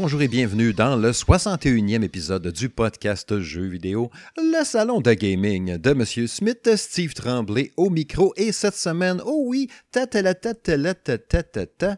Bonjour 0.00 0.22
et 0.22 0.28
bienvenue 0.28 0.72
dans 0.72 0.94
le 0.94 1.10
61e 1.10 2.04
épisode 2.04 2.46
du 2.52 2.68
podcast 2.68 3.40
Jeux 3.40 3.66
vidéo, 3.66 4.12
le 4.36 4.62
salon 4.64 5.00
de 5.00 5.12
gaming 5.12 5.76
de 5.76 5.92
Monsieur 5.92 6.28
Smith, 6.28 6.70
Steve 6.76 7.14
Tremblay 7.14 7.72
au 7.76 7.90
micro 7.90 8.32
et 8.36 8.52
cette 8.52 8.76
semaine, 8.76 9.20
oh 9.26 9.42
oui, 9.46 9.68
ta 9.90 10.06
ta 10.06 10.22
la 10.22 10.34
ta 10.34 10.54
ta 10.54 10.76
la 10.76 10.94
ta 10.94 11.18
ta 11.18 11.42
ta 11.42 11.66
ta. 11.66 11.96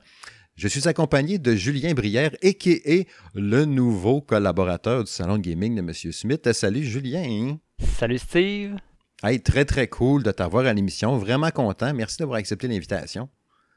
Je 0.57 0.67
suis 0.67 0.89
accompagné 0.89 1.37
de 1.37 1.55
Julien 1.55 1.93
Brière, 1.93 2.31
a.k.a. 2.43 3.05
le 3.35 3.65
nouveau 3.67 4.23
collaborateur 4.23 5.05
du 5.05 5.11
salon 5.11 5.37
de 5.37 5.43
gaming 5.43 5.77
de 5.77 5.83
Monsieur 5.83 6.11
Smith. 6.11 6.51
Salut 6.53 6.85
Julien. 6.85 7.59
Salut 7.99 8.19
Steve. 8.19 8.77
Hey, 9.23 9.43
très 9.43 9.67
très 9.67 9.89
cool 9.89 10.23
de 10.23 10.31
t'avoir 10.31 10.65
à 10.65 10.73
l'émission. 10.73 11.19
Vraiment 11.19 11.51
content. 11.51 11.93
Merci 11.93 12.17
d'avoir 12.17 12.39
accepté 12.39 12.67
l'invitation. 12.67 13.29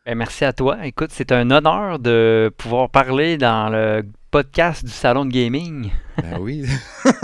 Ben, 0.05 0.15
merci 0.17 0.43
à 0.43 0.51
toi. 0.51 0.85
Écoute, 0.85 1.11
c'est 1.13 1.31
un 1.31 1.49
honneur 1.49 1.97
de 1.97 2.53
pouvoir 2.57 2.89
parler 2.89 3.37
dans 3.37 3.69
le 3.69 4.03
podcast 4.33 4.83
du 4.83 4.89
salon 4.89 5.25
de 5.25 5.31
gaming. 5.31 5.91
Ben 6.19 6.39
oui. 6.39 6.65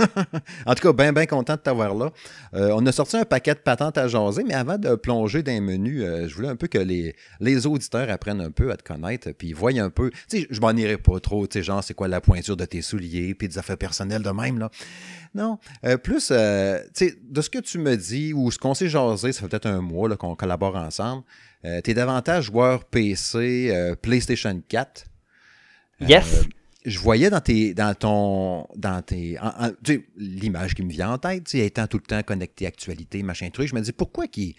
en 0.64 0.74
tout 0.76 0.82
cas, 0.82 0.92
bien, 0.92 1.12
bien 1.12 1.26
content 1.26 1.54
de 1.54 1.58
t'avoir 1.58 1.92
là. 1.92 2.12
Euh, 2.54 2.70
on 2.72 2.86
a 2.86 2.92
sorti 2.92 3.16
un 3.16 3.24
paquet 3.24 3.54
de 3.54 3.58
patentes 3.58 3.98
à 3.98 4.06
jaser, 4.06 4.44
mais 4.44 4.54
avant 4.54 4.78
de 4.78 4.94
plonger 4.94 5.42
dans 5.42 5.50
les 5.50 5.60
menus, 5.60 6.04
euh, 6.04 6.28
je 6.28 6.34
voulais 6.36 6.46
un 6.46 6.54
peu 6.54 6.68
que 6.68 6.78
les, 6.78 7.16
les 7.40 7.66
auditeurs 7.66 8.08
apprennent 8.10 8.40
un 8.40 8.52
peu 8.52 8.70
à 8.70 8.76
te 8.76 8.84
connaître, 8.84 9.32
puis 9.32 9.52
voient 9.52 9.76
un 9.76 9.90
peu. 9.90 10.10
Tu 10.28 10.42
sais, 10.42 10.46
je 10.50 10.60
m'en 10.60 10.70
irai 10.70 10.98
pas 10.98 11.18
trop, 11.18 11.48
tu 11.48 11.58
sais, 11.58 11.64
genre, 11.64 11.82
c'est 11.82 11.94
quoi 11.94 12.06
la 12.06 12.20
pointure 12.20 12.56
de 12.56 12.64
tes 12.64 12.80
souliers, 12.80 13.34
puis 13.34 13.48
des 13.48 13.58
affaires 13.58 13.78
personnelles 13.78 14.22
de 14.22 14.30
même, 14.30 14.60
là. 14.60 14.70
Non. 15.34 15.58
Euh, 15.84 15.96
plus, 15.96 16.28
tu 16.28 16.34
sais, 16.94 17.18
de 17.28 17.40
ce 17.42 17.50
que 17.50 17.58
tu 17.58 17.78
me 17.78 17.96
dis, 17.96 18.32
ou 18.32 18.52
ce 18.52 18.58
qu'on 18.58 18.74
s'est 18.74 18.88
jasé, 18.88 19.32
ça 19.32 19.40
fait 19.40 19.48
peut-être 19.48 19.66
un 19.66 19.80
mois 19.80 20.16
qu'on 20.16 20.36
collabore 20.36 20.76
ensemble. 20.76 21.24
tu 21.64 21.90
es 21.90 21.94
davantage 21.94 22.44
joueur 22.44 22.84
PC, 22.84 23.96
PlayStation 24.00 24.62
4. 24.68 25.06
Yes 26.02 26.46
je 26.86 26.98
voyais 26.98 27.28
dans 27.28 27.40
tes 27.40 27.74
dans 27.74 27.94
ton 27.94 28.66
dans 28.76 29.02
tes 29.02 29.38
l'image 30.16 30.74
qui 30.74 30.82
me 30.82 30.90
vient 30.90 31.12
en 31.12 31.18
tête, 31.18 31.54
étant 31.54 31.86
tout 31.86 31.98
le 31.98 32.02
temps 32.04 32.22
connecté 32.22 32.66
actualité, 32.66 33.22
machin 33.22 33.50
truc, 33.50 33.68
je 33.68 33.74
me 33.74 33.80
dis 33.80 33.92
pourquoi 33.92 34.26
qui 34.26 34.56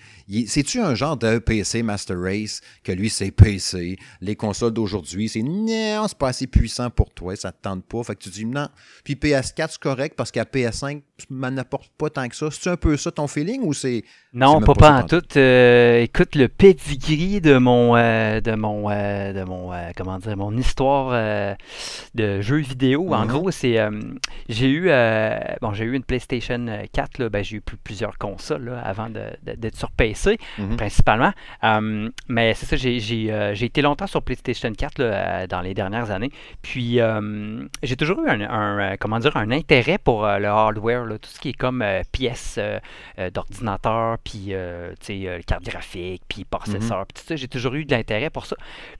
c'est-tu 0.47 0.79
un 0.79 0.93
genre 0.95 1.17
de 1.17 1.39
PC 1.39 1.83
Master 1.83 2.19
Race 2.19 2.61
que 2.83 2.91
lui 2.91 3.09
c'est 3.09 3.31
PC, 3.31 3.97
les 4.21 4.35
consoles 4.35 4.73
d'aujourd'hui, 4.73 5.29
c'est 5.29 5.41
non, 5.41 6.07
c'est 6.07 6.17
pas 6.17 6.29
assez 6.29 6.47
puissant 6.47 6.89
pour 6.89 7.11
toi, 7.11 7.35
ça 7.35 7.51
te 7.51 7.61
tente 7.61 7.85
pas, 7.85 8.03
fait 8.03 8.15
que 8.15 8.23
tu 8.23 8.29
dis 8.29 8.45
non. 8.45 8.67
Puis 9.03 9.15
PS4 9.15 9.67
c'est 9.71 9.79
correct 9.79 10.15
parce 10.15 10.31
qu'à 10.31 10.43
PS5 10.43 11.01
m'en 11.29 11.55
apporte 11.57 11.91
pas 11.97 12.09
tant 12.09 12.27
que 12.27 12.35
ça. 12.35 12.47
C'est 12.51 12.69
un 12.69 12.77
peu 12.77 12.97
ça 12.97 13.11
ton 13.11 13.27
feeling 13.27 13.61
ou 13.63 13.73
c'est 13.73 14.03
Non, 14.33 14.61
pas, 14.61 14.73
pas 14.73 14.91
en 15.01 15.03
tout. 15.03 15.21
Euh, 15.35 16.01
écoute 16.01 16.35
le 16.35 16.47
pedigree 16.47 17.41
de 17.41 17.57
mon 17.57 17.95
euh, 17.95 18.41
de 18.41 18.53
mon 18.55 18.89
euh, 18.89 19.33
de 19.33 19.43
mon 19.43 19.71
comment 19.95 20.17
dire 20.17 20.37
mon 20.37 20.55
histoire 20.57 21.55
de 22.15 22.41
jeux 22.41 22.57
vidéo. 22.57 23.13
En 23.13 23.25
mm-hmm. 23.25 23.27
gros, 23.27 23.51
c'est 23.51 23.77
j'ai 24.49 24.69
eu 24.69 24.89
bon 25.61 25.73
j'ai 25.73 25.85
eu 25.85 25.95
une 25.95 26.03
PlayStation 26.03 26.65
4 26.91 27.27
ben, 27.29 27.43
j'ai 27.43 27.57
eu 27.57 27.61
plusieurs 27.61 28.17
consoles 28.17 28.77
avant 28.83 29.09
d'être 29.09 29.77
sur 29.77 29.91
PC 29.91 30.37
mm-hmm. 30.59 30.75
principalement. 30.75 31.31
mais 32.27 32.53
c'est 32.53 32.65
ça, 32.65 32.75
j'ai 32.75 33.65
été 33.65 33.81
longtemps 33.81 34.07
sur 34.07 34.21
PlayStation 34.21 34.71
4 34.71 35.47
dans 35.47 35.61
les 35.61 35.73
dernières 35.73 36.11
années. 36.11 36.31
Puis 36.61 36.99
j'ai 37.83 37.95
toujours 37.95 38.19
eu 38.23 38.29
un, 38.29 38.97
comment 38.97 39.19
dire 39.19 39.37
un 39.37 39.51
intérêt 39.51 39.97
pour 39.97 40.25
le 40.25 40.47
hardware 40.47 41.01
tout 41.21 41.29
ce 41.29 41.39
qui 41.39 41.49
est 41.49 41.53
comme 41.53 41.81
euh, 41.81 42.01
pièces 42.11 42.55
euh, 42.57 42.79
euh, 43.19 43.29
d'ordinateur, 43.29 44.17
puis 44.19 44.53
carte 45.45 45.63
graphique, 45.63 46.23
puis 46.27 46.45
processeur, 46.45 46.99
mhm. 46.99 47.05
puis 47.05 47.21
tout 47.21 47.27
ça. 47.27 47.35
J'ai 47.35 47.47
toujours 47.47 47.73
eu 47.75 47.85
de 47.85 47.91
l'intérêt 47.91 48.29
pour 48.29 48.45
ça. 48.45 48.55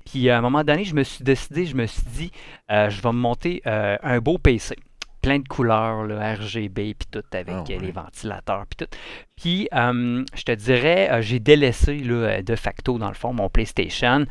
Puis 0.05 0.29
à 0.29 0.37
un 0.37 0.41
moment 0.41 0.63
donné, 0.63 0.83
je 0.83 0.95
me 0.95 1.03
suis 1.03 1.23
décidé, 1.23 1.65
je 1.65 1.75
me 1.75 1.85
suis 1.85 2.03
dit, 2.03 2.31
je 2.69 3.00
vais 3.01 3.13
me 3.13 3.19
monter 3.19 3.61
un 3.65 4.19
beau 4.19 4.37
PC 4.37 4.75
plein 5.21 5.39
de 5.39 5.47
couleurs, 5.47 6.03
le 6.03 6.17
RGB, 6.17 6.95
puis 6.95 7.07
tout, 7.11 7.23
avec 7.33 7.55
ah 7.55 7.63
les 7.67 7.91
ventilateurs, 7.91 8.65
puis 8.67 8.85
tout. 8.85 8.97
Puis, 9.35 9.67
je 9.71 10.43
te 10.43 10.51
dirais, 10.51 11.21
j'ai 11.21 11.39
délaissé 11.39 11.97
là, 11.99 12.41
de 12.41 12.55
facto, 12.55 12.97
dans 12.97 13.07
le 13.07 13.15
fond, 13.15 13.33
mon 13.33 13.49
PlayStation 13.49 14.25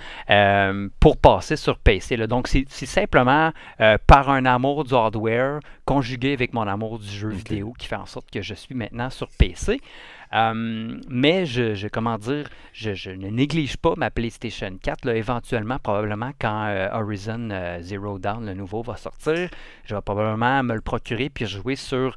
pour 1.01 1.17
passer 1.17 1.57
sur 1.57 1.79
PC. 1.79 2.17
Là. 2.17 2.27
Donc, 2.27 2.49
c'est 2.49 2.67
simplement 2.69 3.53
par 4.07 4.31
un 4.31 4.45
amour 4.45 4.85
du 4.85 4.95
hardware 4.95 5.61
conjugué 5.85 6.33
avec 6.33 6.55
mon 6.55 6.67
amour 6.69 7.01
du 7.01 7.09
jeu 7.09 7.31
vidéo 7.31 7.73
qui 7.77 7.89
fait 7.89 7.97
en 7.97 8.07
sorte 8.07 8.31
que 8.31 8.43
je 8.43 8.55
suis 8.55 8.75
maintenant 8.75 9.11
sur 9.11 9.29
PC. 9.37 9.81
Euh, 10.33 11.01
mais 11.09 11.45
je, 11.45 11.89
comment 11.89 12.17
dire, 12.17 12.49
je, 12.73 13.11
ne 13.11 13.29
néglige 13.29 13.77
pas 13.77 13.95
ma 13.97 14.11
PlayStation 14.11 14.71
4. 14.81 15.09
éventuellement, 15.09 15.79
probablement, 15.79 16.31
quand 16.41 16.67
euh, 16.69 16.89
Horizon 16.93 17.49
euh, 17.51 17.81
Zero 17.81 18.19
Dawn, 18.19 18.47
le 18.47 18.55
nouveau, 18.55 18.83
va 18.83 18.97
sortir, 18.97 19.49
je 19.85 19.95
vais 19.95 20.01
probablement 20.01 20.63
me 20.63 20.75
le 20.75 20.80
procurer 20.81 21.31
puis 21.31 21.47
jouer 21.47 21.77
sur 21.77 22.17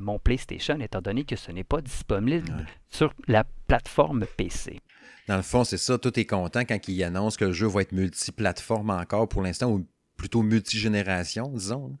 mon 0.00 0.18
PlayStation, 0.18 0.78
étant 0.80 1.00
donné 1.00 1.24
que 1.24 1.36
ce 1.36 1.52
n'est 1.52 1.64
pas 1.64 1.80
disponible 1.80 2.66
sur 2.88 3.12
la 3.26 3.44
plateforme 3.66 4.26
PC. 4.36 4.80
Dans 5.28 5.36
le 5.36 5.42
fond, 5.42 5.64
c'est 5.64 5.78
ça, 5.78 5.98
tout 5.98 6.18
est 6.18 6.24
content 6.24 6.64
quand 6.64 6.88
il 6.88 7.04
annonce 7.04 7.36
que 7.36 7.44
le 7.44 7.52
jeu 7.52 7.66
va 7.66 7.82
être 7.82 7.92
multiplateforme 7.92 8.90
encore 8.90 9.28
pour 9.28 9.42
l'instant, 9.42 9.70
ou 9.70 9.86
plutôt 10.16 10.42
multigénération, 10.42 11.48
disons. 11.48 11.96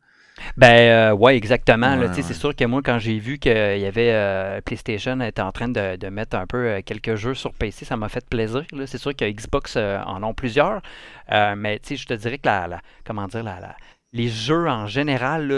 Ben 0.56 1.12
euh, 1.12 1.12
ouais, 1.12 1.36
exactement. 1.36 1.98
C'est 2.14 2.34
sûr 2.34 2.56
que 2.56 2.64
moi, 2.64 2.80
quand 2.82 2.98
j'ai 2.98 3.18
vu 3.18 3.38
qu'il 3.38 3.52
y 3.52 3.86
avait 3.86 4.12
euh, 4.12 4.60
PlayStation 4.60 5.20
était 5.20 5.42
en 5.42 5.52
train 5.52 5.68
de, 5.68 6.08
mettre 6.08 6.36
un 6.36 6.46
peu 6.46 6.66
euh, 6.66 6.80
quelques 6.84 7.16
jeux 7.16 7.34
sur 7.34 7.52
PC, 7.52 7.84
ça 7.84 7.96
m'a 7.96 8.08
fait 8.08 8.24
plaisir. 8.28 8.64
C'est 8.86 8.98
sûr 8.98 9.14
que 9.14 9.30
Xbox 9.30 9.76
en 9.76 10.22
ont 10.22 10.34
plusieurs. 10.34 10.82
mais 11.30 11.80
je 11.88 12.06
te 12.06 12.14
dirais 12.14 12.38
que 12.38 12.46
la, 12.46 12.80
comment 13.04 13.26
dire 13.28 13.42
la, 13.42 13.76
les 14.12 14.28
jeux 14.28 14.68
en 14.68 14.86
général, 14.86 15.48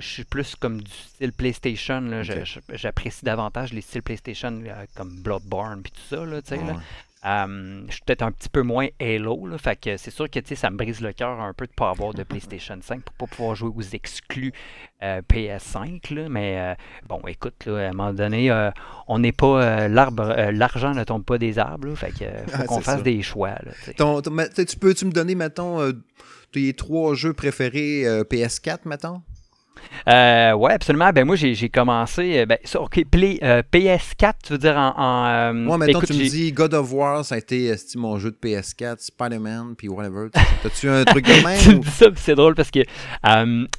je 0.00 0.06
suis 0.06 0.24
plus 0.24 0.54
comme 0.54 0.80
du 0.80 0.90
style 0.90 1.32
PlayStation. 1.32 2.22
J'apprécie 2.72 3.24
davantage 3.24 3.72
les 3.72 3.80
styles 3.80 4.02
PlayStation 4.02 4.62
comme 4.94 5.20
Bloodborne 5.20 5.80
et 5.80 5.90
tout 5.90 6.16
ça. 6.16 6.24
Là, 6.24 6.40
euh, 7.26 7.82
je 7.88 7.92
suis 7.92 8.02
peut-être 8.06 8.22
un 8.22 8.30
petit 8.30 8.48
peu 8.48 8.62
moins 8.62 8.86
Halo, 9.00 9.48
là, 9.48 9.58
fait 9.58 9.74
que 9.74 9.96
c'est 9.96 10.12
sûr 10.12 10.30
que 10.30 10.38
ça 10.54 10.70
me 10.70 10.76
brise 10.76 11.00
le 11.00 11.12
cœur 11.12 11.40
un 11.40 11.52
peu 11.52 11.66
de 11.66 11.72
ne 11.72 11.74
pas 11.74 11.90
avoir 11.90 12.14
de 12.14 12.22
PlayStation 12.28 12.78
5 12.80 13.02
pour 13.02 13.14
pas 13.16 13.26
pouvoir 13.34 13.56
jouer 13.56 13.72
aux 13.74 13.82
exclus 13.82 14.52
euh, 15.02 15.20
PS5. 15.28 16.14
Là, 16.14 16.28
mais 16.28 16.60
euh, 16.60 16.74
bon, 17.08 17.20
écoute, 17.26 17.66
là, 17.66 17.86
à 17.86 17.88
un 17.88 17.92
moment 17.92 18.12
donné, 18.12 18.70
on 19.08 19.18
n'est 19.18 19.32
pas 19.32 19.88
l'arbre, 19.88 20.32
l'argent 20.52 20.94
ne 20.94 21.02
tombe 21.02 21.24
pas 21.24 21.38
des 21.38 21.58
arbres, 21.58 21.92
fait 21.96 22.12
que 22.12 22.56
faut 22.56 22.62
qu'on 22.66 22.80
fasse 22.80 23.02
des 23.02 23.20
choix. 23.22 23.56
tu 23.96 24.76
peux-tu 24.78 25.06
me 25.06 25.12
donner, 25.12 25.34
mettons, 25.34 25.92
tes 26.52 26.72
trois 26.72 27.14
jeux 27.14 27.32
préférés 27.32 28.04
PS4, 28.30 28.80
mettons? 28.86 29.22
Euh, 30.06 30.52
ouais, 30.52 30.72
absolument. 30.72 31.10
Ben 31.12 31.24
moi, 31.24 31.36
j'ai 31.36 31.68
commencé. 31.68 32.38
Euh, 32.38 32.46
ben, 32.46 32.58
ça, 32.64 32.80
OK, 32.80 33.04
Play, 33.10 33.38
euh, 33.42 33.62
PS4, 33.72 34.34
tu 34.44 34.52
veux 34.54 34.58
dire 34.58 34.76
en. 34.76 34.94
en 34.96 35.26
euh, 35.26 35.52
Moi, 35.52 35.78
maintenant, 35.78 36.00
tu 36.00 36.14
me 36.14 36.28
dis 36.28 36.52
God 36.52 36.74
of 36.74 36.92
War, 36.92 37.24
ça 37.24 37.34
a 37.34 37.38
été 37.38 37.74
mon 37.96 38.18
jeu 38.18 38.30
de 38.30 38.36
PS4, 38.36 38.96
Spider-Man, 39.00 39.74
puis 39.76 39.88
whatever. 39.88 40.28
T'as-tu 40.62 40.88
un 40.88 41.04
truc 41.04 41.26
de 41.26 41.32
même? 41.44 41.60
tu 41.60 41.78
dis 41.78 41.90
ça, 41.90 42.06
c'est 42.16 42.34
drôle 42.34 42.54
parce 42.54 42.70
que 42.70 42.80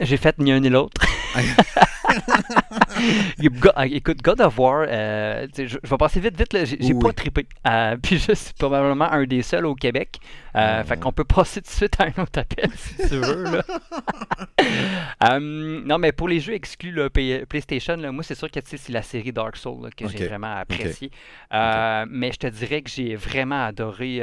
j'ai 0.01 0.17
fait 0.17 0.37
ni 0.39 0.51
un 0.51 0.59
ni 0.59 0.69
l'autre. 0.69 1.01
Ah, 3.75 3.87
écoute, 3.87 4.21
God 4.21 4.41
of 4.41 4.57
War, 4.59 4.85
euh, 4.87 5.47
je, 5.55 5.77
vais 5.81 5.97
passer 5.97 6.19
vite, 6.19 6.37
vite, 6.37 6.77
j'ai 6.79 6.93
pas 6.93 7.13
trippé. 7.13 7.47
Euh, 7.67 7.95
puis 8.03 8.17
je 8.17 8.33
suis 8.33 8.53
probablement 8.53 9.09
un 9.11 9.23
des 9.25 9.41
seuls 9.41 9.65
au 9.65 9.75
Québec. 9.75 10.19
Euh, 10.55 10.83
fait 10.83 10.97
qu'on 10.97 11.11
peut 11.11 11.23
passer 11.23 11.61
tout 11.61 11.69
de 11.69 11.73
suite 11.73 11.99
à 11.99 12.05
un 12.05 12.23
autre 12.23 12.39
appel 12.39 12.69
si 12.75 12.95
tu 13.07 13.15
veux. 13.15 13.43
Là. 13.43 15.39
non, 15.39 15.97
mais 15.97 16.11
pour 16.11 16.27
les 16.27 16.39
jeux 16.39 16.53
exclus 16.53 16.91
là, 16.91 17.09
PlayStation, 17.09 17.95
là, 17.95 18.11
moi 18.11 18.23
c'est 18.23 18.35
sûr 18.35 18.49
que 18.49 18.59
c'est 18.63 18.89
la 18.89 19.01
série 19.01 19.31
Dark 19.31 19.55
Souls 19.55 19.89
que 19.95 20.07
j'ai 20.07 20.27
vraiment 20.27 20.55
apprécié. 20.57 21.11
Mais 21.51 22.31
je 22.31 22.37
te 22.37 22.47
dirais 22.47 22.81
que 22.81 22.89
j'ai 22.89 23.15
vraiment 23.15 23.65
adoré 23.65 24.21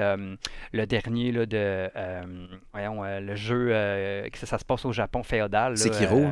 le 0.72 0.87
dernier 0.87 1.32
là, 1.32 1.46
de 1.46 1.90
voyons, 2.72 3.02
le 3.04 3.37
jeu 3.37 3.69
que 4.31 4.38
ça, 4.46 4.58
se 4.58 4.64
passe 4.64 4.84
au 4.84 4.92
Japon 4.92 5.22
féodal. 5.22 5.78
Sekiro. 5.78 6.26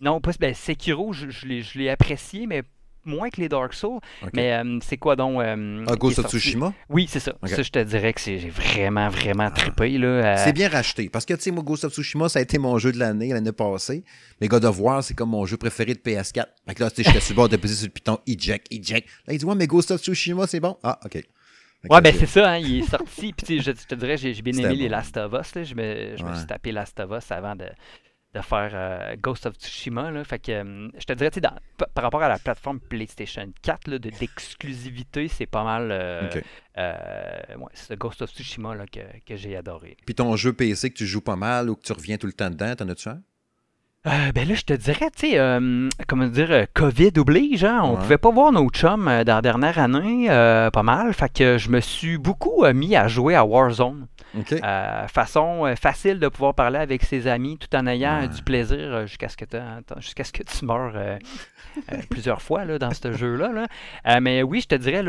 Non, 0.00 0.20
pas, 0.20 0.32
ben, 0.38 0.54
Sekiro, 0.54 1.12
je, 1.12 1.30
je 1.30 1.78
l'ai 1.78 1.88
apprécié, 1.88 2.46
mais 2.46 2.62
moins 3.04 3.30
que 3.30 3.40
les 3.40 3.48
Dark 3.48 3.72
Souls. 3.74 4.00
Mais 4.32 4.52
euh, 4.52 4.78
c'est 4.82 4.96
quoi 4.96 5.16
donc 5.16 5.40
euh, 5.40 5.84
ah, 5.88 5.96
Ghost 5.96 6.18
of 6.18 6.28
Tsushima? 6.28 6.72
Oui, 6.88 7.06
c'est 7.08 7.20
ça. 7.20 7.34
Ça, 7.44 7.62
je 7.62 7.70
te 7.70 7.78
dirais 7.78 8.12
que 8.12 8.20
j'ai 8.20 8.50
vraiment, 8.50 9.08
vraiment 9.08 9.50
trippé. 9.50 9.98
là. 9.98 10.36
C'est 10.38 10.52
bien 10.52 10.68
racheté. 10.68 11.08
Parce 11.08 11.24
que, 11.24 11.34
tu 11.34 11.42
sais, 11.42 11.50
moi, 11.50 11.62
Ghost 11.62 11.84
of 11.84 11.92
Tsushima, 11.92 12.28
ça 12.28 12.38
a 12.38 12.42
été 12.42 12.58
mon 12.58 12.78
jeu 12.78 12.92
de 12.92 12.98
l'année, 12.98 13.28
l'année 13.28 13.52
passée. 13.52 14.04
Mais 14.40 14.48
God 14.48 14.64
of 14.64 14.78
War, 14.80 15.02
c'est 15.02 15.14
comme 15.14 15.30
mon 15.30 15.46
jeu 15.46 15.56
préféré 15.56 15.94
de 15.94 16.00
PS4. 16.00 16.46
Fait 16.66 16.74
que 16.74 16.82
là, 16.82 16.90
tu 16.90 16.96
sais, 16.96 17.04
j'étais 17.04 17.20
sur 17.20 17.34
le 17.34 17.36
bord 17.36 17.48
de 17.48 17.56
peser 17.56 17.74
sur 17.74 17.86
le 17.86 17.92
piton, 17.92 18.18
eject, 18.26 18.66
eject. 18.70 19.08
Là, 19.26 19.34
il 19.34 19.38
dit, 19.38 19.44
ouais, 19.44 19.54
mais 19.54 19.66
Ghost 19.66 19.90
of 19.90 20.00
Tsushima, 20.00 20.46
c'est 20.46 20.60
bon. 20.60 20.76
Ah, 20.82 20.98
OK. 21.04 21.22
Ouais, 21.90 22.00
ben 22.00 22.14
c'est 22.18 22.24
ça, 22.24 22.52
hein, 22.52 22.56
il 22.56 22.78
est 22.78 22.88
sorti. 22.88 23.34
Puis 23.34 23.60
je, 23.60 23.70
te 23.70 23.94
dirais, 23.94 24.16
j'ai 24.16 24.32
bien 24.40 24.54
aimé 24.54 24.74
les 24.74 24.88
Last 24.88 25.18
of 25.18 25.34
Us. 25.38 25.54
Là. 25.54 25.64
Je, 25.64 25.74
me, 25.74 26.16
je 26.16 26.24
me 26.24 26.34
suis 26.34 26.46
tapé 26.46 26.72
Last 26.72 26.98
of 26.98 27.10
Us 27.10 27.30
avant 27.30 27.54
de, 27.54 27.66
de 28.34 28.40
faire 28.40 29.16
Ghost 29.18 29.46
of 29.46 29.54
Tsushima. 29.56 30.10
Là. 30.10 30.24
Fait 30.24 30.38
que 30.38 30.90
je 30.98 31.04
te 31.04 31.12
dirais, 31.12 31.30
dans, 31.40 31.56
par 31.94 32.04
rapport 32.04 32.22
à 32.22 32.28
la 32.28 32.38
plateforme 32.38 32.80
PlayStation 32.80 33.52
4, 33.62 33.90
d'exclusivité, 33.98 35.28
c'est 35.28 35.46
pas 35.46 35.64
mal 35.64 35.90
ouais, 36.76 37.72
c'est 37.74 37.96
Ghost 37.96 38.22
of 38.22 38.30
Tsushima 38.30 38.74
là, 38.74 38.86
que, 38.86 39.00
que 39.24 39.36
j'ai 39.36 39.56
adoré. 39.56 39.96
Puis 40.04 40.14
ton 40.14 40.34
jeu 40.36 40.52
PC 40.52 40.90
que 40.90 40.96
tu 40.96 41.06
joues 41.06 41.20
pas 41.20 41.36
mal 41.36 41.70
ou 41.70 41.76
que 41.76 41.82
tu 41.82 41.92
reviens 41.92 42.18
tout 42.18 42.26
le 42.26 42.32
temps 42.32 42.50
dedans, 42.50 42.74
t'en 42.74 42.88
as-tu 42.88 43.08
un? 43.08 43.22
Euh, 44.06 44.32
ben 44.34 44.46
là, 44.46 44.54
je 44.54 44.64
te 44.64 44.74
dirais, 44.74 45.10
tu 45.16 45.30
sais, 45.30 45.38
euh, 45.38 45.88
comment 46.06 46.26
dire, 46.26 46.50
euh, 46.50 46.64
COVID 46.74 47.12
oblige, 47.16 47.64
hein? 47.64 47.80
On 47.84 47.96
pouvait 47.96 48.18
pas 48.18 48.30
voir 48.30 48.52
nos 48.52 48.68
chums 48.68 49.06
dans 49.24 49.34
la 49.36 49.40
dernière 49.40 49.78
année, 49.78 50.26
pas 50.28 50.82
mal. 50.82 51.14
Fait 51.14 51.32
que 51.32 51.56
je 51.56 51.70
me 51.70 51.80
suis 51.80 52.18
beaucoup 52.18 52.66
mis 52.74 52.96
à 52.96 53.08
jouer 53.08 53.34
à 53.34 53.46
Warzone. 53.46 54.06
façon 55.08 55.74
facile 55.80 56.18
de 56.18 56.28
pouvoir 56.28 56.54
parler 56.54 56.78
avec 56.78 57.02
ses 57.02 57.26
amis 57.26 57.56
tout 57.56 57.74
en 57.74 57.86
ayant 57.86 58.26
du 58.26 58.42
plaisir 58.42 59.06
jusqu'à 59.06 59.28
ce 59.28 59.38
que 59.38 59.46
jusqu'à 59.98 60.24
ce 60.24 60.32
que 60.32 60.42
tu 60.42 60.64
meurs 60.66 60.94
plusieurs 62.10 62.42
fois 62.42 62.66
là, 62.66 62.78
dans 62.78 62.92
ce 62.92 63.12
jeu-là. 63.12 63.66
mais 64.20 64.42
oui, 64.42 64.60
je 64.60 64.68
te 64.68 64.74
dirais, 64.74 65.02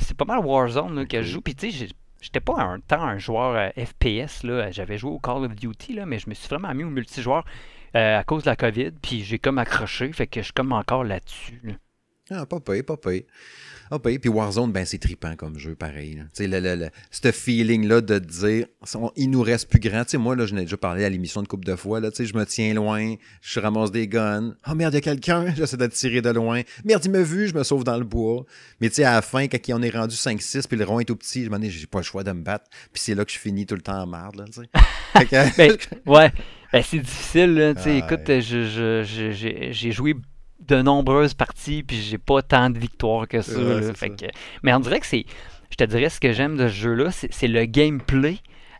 c'est 0.00 0.16
pas 0.16 0.24
mal 0.24 0.38
Warzone 0.38 1.06
que 1.06 1.22
je 1.22 1.32
joue. 1.32 1.40
Puis 1.42 1.54
tu 1.54 1.70
sais, 1.70 1.88
J'étais 2.20 2.40
pas 2.40 2.60
un 2.60 2.80
temps 2.80 3.02
un 3.02 3.18
joueur 3.18 3.72
FPS, 3.76 4.42
là. 4.42 4.72
J'avais 4.72 4.98
joué 4.98 5.12
au 5.12 5.20
Call 5.20 5.44
of 5.44 5.54
Duty, 5.54 5.94
là, 5.94 6.04
mais 6.04 6.18
je 6.18 6.28
me 6.28 6.34
suis 6.34 6.48
vraiment 6.48 6.74
mis 6.74 6.82
au 6.82 6.90
multijoueur. 6.90 7.44
Euh, 7.94 8.18
à 8.18 8.24
cause 8.24 8.44
de 8.44 8.50
la 8.50 8.56
COVID, 8.56 8.92
puis 9.02 9.22
j'ai 9.22 9.38
comme 9.38 9.58
accroché, 9.58 10.12
fait 10.12 10.26
que 10.26 10.40
je 10.40 10.46
suis 10.46 10.52
comme 10.52 10.72
encore 10.72 11.04
là-dessus. 11.04 11.78
Ah, 12.30 12.44
pas 12.44 12.60
payé, 12.60 12.82
pas 12.82 12.98
payé. 12.98 13.26
Ah, 13.90 13.98
payé. 13.98 14.18
Puis 14.18 14.28
Warzone, 14.28 14.70
ben 14.70 14.84
c'est 14.84 14.98
trippant 14.98 15.34
comme 15.34 15.58
jeu, 15.58 15.74
pareil. 15.74 16.22
Tu 16.36 16.46
sais, 16.46 16.90
ce 17.10 17.32
feeling-là 17.32 18.02
de 18.02 18.18
dire, 18.18 18.66
il 19.16 19.30
nous 19.30 19.40
reste 19.40 19.70
plus 19.70 19.80
grand. 19.80 20.04
Tu 20.04 20.10
sais, 20.10 20.18
moi, 20.18 20.36
là, 20.36 20.44
je 20.44 20.54
n'ai 20.54 20.62
déjà 20.62 20.76
parlé 20.76 21.06
à 21.06 21.08
l'émission 21.08 21.42
de 21.42 21.48
coupe 21.48 21.64
de 21.64 21.74
fois, 21.74 22.00
là, 22.00 22.10
tu 22.10 22.18
sais, 22.18 22.26
je 22.26 22.36
me 22.36 22.44
tiens 22.44 22.74
loin, 22.74 23.14
je 23.40 23.60
ramasse 23.60 23.90
des 23.90 24.06
guns. 24.06 24.54
Oh 24.68 24.74
merde, 24.74 24.92
il 24.92 24.96
y 24.96 24.98
a 24.98 25.00
quelqu'un, 25.00 25.54
j'essaie 25.56 25.78
de 25.78 25.86
tirer 25.86 26.20
de 26.20 26.28
loin. 26.28 26.60
Merde, 26.84 27.02
il 27.06 27.10
m'a 27.10 27.22
vu, 27.22 27.48
je 27.48 27.54
me 27.54 27.62
sauve 27.62 27.84
dans 27.84 27.96
le 27.96 28.04
bois. 28.04 28.44
Mais 28.82 28.90
tu 28.90 28.96
sais, 28.96 29.04
à 29.04 29.14
la 29.14 29.22
fin, 29.22 29.46
quand 29.48 29.58
on 29.70 29.80
est 29.80 29.90
rendu 29.90 30.14
5-6, 30.14 30.68
puis 30.68 30.76
le 30.76 30.84
rond 30.84 31.00
est 31.00 31.04
tout 31.04 31.16
petit, 31.16 31.44
je 31.46 31.50
me 31.50 31.58
dis, 31.58 31.70
j'ai 31.70 31.86
pas 31.86 32.00
le 32.00 32.04
choix 32.04 32.24
de 32.24 32.32
me 32.32 32.42
battre. 32.42 32.66
Puis 32.92 33.02
c'est 33.02 33.14
là 33.14 33.24
que 33.24 33.32
je 33.32 33.38
finis 33.38 33.64
tout 33.64 33.74
le 33.74 33.80
temps 33.80 34.02
en 34.02 34.06
marde, 34.06 34.36
là, 34.36 34.44
tu 34.44 34.60
sais. 34.60 35.54
ben, 35.56 35.76
ouais. 36.06 36.30
Ben, 36.72 36.82
c'est 36.82 36.98
difficile, 36.98 37.54
là. 37.54 37.72
Ah, 37.76 37.90
écoute, 37.90 38.30
j'ai 38.40 39.92
joué 39.92 40.14
de 40.60 40.82
nombreuses 40.82 41.34
parties, 41.34 41.82
puis 41.82 41.96
j'ai 41.96 42.18
pas 42.18 42.42
tant 42.42 42.70
de 42.70 42.78
victoires 42.78 43.26
que 43.26 43.40
ça. 43.40 43.60
mais 44.62 44.74
on 44.74 44.80
dirait 44.80 45.00
que 45.00 45.06
c'est. 45.06 45.24
Je 45.70 45.76
te 45.76 45.84
dirais, 45.84 46.08
ce 46.08 46.20
que 46.20 46.32
j'aime 46.32 46.56
de 46.56 46.68
ce 46.68 46.74
jeu-là, 46.74 47.10
c'est 47.10 47.48
le 47.48 47.64
gameplay. 47.64 48.38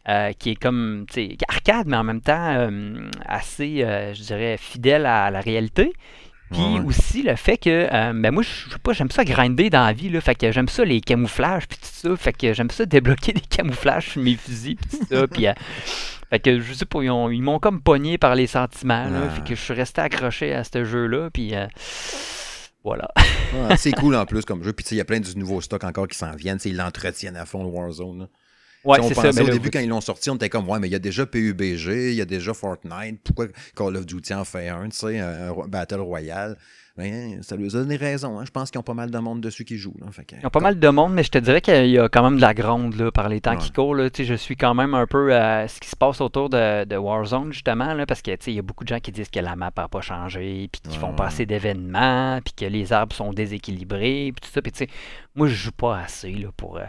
Euh, 0.09 0.33
qui 0.33 0.53
est 0.53 0.55
comme 0.55 1.05
arcade, 1.49 1.87
mais 1.87 1.99
en 1.99 2.05
même 2.05 2.23
temps 2.23 2.55
euh, 2.57 3.11
assez, 3.27 3.85
euh, 3.85 4.15
je 4.15 4.23
dirais, 4.23 4.57
fidèle 4.57 5.05
à, 5.05 5.31
la 5.31 5.43
réalité. 5.43 5.93
Puis 6.51 6.81
aussi 6.87 7.23
le 7.23 7.37
fait 7.37 7.59
que, 7.59 7.91
ben 8.15 8.31
moi, 8.31 8.43
je 8.43 8.71
sais 8.71 8.79
pas, 8.83 8.95
j'aime 8.95 9.11
ça 9.11 9.23
grinder 9.23 9.69
dans 9.69 9.85
la 9.85 9.93
vie, 9.93 10.09
là, 10.09 10.23
fait 10.23 10.35
que 10.35 10.51
j'aime 10.51 10.69
ça 10.69 10.83
les 10.83 11.03
camouflages, 11.03 11.69
puis 11.69 11.77
tout 11.77 12.09
ça, 12.09 12.17
fait 12.17 12.33
que 12.33 12.55
j'aime 12.55 12.71
ça 12.71 12.87
débloquer 12.87 13.33
des 13.35 13.43
camouflages 13.43 14.13
sur 14.13 14.23
mes 14.23 14.35
fusils, 14.35 14.77
puis 14.77 14.99
tout 14.99 15.07
ça, 15.11 15.27
puis 15.27 15.45
fait 16.31 16.41
que 16.41 16.61
je 16.61 16.73
sais 16.75 16.85
pas, 16.85 17.03
ils, 17.03 17.43
m'ont 17.43 17.59
comme 17.59 17.81
pogné 17.81 18.19
par 18.19 18.35
les 18.35 18.47
sentiments. 18.47 19.09
Là, 19.09 19.31
Fait 19.31 19.43
que 19.43 19.55
je 19.55 19.61
suis 19.61 19.75
resté 19.75 20.01
accroché 20.01 20.55
à 20.55 20.65
ce 20.65 20.85
jeu-là. 20.85 21.31
Puis 21.33 21.55
euh, 21.55 21.67
voilà. 22.85 23.09
c'est 23.77 23.93
cool 23.93 24.15
en 24.15 24.27
plus 24.27 24.45
comme 24.45 24.63
jeu. 24.63 24.73
Puis 24.73 24.85
il 24.91 24.97
y 24.99 25.01
a 25.01 25.05
plein 25.05 25.21
de 25.21 25.39
nouveaux 25.39 25.61
stocks 25.61 25.85
encore 25.85 26.09
qui 26.09 26.19
s'en 26.19 26.33
viennent. 26.33 26.59
Ils 26.65 26.77
l'entretiennent 26.77 27.37
à 27.37 27.47
fond, 27.47 27.63
le 27.63 27.71
Warzone. 27.71 28.29
Ouais, 28.85 28.99
c'est 29.03 29.15
ça. 29.15 29.43
au 29.43 29.49
début, 29.49 29.71
quand 29.71 29.81
ils 29.81 29.89
l'ont 29.89 30.01
sorti, 30.01 30.31
on 30.31 30.37
était 30.37 30.49
comme, 30.49 30.69
ouais, 30.69 30.79
mais 30.79 30.89
il 30.89 30.93
y 30.93 30.97
a 30.97 31.01
déjà 31.01 31.27
PUBG, 31.27 32.13
il 32.13 32.15
y 32.15 32.21
a 32.21 32.25
déjà 32.25 32.55
Fortnite. 32.55 33.21
Pourquoi 33.25 33.49
Call 33.75 33.97
of 33.97 34.07
Duty 34.07 34.35
en 34.35 34.45
fait 34.45 34.69
un, 34.69 34.89
tu 34.89 34.97
sais, 34.97 35.19
un 35.19 35.53
Battle 35.67 36.01
Royale? 36.01 36.57
Ben, 36.99 37.41
ça 37.45 37.55
lui 37.55 37.69
a 37.69 37.71
donné 37.71 37.95
raison. 37.95 38.41
Hein. 38.41 38.45
Je 38.45 38.51
pense 38.51 38.73
qu'ils 38.73 38.81
ont 38.81 38.83
pas 38.83 38.93
mal 38.93 39.13
de 39.13 39.19
monde 39.19 39.41
dessus 39.41 39.65
qui 39.65 39.77
joue. 39.77 39.95
Ils 40.43 40.45
ont 40.45 40.51
pas 40.51 40.59
mal 40.59 40.81
de 40.81 40.89
monde, 40.89 41.15
mais 41.15 41.23
je 41.23 41.31
te 41.31 41.39
dirais 41.39 41.61
qu'il 41.61 41.91
y 41.91 41.97
a 41.97 42.09
quand 42.09 42.25
même 42.25 42.39
de 42.39 42.41
la 42.41 42.55
gronde 42.55 42.97
là, 42.97 43.13
par 43.13 43.29
les 43.29 43.41
temps 43.41 43.57
qui 43.57 43.71
courent. 43.71 43.95
Là. 43.95 44.09
Je 44.13 44.35
suis 44.35 44.57
quand 44.57 44.75
même 44.75 44.95
un 44.95 45.07
peu 45.07 45.33
à 45.33 45.69
ce 45.69 45.79
qui 45.79 45.89
se 45.89 45.95
passe 45.95 46.21
autour 46.21 46.51
de, 46.51 46.97
Warzone, 46.97 47.53
justement, 47.53 47.95
là, 47.95 48.05
parce 48.05 48.21
qu'il 48.21 48.37
y 48.49 48.59
a 48.59 48.63
beaucoup 48.63 48.83
de 48.83 48.89
gens 48.89 48.99
qui 48.99 49.13
disent 49.13 49.31
que 49.31 49.39
la 49.39 49.55
map 49.55 49.71
n'a 49.77 49.87
pas 49.87 50.01
changé, 50.01 50.69
puis 50.73 50.81
qu'ils 50.81 50.99
font 50.99 51.13
pas 51.13 51.27
assez 51.27 51.47
d'événements, 51.47 52.41
puis 52.45 52.55
que 52.55 52.65
les 52.65 52.93
arbres 52.93 53.15
sont 53.15 53.33
déséquilibrés, 53.33 54.33
puis 54.35 54.49
tout 54.49 54.53
ça. 54.53 54.61
Puis, 54.61 54.73
moi, 55.37 55.47
je 55.47 55.55
joue 55.55 55.71
pas 55.71 56.01
assez 56.01 56.33
là, 56.33 56.49
pour. 56.57 56.79
Euh, 56.79 56.85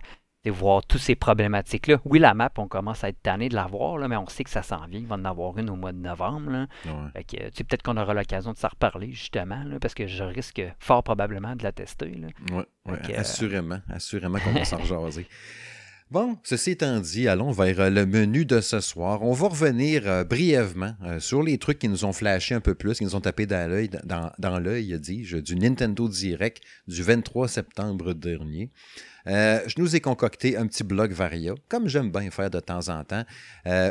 voir 0.48 0.86
toutes 0.86 1.02
ces 1.02 1.16
problématiques-là. 1.16 1.98
Oui, 2.06 2.20
la 2.20 2.34
map, 2.34 2.50
on 2.58 2.68
commence 2.68 3.04
à 3.04 3.10
être 3.10 3.22
tanné 3.22 3.50
de 3.50 3.56
la 3.56 3.68
voir, 3.68 3.98
là, 3.98 4.08
mais 4.08 4.16
on 4.16 4.28
sait 4.28 4.46
que 4.46 4.50
ça 4.50 4.64
s'en 4.64 4.86
vient. 4.88 5.00
Il 5.00 5.08
va 5.08 5.16
en 5.16 5.26
avoir 5.26 5.58
une 5.58 5.70
au 5.70 5.76
mois 5.76 5.92
de 5.92 5.98
novembre. 5.98 6.50
Là. 6.52 6.68
peut-être 7.14 7.84
qu'on 7.84 7.98
aura 7.98 8.14
l'occasion 8.14 8.54
de 8.54 8.58
s'en 8.58 8.70
reparler, 8.70 9.12
justement, 9.12 9.64
là, 9.66 9.80
parce 9.80 9.94
que 9.94 10.08
je 10.08 10.24
risque 10.24 10.62
fort 10.80 11.04
probablement 11.04 11.56
de 11.56 11.64
la 11.64 11.74
tester. 11.74 12.12
Oui, 12.52 12.64
ouais, 12.86 13.16
assurément. 13.16 13.80
Assurément 13.90 14.40
qu'on 14.40 14.54
va 14.54 14.64
s'en 14.64 14.78
rejaser. 14.80 15.28
Bon, 16.12 16.40
ceci 16.42 16.72
étant 16.72 17.00
dit, 17.00 17.28
allons 17.28 17.52
vers 17.52 17.82
euh, 17.82 17.90
le 17.92 18.08
menu 18.08 18.44
de 18.44 18.62
ce 18.62 18.80
soir. 18.80 19.22
On 19.22 19.34
va 19.34 19.50
revenir 19.50 20.08
euh, 20.08 20.24
brièvement 20.24 20.96
euh, 21.04 21.20
sur 21.20 21.44
les 21.44 21.60
trucs 21.60 21.78
qui 21.78 21.88
nous 21.88 22.04
ont 22.04 22.14
flashé 22.14 22.56
un 22.56 22.62
peu 22.62 22.74
plus, 22.74 22.98
qui 22.98 23.04
nous 23.04 23.14
ont 23.14 23.22
tapé 23.22 23.46
dans 23.46 24.60
l'œil, 24.60 25.00
dis-je, 25.00 25.38
du 25.38 25.56
Nintendo 25.56 26.10
Direct 26.10 26.64
du 26.88 27.04
23 27.04 27.48
septembre 27.48 28.14
dernier. 28.16 28.72
Je 29.28 29.80
nous 29.80 29.96
ai 29.96 30.00
concocté 30.00 30.58
un 30.58 30.66
petit 30.66 30.84
blog 30.84 31.12
Varia, 31.12 31.54
comme 31.68 31.88
j'aime 31.88 32.10
bien 32.10 32.32
faire 32.32 32.50
de 32.50 32.60
temps 32.60 32.90
en 32.90 33.04
temps. 33.04 33.24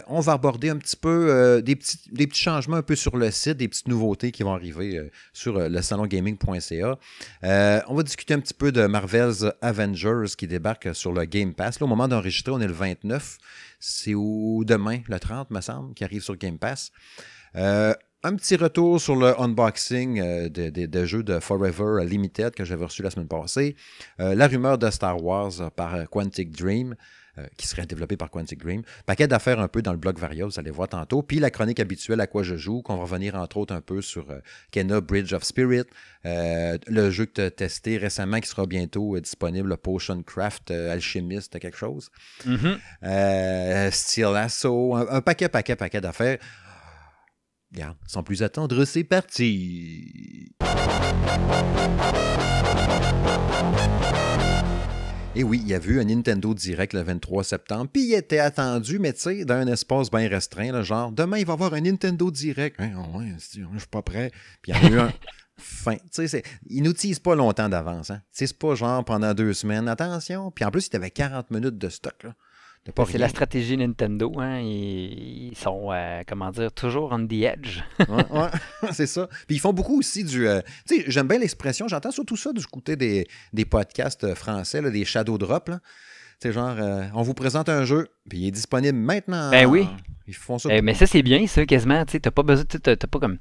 On 0.08 0.18
va 0.18 0.32
aborder 0.32 0.70
un 0.70 0.78
petit 0.78 0.96
peu 0.96 1.62
des, 1.64 1.76
petits, 1.76 2.00
changements 2.32 2.78
un 2.78 2.82
peu 2.82 2.96
sur 2.96 3.16
le 3.16 3.30
site, 3.30 3.58
des 3.58 3.68
petites 3.68 3.86
nouveautés 3.86 4.32
qui 4.32 4.42
vont 4.42 4.52
arriver 4.52 5.00
sur 5.32 5.68
le 5.68 5.80
salongaming.ca. 5.80 6.98
on 7.42 7.94
va 7.94 8.02
discuter 8.02 8.34
un 8.34 8.40
petit 8.40 8.54
peu 8.54 8.72
de 8.72 8.84
Marvel's 8.86 9.44
Avengers 9.60 10.34
qui 10.36 10.48
débarque 10.48 10.92
sur 10.92 11.12
le 11.12 11.24
Game 11.24 11.54
Pass. 11.54 11.78
D'enregistrer, 12.08 12.52
on 12.52 12.60
est 12.60 12.66
le 12.66 12.72
29. 12.72 13.38
C'est 13.78 14.14
ou 14.14 14.64
demain, 14.66 15.00
le 15.08 15.18
30, 15.18 15.50
me 15.50 15.60
semble, 15.60 15.94
qui 15.94 16.04
arrive 16.04 16.22
sur 16.22 16.36
Game 16.36 16.58
Pass. 16.58 16.90
Un 18.24 18.34
petit 18.34 18.56
retour 18.56 19.00
sur 19.00 19.14
le 19.14 19.40
unboxing 19.40 20.20
euh, 20.20 20.48
des 20.48 21.06
jeux 21.06 21.22
de 21.22 21.38
Forever 21.38 22.04
Limited 22.04 22.52
que 22.52 22.64
j'avais 22.64 22.84
reçu 22.84 23.00
la 23.00 23.10
semaine 23.10 23.28
passée. 23.28 23.76
Euh, 24.18 24.34
la 24.34 24.48
rumeur 24.48 24.76
de 24.76 24.90
Star 24.90 25.22
Wars 25.22 25.70
par 25.76 26.10
Quantic 26.10 26.50
Dream, 26.50 26.96
euh, 27.38 27.46
qui 27.56 27.66
serait 27.66 27.86
développé 27.86 28.16
par 28.16 28.30
Quantic 28.30 28.58
Dream. 28.60 28.82
Paquet 29.06 29.28
d'affaires 29.28 29.60
un 29.60 29.68
peu 29.68 29.80
dans 29.82 29.92
le 29.92 29.98
blog 29.98 30.18
Varia, 30.18 30.44
vous 30.44 30.58
allez 30.58 30.70
voir 30.70 30.88
tantôt. 30.88 31.22
Puis 31.22 31.38
la 31.38 31.50
chronique 31.50 31.80
habituelle 31.80 32.20
à 32.20 32.26
quoi 32.26 32.42
je 32.42 32.56
joue, 32.56 32.82
qu'on 32.82 32.96
va 32.96 33.02
revenir 33.02 33.34
entre 33.36 33.58
autres 33.58 33.74
un 33.74 33.80
peu 33.80 34.02
sur 34.02 34.26
Kena 34.72 35.00
Bridge 35.00 35.32
of 35.32 35.44
Spirit, 35.44 35.84
le 36.24 37.10
jeu 37.10 37.26
que 37.26 37.32
tu 37.32 37.40
as 37.40 37.50
testé 37.50 37.96
récemment 37.96 38.40
qui 38.40 38.48
sera 38.48 38.66
bientôt 38.66 39.18
disponible, 39.20 39.76
Potion 39.76 40.22
Craft 40.22 40.70
Alchemist, 40.70 41.58
quelque 41.58 41.76
chose. 41.76 42.10
Mm-hmm. 42.46 43.90
Steel 43.90 44.32
Lasso, 44.32 44.96
un 44.96 45.20
paquet, 45.20 45.48
paquet, 45.48 45.76
paquet 45.76 46.00
d'affaires. 46.00 46.38
Bien, 47.70 47.96
sans 48.06 48.22
plus 48.22 48.42
attendre, 48.42 48.84
c'est 48.84 49.04
parti. 49.04 50.54
Et 55.38 55.44
oui, 55.44 55.60
il 55.62 55.68
y 55.68 55.74
a 55.74 55.78
eu 55.78 56.00
un 56.00 56.04
Nintendo 56.04 56.52
Direct 56.52 56.94
le 56.94 57.02
23 57.02 57.44
septembre, 57.44 57.88
puis 57.92 58.02
il 58.02 58.14
était 58.14 58.40
attendu, 58.40 58.98
mais 58.98 59.12
tu 59.12 59.20
sais, 59.20 59.44
dans 59.44 59.54
un 59.54 59.68
espace 59.68 60.10
bien 60.10 60.28
restreint, 60.28 60.82
genre, 60.82 61.12
demain, 61.12 61.38
il 61.38 61.46
va 61.46 61.52
y 61.52 61.54
avoir 61.54 61.74
un 61.74 61.80
Nintendo 61.80 62.28
Direct. 62.28 62.74
Hein, 62.80 63.04
ouais, 63.14 63.32
je 63.38 63.60
suis 63.60 63.88
pas 63.88 64.02
prêt. 64.02 64.32
Puis 64.62 64.72
il 64.72 64.82
y 64.82 64.86
a 64.86 64.90
eu 64.90 64.98
un. 64.98 65.12
Fin. 65.56 65.96
Tu 66.12 66.26
sais, 66.26 66.42
ils 66.66 66.82
n'utilisent 66.82 67.20
pas 67.20 67.36
longtemps 67.36 67.68
d'avance. 67.68 68.10
Hein. 68.10 68.20
C'est 68.32 68.52
pas 68.58 68.74
genre 68.74 69.04
pendant 69.04 69.32
deux 69.32 69.52
semaines. 69.52 69.88
Attention. 69.88 70.50
Puis 70.50 70.64
en 70.64 70.70
plus, 70.72 70.88
il 70.88 70.92
y 70.92 70.96
avait 70.96 71.10
40 71.10 71.50
minutes 71.52 71.78
de 71.78 71.88
stock. 71.88 72.22
Là. 72.22 72.34
C'est 73.06 73.18
la 73.18 73.28
stratégie 73.28 73.76
Nintendo. 73.76 74.32
Hein? 74.38 74.60
Ils, 74.60 75.56
sont, 75.56 75.88
euh, 75.92 76.22
comment 76.26 76.50
dire, 76.50 76.72
toujours 76.72 77.12
on 77.12 77.26
the 77.26 77.42
edge. 77.42 77.80
ouais, 78.08 78.48
c'est 78.92 79.06
ça. 79.06 79.28
Puis 79.46 79.56
ils 79.56 79.60
font 79.60 79.72
beaucoup 79.72 79.98
aussi 79.98 80.24
du. 80.24 80.48
Euh, 80.48 80.60
tu 80.86 80.96
sais, 80.96 81.04
j'aime 81.06 81.28
bien 81.28 81.38
l'expression, 81.38 81.86
j'entends 81.88 82.10
surtout 82.10 82.36
ça 82.36 82.52
du 82.52 82.64
côté 82.66 82.96
des, 82.96 83.26
des 83.52 83.64
podcasts 83.64 84.34
français, 84.34 84.82
des 84.90 85.04
shadow 85.04 85.38
drop. 85.38 85.70
C'est 86.40 86.52
genre, 86.52 86.76
euh, 86.78 87.04
on 87.14 87.22
vous 87.22 87.34
présente 87.34 87.68
un 87.68 87.84
jeu, 87.84 88.08
puis 88.28 88.38
il 88.38 88.46
est 88.48 88.52
disponible 88.52 88.96
maintenant. 88.96 89.50
Ben 89.50 89.66
oui. 89.66 89.86
Ils 90.28 90.34
font 90.34 90.58
ça. 90.58 90.68
Eh, 90.72 90.82
mais 90.82 90.94
ça, 90.94 91.06
c'est 91.06 91.22
bien, 91.22 91.46
ça, 91.46 91.66
quasiment. 91.66 92.04
Tu 92.04 92.20
n'as 92.24 92.30
pas 92.30 92.42
besoin. 92.42 92.64
T'as 92.64 92.96
pas 92.96 93.18
comme. 93.18 93.38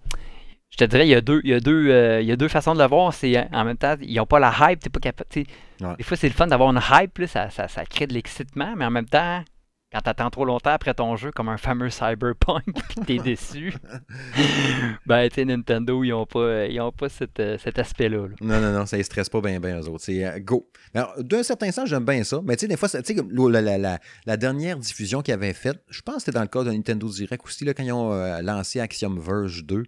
Je 0.70 0.78
te 0.78 0.84
dirais, 0.84 1.08
il 1.08 1.12
y 1.12 1.16
a 1.16 1.22
deux, 1.22 1.42
il 1.44 1.50
y 1.50 1.54
a 1.54 1.60
deux, 1.60 2.20
il 2.22 2.28
y 2.28 2.32
a 2.32 2.36
deux 2.36 2.50
façons 2.50 2.74
de 2.74 2.80
le 2.80 2.88
voir. 2.88 3.14
C'est 3.14 3.48
en 3.54 3.64
même 3.64 3.78
temps, 3.78 3.96
ils 4.02 4.16
n'ont 4.16 4.26
pas 4.26 4.40
la 4.40 4.54
hype, 4.60 4.80
t'es 4.80 4.90
pas 4.90 5.00
capable. 5.00 5.30
Des 5.34 6.04
fois, 6.04 6.18
c'est 6.18 6.28
le 6.28 6.34
fun 6.34 6.48
d'avoir 6.48 6.70
une 6.70 6.82
hype, 6.92 7.18
là, 7.18 7.28
ça, 7.28 7.50
ça, 7.50 7.68
ça 7.68 7.86
crée 7.86 8.08
de 8.08 8.14
l'excitement, 8.14 8.74
mais 8.76 8.86
en 8.86 8.92
même 8.92 9.08
temps, 9.08 9.44
quand 9.92 10.02
t'attends 10.02 10.30
trop 10.30 10.44
longtemps 10.44 10.72
après 10.72 10.94
ton 10.94 11.16
jeu, 11.16 11.32
comme 11.32 11.48
un 11.48 11.58
fameux 11.58 11.90
Cyberpunk, 11.90 12.64
puis 12.90 13.02
t'es 13.06 13.18
déçu, 13.20 13.74
ben, 15.06 15.30
tu 15.30 15.46
Nintendo, 15.46 16.04
ils 16.04 16.14
ont 16.14 16.26
pas, 16.26 16.66
ils 16.66 16.80
ont 16.82 16.92
pas 16.92 17.08
euh, 17.40 17.58
cet 17.58 17.80
aspect-là. 17.80 18.28
Non, 18.42 18.60
non, 18.60 18.74
non, 18.74 18.86
ça 18.86 18.98
ne 18.98 19.04
stresse 19.04 19.30
pas 19.30 19.40
bien, 19.40 19.60
bien, 19.60 19.80
eux 19.80 19.88
autres. 19.88 20.04
C'est 20.04 20.26
euh, 20.26 20.40
go. 20.40 20.70
D'un 21.20 21.44
certain 21.44 21.72
sens, 21.72 21.88
j'aime 21.88 22.06
bien 22.06 22.24
ça, 22.24 22.42
mais 22.44 22.58
tu 22.58 22.62
sais, 22.62 22.68
des 22.68 22.76
fois, 22.76 22.90
tu 22.90 22.98
sais, 23.02 23.16
la, 23.16 23.62
la, 23.62 23.78
la, 23.78 24.00
la, 24.26 24.38
dernière 24.38 24.78
diffusion 24.78 25.22
qu'ils 25.22 25.34
avaient 25.34 25.54
faite, 25.54 25.82
je 25.90 26.02
pense 26.02 26.16
que 26.16 26.22
c'était 26.24 26.38
dans 26.38 26.42
le 26.42 26.48
cas 26.48 26.64
de 26.64 26.72
Nintendo 26.72 27.08
Direct 27.08 27.46
aussi, 27.46 27.64
là, 27.64 27.74
quand 27.74 27.84
ils 27.84 27.94
ont 27.94 28.12
euh, 28.12 28.42
lancé 28.42 28.82
Axiom 28.82 29.18
Verge 29.20 29.64
2 29.64 29.84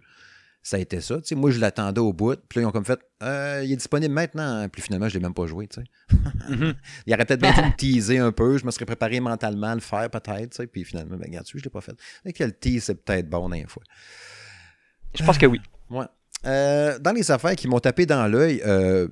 ça 0.62 0.76
a 0.76 0.80
été 0.80 1.00
ça. 1.00 1.16
moi, 1.32 1.50
je 1.50 1.58
l'attendais 1.58 2.00
au 2.00 2.12
bout. 2.12 2.38
Puis 2.48 2.58
là, 2.58 2.62
ils 2.62 2.66
ont 2.66 2.70
comme 2.70 2.84
fait 2.84 3.00
euh, 3.22 3.62
il 3.64 3.72
est 3.72 3.76
disponible 3.76 4.12
maintenant. 4.12 4.68
Puis 4.68 4.82
finalement, 4.82 5.08
je 5.08 5.14
ne 5.14 5.20
l'ai 5.20 5.24
même 5.24 5.34
pas 5.34 5.46
joué. 5.46 5.68
Mhm. 6.48 6.74
il 7.06 7.14
aurait 7.14 7.24
peut-être 7.24 7.40
bien 7.40 7.52
me 7.66 7.76
teaser 7.76 8.18
un 8.18 8.32
peu. 8.32 8.58
Je 8.58 8.66
me 8.66 8.70
serais 8.70 8.84
préparé 8.84 9.20
mentalement 9.20 9.68
à 9.68 9.74
le 9.74 9.80
faire, 9.80 10.10
peut-être. 10.10 10.64
Puis 10.66 10.84
finalement, 10.84 11.16
ben, 11.16 11.26
regarde, 11.26 11.46
je 11.50 11.56
ne 11.56 11.62
l'ai 11.62 11.70
pas 11.70 11.80
fait. 11.80 11.94
Et 12.24 12.32
que 12.32 12.44
le 12.44 12.52
tease, 12.52 12.84
c'est 12.84 12.94
peut-être 12.94 13.28
bon 13.28 13.48
d'un 13.48 13.66
fois. 13.66 13.82
Je 15.14 15.24
pense 15.24 15.38
que 15.38 15.46
oui. 15.46 15.60
Ouais. 15.88 16.06
Euh, 16.46 16.98
dans 16.98 17.12
les 17.12 17.30
affaires 17.30 17.56
qui 17.56 17.66
m'ont 17.66 17.80
tapé 17.80 18.04
dans 18.04 18.26
l'œil, 18.26 18.62
euh, 18.64 19.08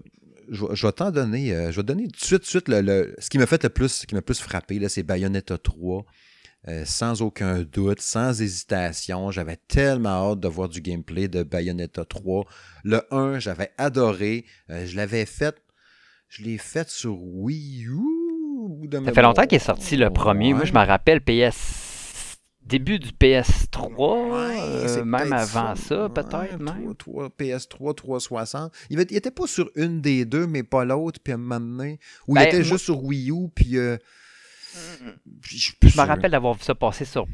je, 0.51 0.87
vais 0.87 0.93
t'en 0.93 1.11
donner. 1.11 1.49
je 1.71 1.77
vais 1.77 1.83
donner 1.83 2.09
tout 2.09 2.21
de 2.21 2.25
suite, 2.25 2.45
suite 2.45 2.69
le, 2.69 3.15
ce 3.19 3.31
qui 3.31 3.39
m'a 3.39 3.47
fait 3.47 3.63
le 3.63 3.71
plus, 3.71 3.89
ce 3.89 4.07
qui 4.07 4.15
m'a 4.15 4.23
plus 4.23 4.41
frappé, 4.41 4.87
c'est 4.89 5.03
Bayonetta 5.03 5.59
3. 5.59 6.05
Euh, 6.69 6.83
sans 6.85 7.23
aucun 7.23 7.63
doute, 7.63 8.03
sans 8.03 8.43
hésitation. 8.43 9.31
J'avais 9.31 9.57
tellement 9.69 10.33
hâte 10.33 10.41
de 10.41 10.49
voir 10.49 10.69
du 10.69 10.83
gameplay 10.83 11.27
de 11.27 11.43
Bayonetta 11.43 12.05
3. 12.05 12.45
Le 12.85 13.03
1, 13.11 13.39
j'avais 13.39 13.71
adoré. 13.79 14.45
Euh, 14.69 14.85
je 14.85 14.95
l'avais 14.95 15.25
fait. 15.25 15.57
Je 16.29 16.43
l'ai 16.43 16.59
fait 16.59 16.91
sur 16.91 17.23
Wii 17.23 17.87
U. 17.87 18.91
Ça 19.03 19.13
fait 19.13 19.23
longtemps 19.23 19.47
qu'il 19.47 19.57
est 19.57 19.61
sorti 19.61 19.97
le 19.97 20.11
premier. 20.11 20.53
Moi, 20.53 20.67
je 20.67 20.75
me 20.75 20.85
rappelle 20.85 21.23
PS. 21.23 22.37
Début 22.67 22.99
du 22.99 23.13
PS3, 23.13 24.35
euh, 24.35 25.03
même 25.03 25.33
avant 25.33 25.75
ça, 25.75 26.11
peut-être 26.11 26.59
même. 26.59 26.93
PS3, 27.39 27.95
360. 27.95 28.73
Il, 28.91 29.01
était 29.01 29.31
pas 29.31 29.47
sur 29.47 29.71
une 29.75 30.03
des 30.03 30.27
deux, 30.27 30.47
mais 30.47 30.63
pas 30.63 30.85
l'autre, 30.85 31.19
puis 31.25 31.33
à 31.33 31.37
un 31.37 31.39
moment 31.39 31.61
donné, 31.61 31.99
où 32.27 32.37
il 32.37 32.41
ben, 32.41 32.47
était 32.47 32.63
juste 32.63 32.85
sur 32.85 33.03
Wii 33.03 33.31
U, 33.31 33.49
puis 33.55 33.79
je, 35.43 35.73
me 35.83 36.07
rappelle 36.07 36.31
d'avoir 36.31 36.55
vu 36.55 36.63
ça 36.63 36.75
passer 36.75 37.05
sur 37.05 37.27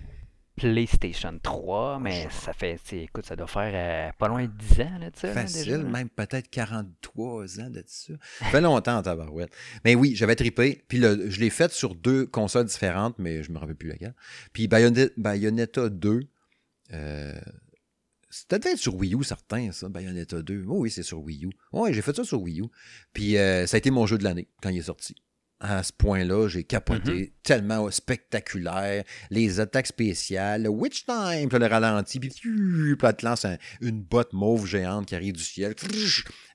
PlayStation 0.56 1.36
3, 1.42 1.98
mais 1.98 2.28
ça 2.30 2.52
fait, 2.52 2.78
écoute, 2.92 3.26
ça 3.26 3.34
doit 3.34 3.48
faire 3.48 3.72
euh, 3.74 4.12
pas 4.18 4.28
loin 4.28 4.44
de 4.44 4.52
10 4.52 4.80
ans, 4.82 4.98
là, 5.00 5.10
ça. 5.14 5.32
Facile, 5.32 5.78
même 5.78 6.08
peut-être 6.08 6.48
43 6.48 7.60
ans 7.60 7.70
de 7.70 7.82
ça. 7.86 8.14
Ça 8.38 8.44
fait 8.46 8.60
longtemps, 8.60 9.02
tabarouette. 9.02 9.52
Mais 9.84 9.96
oui, 9.96 10.14
j'avais 10.14 10.36
trippé, 10.36 10.84
puis 10.86 11.00
je 11.00 11.40
l'ai 11.40 11.50
fait 11.50 11.72
sur 11.72 11.96
deux 11.96 12.26
consoles 12.26 12.66
différentes, 12.66 13.18
mais 13.18 13.42
je 13.42 13.50
me 13.50 13.58
rappelle 13.58 13.74
plus 13.74 13.88
laquelle. 13.88 14.14
Puis 14.52 14.68
Bayonetta, 14.68 15.88
2, 15.88 16.20
euh, 16.92 17.40
c'était 18.30 18.60
peut-être 18.60 18.78
sur 18.78 18.94
Wii 18.94 19.14
U, 19.16 19.24
certains, 19.24 19.72
ça, 19.72 19.88
Bayonetta 19.88 20.42
2. 20.42 20.64
oui, 20.66 20.90
c'est 20.90 21.02
sur 21.02 21.20
Wii 21.20 21.46
U. 21.46 21.50
Oui, 21.72 21.92
j'ai 21.92 22.02
fait 22.02 22.14
ça 22.14 22.22
sur 22.22 22.40
Wii 22.40 22.60
U. 22.60 22.66
Puis 23.12 23.36
euh, 23.38 23.66
ça 23.66 23.76
a 23.76 23.78
été 23.78 23.90
mon 23.90 24.06
jeu 24.06 24.18
de 24.18 24.24
l'année 24.24 24.48
quand 24.62 24.68
il 24.68 24.78
est 24.78 24.82
sorti 24.82 25.16
à 25.60 25.82
ce 25.82 25.92
point-là, 25.92 26.48
j'ai 26.48 26.64
capoté. 26.64 27.12
Mm-hmm. 27.12 27.30
Tellement 27.42 27.90
spectaculaire. 27.90 29.04
Les 29.30 29.60
attaques 29.60 29.86
spéciales, 29.86 30.62
le 30.62 30.68
Witch 30.68 31.04
Time, 31.04 31.48
puis 31.48 31.58
le 31.58 31.66
ralenti, 31.66 32.18
puis, 32.18 32.30
puis 32.30 32.96
là, 33.00 33.12
te 33.12 33.24
lance 33.24 33.46
une 33.80 34.00
botte 34.02 34.32
mauve 34.32 34.66
géante 34.66 35.06
qui 35.06 35.14
arrive 35.14 35.34
du 35.34 35.42
ciel. 35.42 35.74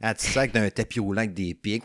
Elle 0.01 0.15
te 0.15 0.21
sac 0.21 0.51
d'un 0.51 0.69
tapis 0.69 0.99
roulant 0.99 1.21
avec 1.21 1.33
des 1.33 1.53
pics. 1.53 1.83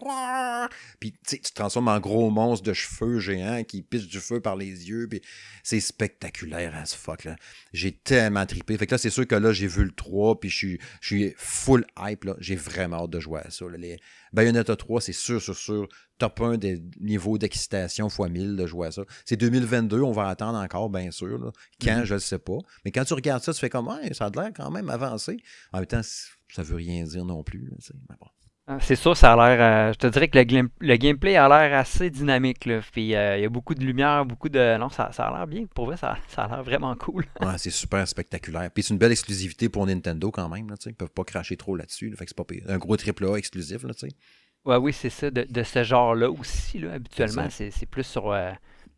Puis 1.01 1.15
tu 1.27 1.41
te 1.41 1.53
transformes 1.53 1.89
en 1.89 2.01
gros 2.01 2.31
monstre 2.31 2.65
de 2.65 2.73
cheveux 2.73 3.19
géants 3.19 3.63
qui 3.65 3.83
pisse 3.83 4.07
du 4.07 4.21
feu 4.21 4.41
par 4.41 4.57
les 4.57 4.89
yeux. 4.89 5.07
Puis 5.09 5.21
c'est 5.63 5.81
spectaculaire 5.81 6.75
as 6.75 6.95
fuck. 6.95 7.25
Là. 7.25 7.37
J'ai 7.73 7.93
tellement 7.93 8.47
trippé. 8.47 8.77
Fait 8.77 8.87
que 8.87 8.93
là, 8.95 8.99
c'est 8.99 9.11
sûr 9.11 9.27
que 9.27 9.35
là, 9.35 9.53
j'ai 9.53 9.67
vu 9.67 9.85
le 9.85 9.93
3, 9.93 10.41
puis 10.41 10.51
je 10.51 10.79
suis, 11.01 11.35
full 11.37 11.85
hype. 11.99 12.29
J'ai 12.39 12.57
vraiment 12.57 13.05
hâte 13.05 13.11
de 13.11 13.21
jouer 13.21 13.41
à 13.45 13.51
ça. 13.51 13.67
Les 13.77 13.99
Bayonetta 14.35 14.75
3, 14.75 15.01
c'est 15.01 15.13
sûr, 15.13 15.41
sûr, 15.41 15.57
sûr 15.57 15.89
top 16.19 16.41
1 16.41 16.59
des 16.59 16.83
niveaux 17.01 17.39
d'excitation 17.39 18.09
x 18.09 18.19
1000 18.19 18.57
de 18.57 18.67
jouer 18.67 18.89
à 18.89 18.91
ça. 18.91 19.03
C'est 19.25 19.37
2022, 19.37 20.03
on 20.03 20.11
va 20.11 20.29
attendre 20.29 20.59
encore, 20.59 20.91
bien 20.91 21.13
sûr. 21.13 21.53
Quand, 21.81 21.99
mhm. 21.99 22.05
je 22.05 22.15
ne 22.15 22.19
sais 22.19 22.41
pas. 22.41 22.59
Mais 22.85 22.91
quand 22.91 23.05
tu 23.05 23.15
regardes 23.15 23.45
ça, 23.45 23.55
tu 23.55 23.61
fais 23.61 23.71
comme, 23.71 23.89
ça 24.13 24.27
a 24.27 24.31
l'air 24.31 24.51
quand 24.55 24.73
même 24.73 24.91
avancé. 24.91 25.37
En 25.73 25.79
même 25.79 25.87
temps, 25.87 26.03
ça 26.03 26.63
ne 26.63 26.67
veut 26.67 26.77
rien 26.77 27.05
dire 27.05 27.25
non 27.25 27.45
plus. 27.45 27.73
Ah, 28.11 28.27
c'est 28.81 28.97
sûr, 28.97 29.17
ça 29.17 29.35
a 29.35 29.37
l'air. 29.37 29.61
Euh, 29.61 29.93
je 29.93 29.99
te 29.99 30.07
dirais 30.07 30.29
que 30.29 30.39
le, 30.39 30.97
gameplay 30.97 31.37
a 31.37 31.49
l'air 31.49 31.79
assez 31.79 32.09
dynamique. 32.09 32.69
Puis 32.93 33.15
euh, 33.15 33.37
il 33.37 33.43
y 33.43 33.45
a 33.45 33.49
beaucoup 33.49 33.75
de 33.75 33.85
lumière, 33.85 34.25
beaucoup 34.25 34.49
de. 34.49 34.79
Non, 34.79 34.89
ça, 34.89 35.05
a 35.05 35.37
l'air 35.37 35.47
bien. 35.47 35.67
Pour 35.75 35.87
vrai, 35.87 35.97
ça, 35.97 36.17
a 36.37 36.49
l'air 36.49 36.63
vraiment 36.63 36.95
cool. 36.97 37.27
ouais, 37.41 37.59
c'est 37.59 37.71
super 37.71 38.07
spectaculaire. 38.09 38.71
Puis 38.71 38.85
c'est 38.85 38.95
une 38.95 38.99
belle 38.99 39.13
exclusivité 39.13 39.69
pour 39.69 39.87
Nintendo 39.87 40.31
quand 40.31 40.49
même. 40.49 40.71
Là, 40.71 40.77
ils 40.87 40.95
peuvent 40.95 41.11
pas 41.11 41.25
cracher 41.25 41.57
trop 41.57 41.77
là-dessus. 41.77 42.15
fait 42.17 42.25
que 42.25 42.33
c'est 42.35 42.65
pas 42.67 42.73
un 42.73 42.79
gros 42.79 42.97
triple 42.97 43.27
A 43.27 43.37
exclusif. 43.37 43.83
Là, 43.83 43.93
Ouais, 44.65 44.77
oui, 44.77 44.93
c'est 44.95 45.11
ça. 45.11 45.31
De, 45.31 45.63
ce 45.63 45.85
genre-là 45.85 46.31
aussi, 46.31 46.79
là, 46.79 46.95
habituellement, 46.95 47.49
c'est 47.51 47.87
plus 47.87 48.05
sur 48.05 48.33
euh, 48.33 48.51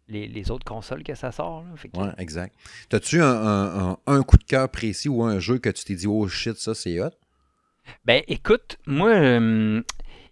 les, 0.08 0.50
autres 0.50 0.64
consoles 0.64 1.02
que 1.02 1.14
ça 1.14 1.32
sort. 1.32 1.64
Oui, 1.94 2.06
exact. 2.18 2.54
T'as-tu 2.88 3.20
un, 3.20 4.22
coup 4.22 4.38
de 4.38 4.44
cœur 4.44 4.68
précis 4.68 5.08
ou 5.08 5.24
un 5.24 5.40
jeu 5.40 5.58
que 5.58 5.70
tu 5.70 5.84
t'es 5.84 5.94
dit, 5.94 6.06
oh 6.06 6.28
shit, 6.28 6.56
ça 6.56 6.74
c'est 6.74 7.00
hot? 7.00 7.10
Ben 8.04 8.22
écoute, 8.28 8.78
moi, 8.86 9.10
euh, 9.10 9.82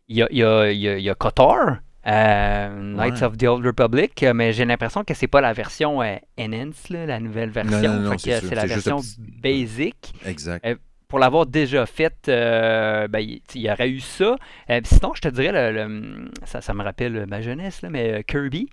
il 0.09 0.17
y, 0.17 0.23
a, 0.23 0.29
y, 0.31 0.43
a, 0.43 0.73
y, 0.73 1.11
a, 1.11 1.15
KOTOR. 1.15 1.77
Euh, 2.07 2.95
Knights 2.95 3.23
of 3.23 3.39
the 3.39 3.45
Old 3.45 3.65
Republic, 3.65 4.27
mais 4.35 4.53
j'ai 4.53 4.67
l'impression 4.67 5.05
que 5.05 5.15
c'est 5.15 5.27
pas 5.27 5.41
la 5.41 5.55
version 5.55 6.01
Enhance, 6.39 6.91
la 6.91 7.19
nouvelle 7.19 7.49
version. 7.49 7.81
Non, 7.81 8.01
non, 8.01 8.11
non, 8.11 8.19
c'est 8.19 8.55
la 8.55 8.67
version 8.67 9.01
basic. 9.43 10.13
Exact 10.27 10.67
pour 11.09 11.19
l'avoir 11.19 11.47
déjà 11.47 11.87
fait, 11.87 12.29
euh, 12.29 13.09
ben, 13.09 13.21
il, 13.21 13.61
y 13.61 13.71
aurait 13.71 13.91
eu 13.91 14.01
ça. 14.01 14.37
Euh, 14.71 14.81
sinon, 14.85 15.13
je 15.15 15.21
te 15.21 15.29
dirais, 15.29 15.73
le, 15.73 16.31
ça, 16.45 16.75
me 16.75 16.83
rappelle 16.83 17.27
ma 17.27 17.41
jeunesse, 17.41 17.83
là, 17.83 17.91
mais 17.91 18.15
euh, 18.15 18.23
Kirby. 18.23 18.69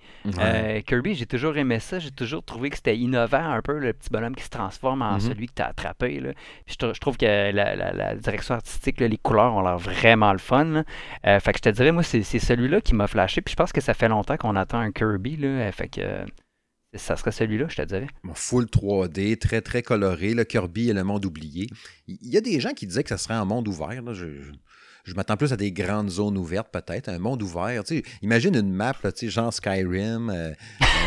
Kirby, 0.86 1.16
j'ai 1.16 1.26
toujours 1.26 1.58
aimé 1.58 1.80
ça. 1.80 2.00
J'ai 2.00 2.12
toujours 2.12 2.44
trouvé 2.44 2.70
que 2.70 2.78
c'était 2.78 2.98
innovant 2.98 3.52
un 3.52 3.62
peu, 3.62 3.78
le 3.80 3.94
petit 3.94 4.10
bonhomme 4.10 4.36
qui 4.36 4.44
se 4.44 4.50
transforme 4.50 5.02
en 5.02 5.18
mm-hmm. 5.18 5.28
celui 5.28 5.48
que 5.48 5.54
tu 5.56 5.62
as 5.62 5.68
attrapé. 5.68 6.20
Là. 6.20 6.32
Je, 6.68 7.00
trouve 7.00 7.18
que 7.18 7.52
la, 7.52 8.16
direction 8.16 8.56
artistique, 8.56 9.00
les 9.00 9.18
couleurs 9.18 9.54
ont 9.54 9.62
l'air 9.62 9.78
vraiment 9.78 10.32
le 10.32 10.40
fun. 10.40 10.84
fait 11.24 11.52
que 11.52 11.58
je 11.58 11.62
te 11.62 11.70
dirais, 11.70 11.92
moi, 11.92 12.04
c'est 12.04 12.24
celui-là 12.24 12.82
qui 12.82 12.96
m'a 12.96 13.08
flashé. 13.08 13.42
Puis 13.42 13.52
je 13.52 13.56
pense 13.56 13.72
que 13.72 13.82
ça 13.82 13.94
fait 13.94 14.10
longtemps 14.10 14.38
qu'on 14.38 14.56
attend 14.56 14.80
un 14.80 14.92
Kirby. 14.92 15.38
Là, 15.38 15.72
fait 15.72 15.88
que 15.88 16.02
ça 16.94 17.16
serait 17.16 17.32
celui-là, 17.32 17.68
je 17.70 17.78
te 17.78 17.82
dirais. 17.84 18.08
Full 18.34 18.66
3D, 18.66 19.38
très, 19.38 19.62
très 19.62 19.82
coloré. 19.82 20.34
Le 20.34 20.44
Kirby 20.44 20.90
et 20.90 20.94
le 20.94 21.04
monde 21.04 21.26
oublié. 21.26 21.68
Il 22.08 22.30
y 22.30 22.38
a 22.38 22.42
des 22.42 22.60
gens 22.60 22.72
qui 22.72 22.86
disaient 22.86 23.04
que 23.04 23.10
ça 23.10 23.18
serait 23.18 23.34
un 23.34 23.46
monde 23.46 23.68
ouvert. 23.68 24.02
Je, 24.14 25.14
m'attends 25.16 25.38
plus 25.38 25.54
à 25.54 25.58
des 25.58 25.72
grandes 25.72 26.10
zones 26.10 26.38
ouvertes, 26.38 26.70
peut-être. 26.72 27.10
Un 27.10 27.20
monde 27.20 27.42
ouvert. 27.42 27.84
imagine 28.22 28.56
une 28.56 28.74
map, 28.74 28.94
là, 29.04 29.12
genre 29.22 29.54
Skyrim, 29.54 30.30
euh, 30.30 30.52
euh, 30.52 30.54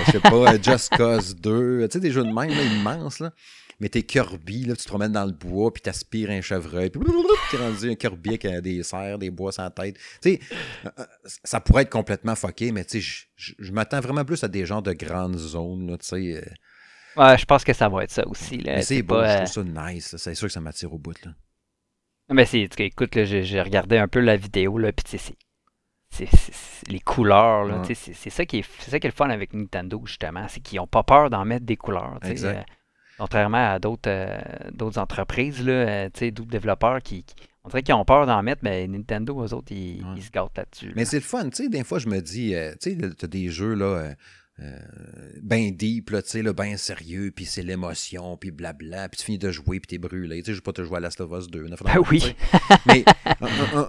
je 0.07 0.13
sais 0.13 0.21
pas, 0.21 0.61
Just 0.61 0.97
Cause 0.97 1.37
2. 1.37 1.87
des 1.89 2.11
jeux 2.11 2.25
de 2.25 2.33
même 2.33 2.51
immenses. 2.51 3.21
Là 3.21 3.33
mais 3.81 3.89
t'es 3.89 4.03
Kirby, 4.03 4.65
là, 4.65 4.77
tu 4.77 4.85
te 4.85 4.89
promènes 4.89 5.13
dans 5.13 5.25
le 5.25 5.33
bois, 5.33 5.73
puis 5.73 5.83
t'aspires 5.83 6.31
un 6.31 6.41
chevreuil, 6.41 6.91
puis 6.91 7.01
t'es 7.51 7.57
rendu 7.57 7.91
un 7.91 7.95
Kirby 7.95 8.31
avec 8.31 8.45
euh, 8.45 8.61
des 8.61 8.83
serres, 8.83 9.19
des 9.19 9.31
bois 9.31 9.53
sans 9.53 9.71
tête. 9.71 9.97
Tu 10.23 10.35
sais, 10.35 10.41
euh, 10.85 10.91
euh, 10.99 11.05
ça 11.45 11.61
pourrait 11.61 11.83
être 11.83 11.91
complètement 11.91 12.35
fucké, 12.35 12.73
mais 12.73 12.85
tu 12.85 13.01
sais, 13.01 13.27
je 13.37 13.73
m'attends 13.73 14.01
vraiment 14.01 14.25
plus 14.25 14.43
à 14.45 14.49
des 14.49 14.67
genres 14.67 14.83
de 14.83 14.93
grandes 14.93 15.39
zones, 15.39 15.97
tu 15.99 16.07
sais. 16.07 16.45
Ouais, 17.17 17.39
je 17.39 17.45
pense 17.45 17.63
que 17.63 17.73
ça 17.73 17.89
va 17.89 18.05
être 18.05 18.11
ça 18.11 18.27
aussi. 18.27 18.59
Là. 18.59 18.77
Mais 18.77 18.83
c'est 18.83 19.03
beau, 19.03 19.23
je 19.23 19.45
trouve 19.45 19.47
ça 19.47 19.93
nice. 19.93 20.17
C'est 20.17 20.35
sûr 20.35 20.49
que 20.49 20.53
ça 20.53 20.61
m'attire 20.61 20.93
au 20.93 20.99
bout. 20.99 21.15
Là. 21.25 21.33
Mais 22.31 22.45
c'est, 22.45 22.69
écoute, 22.79 23.23
j'ai 23.23 23.61
regardé 23.61 23.99
un 23.99 24.09
peu 24.09 24.21
la 24.21 24.37
vidéo, 24.37 24.79
là, 24.79 24.93
puis 24.93 25.19
c'est 25.19 25.37
les 26.89 27.01
couleurs, 27.01 27.65
là, 27.65 27.83
c'est 27.93 28.31
ça 28.31 28.47
qui 28.47 28.59
est 28.59 28.83
ça 28.83 28.99
qui 29.01 29.07
est 29.07 29.11
le 29.11 29.15
fun 29.15 29.31
avec 29.31 29.53
Nintendo 29.53 30.01
justement, 30.05 30.47
c'est 30.49 30.61
qu'ils 30.61 30.79
n'ont 30.79 30.87
pas 30.87 31.03
peur 31.03 31.31
d'en 31.31 31.45
mettre 31.45 31.67
des 31.67 31.77
couleurs. 31.77 32.19
Contrairement 33.19 33.73
à 33.73 33.79
d'autres 33.79 34.09
euh, 34.09 34.91
entreprises, 34.97 35.65
là, 35.65 35.73
euh, 35.73 36.09
d'autres 36.31 36.51
développeurs 36.51 37.01
qui, 37.01 37.25
on 37.65 37.69
dirait 37.69 37.83
qu'ils 37.83 37.95
ont 37.95 38.05
peur 38.05 38.27
d'en 38.27 38.43
mettre, 38.43 38.61
mais 38.63 38.87
Nintendo, 38.87 39.43
eux 39.43 39.55
autres, 39.55 39.73
ils, 39.73 40.05
se 40.21 40.31
gâtent 40.31 40.57
là-dessus. 40.57 40.93
Mais 40.95 41.07
c'est 41.07 41.17
le 41.17 41.23
fun, 41.23 41.49
tu 41.49 41.65
sais, 41.65 41.69
des 41.69 41.83
fois, 41.83 41.99
je 41.99 42.09
me 42.09 42.21
dis, 42.21 42.55
euh, 42.55 42.73
tu 42.81 42.91
sais, 42.91 43.15
tu 43.17 43.25
as 43.25 43.29
des 43.29 43.49
jeux, 43.49 43.75
là, 43.75 43.87
euh, 43.87 44.15
ben 45.43 45.73
deep, 45.73 46.11
là, 46.11 46.23
tu 46.23 46.31
sais, 46.31 46.43
ben 46.53 46.77
sérieux, 46.77 47.33
puis 47.35 47.45
c'est 47.45 47.63
l'émotion, 47.63 48.37
puis 48.37 48.53
blabla, 48.53 49.09
puis 49.09 49.19
tu 49.19 49.25
finis 49.25 49.39
de 49.39 49.51
jouer, 49.51 49.81
puis 49.81 49.89
t'es 49.89 49.99
brûlé. 49.99 50.43
Tu 50.43 50.47
sais, 50.47 50.53
je 50.53 50.59
vais 50.59 50.63
pas 50.63 50.73
te 50.73 50.85
jouer 50.85 50.99
à 50.99 51.01
Last 51.01 51.21
of 51.21 51.31
Us 51.33 51.49
2. 51.49 51.67
Ben 51.85 52.01
oui. 52.11 52.35
Mais 52.87 53.05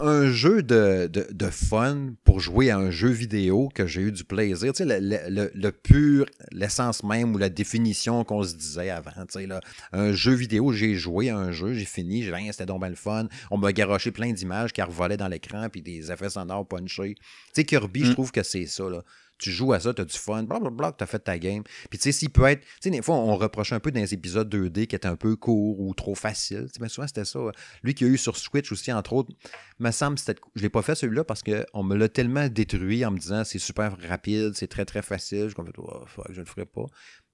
un, 0.02 0.32
jeu 0.32 0.64
de, 0.64 1.08
de, 1.08 1.50
fun 1.50 2.14
pour 2.24 2.40
jouer 2.40 2.72
à 2.72 2.78
un 2.78 2.90
jeu 2.90 3.10
vidéo 3.10 3.70
que 3.74 3.86
j'ai 3.86 4.02
eu 4.02 4.12
du 4.12 4.24
plaisir, 4.24 4.74
tu 4.74 4.84
sais, 4.84 5.00
le, 5.00 5.52
le, 5.54 5.72
pur, 5.72 6.26
l'essence 6.52 7.04
même 7.04 7.36
ou 7.36 7.38
la 7.38 7.50
définition 7.50 8.24
qu'on 8.24 8.44
se 8.44 8.56
disait 8.56 8.90
avant, 8.90 9.12
tu 9.12 9.40
sais, 9.40 9.48
là. 9.48 9.62
Un 9.92 10.14
jeu 10.14 10.34
vidéo, 10.34 10.72
j'ai 10.72 10.96
joué 10.96 11.30
à 11.30 11.38
un 11.38 11.52
jeu, 11.52 11.74
j'ai 11.74 11.86
fini, 11.86 12.24
j'ai 12.24 12.34
rien, 12.34 12.52
c'était 12.52 12.66
donc 12.66 12.80
bien 12.80 12.90
le 12.90 12.96
fun. 12.96 13.28
On 13.52 13.58
m'a 13.58 13.72
garoché 13.72 14.12
plein 14.12 14.32
d'images 14.34 14.74
qui 14.74 14.82
revolaient 14.82 15.18
dans 15.18 15.28
l'écran, 15.28 15.70
puis 15.70 15.84
des 15.84 16.12
effets 16.12 16.30
sonores 16.30 16.68
punchés. 16.68 17.16
Tu 17.16 17.24
sais, 17.54 17.66
Kirby, 17.66 18.06
je 18.06 18.12
mm. 18.12 18.14
trouve 18.14 18.32
que 18.32 18.42
c'est 18.42 18.66
ça, 18.66 18.90
là 18.90 19.04
tu 19.38 19.52
joues 19.52 19.74
à 19.74 19.80
ça, 19.80 19.94
tu 19.94 20.02
as 20.02 20.06
du 20.06 20.18
fun, 20.18 20.44
blablabla, 20.44 20.94
tu 20.94 21.04
as 21.04 21.08
fait 21.08 21.20
ta 21.20 21.38
game. 21.38 21.64
Puis 21.90 22.00
tu 22.00 22.04
sais, 22.04 22.12
s'il 22.12 22.30
peut 22.30 22.46
être. 22.46 22.62
Tu 22.62 22.68
sais, 22.82 22.90
des 22.90 23.02
fois, 23.02 23.16
on 23.16 23.36
reproche 23.36 23.74
un 23.74 23.80
peu 23.80 23.92
dans 23.92 24.00
les 24.00 24.14
épisodes 24.14 24.54
2D 24.54 24.88
qui 24.88 24.96
étaient 24.96 25.08
un 25.08 25.16
peu 25.16 25.36
courts 25.36 25.80
ou 25.80 25.94
trop 25.94 26.16
faciles. 26.16 26.68
Mais 26.80 26.90
souvent, 26.90 27.08
c'était 27.08 27.26
ça. 27.26 27.40
Lui 27.84 27.94
qui 27.94 28.06
a 28.06 28.08
eu 28.08 28.18
sur 28.18 28.38
Switch 28.38 28.72
aussi, 28.72 28.92
entre 28.94 29.14
autres, 29.14 29.34
me 29.80 29.92
semble 29.92 30.18
c'était. 30.18 30.40
Je 30.56 30.62
l'ai 30.62 30.70
pas 30.70 30.82
fait 30.82 30.96
celui-là 30.96 31.24
parce 31.24 31.44
qu'on 31.44 31.84
me 31.84 31.96
l'a 31.96 32.10
tellement 32.10 32.48
détruit 32.48 33.06
en 33.06 33.12
me 33.12 33.18
disant 33.18 33.44
c'est 33.44 33.60
super 33.60 33.98
rapide, 34.08 34.54
c'est 34.56 34.68
très 34.68 34.86
très 34.86 35.02
facile. 35.02 35.50
Je 35.50 35.62
me 35.62 35.70
oh, 35.78 36.04
fuck, 36.08 36.28
je 36.30 36.40
le 36.40 36.46
ferai 36.46 36.66
pas. 36.66 36.86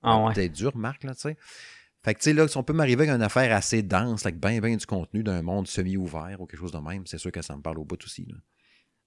Ah 0.03 0.23
ouais. 0.23 0.33
Peut-être 0.33 0.53
dur, 0.53 0.75
Marc, 0.75 1.03
là, 1.03 1.13
tu 1.13 1.21
sais. 1.21 1.37
Fait 2.03 2.15
que, 2.15 2.19
tu 2.19 2.23
sais, 2.25 2.33
là, 2.33 2.47
si 2.47 2.57
on 2.57 2.63
peut 2.63 2.73
m'arriver 2.73 3.03
avec 3.03 3.15
une 3.15 3.21
affaire 3.21 3.55
assez 3.55 3.83
dense, 3.83 4.25
avec 4.25 4.39
bien, 4.39 4.59
bien 4.59 4.75
du 4.75 4.85
contenu 4.87 5.21
d'un 5.21 5.43
monde 5.43 5.67
semi-ouvert 5.67 6.41
ou 6.41 6.47
quelque 6.47 6.59
chose 6.59 6.71
de 6.71 6.79
même, 6.79 7.05
c'est 7.05 7.19
sûr 7.19 7.31
que 7.31 7.43
ça 7.43 7.55
me 7.55 7.61
parle 7.61 7.77
au 7.77 7.85
bout 7.85 8.03
aussi. 8.03 8.25
Là. 8.25 8.37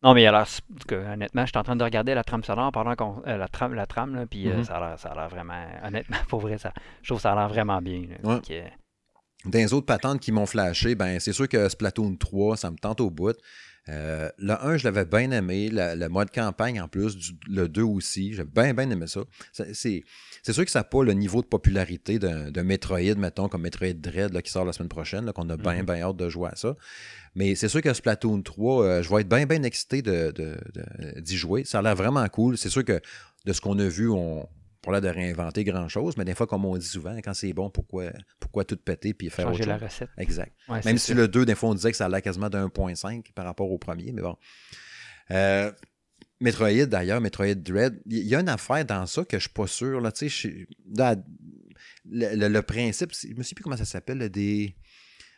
Non, 0.05 0.13
mais 0.15 0.27
alors, 0.27 0.47
honnêtement, 0.93 1.43
je 1.47 1.51
suis 1.51 1.59
en 1.59 1.63
train 1.63 1.77
de 1.77 1.83
regarder 1.83 2.15
la 2.15 2.23
trame 2.23 2.45
sonore 2.45 2.71
pendant 2.73 2.95
qu'on. 2.95 3.23
Euh, 3.27 3.37
la 3.39 3.49
trame, 3.49 3.75
la 3.75 3.87
trame 3.87 4.15
là, 4.15 4.27
puis 4.27 4.49
euh, 4.51 4.59
Mhm. 4.59 4.65
ça 4.65 4.77
a 4.77 4.81
l'air- 4.91 4.99
ça 4.99 5.09
a 5.11 5.15
l'air 5.15 5.29
vraiment. 5.29 5.55
Honnêtement, 5.85 6.19
pour 6.29 6.41
vrai, 6.41 6.59
ça, 6.59 6.73
je 7.03 7.09
trouve 7.09 7.19
que 7.19 7.23
ça 7.23 7.33
a 7.33 7.35
l'air 7.35 7.49
vraiment 7.49 7.81
bien. 7.81 8.03
là. 8.23 8.29
Ouais. 8.31 8.41
Fait 8.47 8.65
que- 8.65 9.51
Dans 9.51 9.59
les 9.59 9.73
autres 9.75 9.87
patentes 9.87 10.21
qui 10.21 10.31
m'ont 10.33 10.47
flashé, 10.47 10.95
ben 10.95 11.19
c'est 11.21 11.33
sûr 11.33 11.49
que 11.49 11.69
Splatoon 11.69 12.17
3, 12.17 12.57
ça 12.57 12.71
me 12.71 12.77
tente 12.77 13.01
au 13.01 13.11
bout. 13.11 13.37
Euh, 13.91 14.31
le 14.39 14.53
1, 14.55 14.77
je 14.79 14.85
l'avais 14.85 15.05
bien 15.05 15.31
aimé. 15.31 15.69
Le, 15.71 15.95
le 15.95 16.09
mode 16.09 16.31
campagne 16.31 16.81
en 16.81 16.89
plus, 16.89 17.17
du- 17.17 17.33
le 17.49 17.69
2 17.69 17.83
aussi. 17.83 18.33
J'ai 18.33 18.45
bien, 18.45 18.73
bien 18.73 18.89
aimé 18.91 19.07
ça. 19.07 19.21
C'est 19.53 20.03
sûr 20.53 20.65
que 20.65 20.71
ça 20.71 20.81
n'a 20.81 20.85
pas 20.85 21.03
le 21.05 21.13
niveau 21.13 21.43
de 21.43 21.47
popularité 21.47 22.19
d'un 22.19 22.63
Metroid, 22.63 23.15
mettons, 23.19 23.49
comme 23.49 23.63
Metroid 23.63 23.93
Dread 23.95 24.33
là, 24.33 24.41
qui 24.43 24.51
sort 24.51 24.65
la 24.65 24.73
semaine 24.73 24.89
prochaine, 24.89 25.31
qu'on 25.33 25.49
a 25.51 25.57
bien, 25.57 25.81
Mhm. 25.81 25.87
bien 25.87 26.01
hâte 26.03 26.17
de 26.17 26.29
jouer 26.31 26.49
à 26.53 26.57
ça. 26.57 26.77
Mais 27.35 27.55
c'est 27.57 27.69
sûr 27.69 27.83
que 27.83 27.93
Splatoon 27.93 28.43
3, 28.43 28.85
euh, 28.85 29.03
je 29.03 29.11
vais 29.15 29.21
être 29.21 29.29
bien, 29.29 29.45
bien 29.45 29.63
excité 29.65 30.01
d'y 30.03 30.11
de, 30.11 30.33
de- 30.33 31.21
d'y 31.21 31.37
jouer. 31.37 31.65
Ça 31.65 31.81
a 31.81 31.83
l'air 31.83 31.95
vraiment 31.97 32.27
cool. 32.29 32.57
C'est 32.57 32.71
sûr 32.71 32.85
que 32.85 33.01
de 33.45 33.53
ce 33.53 33.61
qu'on 33.61 33.79
a 33.79 33.87
vu, 33.87 34.09
on 34.09 34.49
pas 34.85 34.93
l'air 34.93 35.01
de 35.01 35.09
réinventer 35.09 35.65
grand-chose, 35.65 36.17
mais 36.17 36.25
des 36.25 36.35
fois, 36.35 36.47
comme 36.47 36.65
on 36.65 36.77
dit 36.77 36.87
souvent, 36.87 37.17
quand 37.17 37.35
c'est 37.35 37.53
bon, 37.53 37.71
pourquoi, 37.71 38.11
pourquoi 38.41 38.65
tout 38.65 38.77
péter 38.77 39.15
puis 39.15 39.31
faire 39.31 39.47
changer 39.47 39.63
autre 39.63 39.69
la 39.71 39.79
chose? 39.79 39.89
recette. 39.89 40.11
Exact. 40.19 40.53
Ouais, 40.69 40.81
Même 40.85 40.99
si 40.99 41.09
ça. 41.09 41.15
le 41.15 41.29
2, 41.29 41.45
des 41.47 41.55
fois, 41.55 41.71
on 41.71 41.75
disait 41.75 41.91
que 41.91 41.97
ça 41.97 42.07
allait 42.07 42.23
quasiment 42.23 42.51
d'un 42.51 42.67
1.5 42.69 43.33
par 43.33 43.45
rapport 43.45 43.71
au 43.71 43.79
premier, 43.79 44.13
mais 44.13 44.23
bon. 44.23 44.37
Euh, 45.31 45.73
Metroid, 46.41 46.87
d'ailleurs, 46.87 47.21
Metroid 47.21 47.55
Dread, 47.55 48.01
il 48.07 48.19
y 48.27 48.35
a 48.35 48.41
une 48.41 48.49
affaire 48.49 48.85
dans 48.85 49.07
ça 49.07 49.25
que 49.25 49.39
je 49.39 49.43
suis 49.45 49.53
pas 49.53 49.67
sûr. 49.67 50.01
Là, 50.01 50.11
le, 52.07 52.37
le- 52.37 52.49
le 52.49 52.63
principe, 52.63 53.13
je 53.13 53.35
me 53.35 53.43
sais 53.43 53.55
plus 53.55 53.63
comment 53.63 53.77
ça 53.77 53.85
s'appelle, 53.85 54.19
là, 54.19 54.29
des... 54.29 54.77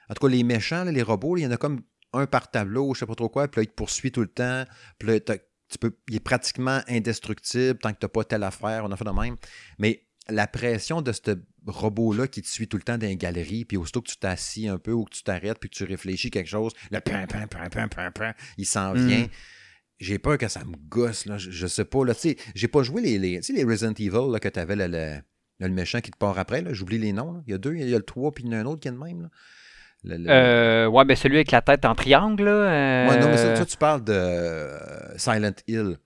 En 0.09 0.15
tout 0.15 0.27
cas, 0.27 0.33
les 0.33 0.43
méchants, 0.45 0.85
là, 0.85 0.93
les 0.93 1.03
robots, 1.03 1.37
il 1.37 1.43
y 1.43 1.47
en 1.47 1.51
a 1.51 1.57
comme 1.57 1.81
un 2.13 2.27
par 2.27 2.51
tableau, 2.51 2.95
je 2.95 3.01
sais 3.01 3.07
pas 3.07 3.15
trop 3.15 3.29
quoi, 3.29 3.49
puis 3.49 3.61
là, 3.61 3.63
il 3.65 3.69
te 3.69 3.75
poursuit 3.75 4.11
tout 4.13 4.21
le 4.21 4.29
temps, 4.29 4.65
puis 4.99 5.09
là, 5.09 5.21
tu 5.69 5.79
peux, 5.79 5.97
il 6.09 6.17
est 6.17 6.21
pratiquement 6.21 6.81
indestructible 6.89 7.79
tant 7.79 7.93
que 7.93 7.99
tu 7.99 8.05
n'as 8.05 8.09
pas 8.11 8.25
telle 8.25 8.43
affaire, 8.43 8.85
on 8.85 8.91
a 8.93 8.97
fait 8.97 9.05
de 9.05 9.11
même. 9.11 9.37
Mais 9.79 10.03
la 10.29 10.47
pression 10.47 11.03
de 11.03 11.13
ce 11.13 11.21
robot-là 11.67 12.27
qui 12.29 12.43
te 12.43 12.49
suit 12.49 12.69
tout 12.69 12.77
le 12.77 12.83
temps 12.83 12.99
dans 12.99 13.07
les 13.07 13.17
galeries, 13.17 13.65
puis 13.65 13.77
aussitôt 13.77 14.03
que 14.03 14.09
tu 14.11 14.17
t'assis 14.17 14.69
un 14.69 14.79
peu 14.79 14.93
ou 14.93 15.05
que 15.05 15.15
tu 15.15 15.23
t'arrêtes 15.23 15.59
puis 15.59 15.71
que 15.71 15.77
tu 15.77 15.85
réfléchis 15.85 16.31
quelque 16.31 16.49
chose, 16.49 16.73
le 16.91 17.01
pin, 17.01 17.27
pin, 17.27 17.47
pin, 17.47 17.69
pin, 17.69 17.89
pin, 17.89 18.11
pin, 18.11 18.33
il 18.59 18.67
s'en 18.67 18.95
Mm. 18.95 19.07
vient. 19.07 19.27
J'ai 19.99 20.19
peur 20.19 20.37
que 20.37 20.49
ça 20.49 20.63
me 20.65 20.77
gosse, 20.89 21.25
là. 21.27 21.39
Je, 21.39 21.51
je 21.51 21.67
sais 21.67 21.85
pas, 21.85 22.05
là. 22.05 22.15
Tu 22.15 22.21
sais, 22.21 22.37
j'ai 22.55 22.69
pas 22.69 22.83
joué 22.83 23.01
les, 23.01 23.19
les, 23.19 23.37
tu 23.41 23.45
sais, 23.45 23.53
les 23.55 23.65
Resident 23.65 23.95
Evil, 23.95 24.31
là, 24.31 24.39
que 24.41 24.49
t'avais, 24.49 24.77
le, 24.77 24.89
le, 24.89 25.21
le 25.61 25.69
méchant 25.71 26.01
qui 26.03 26.11
te 26.11 26.19
part 26.19 26.39
après, 26.39 26.61
là. 26.61 26.73
J'oublie 26.75 26.99
les 26.99 27.13
noms, 27.13 27.33
là. 27.33 27.43
Il 27.47 27.53
y 27.53 27.55
a 27.55 27.59
deux, 27.59 27.75
il 27.75 27.89
y 27.89 27.95
a 27.95 27.99
le 27.99 28.05
3, 28.05 28.33
puis 28.33 28.45
il 28.45 28.51
y 28.51 28.55
en 28.55 28.59
a 28.59 28.61
un 28.61 28.67
autre 28.67 28.81
qui 28.81 28.89
est 28.89 28.93
de 28.93 28.99
même, 28.99 29.23
là. 29.23 29.31
Le- 30.07 30.17
le- 30.19 30.31
Euh, 30.31 30.87
ouais, 30.87 31.05
ben 31.05 31.17
celui 31.17 31.37
avec 31.37 31.51
la 31.51 31.61
tête 31.63 31.85
en 31.85 31.95
triangle, 31.95 32.45
là. 32.45 32.51
euh, 32.51 33.09
Ouais, 33.09 33.19
non, 33.21 33.29
mais 33.29 33.37
ça, 33.37 33.55
toi, 33.57 33.67
tu 33.67 33.77
parles 33.77 34.05
de 34.05 34.13
euh, 34.13 35.19
Silent 35.19 35.53
Hill. 35.67 35.97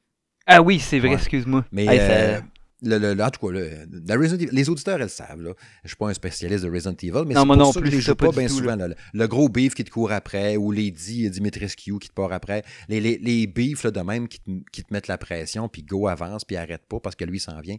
Ah 0.46 0.62
oui, 0.62 0.78
c'est 0.80 0.98
vrai, 0.98 1.08
Ouais. 1.10 1.14
excuse-moi. 1.14 1.64
Mais 1.70 1.84
Hey, 1.84 1.98
euh, 2.00 2.40
le, 2.82 2.96
le- 2.98 3.12
le- 3.14 3.22
en 3.22 3.28
tout 3.30 3.46
cas, 3.46 3.54
Evil- 3.54 4.48
les 4.50 4.68
auditeurs, 4.70 4.94
elles 4.96 5.02
le 5.02 5.08
savent. 5.08 5.42
Là. 5.42 5.50
Je 5.82 5.84
ne 5.84 5.88
suis 5.88 5.96
pas 5.96 6.08
un 6.08 6.14
spécialiste 6.14 6.64
de 6.64 6.70
Resident 6.70 6.94
Evil, 7.02 7.24
mais 7.26 7.34
c'est 7.34 7.46
pour 7.46 7.56
non 7.56 7.72
ça 7.72 7.80
plus, 7.80 7.90
que 7.90 7.96
je 7.96 8.00
joue 8.00 8.14
pas 8.16 8.26
pas 8.30 8.32
bien 8.38 8.48
tout, 8.48 8.54
souvent. 8.56 8.74
là. 8.74 8.88
Le, 9.12 9.26
gros 9.28 9.48
beef 9.50 9.74
qui 9.74 9.84
te 9.84 9.90
court 9.90 10.10
après, 10.12 10.56
ou 10.56 10.72
Lady 10.72 11.28
Dimitrescu 11.28 11.98
qui 11.98 12.08
te 12.08 12.14
part 12.14 12.32
après. 12.32 12.62
Les, 12.88 13.00
les, 13.00 13.18
les 13.18 13.46
beefs 13.46 13.84
là, 13.84 13.90
de 13.90 14.00
même 14.00 14.28
qui 14.28 14.40
te, 14.40 14.50
qui 14.72 14.82
te 14.82 14.92
mettent 14.94 15.08
la 15.08 15.18
pression, 15.18 15.68
puis 15.68 15.82
go 15.82 16.08
avance, 16.08 16.44
puis 16.46 16.56
arrête 16.56 16.82
pas 16.88 16.98
parce 17.00 17.16
que 17.16 17.24
lui 17.26 17.38
s'en 17.38 17.60
vient. 17.60 17.76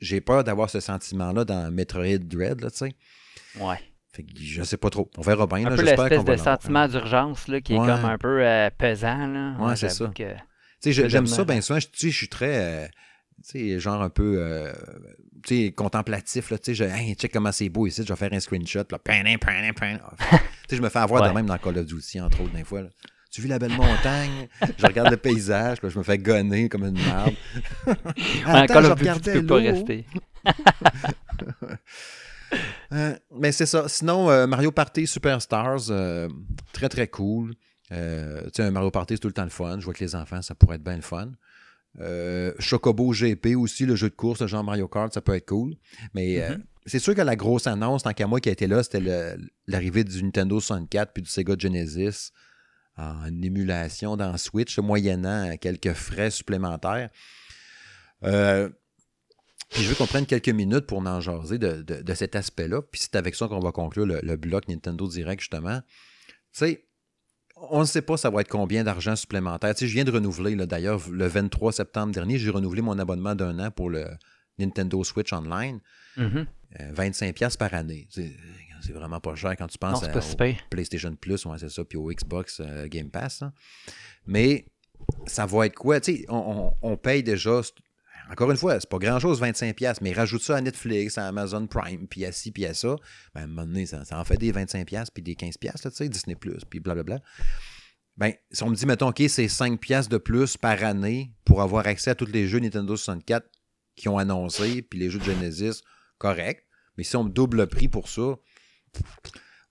J'ai 0.00 0.20
peur 0.20 0.44
d'avoir 0.44 0.68
ce 0.68 0.80
sentiment-là 0.80 1.44
dans 1.46 1.72
Metroid 1.72 2.18
Dread, 2.18 2.60
tu 2.60 2.68
sais. 2.76 2.92
Ouais. 3.58 3.78
Fait 4.14 4.22
que 4.24 4.28
je 4.38 4.62
sais 4.62 4.76
pas 4.76 4.90
trop. 4.90 5.10
On 5.16 5.22
verra 5.22 5.46
bien. 5.46 5.66
Un 5.66 5.70
là. 5.70 5.76
peu 5.76 5.82
l'espèce 5.82 6.24
de 6.24 6.36
sentiment 6.36 6.86
d'urgence 6.86 7.48
là, 7.48 7.60
qui 7.62 7.72
est 7.74 7.78
Ouais. 7.78 7.86
comme 7.86 8.04
un 8.04 8.18
peu 8.18 8.46
euh, 8.46 8.68
pesant. 8.76 9.26
Là. 9.26 9.54
Ouais, 9.58 9.74
c'est 9.76 9.88
j'avoue 9.88 10.12
ça. 10.12 10.24
que- 10.84 11.08
j'aime 11.08 11.26
ça 11.26 11.44
bien 11.44 11.60
souvent. 11.62 11.78
Je, 11.80 12.08
suis 12.08 12.28
très, 12.28 12.84
euh, 12.84 12.86
sais, 13.42 13.78
genre 13.80 14.02
un 14.02 14.10
peu, 14.10 14.34
euh, 14.38 14.70
sais, 15.46 15.72
contemplatif, 15.74 16.50
là. 16.50 16.58
Je, 16.66 16.84
hey, 16.84 17.14
check 17.14 17.32
comment 17.32 17.52
c'est 17.52 17.70
beau 17.70 17.86
ici, 17.86 18.02
je 18.06 18.12
vais 18.12 18.16
faire 18.18 18.32
un 18.34 18.40
screenshot, 18.40 18.84
là. 18.90 18.98
Panin, 18.98 19.36
panin, 19.38 19.72
panin. 19.72 19.98
Ah, 20.30 20.38
je 20.70 20.80
me 20.80 20.88
fais 20.90 20.98
avoir 20.98 21.22
de 21.22 21.28
Ouais. 21.28 21.34
même 21.34 21.46
dans 21.46 21.56
Call 21.56 21.78
of 21.78 21.86
Duty, 21.86 22.20
entre 22.20 22.42
autres, 22.42 22.52
des 22.52 22.64
fois, 22.64 22.82
là. 22.82 22.88
Tu 23.30 23.40
vis 23.40 23.48
la 23.48 23.58
belle 23.58 23.72
montagne, 23.72 24.46
je 24.78 24.86
regarde 24.86 25.10
le 25.10 25.16
paysage, 25.16 25.80
là, 25.82 25.88
je 25.88 25.96
me 25.98 26.02
fais 26.04 26.18
gonner 26.18 26.68
comme 26.68 26.84
une 26.84 26.98
marde. 27.02 27.32
En 28.46 28.66
Call 28.66 28.84
je 28.84 28.90
of 28.90 29.00
Duty, 29.00 29.20
tu 29.22 29.32
peux 29.40 29.46
pas 29.46 29.54
rester. 29.56 30.04
Euh, 32.92 33.16
mais 33.34 33.52
c'est 33.52 33.66
ça. 33.66 33.88
Sinon, 33.88 34.30
euh, 34.30 34.46
Mario 34.46 34.70
Party 34.70 35.06
Superstars, 35.06 35.90
euh, 35.90 36.28
très 36.72 36.88
très 36.88 37.08
cool. 37.08 37.54
Tu 37.90 37.96
sais, 38.54 38.62
un 38.62 38.70
Mario 38.70 38.90
Party, 38.90 39.14
c'est 39.14 39.20
tout 39.20 39.28
le 39.28 39.34
temps 39.34 39.44
le 39.44 39.50
fun. 39.50 39.78
Je 39.78 39.84
vois 39.84 39.92
que 39.94 40.02
les 40.02 40.14
enfants, 40.14 40.40
ça 40.40 40.54
pourrait 40.54 40.76
être 40.76 40.82
bien 40.84 40.96
le 40.96 41.02
fun. 41.02 41.32
Chocobo 42.58 43.12
GP 43.12 43.54
aussi, 43.56 43.84
le 43.84 43.96
jeu 43.96 44.08
de 44.08 44.14
course, 44.14 44.40
le 44.40 44.46
genre 44.46 44.64
Mario 44.64 44.88
Kart, 44.88 45.12
ça 45.12 45.20
peut 45.20 45.34
être 45.34 45.48
cool. 45.48 45.74
Mais 46.14 46.40
Mhm. 46.48 46.64
c'est 46.86 46.98
sûr 46.98 47.14
que 47.14 47.20
la 47.20 47.36
grosse 47.36 47.66
annonce, 47.66 48.02
tant 48.02 48.14
qu'à 48.14 48.26
moi 48.26 48.40
qui 48.40 48.48
a 48.48 48.52
été 48.52 48.66
là, 48.66 48.82
c'était 48.82 49.36
l'arrivée 49.66 50.04
du 50.04 50.22
Nintendo 50.22 50.58
64 50.58 51.12
puis 51.12 51.22
du 51.22 51.28
Sega 51.28 51.54
Genesis 51.58 52.30
en 52.96 53.26
émulation 53.42 54.16
dans 54.16 54.36
Switch, 54.38 54.78
moyennant 54.78 55.54
quelques 55.58 55.92
frais 55.92 56.30
supplémentaires. 56.30 57.10
Euh, 58.24 58.70
puis 59.72 59.82
je 59.82 59.88
veux 59.88 59.94
qu'on 59.94 60.06
prenne 60.06 60.26
quelques 60.26 60.48
minutes 60.48 60.86
pour 60.86 60.98
en 60.98 61.20
jaser 61.20 61.58
de, 61.58 61.82
de- 61.82 62.02
de 62.02 62.14
cet 62.14 62.36
aspect-là. 62.36 62.82
Puis 62.82 63.00
c'est 63.02 63.16
avec 63.16 63.34
ça 63.34 63.48
qu'on 63.48 63.60
va 63.60 63.72
conclure 63.72 64.06
le, 64.06 64.20
le 64.22 64.36
bloc 64.36 64.68
Nintendo 64.68 65.08
Direct, 65.08 65.40
justement. 65.40 65.80
Tu 65.80 65.86
sais, 66.52 66.84
on 67.56 67.80
ne 67.80 67.84
sait 67.84 68.02
pas 68.02 68.16
ça 68.16 68.28
va 68.30 68.40
être 68.40 68.48
combien 68.48 68.84
d'argent 68.84 69.14
supplémentaire. 69.16 69.74
Tu 69.74 69.80
sais, 69.80 69.88
je 69.88 69.94
viens 69.94 70.04
de 70.04 70.10
renouveler, 70.10 70.54
d'ailleurs, 70.66 71.00
le 71.10 71.26
23 71.26 71.72
septembre 71.72 72.12
dernier, 72.12 72.38
j'ai 72.38 72.50
renouvelé 72.50 72.82
mon 72.82 72.98
abonnement 72.98 73.34
d'un 73.34 73.58
an 73.58 73.70
pour 73.70 73.88
le 73.90 74.06
Nintendo 74.58 75.02
Switch 75.04 75.32
Online. 75.32 75.80
Mhm. 76.16 76.46
Euh, 76.80 76.92
25$ 76.94 77.56
par 77.56 77.72
année. 77.74 78.08
C'est 78.10 78.92
vraiment 78.92 79.20
pas 79.20 79.34
cher 79.36 79.54
quand 79.56 79.68
tu 79.68 79.78
penses 79.78 80.02
à- 80.08 80.12
au. 80.20 80.22
PlayStation 80.70 81.14
Plus, 81.14 81.44
ouais, 81.46 81.56
c'est 81.58 81.68
ça, 81.70 81.84
puis 81.84 81.96
au 81.98 82.10
Xbox 82.10 82.60
euh, 82.60 82.88
Game 82.88 83.10
Pass. 83.10 83.42
hein. 83.42 83.52
Mais 84.26 84.66
ça 85.26 85.46
va 85.46 85.66
être 85.66 85.74
quoi? 85.76 86.00
Tu 86.00 86.16
sais, 86.16 86.24
on, 86.28 86.72
on- 86.82 86.92
on 86.92 86.96
paye 86.96 87.22
déjà. 87.22 87.60
Encore 88.32 88.50
une 88.50 88.56
fois, 88.56 88.80
c'est 88.80 88.88
pas 88.88 88.98
grand-chose, 88.98 89.42
25$, 89.42 89.98
mais 90.00 90.12
rajoute 90.12 90.42
ça 90.42 90.56
à 90.56 90.60
Netflix, 90.62 91.18
à 91.18 91.28
Amazon 91.28 91.66
Prime, 91.66 92.08
puis 92.08 92.24
à 92.24 92.32
ci, 92.32 92.50
puis 92.50 92.64
à 92.64 92.72
ça. 92.72 92.96
Ben, 93.34 93.42
à 93.42 93.44
un 93.44 93.46
moment 93.46 93.66
donné, 93.66 93.84
ça, 93.84 94.06
ça 94.06 94.18
en 94.18 94.24
fait 94.24 94.38
des 94.38 94.50
25$, 94.50 95.08
puis 95.12 95.22
des 95.22 95.34
15$, 95.34 95.58
là, 95.62 95.72
tu 95.74 95.90
sais, 95.90 96.08
Disney 96.08 96.34
Plus, 96.34 96.64
puis 96.68 96.80
blablabla. 96.80 97.20
Ben, 98.16 98.32
si 98.50 98.62
on 98.62 98.70
me 98.70 98.74
dit, 98.74 98.86
mettons, 98.86 99.08
OK, 99.08 99.22
c'est 99.28 99.46
5$ 99.46 100.08
de 100.08 100.16
plus 100.16 100.56
par 100.56 100.82
année 100.82 101.34
pour 101.44 101.60
avoir 101.60 101.86
accès 101.86 102.10
à 102.10 102.14
tous 102.14 102.24
les 102.24 102.46
jeux 102.46 102.58
Nintendo 102.58 102.96
64 102.96 103.46
qui 103.96 104.08
ont 104.08 104.16
annoncé, 104.16 104.80
puis 104.80 104.98
les 104.98 105.10
jeux 105.10 105.18
de 105.18 105.24
Genesis, 105.24 105.82
correct. 106.16 106.64
Mais 106.96 107.04
si 107.04 107.14
on 107.16 107.24
me 107.24 107.30
double 107.30 107.58
le 107.58 107.66
prix 107.66 107.88
pour 107.88 108.08
ça, 108.08 108.36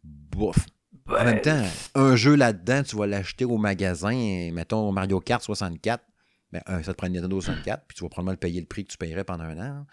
bouf. 0.03 0.67
En 1.07 1.25
même 1.25 1.41
temps, 1.41 1.65
un 1.95 2.15
jeu 2.15 2.35
là-dedans, 2.35 2.83
tu 2.83 2.95
vas 2.95 3.07
l'acheter 3.07 3.45
au 3.45 3.57
magasin, 3.57 4.51
mettons 4.53 4.91
Mario 4.91 5.19
Kart 5.19 5.43
64, 5.43 6.03
ben, 6.51 6.61
un, 6.67 6.83
ça 6.83 6.91
te 6.93 6.97
prend 6.97 7.07
une 7.07 7.13
Nintendo 7.13 7.39
64, 7.41 7.83
puis 7.87 7.95
tu 7.97 8.03
vas 8.03 8.09
probablement 8.09 8.31
le 8.31 8.37
payer 8.37 8.59
le 8.59 8.67
prix 8.67 8.85
que 8.85 8.91
tu 8.91 8.97
payerais 8.97 9.23
pendant 9.23 9.43
un 9.45 9.57
an. 9.59 9.85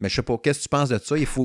Mais 0.00 0.08
je 0.08 0.14
sais 0.16 0.22
pas, 0.22 0.36
qu'est-ce 0.38 0.58
que 0.60 0.62
tu 0.64 0.68
penses 0.68 0.88
de 0.88 0.98
ça? 0.98 1.16
Il 1.18 1.26
faut. 1.26 1.44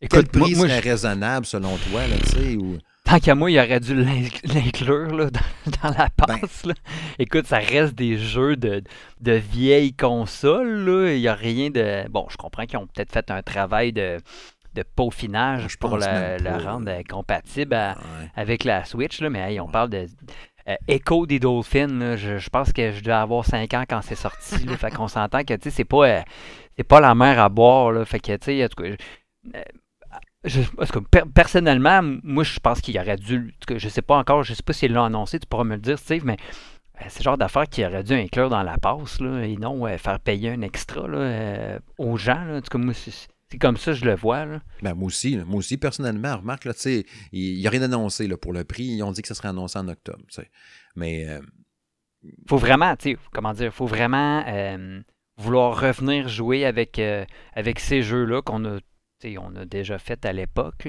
Quel 0.00 0.20
écoute, 0.20 0.32
prix 0.32 0.40
moi, 0.40 0.48
moi, 0.56 0.68
serait 0.68 0.82
je- 0.82 0.88
raisonnable 0.88 1.46
selon 1.46 1.76
toi, 1.78 2.06
là, 2.06 2.16
tu 2.18 2.26
sais? 2.30 2.56
Ou... 2.56 2.78
tant 3.04 3.18
qu'à 3.20 3.34
moi, 3.34 3.50
il 3.50 3.58
aurait 3.58 3.80
dû 3.80 3.94
l'inc- 3.94 4.42
l'inclure 4.52 5.14
là, 5.14 5.30
dans, 5.30 5.72
dans 5.82 5.96
la 5.96 6.08
Ben. 6.26 6.38
passe. 6.40 6.66
là. 6.66 6.74
Écoute, 7.18 7.46
ça 7.46 7.58
reste 7.58 7.94
des 7.94 8.18
jeux 8.18 8.56
de, 8.56 8.82
de 9.20 9.32
vieilles 9.32 9.94
consoles. 9.94 10.84
là. 10.84 11.12
Il 11.14 11.20
n'y 11.20 11.28
a 11.28 11.34
rien 11.34 11.70
de. 11.70 12.06
Bon, 12.10 12.26
je 12.30 12.36
comprends 12.36 12.66
qu'ils 12.66 12.78
ont 12.78 12.86
peut-être 12.86 13.12
fait 13.12 13.30
un 13.30 13.42
travail 13.42 13.92
de, 13.92 14.18
de 14.74 14.82
peaufinage 14.96 15.68
Je 15.68 15.78
pour 15.78 15.98
pas, 15.98 16.36
rendre 16.58 16.90
euh, 16.90 17.02
compatible 17.08 17.74
à- 17.74 17.96
Ouais. 17.96 18.30
avec 18.34 18.64
la 18.64 18.84
Switch, 18.84 19.20
là, 19.20 19.30
mais 19.30 19.52
hey, 19.52 19.60
on 19.60 19.68
parle 19.68 19.88
de 19.90 20.06
euh, 20.68 20.76
Echo 20.88 21.26
des 21.26 21.38
Dolphins. 21.38 21.86
là, 21.88 22.16
je, 22.16 22.38
je 22.38 22.50
pense 22.50 22.72
que 22.72 22.92
je 22.92 23.00
devais 23.00 23.12
avoir 23.12 23.44
5 23.44 23.72
ans 23.74 23.84
quand 23.88 24.00
c'est 24.02 24.14
sorti. 24.14 24.64
là, 24.66 24.76
fait 24.78 24.90
qu'on 24.94 25.08
s'entend 25.08 25.42
que 25.44 25.54
c'est 25.70 25.84
pas, 25.84 26.08
euh, 26.08 26.20
c'est 26.76 26.84
pas 26.84 27.00
la 27.00 27.14
mer 27.14 27.38
à 27.38 27.48
boire. 27.48 27.92
Là, 27.92 28.04
fait 28.04 28.20
que 28.20 28.36
tu 28.36 28.44
sais, 28.46 28.64
en 28.64 28.68
tout 28.68 28.82
cas, 28.82 28.90
je- 30.44 30.60
euh, 30.60 31.00
per- 31.10 31.22
personnellement, 31.34 32.00
moi 32.22 32.44
je 32.44 32.58
pense 32.60 32.80
qu'il 32.80 32.98
aurait 32.98 33.16
dû. 33.16 33.54
cas, 33.66 33.78
Je 33.78 33.88
sais 33.88 34.02
pas 34.02 34.16
encore, 34.16 34.42
je 34.42 34.54
sais 34.54 34.62
pas 34.62 34.72
s'ils 34.72 34.92
l'ont 34.92 35.04
annoncé, 35.04 35.38
tu 35.38 35.46
pourras 35.46 35.64
me 35.64 35.74
le 35.74 35.80
dire, 35.80 35.98
Steve, 35.98 36.24
mais 36.24 36.36
c'est 37.08 37.20
le 37.20 37.24
genre 37.24 37.38
d'affaires 37.38 37.68
qui 37.68 37.84
aurait 37.84 38.04
dû 38.04 38.14
inclure 38.14 38.50
dans 38.50 38.62
la 38.62 38.78
passe, 38.78 39.20
là, 39.20 39.42
et 39.44 39.56
non 39.56 39.86
euh, 39.86 39.96
faire 39.98 40.20
payer 40.20 40.50
un 40.50 40.62
extra 40.62 41.06
là, 41.08 41.18
euh, 41.18 41.78
aux 41.98 42.16
gens. 42.16 42.44
Là. 42.44 42.56
En 42.58 42.60
tout 42.60 42.70
cas, 42.70 42.78
moi, 42.78 42.94
c'est 42.94 43.28
c'est 43.50 43.58
comme 43.58 43.76
ça 43.76 43.92
que 43.92 43.98
je 43.98 44.04
le 44.04 44.14
vois. 44.14 44.44
Là. 44.46 44.60
Ben, 44.82 44.94
moi 44.94 45.06
aussi, 45.06 45.36
là. 45.36 45.44
moi 45.44 45.56
aussi, 45.56 45.76
personnellement, 45.76 46.36
remarque, 46.36 46.64
là, 46.64 46.72
il 47.32 47.56
n'y 47.58 47.66
a 47.66 47.70
rien 47.70 47.82
annoncé 47.82 48.26
là, 48.26 48.36
pour 48.36 48.52
le 48.52 48.64
prix. 48.64 48.84
Ils 48.84 49.02
ont 49.02 49.12
dit 49.12 49.22
que 49.22 49.28
ça 49.28 49.34
serait 49.34 49.48
annoncé 49.48 49.78
en 49.78 49.88
octobre. 49.88 50.24
Mais 50.96 51.28
euh, 51.28 51.40
faut 52.48 52.56
vraiment, 52.56 52.96
tu 52.96 53.12
sais, 53.12 53.18
comment 53.32 53.52
dire, 53.52 53.72
faut 53.72 53.86
vraiment 53.86 54.44
euh, 54.46 55.00
vouloir 55.36 55.80
revenir 55.80 56.28
jouer 56.28 56.64
avec, 56.64 56.98
euh, 56.98 57.24
avec 57.54 57.80
ces 57.80 58.02
jeux-là 58.02 58.42
qu'on 58.42 58.64
a, 58.64 58.78
on 59.38 59.56
a 59.56 59.64
déjà 59.64 59.98
fait 59.98 60.24
à 60.26 60.32
l'époque. 60.32 60.86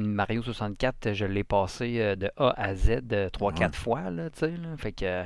Mario 0.00 0.42
64, 0.42 1.12
je 1.12 1.24
l'ai 1.24 1.44
passé 1.44 2.00
euh, 2.00 2.16
de 2.16 2.30
A 2.36 2.50
à 2.60 2.74
Z 2.74 3.02
3-4 3.32 3.60
Ouais. 3.60 3.68
fois. 3.72 4.10
Là, 4.10 4.30
là. 4.40 4.76
Fait 4.76 4.92
que 4.92 5.24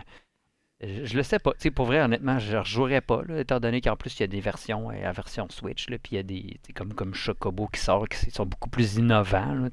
je, 0.82 1.16
le 1.16 1.22
sais 1.22 1.38
pas. 1.38 1.52
Tu 1.52 1.58
sais, 1.60 1.70
pour 1.70 1.86
vrai, 1.86 2.00
honnêtement, 2.00 2.38
je 2.38 2.52
ne 2.52 2.58
rejouerais 2.58 3.00
pas, 3.00 3.22
là, 3.26 3.40
étant 3.40 3.60
donné 3.60 3.80
qu'en 3.80 3.96
plus, 3.96 4.14
il 4.18 4.20
y 4.20 4.24
a 4.24 4.26
des 4.26 4.40
versions, 4.40 4.90
euh, 4.90 5.00
la 5.00 5.12
version 5.12 5.46
Switch, 5.50 5.88
là, 5.88 5.98
puis 5.98 6.12
il 6.12 6.16
y 6.16 6.18
a 6.18 6.22
des, 6.22 6.56
comme, 6.74 6.92
comme 6.94 7.14
Chocobo 7.14 7.68
qui 7.68 7.80
sort, 7.80 8.08
qui 8.08 8.30
sont 8.30 8.46
beaucoup 8.46 8.68
plus 8.70 8.96
innovants. 8.96 9.68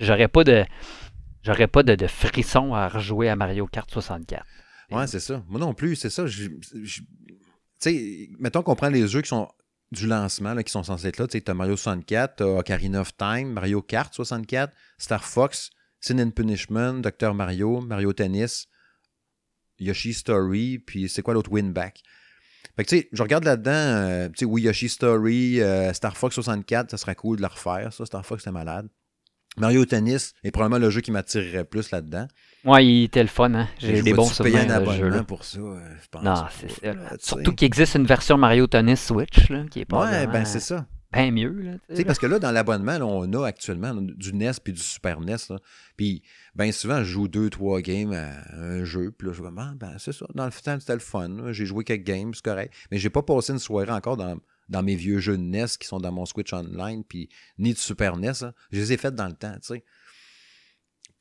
J'aurais 0.00 0.28
pas 0.28 0.44
de. 0.44 0.64
J'aurais 1.42 1.68
pas 1.68 1.82
de, 1.82 1.94
de 1.94 2.06
frisson 2.06 2.74
à 2.74 2.88
rejouer 2.88 3.28
à 3.28 3.36
Mario 3.36 3.66
Kart 3.66 3.88
64. 3.90 4.44
Ouais, 4.90 5.06
c'est 5.06 5.20
ça. 5.20 5.42
Moi 5.48 5.60
non 5.60 5.74
plus, 5.74 5.94
c'est 5.96 6.10
ça. 6.10 6.26
Je- 6.26 6.50
je- 6.82 7.00
Tu 7.00 7.06
sais, 7.78 8.28
mettons 8.38 8.62
qu'on 8.62 8.74
prend 8.74 8.88
les 8.88 9.06
jeux 9.06 9.20
qui 9.22 9.28
sont 9.28 9.48
du 9.92 10.06
lancement, 10.06 10.54
là, 10.54 10.62
qui 10.64 10.72
sont 10.72 10.82
censés 10.82 11.08
être 11.08 11.18
là. 11.18 11.26
Tu 11.28 11.38
sais, 11.38 11.48
as 11.50 11.54
Mario 11.54 11.76
64, 11.76 12.36
tu 12.36 12.42
as 12.42 12.46
Ocarina 12.46 13.00
of 13.02 13.16
Time, 13.16 13.52
Mario 13.52 13.80
Kart 13.82 14.12
64, 14.12 14.72
Star 14.98 15.22
Fox, 15.24 15.70
Sin 16.00 16.18
and 16.18 16.30
Punishment, 16.30 16.94
Dr. 17.00 17.32
Mario, 17.34 17.80
Mario 17.80 18.12
Tennis, 18.12 18.66
Yoshi 19.78 20.14
Story, 20.14 20.78
puis 20.78 21.08
c'est 21.08 21.22
quoi 21.22 21.34
l'autre 21.34 21.50
Winback? 21.52 22.02
Fait 22.76 22.84
que 22.84 22.88
tu 22.90 22.98
sais, 22.98 23.08
je 23.12 23.22
regarde 23.22 23.44
là-dedans, 23.44 23.70
euh, 23.72 24.28
tu 24.28 24.40
sais, 24.40 24.44
oui, 24.44 24.62
Yoshi 24.62 24.88
Story, 24.88 25.62
euh, 25.62 25.92
Star 25.92 26.16
Fox 26.16 26.34
64, 26.34 26.90
ça 26.90 26.96
serait 26.98 27.14
cool 27.14 27.36
de 27.38 27.42
le 27.42 27.48
refaire, 27.48 27.92
ça. 27.92 28.04
Star 28.04 28.24
Fox, 28.24 28.42
c'était 28.42 28.52
malade. 28.52 28.88
Mario 29.58 29.86
Tennis 29.86 30.34
est 30.44 30.50
probablement 30.50 30.78
le 30.84 30.90
jeu 30.90 31.00
qui 31.00 31.10
m'attirerait 31.10 31.64
plus 31.64 31.90
là-dedans. 31.90 32.28
Ouais, 32.64 32.84
il 32.86 33.04
était 33.04 33.22
le 33.22 33.28
fun, 33.28 33.54
hein. 33.54 33.68
J'ai 33.78 34.02
des 34.02 34.12
bons 34.12 34.26
souvenirs 34.26 34.66
un 34.68 34.70
abonnement 34.70 35.24
pour 35.24 35.44
ça, 35.44 35.60
euh, 35.60 35.80
je 36.02 36.08
pense. 36.10 36.22
Non, 36.22 36.44
c'est 36.60 36.70
ça. 36.70 36.92
là. 36.92 37.16
Surtout 37.18 37.54
qu'il 37.54 37.64
existe 37.64 37.94
une 37.94 38.04
version 38.04 38.36
Mario 38.36 38.66
Tennis 38.66 39.06
Switch, 39.06 39.48
là, 39.48 39.64
qui 39.70 39.80
est 39.80 39.84
pas 39.86 40.04
Ouais, 40.04 40.26
ben 40.26 40.44
c'est 40.44 40.60
ça. 40.60 40.86
Bien 41.16 41.30
mieux. 41.30 41.50
Là, 41.50 41.72
parce 42.04 42.18
que 42.18 42.26
là, 42.26 42.38
dans 42.38 42.50
l'abonnement, 42.50 42.96
on 43.00 43.32
a 43.32 43.46
actuellement 43.46 43.94
du 43.94 44.32
NES 44.32 44.52
puis 44.62 44.72
du 44.72 44.80
Super 44.80 45.20
NES. 45.20 45.36
Puis, 45.96 46.22
ben 46.54 46.70
souvent, 46.72 46.98
je 46.98 47.04
joue 47.04 47.28
deux, 47.28 47.50
trois 47.50 47.80
games 47.80 48.12
à 48.12 48.54
un 48.56 48.84
jeu. 48.84 49.10
Puis 49.10 49.28
là, 49.28 49.34
je 49.34 49.42
comme, 49.42 49.58
ah, 49.58 49.72
ben 49.76 49.96
c'est 49.98 50.12
ça. 50.12 50.26
Dans 50.34 50.46
le 50.46 50.52
temps, 50.52 50.78
c'était 50.78 50.94
le 50.94 51.00
fun. 51.00 51.52
J'ai 51.52 51.66
joué 51.66 51.84
quelques 51.84 52.06
games, 52.06 52.32
c'est 52.34 52.44
correct. 52.44 52.74
Mais 52.90 52.98
j'ai 52.98 53.10
pas 53.10 53.22
passé 53.22 53.52
une 53.52 53.58
soirée 53.58 53.90
encore 53.90 54.16
dans, 54.16 54.38
dans 54.68 54.82
mes 54.82 54.96
vieux 54.96 55.18
jeux 55.18 55.36
de 55.36 55.42
NES 55.42 55.66
qui 55.80 55.86
sont 55.86 56.00
dans 56.00 56.12
mon 56.12 56.26
Switch 56.26 56.52
Online, 56.52 57.04
puis 57.04 57.28
ni 57.58 57.72
de 57.72 57.78
Super 57.78 58.16
NES. 58.16 58.32
là. 58.40 58.52
Je 58.70 58.78
les 58.78 58.92
ai 58.92 58.96
faits 58.96 59.14
dans 59.14 59.28
le 59.28 59.34
temps, 59.34 59.54
tu 59.54 59.74
sais. 59.74 59.84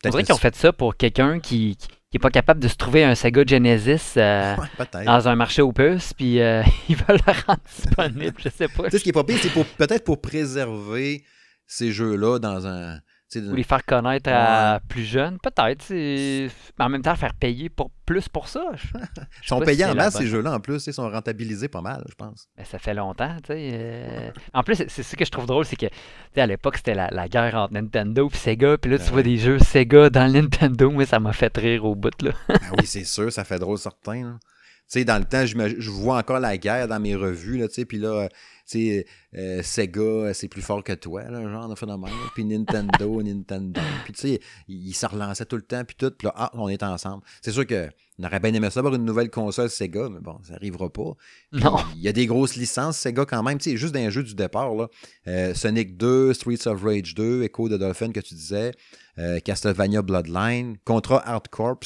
On 0.03 0.09
dirait 0.09 0.23
qu'ils 0.23 0.35
ont 0.35 0.37
fait 0.37 0.55
ça 0.55 0.71
pour 0.71 0.97
quelqu'un 0.97 1.39
qui, 1.39 1.77
qui 2.15 2.19
qui 2.19 2.25
est 2.25 2.29
pas 2.29 2.31
capable 2.31 2.61
de 2.61 2.69
se 2.69 2.75
trouver 2.75 3.03
un 3.03 3.13
Sega 3.13 3.43
Genesis 3.45 4.13
euh, 4.17 4.55
Ouais, 4.79 5.05
dans 5.05 5.27
un 5.27 5.35
marché 5.35 5.61
aux 5.61 5.73
puces, 5.73 6.13
puis 6.13 6.39
euh, 6.39 6.63
ils 6.89 6.95
veulent 6.95 7.19
le 7.27 7.33
rendre 7.45 7.59
disponible, 7.75 8.35
je 8.37 8.49
sais 8.49 8.69
pas. 8.69 8.85
Tu 8.85 8.91
sais, 8.91 8.99
ce 8.99 9.03
qui 9.03 9.09
est 9.09 9.13
pas 9.13 9.25
pire, 9.25 9.37
c'est 9.41 9.51
peut-être 9.77 10.05
pour 10.05 10.21
préserver 10.21 11.25
ces 11.67 11.91
jeux-là 11.91 12.39
dans 12.39 12.67
un. 12.67 12.99
Ou 13.41 13.55
les 13.55 13.63
faire 13.63 13.83
connaître 13.85 14.29
à 14.31 14.79
plus 14.87 15.03
jeunes, 15.03 15.37
peut-être. 15.39 15.81
c'est- 15.81 16.47
Mais 16.79 16.85
en 16.85 16.89
même 16.89 17.01
temps, 17.01 17.15
faire 17.15 17.33
payer 17.33 17.69
pour 17.69 17.91
plus 18.05 18.29
pour 18.29 18.47
ça. 18.47 18.63
je- 18.75 18.87
Ils 19.43 19.47
sont 19.47 19.59
si 19.59 19.65
payés 19.65 19.85
en 19.85 19.95
masse, 19.95 20.17
ces 20.17 20.27
jeux-là, 20.27 20.53
en 20.53 20.59
plus. 20.59 20.85
Ils 20.87 20.93
sont 20.93 21.09
rentabilisés 21.09 21.67
pas 21.67 21.81
mal, 21.81 22.03
je 22.09 22.15
pense. 22.15 22.47
Ben, 22.57 22.65
ça 22.65 22.77
fait 22.79 22.93
longtemps, 22.93 23.35
tu 23.37 23.53
sais. 23.53 23.69
euh. 23.73 24.31
En 24.53 24.63
plus, 24.63 24.75
c'est 24.87 25.03
ce 25.03 25.15
que 25.15 25.25
je 25.25 25.31
trouve 25.31 25.45
drôle, 25.45 25.65
c'est 25.65 25.75
que, 25.75 25.87
tu 25.87 25.91
sais, 26.35 26.41
à 26.41 26.47
l'époque, 26.47 26.77
c'était 26.77 26.93
la, 26.95 27.09
la 27.11 27.27
guerre 27.27 27.55
entre 27.55 27.73
Nintendo 27.73 28.29
et 28.31 28.35
Sega, 28.37 28.77
puis 28.77 28.91
là, 28.91 28.97
tu 28.97 29.05
Ben 29.05 29.11
vois 29.11 29.23
des 29.23 29.37
jeux 29.37 29.59
Sega 29.59 30.09
dans 30.09 30.25
le 30.31 30.41
Nintendo, 30.41 30.91
mais 30.91 31.05
ça 31.05 31.19
m'a 31.19 31.33
fait 31.33 31.55
rire 31.57 31.85
au 31.85 31.95
bout, 31.95 32.21
là. 32.21 32.31
Ah 32.49 32.53
oui, 32.77 32.85
c'est 32.85 33.03
sûr, 33.05 33.31
ça 33.31 33.43
fait 33.43 33.59
drôle 33.59 33.77
certain. 33.77 34.39
Sais, 34.87 35.03
dans 35.03 35.17
le 35.17 35.25
temps, 35.25 35.45
je 35.45 35.89
vois 35.89 36.17
encore 36.17 36.39
la 36.39 36.57
guerre 36.57 36.87
dans 36.87 36.99
mes 36.99 37.15
revues, 37.15 37.57
là, 37.57 37.67
tu 37.67 37.73
sais, 37.73 37.85
puis 37.85 37.97
là, 37.97 38.29
tu 38.29 38.35
sais, 38.65 39.05
euh, 39.35 39.63
Sega, 39.63 40.33
c'est 40.33 40.47
plus 40.47 40.61
fort 40.61 40.83
que 40.83 40.93
toi, 40.93 41.23
là, 41.23 41.41
genre 41.49 41.67
de 41.67 41.75
phénomène. 41.75 42.13
Puis 42.35 42.45
Nintendo, 42.45 43.21
Nintendo. 43.23 43.81
Puis 44.03 44.13
tu 44.13 44.21
sais, 44.21 44.39
ils 44.67 44.93
se 44.93 45.07
relançaient 45.07 45.45
tout 45.45 45.55
le 45.55 45.63
temps, 45.63 45.83
puis 45.83 45.95
tout, 45.95 46.11
puis 46.11 46.27
là, 46.27 46.33
ah, 46.35 46.51
on 46.53 46.69
est 46.69 46.83
ensemble. 46.83 47.23
C'est 47.41 47.51
sûr 47.51 47.65
que 47.65 47.89
on 48.17 48.23
aurait 48.23 48.39
bien 48.39 48.53
aimé 48.53 48.69
ça 48.69 48.79
avoir 48.79 48.95
une 48.95 49.03
nouvelle 49.03 49.29
console 49.29 49.69
Sega, 49.69 50.07
mais 50.09 50.21
bon, 50.21 50.39
ça 50.43 50.53
arrivera 50.53 50.89
pas. 50.89 51.15
Non. 51.51 51.77
Il 51.95 52.01
y 52.01 52.07
a 52.07 52.13
des 52.13 52.27
grosses 52.27 52.55
licences 52.55 52.97
Sega 52.97 53.25
quand 53.25 53.43
même, 53.43 53.57
tu 53.57 53.71
sais, 53.71 53.77
juste 53.77 53.93
dans 53.93 53.99
les 53.99 54.11
jeux 54.11 54.23
du 54.23 54.35
départ, 54.35 54.73
là. 54.73 54.87
Euh, 55.27 55.53
Sonic 55.53 55.97
2, 55.97 56.33
Streets 56.33 56.67
of 56.67 56.81
Rage 56.83 57.15
2, 57.15 57.43
Echo 57.43 57.69
de 57.69 57.77
Dolphin 57.77 58.11
que 58.11 58.19
tu 58.19 58.35
disais, 58.35 58.71
euh, 59.17 59.39
Castlevania 59.39 60.01
Bloodline, 60.01 60.77
Contra 60.85 61.27
Hard 61.27 61.47
Corps, 61.49 61.79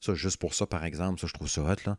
ça, 0.00 0.14
juste 0.14 0.38
pour 0.38 0.54
ça, 0.54 0.66
par 0.66 0.84
exemple, 0.84 1.20
ça, 1.20 1.26
je 1.26 1.32
trouve 1.32 1.48
ça 1.48 1.62
hot, 1.62 1.76
là. 1.84 1.96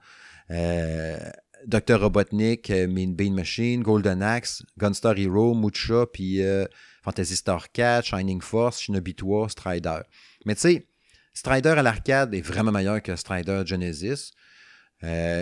Euh, 0.51 1.17
Dr. 1.65 1.99
Robotnik, 1.99 2.69
euh, 2.69 2.88
Mean 2.88 3.13
Bean 3.13 3.33
Machine, 3.33 3.81
Golden 3.81 4.21
Axe, 4.21 4.63
Gunstar 4.77 5.17
Hero, 5.17 5.53
Mucha, 5.53 6.05
puis 6.05 6.41
euh, 6.43 6.65
Fantasy 7.03 7.36
Star 7.36 7.71
4, 7.71 8.05
Shining 8.05 8.41
Force, 8.41 8.79
Shinobi 8.81 9.15
3, 9.15 9.49
Strider. 9.49 9.99
Mais 10.45 10.55
tu 10.55 10.62
sais, 10.62 10.88
Strider 11.33 11.69
à 11.69 11.81
l'arcade 11.81 12.33
est 12.33 12.41
vraiment 12.41 12.71
meilleur 12.71 13.01
que 13.01 13.15
Strider 13.15 13.63
Genesis. 13.65 14.31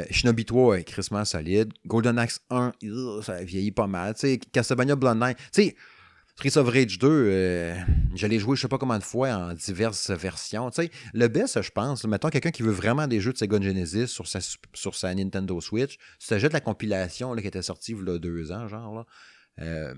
Shinobi 0.09 0.45
3 0.45 0.79
est 0.79 0.83
crissement 0.83 1.23
solide. 1.23 1.71
Golden 1.85 2.19
Axe 2.19 2.41
1, 2.49 2.73
ugh, 2.83 3.23
ça 3.23 3.41
vieillit 3.43 3.71
pas 3.71 3.87
mal. 3.87 4.13
Tu 4.15 4.21
sais, 4.21 4.37
Castlevania 4.37 4.95
Bloodline. 4.95 5.35
Tu 5.53 5.63
sais, 5.63 5.75
Streets 6.37 6.57
of 6.57 6.67
Rage 6.67 6.99
2, 6.99 7.07
euh, 7.07 7.77
je 8.13 8.27
l'ai 8.27 8.39
joué 8.39 8.57
je 8.57 8.61
sais 8.63 8.67
pas 8.67 8.77
combien 8.77 8.99
de 8.99 9.03
fois 9.03 9.29
en 9.29 9.53
diverses 9.53 10.11
versions. 10.11 10.69
Tu 10.69 10.83
sais, 10.83 10.91
le 11.13 11.29
best, 11.29 11.61
je 11.61 11.71
pense, 11.71 12.03
mettons 12.05 12.29
quelqu'un 12.29 12.51
qui 12.51 12.61
veut 12.61 12.73
vraiment 12.73 13.07
des 13.07 13.21
jeux 13.21 13.31
de 13.31 13.37
Sega 13.37 13.61
Genesis 13.61 14.07
sur 14.07 14.27
sa, 14.27 14.39
sur 14.73 14.95
sa 14.95 15.15
Nintendo 15.15 15.61
Switch, 15.61 15.97
si 16.19 16.37
tu 16.37 16.49
la 16.49 16.59
compilation 16.59 17.33
là, 17.33 17.41
qui 17.41 17.47
était 17.47 17.61
sortie 17.61 17.93
il 17.93 18.05
y 18.05 18.09
a 18.09 18.17
deux 18.19 18.51
ans, 18.51 18.67
genre, 18.67 18.95
là, 18.95 19.05
euh, 19.61 19.95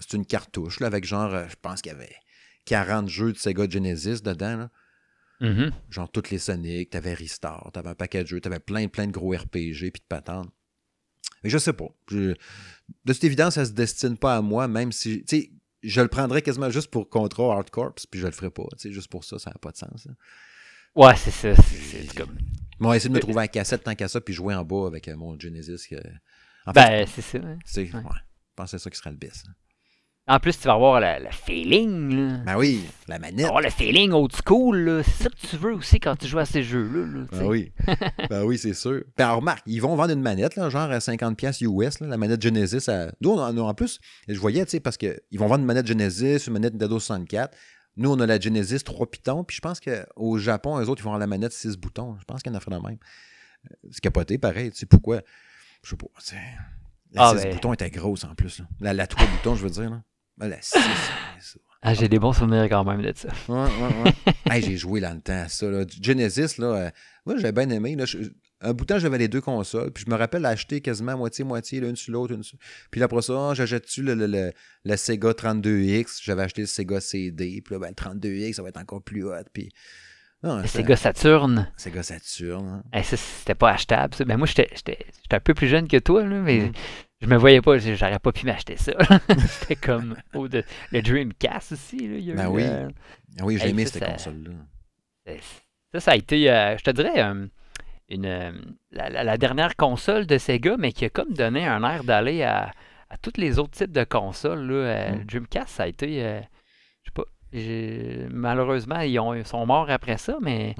c'est 0.00 0.16
une 0.16 0.26
cartouche 0.26 0.80
là, 0.80 0.88
avec 0.88 1.04
genre, 1.04 1.32
euh, 1.32 1.46
je 1.48 1.54
pense 1.62 1.82
qu'il 1.82 1.92
y 1.92 1.94
avait 1.94 2.16
40 2.64 3.08
jeux 3.08 3.32
de 3.32 3.38
Sega 3.38 3.68
Genesis 3.70 4.22
dedans. 4.22 4.56
Là. 4.56 4.70
Mhm. 5.40 5.70
Genre 5.88 6.10
toutes 6.10 6.30
les 6.30 6.38
Sonic, 6.38 6.90
t'avais 6.90 7.14
Restart, 7.14 7.70
t'avais 7.72 7.90
un 7.90 7.94
paquet 7.94 8.22
de 8.24 8.28
jeux, 8.28 8.40
t'avais 8.40 8.58
plein, 8.58 8.88
plein 8.88 9.06
de 9.06 9.12
gros 9.12 9.30
RPG 9.30 9.92
puis 9.92 10.00
de 10.00 10.06
patentes. 10.08 10.50
Mais 11.44 11.48
je 11.50 11.58
sais 11.58 11.72
pas. 11.72 11.88
Je- 12.10 12.34
de 13.04 13.12
toute 13.12 13.24
évidence, 13.24 13.54
ça 13.54 13.64
se 13.64 13.70
destine 13.70 14.18
pas 14.18 14.36
à 14.36 14.42
moi, 14.42 14.66
même 14.68 14.92
si. 14.92 15.24
Tu 15.24 15.38
sais, 15.40 15.50
je 15.82 16.00
le 16.00 16.08
prendrais 16.08 16.42
quasiment 16.42 16.70
juste 16.70 16.90
pour 16.90 17.08
Contra 17.08 17.54
Hard 17.54 17.70
Corps, 17.70 17.94
puis 18.10 18.20
je 18.20 18.26
le 18.26 18.32
ferais 18.32 18.50
pas. 18.50 18.64
Tu 18.72 18.78
sais, 18.88 18.92
juste 18.92 19.08
pour 19.08 19.24
ça, 19.24 19.38
ça 19.38 19.50
n'a 19.50 19.56
pas 19.58 19.70
de 19.72 19.76
sens. 19.76 20.06
hein. 20.08 20.14
Ouais, 20.94 21.14
c'est 21.16 21.30
ça. 21.30 21.54
c'est- 21.62 22.14
comme. 22.16 22.36
Moi, 22.78 22.96
essayer 22.96 23.08
de 23.10 23.14
me 23.14 23.20
trouver 23.20 23.42
un 23.42 23.46
cassette 23.46 23.84
tant 23.84 23.94
qu'à 23.94 24.08
ça, 24.08 24.20
puis 24.20 24.34
jouer 24.34 24.54
en 24.54 24.64
bas 24.64 24.86
avec 24.86 25.06
euh, 25.08 25.16
mon 25.16 25.38
Genesis. 25.38 25.86
que- 25.88 25.96
En 26.66 26.72
fait, 26.72 26.80
Ben, 26.80 27.06
c'est 27.06 27.22
ça. 27.22 27.38
hein. 27.38 27.58
ouais. 27.76 27.82
ouais, 27.92 28.02
je 28.02 28.54
pense 28.56 28.70
que 28.72 28.78
c'est 28.78 28.82
ça 28.84 28.90
qui 28.90 28.96
serait 28.98 29.10
le 29.10 29.16
best. 29.16 29.46
hein. 29.48 29.52
En 30.32 30.38
plus, 30.38 30.56
tu 30.58 30.68
vas 30.68 30.74
avoir 30.74 31.00
le, 31.00 31.24
le 31.24 31.30
feeling, 31.32 32.14
là. 32.14 32.36
Ben 32.46 32.56
oui, 32.56 32.84
la 33.08 33.18
manette. 33.18 33.46
avoir 33.46 33.62
le 33.62 33.70
feeling 33.70 34.12
old 34.12 34.30
school. 34.46 35.02
C'est 35.04 35.24
ça 35.24 35.28
que 35.28 35.46
tu 35.48 35.56
veux 35.56 35.72
aussi 35.74 35.98
quand 35.98 36.14
tu 36.14 36.28
joues 36.28 36.38
à 36.38 36.44
ces 36.44 36.62
jeux-là, 36.62 37.04
là. 37.04 37.26
Ben 37.32 37.46
oui. 37.46 37.72
ben 38.30 38.44
oui, 38.44 38.56
c'est 38.56 38.72
sûr. 38.74 39.02
Ben 39.16 39.24
alors, 39.24 39.38
remarque, 39.38 39.62
ils 39.66 39.80
vont 39.80 39.96
vendre 39.96 40.12
une 40.12 40.22
manette, 40.22 40.54
là, 40.54 40.70
genre 40.70 40.90
à 40.90 40.98
50$ 40.98 41.34
piastres 41.34 41.62
US, 41.64 41.98
là, 41.98 42.06
la 42.06 42.16
manette 42.16 42.40
Genesis. 42.40 42.88
À... 42.88 43.10
Nous, 43.20 43.30
on 43.30 43.40
en 43.58 43.74
plus, 43.74 43.98
je 44.28 44.38
voyais, 44.38 44.64
tu 44.64 44.70
sais, 44.70 44.80
parce 44.80 44.96
qu'ils 44.96 45.18
vont 45.34 45.48
vendre 45.48 45.60
une 45.60 45.66
manette 45.66 45.88
Genesis, 45.88 46.46
une 46.46 46.52
manette 46.52 46.74
Nintendo 46.74 47.00
64. 47.00 47.56
Nous, 47.96 48.10
on 48.10 48.20
a 48.20 48.26
la 48.26 48.38
Genesis 48.38 48.84
3 48.84 49.10
pitons, 49.10 49.42
puis 49.42 49.56
je 49.56 49.60
pense 49.60 49.80
qu'au 49.80 50.38
Japon, 50.38 50.78
eux 50.78 50.88
autres, 50.88 51.00
ils 51.02 51.04
vont 51.04 51.10
avoir 51.10 51.18
la 51.18 51.26
manette 51.26 51.52
6 51.52 51.76
boutons. 51.76 52.16
Je 52.20 52.24
pense 52.24 52.40
qu'il 52.42 52.52
y 52.52 52.54
en 52.54 52.58
a 52.58 52.60
fait 52.60 52.70
de 52.70 52.76
même. 52.76 52.98
Euh, 53.68 53.74
C'est 53.90 54.00
capoté, 54.00 54.38
pareil. 54.38 54.70
Tu 54.70 54.78
sais 54.78 54.86
pourquoi? 54.86 55.22
Je 55.82 55.90
sais 55.90 55.96
pas. 55.96 56.06
La 57.12 57.30
Ah, 57.30 57.34
6 57.36 57.42
ben. 57.42 57.54
boutons 57.54 57.72
était 57.72 57.90
grosse 57.90 58.22
en 58.22 58.34
plus. 58.36 58.60
là. 58.60 58.66
La, 58.80 58.92
la 58.94 59.08
3 59.08 59.26
boutons, 59.26 59.56
je 59.56 59.64
veux 59.64 59.70
dire. 59.70 59.90
Là. 59.90 60.02
La 60.40 60.60
6, 60.62 60.70
c'est 60.72 60.78
ça. 60.78 61.58
Ah, 61.82 61.94
j'ai 61.94 62.08
des 62.08 62.18
bons 62.18 62.32
souvenirs 62.34 62.64
quand 62.68 62.84
même 62.84 63.00
de 63.02 63.12
ça. 63.16 63.28
Ouais, 63.48 63.56
ouais, 63.58 64.02
ouais. 64.04 64.32
Hey, 64.50 64.62
j'ai 64.62 64.76
joué 64.76 65.00
dans 65.00 65.14
le 65.14 65.20
temps 65.20 65.32
à 65.44 65.48
ça. 65.48 65.66
Là. 65.70 65.84
Genesis, 66.02 66.58
là, 66.58 66.66
euh, 66.66 66.90
moi, 67.24 67.36
j'avais 67.38 67.52
bien 67.52 67.70
aimé. 67.74 67.96
Là, 67.96 68.04
Je- 68.04 68.18
un 68.62 68.74
bout 68.74 68.84
de 68.84 68.92
temps, 68.92 68.98
j'avais 68.98 69.16
les 69.16 69.28
deux 69.28 69.40
consoles. 69.40 69.90
Puis 69.90 70.04
je 70.06 70.10
me 70.10 70.16
rappelle 70.16 70.44
acheter 70.44 70.82
quasiment 70.82 71.16
moitié-moitié, 71.16 71.80
l'une 71.80 71.96
sur 71.96 72.12
l'autre. 72.12 72.36
sur- 72.42 72.58
Puis 72.90 73.02
après 73.02 73.22
ça, 73.22 73.54
j'achète-tu 73.54 74.02
le, 74.02 74.14
le, 74.14 74.26
le, 74.26 74.52
le 74.84 74.96
Sega 74.96 75.30
32X. 75.32 76.20
J'avais 76.22 76.42
acheté 76.42 76.60
le 76.62 76.66
Sega 76.66 77.00
CD. 77.00 77.62
Puis 77.64 77.74
là, 77.74 77.78
ben, 77.80 77.88
le 77.88 77.94
32X, 77.94 78.54
ça 78.54 78.62
va 78.62 78.68
être 78.68 78.80
encore 78.80 79.02
plus 79.02 79.24
hot. 79.24 79.32
Puis. 79.52 79.70
Non, 80.42 80.62
Sega 80.66 80.96
Saturn, 80.96 81.70
Sega 81.76 82.02
Saturn. 82.02 82.66
hein. 82.66 82.82
eh, 82.94 83.02
ça, 83.02 83.16
c'était 83.16 83.54
pas 83.54 83.70
achetable. 83.72 84.14
ça. 84.14 84.24
Ben, 84.26 84.36
moi, 84.36 84.46
j'étais 84.46 84.68
un 85.30 85.40
peu 85.40 85.54
plus 85.54 85.68
jeune 85.68 85.86
que 85.88 85.98
toi, 85.98 86.24
là, 86.26 86.40
mais 86.40 86.60
Mhm. 86.60 86.72
Je 87.20 87.26
me 87.26 87.36
voyais 87.36 87.60
pas. 87.60 87.78
J'aurais 87.78 88.18
pas 88.18 88.32
pu 88.32 88.46
m'acheter 88.46 88.76
ça. 88.76 88.92
c'était 89.46 89.76
comme 89.76 90.16
oh, 90.34 90.48
de- 90.48 90.64
le 90.92 91.02
Dreamcast 91.02 91.72
aussi. 91.72 91.98
Là, 92.08 92.16
il 92.18 92.24
y 92.24 92.32
a 92.32 92.34
Ben 92.34 92.44
eu, 92.46 92.48
oui. 92.48 92.62
euh, 92.64 92.88
Ah 93.38 93.44
oui, 93.44 93.56
j'ai 93.58 93.64
Hey, 93.66 93.70
aimé 93.70 93.86
cette 93.86 94.04
console-là. 94.04 94.50
Ça, 95.92 96.00
ça 96.00 96.10
a 96.12 96.16
été, 96.16 96.50
euh, 96.50 96.76
je 96.78 96.84
te 96.84 96.90
dirais, 96.90 97.22
euh, 97.22 97.46
une 98.08 98.62
la, 98.90 99.36
dernière 99.38 99.76
console 99.76 100.26
de 100.26 100.38
Sega, 100.38 100.76
mais 100.78 100.92
qui 100.92 101.04
a 101.04 101.10
comme 101.10 101.32
donné 101.32 101.66
un 101.66 101.82
air 101.84 102.04
d'aller 102.04 102.42
à, 102.42 102.72
à 103.10 103.16
tous 103.18 103.32
les 103.36 103.58
autres 103.58 103.72
types 103.72 103.92
de 103.92 104.04
consoles. 104.04 104.66
Là. 104.70 105.12
Mm. 105.12 105.24
Dreamcast, 105.24 105.68
ça 105.68 105.82
a 105.84 105.86
été. 105.88 106.20
je 107.02 107.10
sais 107.10 107.14
pas. 107.14 107.24
Malheureusement, 108.30 109.00
ils, 109.00 109.18
ont, 109.18 109.42
sont 109.44 109.66
morts 109.66 109.90
après 109.90 110.16
ça, 110.18 110.36
mais 110.40 110.74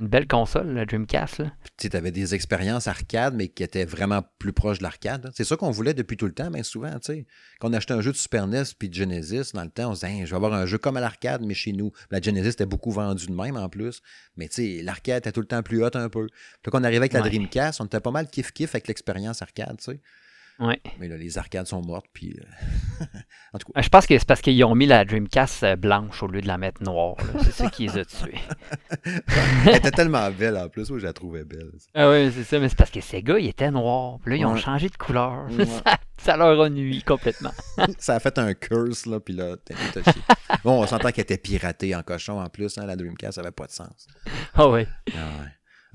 une 0.00 0.08
belle 0.08 0.26
console, 0.26 0.72
la 0.72 0.86
Dreamcast. 0.86 1.42
Tu 1.76 1.88
avais 1.92 2.10
des 2.10 2.34
expériences 2.34 2.86
arcade, 2.86 3.34
mais 3.34 3.48
qui 3.48 3.62
étaient 3.62 3.84
vraiment 3.84 4.22
plus 4.38 4.52
proches 4.52 4.78
de 4.78 4.82
l'arcade. 4.82 5.30
C'est 5.34 5.44
ça 5.44 5.56
qu'on 5.56 5.70
voulait 5.70 5.94
depuis 5.94 6.16
tout 6.16 6.26
le 6.26 6.32
temps, 6.32 6.50
mais 6.50 6.62
souvent. 6.62 6.90
sais. 7.02 7.26
Quand 7.60 7.70
on 7.70 7.72
achetait 7.74 7.92
un 7.92 8.00
jeu 8.00 8.12
de 8.12 8.16
Super 8.16 8.46
NES 8.46 8.62
puis 8.78 8.88
de 8.88 8.94
Genesis, 8.94 9.52
dans 9.52 9.64
le 9.64 9.70
temps, 9.70 9.90
on 9.90 9.94
se 9.94 10.06
disait, 10.06 10.24
je 10.24 10.30
vais 10.30 10.36
avoir 10.36 10.54
un 10.54 10.66
jeu 10.66 10.78
comme 10.78 10.96
à 10.96 11.00
l'arcade, 11.00 11.42
mais 11.44 11.54
chez 11.54 11.72
nous. 11.72 11.92
La 12.10 12.20
Genesis 12.20 12.50
était 12.50 12.66
beaucoup 12.66 12.90
vendue 12.90 13.26
de 13.26 13.32
même 13.32 13.56
en 13.56 13.68
plus. 13.68 14.00
Mais 14.36 14.48
l'arcade 14.82 15.18
était 15.18 15.32
tout 15.32 15.40
le 15.40 15.46
temps 15.46 15.62
plus 15.62 15.84
haute 15.84 15.96
un 15.96 16.08
peu. 16.08 16.26
Puis 16.62 16.70
quand 16.70 16.80
on 16.80 16.84
arrivait 16.84 16.98
avec 16.98 17.12
la 17.12 17.20
Dreamcast, 17.20 17.80
on 17.80 17.84
était 17.84 18.00
pas 18.00 18.10
mal 18.10 18.26
kiff-kiff 18.26 18.70
avec 18.70 18.88
l'expérience 18.88 19.42
arcade. 19.42 19.80
sais. 19.80 20.00
Mais 20.98 21.08
là, 21.08 21.16
les 21.16 21.38
arcades 21.38 21.66
sont 21.66 21.82
mortes, 21.82 22.06
puis. 22.12 22.38
Euh, 22.38 23.04
en 23.54 23.58
tout 23.58 23.72
cas. 23.72 23.80
Je 23.80 23.88
pense 23.88 24.06
que 24.06 24.18
c'est 24.18 24.26
parce 24.26 24.42
qu'ils 24.42 24.62
ont 24.64 24.74
mis 24.74 24.86
la 24.86 25.04
Dreamcast 25.04 25.62
euh, 25.62 25.76
blanche 25.76 26.22
au 26.22 26.26
lieu 26.26 26.42
de 26.42 26.46
la 26.46 26.58
mettre 26.58 26.82
noire. 26.82 27.16
C'est 27.42 27.52
ça 27.52 27.70
qui 27.70 27.86
les 27.86 27.98
a 27.98 28.04
tués. 28.04 28.38
Elle 29.66 29.76
était 29.76 29.90
tellement 29.90 30.30
belle 30.30 30.56
en 30.58 30.68
plus, 30.68 30.90
moi 30.90 30.98
je 30.98 31.06
la 31.06 31.14
trouvais 31.14 31.44
belle. 31.44 31.70
Ah 31.94 32.10
oui, 32.10 32.30
c'est 32.34 32.44
ça, 32.44 32.58
mais 32.58 32.68
c'est 32.68 32.76
parce 32.76 32.90
que 32.90 33.00
ces 33.00 33.22
gars, 33.22 33.38
ils 33.38 33.48
étaient 33.48 33.70
noirs. 33.70 34.18
Puis 34.22 34.32
là, 34.32 34.36
ils 34.36 34.46
ont 34.46 34.56
changé 34.56 34.88
de 34.88 34.96
couleur. 34.96 35.46
Ça, 36.18 36.36
leur 36.36 36.60
a 36.60 36.68
nuit 36.68 37.02
complètement. 37.02 37.52
ça 37.98 38.16
a 38.16 38.20
fait 38.20 38.36
un 38.36 38.52
curse, 38.52 39.06
là, 39.06 39.20
puis 39.20 39.32
là, 39.32 39.56
t'es 39.56 39.74
Bon, 40.62 40.82
on 40.82 40.86
s'entend 40.86 41.12
qu'elle 41.12 41.22
était 41.22 41.38
piratée 41.38 41.94
en 41.94 42.02
cochon 42.02 42.38
en 42.38 42.48
plus, 42.50 42.76
hein, 42.76 42.84
la 42.84 42.94
Dreamcast, 42.94 43.36
ça 43.36 43.40
avait 43.40 43.52
pas 43.52 43.66
de 43.66 43.72
sens. 43.72 44.06
Ah 44.52 44.68
oui. 44.68 44.86
Ah 45.14 45.18
ouais. 45.40 45.48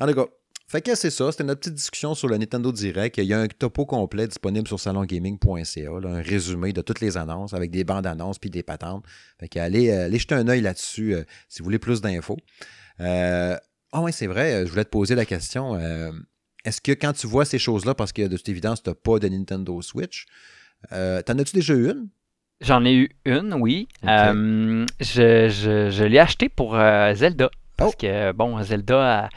En 0.03 0.07
tout 0.07 0.15
cas, 0.15 0.25
fait 0.67 0.81
que 0.81 0.95
c'est 0.95 1.11
ça, 1.11 1.31
c'était 1.31 1.43
notre 1.43 1.59
petite 1.59 1.75
discussion 1.75 2.15
sur 2.15 2.27
le 2.27 2.37
Nintendo 2.37 2.71
Direct. 2.71 3.17
Il 3.19 3.25
y 3.25 3.35
a 3.35 3.39
un 3.39 3.47
topo 3.47 3.85
complet 3.85 4.27
disponible 4.27 4.67
sur 4.67 4.79
salongaming.ca, 4.79 5.91
un 5.91 6.21
résumé 6.23 6.73
de 6.73 6.81
toutes 6.81 7.01
les 7.01 7.17
annonces 7.17 7.53
avec 7.53 7.69
des 7.69 7.83
bandes 7.83 8.07
annonces 8.07 8.39
puis 8.39 8.49
des 8.49 8.63
patentes. 8.63 9.03
Fait 9.39 9.47
que 9.47 9.59
allez, 9.59 9.91
euh, 9.91 10.05
allez 10.05 10.17
jeter 10.17 10.33
un 10.33 10.47
œil 10.47 10.61
là-dessus 10.61 11.13
euh, 11.13 11.23
si 11.49 11.59
vous 11.59 11.65
voulez 11.65 11.77
plus 11.77 12.01
d'infos. 12.01 12.37
Euh, 12.99 13.55
ah 13.91 14.01
oui, 14.01 14.11
c'est 14.11 14.25
vrai, 14.25 14.65
je 14.65 14.71
voulais 14.71 14.85
te 14.85 14.89
poser 14.89 15.13
la 15.13 15.25
question. 15.25 15.79
Est-ce 16.65 16.81
que 16.81 16.91
quand 16.91 17.13
tu 17.13 17.27
vois 17.27 17.45
ces 17.45 17.59
choses-là, 17.59 17.93
parce 17.93 18.11
que 18.11 18.23
de 18.23 18.35
toute 18.35 18.49
évidence, 18.49 18.81
tu 18.81 18.89
n'as 18.89 18.95
pas 18.95 19.19
de 19.19 19.29
Nintendo 19.29 19.81
Switch, 19.81 20.25
t'en 20.89 21.37
as-tu 21.39 21.55
déjà 21.55 21.75
eu 21.75 21.91
une? 21.91 22.09
J'en 22.59 22.83
ai 22.83 22.93
eu 22.93 23.09
une, 23.23 23.53
oui. 23.53 23.87
je, 24.01 24.85
je, 24.99 26.03
l'ai 26.03 26.19
acheté 26.19 26.49
pour 26.49 26.73
Zelda. 26.73 27.51
Parce 27.77 27.93
oh! 27.93 27.97
que, 27.97 28.31
bon, 28.33 28.61
Zelda, 28.63 29.29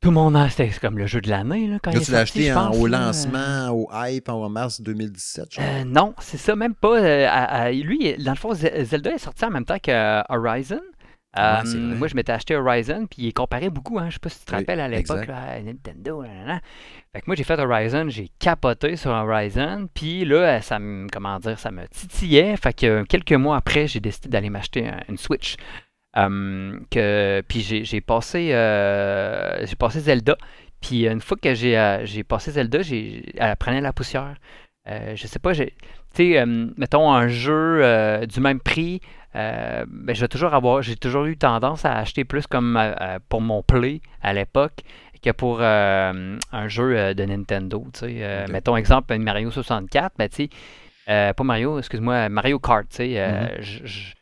tout 0.00 0.10
le 0.10 0.14
monde 0.14 0.36
a. 0.36 0.48
C'était 0.48 0.70
comme 0.80 0.98
le 0.98 1.06
jeu 1.06 1.20
de 1.20 1.28
l'année. 1.28 1.66
Là, 1.66 1.78
quand 1.82 1.90
tu 1.90 2.12
l'as 2.12 2.20
acheté 2.20 2.52
au 2.52 2.86
lancement, 2.86 3.70
au 3.70 3.88
hype 3.92 4.28
en 4.28 4.48
mars 4.48 4.80
2017, 4.80 5.48
je 5.50 5.60
euh, 5.60 5.84
non, 5.84 6.14
c'est 6.20 6.36
ça, 6.36 6.54
même 6.54 6.74
pas. 6.74 6.98
Euh, 7.00 7.72
lui, 7.72 8.16
dans 8.16 8.32
le 8.32 8.36
fond, 8.36 8.54
Zelda 8.54 9.12
est 9.12 9.18
sorti 9.18 9.44
en 9.44 9.50
même 9.50 9.64
temps 9.64 9.78
que 9.82 10.22
Horizon. 10.32 10.80
Euh, 11.38 11.62
moi, 11.96 12.08
je 12.08 12.14
m'étais 12.16 12.32
acheté 12.32 12.56
Horizon, 12.56 13.06
puis 13.06 13.26
il 13.26 13.32
comparait 13.32 13.70
beaucoup. 13.70 13.98
Hein, 13.98 14.06
je 14.08 14.14
sais 14.14 14.18
pas 14.18 14.28
si 14.28 14.40
tu 14.40 14.44
te 14.46 14.54
rappelles 14.54 14.80
à 14.80 14.88
l'époque, 14.88 15.28
Nintendo. 15.64 16.24
Fait 17.12 17.20
que 17.20 17.24
moi, 17.26 17.36
j'ai 17.36 17.44
fait 17.44 17.58
Horizon, 17.58 18.08
j'ai 18.08 18.30
capoté 18.38 18.96
sur 18.96 19.10
Horizon, 19.10 19.88
puis 19.92 20.24
là, 20.24 20.62
ça 20.62 20.78
me, 20.78 21.06
comment 21.12 21.38
dire, 21.38 21.58
ça 21.58 21.70
me 21.70 21.86
titillait. 21.88 22.56
Fait 22.56 22.72
que 22.72 23.02
quelques 23.04 23.32
mois 23.32 23.56
après, 23.56 23.86
j'ai 23.86 24.00
décidé 24.00 24.28
d'aller 24.28 24.50
m'acheter 24.50 24.90
une 25.08 25.18
Switch. 25.18 25.56
Euh, 26.16 26.78
que, 26.90 27.42
puis 27.46 27.60
j'ai 27.60 28.00
passé, 28.00 28.52
euh, 28.52 29.66
j'ai 29.66 29.76
passé 29.76 30.00
Zelda. 30.00 30.36
Puis 30.80 31.06
une 31.06 31.20
fois 31.20 31.36
que 31.36 31.54
j'ai 31.54 31.78
euh, 31.78 32.04
passé 32.26 32.52
Zelda, 32.52 32.78
elle 32.80 33.56
prenait 33.56 33.80
la 33.80 33.92
poussière. 33.92 34.36
je 34.86 35.26
sais 35.26 35.38
pas, 35.38 35.54
tu 35.54 35.70
sais, 36.14 36.44
mettons 36.46 37.12
un 37.12 37.28
jeu 37.28 38.26
du 38.26 38.40
même 38.40 38.60
prix, 38.60 39.00
ben, 39.34 39.86
je 40.08 40.20
vais 40.20 40.28
toujours 40.28 40.54
avoir, 40.54 40.82
j'ai 40.82 40.96
toujours 40.96 41.26
eu 41.26 41.36
tendance 41.36 41.84
à 41.84 41.96
acheter 41.96 42.24
plus 42.24 42.46
comme 42.46 42.80
pour 43.28 43.40
mon 43.40 43.62
play 43.62 44.00
à 44.22 44.32
l'époque 44.32 44.82
que 45.22 45.30
pour 45.30 45.60
un 45.60 46.68
jeu 46.68 47.14
de 47.14 47.24
Nintendo. 47.24 47.84
Tu 47.92 48.00
sais, 48.00 48.46
mettons 48.48 48.76
exemple 48.76 49.16
Mario 49.18 49.50
64, 49.50 50.14
ben 50.16 50.28
tu 50.28 50.48
sais, 51.06 51.34
pas 51.34 51.44
Mario, 51.44 51.78
excuse-moi, 51.78 52.28
Mario 52.28 52.58
Kart. 52.58 52.88
Tu 52.88 52.96
sais, 52.96 53.58
mm-hmm 53.60 54.17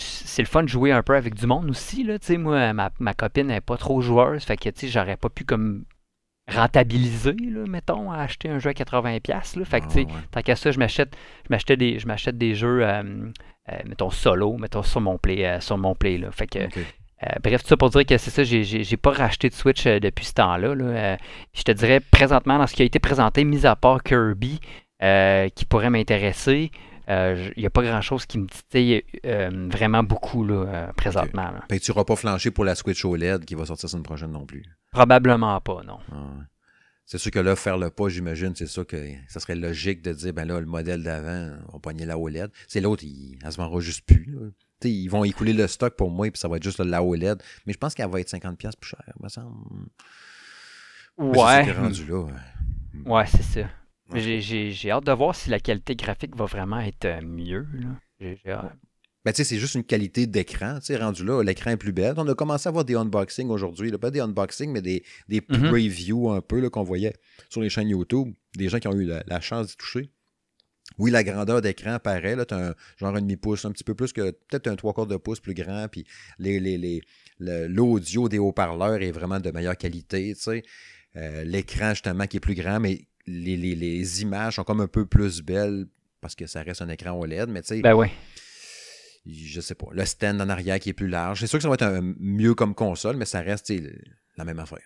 c'est 0.00 0.42
le 0.42 0.48
fun 0.48 0.62
de 0.62 0.68
jouer 0.68 0.92
un 0.92 1.02
peu 1.02 1.16
avec 1.16 1.34
du 1.34 1.46
monde 1.46 1.70
aussi. 1.70 2.04
Là, 2.04 2.16
moi, 2.38 2.72
ma, 2.72 2.90
ma 2.98 3.14
copine 3.14 3.48
n'est 3.48 3.60
pas 3.60 3.76
trop 3.76 4.00
joueuse, 4.00 4.44
fait 4.44 4.56
que 4.56 4.70
j'aurais 4.86 5.16
pas 5.16 5.28
pu 5.28 5.44
comme 5.44 5.84
rentabiliser, 6.50 7.32
là, 7.32 7.64
mettons, 7.66 8.10
à 8.10 8.18
acheter 8.18 8.48
un 8.48 8.58
jeu 8.58 8.70
à 8.70 8.72
80$. 8.72 9.58
Là. 9.58 9.64
Fait 9.64 9.80
que, 9.80 9.86
ah, 9.86 10.12
tant 10.30 10.42
qu'à 10.42 10.56
ça, 10.56 10.70
je 10.70 10.78
m'achète, 10.78 11.16
je 11.48 11.74
des, 11.74 11.98
je 11.98 12.06
m'achète 12.06 12.36
des 12.36 12.54
jeux, 12.54 12.84
euh, 12.84 13.02
euh, 13.70 13.76
mettons, 13.86 14.10
solo, 14.10 14.56
mettons, 14.56 14.82
sur 14.82 15.00
mon 15.00 15.18
play, 15.18 15.46
euh, 15.46 15.60
sur 15.60 15.78
mon 15.78 15.94
play, 15.94 16.18
là. 16.18 16.30
Fait 16.30 16.46
que, 16.46 16.58
bref, 17.42 17.62
tout 17.62 17.68
ça 17.68 17.76
pour 17.76 17.90
dire 17.90 18.04
que 18.04 18.18
c'est 18.18 18.30
ça, 18.30 18.42
j'ai, 18.42 18.64
j'ai, 18.64 18.96
pas 18.96 19.12
racheté 19.12 19.48
de 19.48 19.54
Switch 19.54 19.84
depuis 19.84 20.24
ce 20.24 20.34
temps-là. 20.34 20.74
Là. 20.74 21.18
je 21.52 21.62
te 21.62 21.72
dirais, 21.72 22.00
présentement, 22.00 22.58
dans 22.58 22.66
ce 22.66 22.74
qui 22.74 22.82
a 22.82 22.84
été 22.84 22.98
présenté, 22.98 23.44
mis 23.44 23.66
à 23.66 23.76
part 23.76 24.02
Kirby, 24.02 24.60
qui 25.00 25.64
pourrait 25.66 25.90
m'intéresser, 25.90 26.70
il 27.10 27.16
euh, 27.16 27.50
n'y 27.56 27.66
a 27.66 27.70
pas 27.70 27.82
grand-chose 27.82 28.24
qui 28.24 28.38
me 28.38 28.46
dit 28.72 29.02
euh, 29.26 29.68
vraiment 29.68 30.04
beaucoup 30.04 30.44
là, 30.44 30.54
euh, 30.54 30.92
présentement. 30.92 31.52
tu 31.68 31.90
n'auras 31.90 32.04
pas 32.04 32.14
flanché 32.14 32.52
pour 32.52 32.64
la 32.64 32.76
Switch 32.76 33.04
OLED 33.04 33.44
qui 33.44 33.56
va 33.56 33.66
sortir 33.66 33.88
semaine 33.88 34.04
prochaine 34.04 34.30
non 34.30 34.46
plus. 34.46 34.62
Probablement 34.92 35.60
pas, 35.60 35.82
non. 35.84 35.98
Ah, 36.12 36.44
c'est 37.06 37.18
sûr 37.18 37.32
que 37.32 37.40
là, 37.40 37.56
faire 37.56 37.78
le 37.78 37.90
pas, 37.90 38.08
j'imagine, 38.08 38.54
c'est 38.54 38.68
ça 38.68 38.84
que 38.84 38.96
ça 39.26 39.40
serait 39.40 39.56
logique 39.56 40.02
de 40.02 40.12
dire, 40.12 40.32
ben 40.32 40.44
là, 40.44 40.60
le 40.60 40.66
modèle 40.66 41.02
d'avant, 41.02 41.56
on 41.70 41.72
va 41.72 41.78
pogner 41.80 42.06
la 42.06 42.16
OLED. 42.16 42.52
C'est 42.68 42.80
l'autre, 42.80 43.02
il, 43.02 43.40
elle 43.44 43.50
se 43.50 43.56
vendra 43.56 43.80
juste 43.80 44.06
plus. 44.06 44.38
Ils 44.84 45.08
vont 45.08 45.24
écouler 45.24 45.52
le 45.52 45.66
stock 45.66 45.96
pour 45.96 46.12
moi, 46.12 46.30
puis 46.30 46.38
ça 46.38 46.46
va 46.46 46.58
être 46.58 46.62
juste 46.62 46.78
la 46.78 47.02
OLED. 47.02 47.42
Mais 47.66 47.72
je 47.72 47.78
pense 47.78 47.94
qu'elle 47.96 48.08
va 48.08 48.20
être 48.20 48.30
50$ 48.30 48.56
plus 48.56 48.90
cher, 48.90 49.02
me 49.20 49.28
semble. 49.28 49.56
Ouais. 51.18 51.72
rendu 51.72 52.06
là. 52.06 52.26
Ouais, 53.04 53.26
c'est 53.26 53.42
ça. 53.42 53.68
J'ai 54.14 54.90
hâte 54.90 55.04
de 55.04 55.12
voir 55.12 55.34
si 55.34 55.50
la 55.50 55.60
qualité 55.60 55.94
graphique 55.94 56.36
va 56.36 56.44
vraiment 56.46 56.80
être 56.80 57.04
euh, 57.04 57.20
mieux. 57.22 57.66
Ben, 59.24 59.34
c'est 59.34 59.58
juste 59.58 59.74
une 59.74 59.84
qualité 59.84 60.26
d'écran, 60.26 60.78
rendu 60.98 61.24
là, 61.24 61.42
l'écran 61.42 61.72
est 61.72 61.76
plus 61.76 61.92
belle. 61.92 62.14
On 62.16 62.26
a 62.26 62.34
commencé 62.34 62.68
à 62.68 62.72
voir 62.72 62.86
des 62.86 62.94
unboxings 62.94 63.50
aujourd'hui, 63.50 63.92
pas 63.92 64.10
des 64.10 64.20
unboxings, 64.20 64.72
mais 64.72 64.80
des, 64.80 65.04
des 65.28 65.40
mm-hmm. 65.40 65.68
previews 65.68 66.30
un 66.30 66.40
peu 66.40 66.70
qu'on 66.70 66.82
voyait 66.82 67.12
sur 67.50 67.60
les 67.60 67.68
chaînes 67.68 67.88
YouTube, 67.88 68.32
des 68.56 68.70
gens 68.70 68.78
qui 68.78 68.88
ont 68.88 68.94
eu 68.94 69.04
la, 69.04 69.40
chance 69.40 69.68
d'y 69.68 69.76
toucher. 69.76 70.10
Oui, 70.98 71.10
la 71.10 71.22
grandeur 71.22 71.60
d'écran 71.60 71.98
paraît, 71.98 72.34
là, 72.34 72.44
as 72.50 72.54
un, 72.54 72.74
genre 72.96 73.14
un 73.14 73.20
demi-pouce, 73.20 73.66
un 73.66 73.72
petit 73.72 73.84
peu 73.84 73.94
plus 73.94 74.12
que 74.12 74.30
peut-être 74.30 74.68
un 74.68 74.76
trois 74.76 74.94
quarts 74.94 75.06
de 75.06 75.16
pouce 75.16 75.40
plus 75.40 75.54
grand, 75.54 75.86
puis 75.88 76.06
l'audio 77.38 78.28
des 78.28 78.38
haut-parleurs 78.38 79.02
est 79.02 79.12
vraiment 79.12 79.38
de 79.38 79.50
meilleure 79.50 79.76
qualité, 79.76 80.34
euh, 81.16 81.44
L'écran, 81.44 81.90
justement, 81.90 82.26
qui 82.26 82.38
est 82.38 82.40
plus 82.40 82.54
grand, 82.54 82.80
mais 82.80 83.06
les, 83.26 84.22
images 84.22 84.56
sont 84.56 84.64
comme 84.64 84.80
un 84.80 84.88
peu 84.88 85.06
plus 85.06 85.42
belles 85.42 85.86
parce 86.20 86.34
que 86.34 86.46
ça 86.46 86.62
reste 86.62 86.82
un 86.82 86.88
écran 86.88 87.12
OLED, 87.12 87.48
mais 87.48 87.62
tu 87.62 87.68
sais. 87.68 87.80
Ben. 87.80 87.96
Je 89.26 89.60
sais 89.60 89.74
pas. 89.74 89.86
Le 89.92 90.04
stand 90.04 90.40
en 90.40 90.48
arrière 90.48 90.78
qui 90.80 90.90
est 90.90 90.94
plus 90.94 91.08
large. 91.08 91.40
C'est 91.40 91.46
sûr 91.46 91.58
que 91.58 91.62
ça 91.62 91.68
va 91.68 91.74
être 91.74 91.82
un, 91.82 92.00
mieux 92.18 92.54
comme 92.54 92.74
console, 92.74 93.16
mais 93.16 93.26
ça 93.26 93.40
reste 93.40 93.70
la 94.36 94.44
même 94.44 94.58
affaire. 94.58 94.78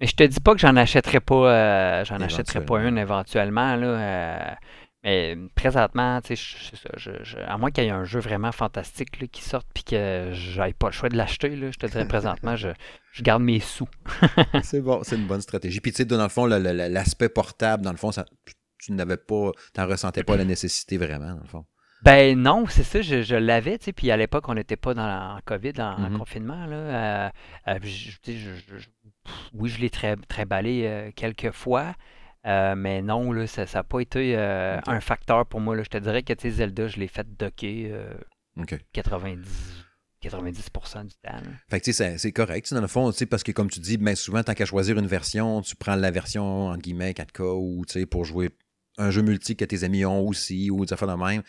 Et 0.00 0.06
je 0.06 0.14
te 0.14 0.22
dis 0.22 0.40
pas 0.40 0.54
que 0.54 0.60
j'en 0.60 0.76
achèterais 0.76 1.20
pas 1.20 1.52
euh, 1.52 2.04
j'en 2.04 2.20
achèterais 2.20 2.64
pas 2.64 2.80
une 2.82 2.98
éventuellement. 2.98 3.74
Là, 3.74 3.86
euh, 3.86 4.54
mais 5.04 5.36
présentement, 5.54 6.20
à 6.20 7.58
moins 7.58 7.70
qu'il 7.70 7.84
y 7.84 7.86
ait 7.88 7.90
un 7.90 8.04
jeu 8.04 8.20
vraiment 8.20 8.52
fantastique 8.52 9.30
qui 9.30 9.42
sorte 9.42 9.66
puis 9.74 9.82
que 9.84 10.30
j'aille 10.32 10.74
pas 10.74 10.88
le 10.88 10.92
choix 10.92 11.08
de 11.08 11.16
l'acheter, 11.16 11.56
je 11.56 11.76
te 11.78 11.86
dirais 11.86 12.06
présentement, 12.08 12.56
je, 12.56 12.68
garde 13.20 13.42
mes 13.42 13.60
sous. 13.60 13.88
c'est 14.62 14.80
bon, 14.80 15.02
c'est 15.02 15.16
une 15.16 15.26
bonne 15.26 15.40
stratégie. 15.40 15.80
Puis 15.80 15.92
tu 15.92 15.98
sais, 15.98 16.04
dans 16.04 16.22
le 16.22 16.28
fond, 16.28 16.46
l'aspect 16.46 17.28
portable, 17.28 17.82
dans 17.84 17.90
le 17.90 17.96
fond, 17.96 18.12
ça, 18.12 18.24
tu 18.78 18.92
n'avais 18.92 19.16
pas, 19.16 19.50
n'en 19.76 19.86
ressentais 19.86 20.24
pas 20.24 20.36
la 20.36 20.44
nécessité 20.44 20.98
vraiment, 20.98 21.34
dans 21.34 21.42
le 21.42 21.48
fond. 21.48 21.64
Ben 22.02 22.36
non, 22.36 22.66
c'est 22.68 22.82
ça, 22.82 23.00
je, 23.00 23.34
l'avais, 23.36 23.78
tu 23.78 23.86
sais, 23.86 23.92
puis 23.92 24.10
à 24.10 24.16
l'époque, 24.16 24.48
on 24.48 24.54
n'était 24.54 24.76
pas 24.76 24.92
dans 24.92 25.36
en 25.36 25.38
COVID, 25.44 25.74
en, 25.78 26.00
mm-hmm. 26.00 26.18
confinement, 26.18 26.66
là. 26.66 26.76
Euh, 26.76 27.30
euh, 27.68 27.78
oui, 29.54 29.68
je 29.68 29.80
l'ai 29.80 29.90
très, 29.90 30.16
très 30.16 30.44
balé 30.44 30.82
euh, 30.84 31.10
quelques 31.14 31.52
fois, 31.52 31.94
euh, 32.46 32.74
mais 32.76 33.02
non, 33.02 33.32
là, 33.32 33.46
ça 33.46 33.64
n'a 33.72 33.84
pas 33.84 34.00
été 34.00 34.36
euh, 34.36 34.78
un 34.86 35.00
facteur 35.00 35.46
pour 35.46 35.60
moi. 35.60 35.76
Là. 35.76 35.82
Je 35.82 35.90
te 35.90 35.98
dirais 35.98 36.22
que 36.22 36.34
Zelda, 36.48 36.88
je 36.88 36.98
l'ai 36.98 37.08
fait 37.08 37.26
docker 37.36 38.08
90, 38.92 39.84
euh, 40.24 40.28
90% 40.28 41.06
du 41.06 41.14
temps. 41.22 41.30
Fait 41.70 41.80
que 41.80 41.92
c'est 41.92 42.32
correct, 42.32 42.74
dans 42.74 42.80
le 42.80 42.86
fond, 42.88 43.12
parce 43.30 43.42
que 43.42 43.52
comme 43.52 43.70
tu 43.70 43.80
dis, 43.80 43.96
ben, 43.96 44.16
souvent, 44.16 44.42
tant 44.42 44.54
qu'à 44.54 44.66
choisir 44.66 44.98
une 44.98 45.06
version, 45.06 45.62
tu 45.62 45.76
prends 45.76 45.94
la 45.94 46.10
version, 46.10 46.66
en 46.66 46.76
guillemets, 46.76 47.12
4K, 47.12 47.42
ou 47.42 47.84
pour 48.06 48.24
jouer 48.24 48.50
un 48.98 49.10
jeu 49.10 49.22
multi 49.22 49.56
que 49.56 49.64
tes 49.64 49.84
amis 49.84 50.04
ont 50.04 50.26
aussi, 50.26 50.70
ou 50.70 50.84
des 50.84 50.92
affaires 50.92 51.08
de 51.08 51.22
même. 51.22 51.42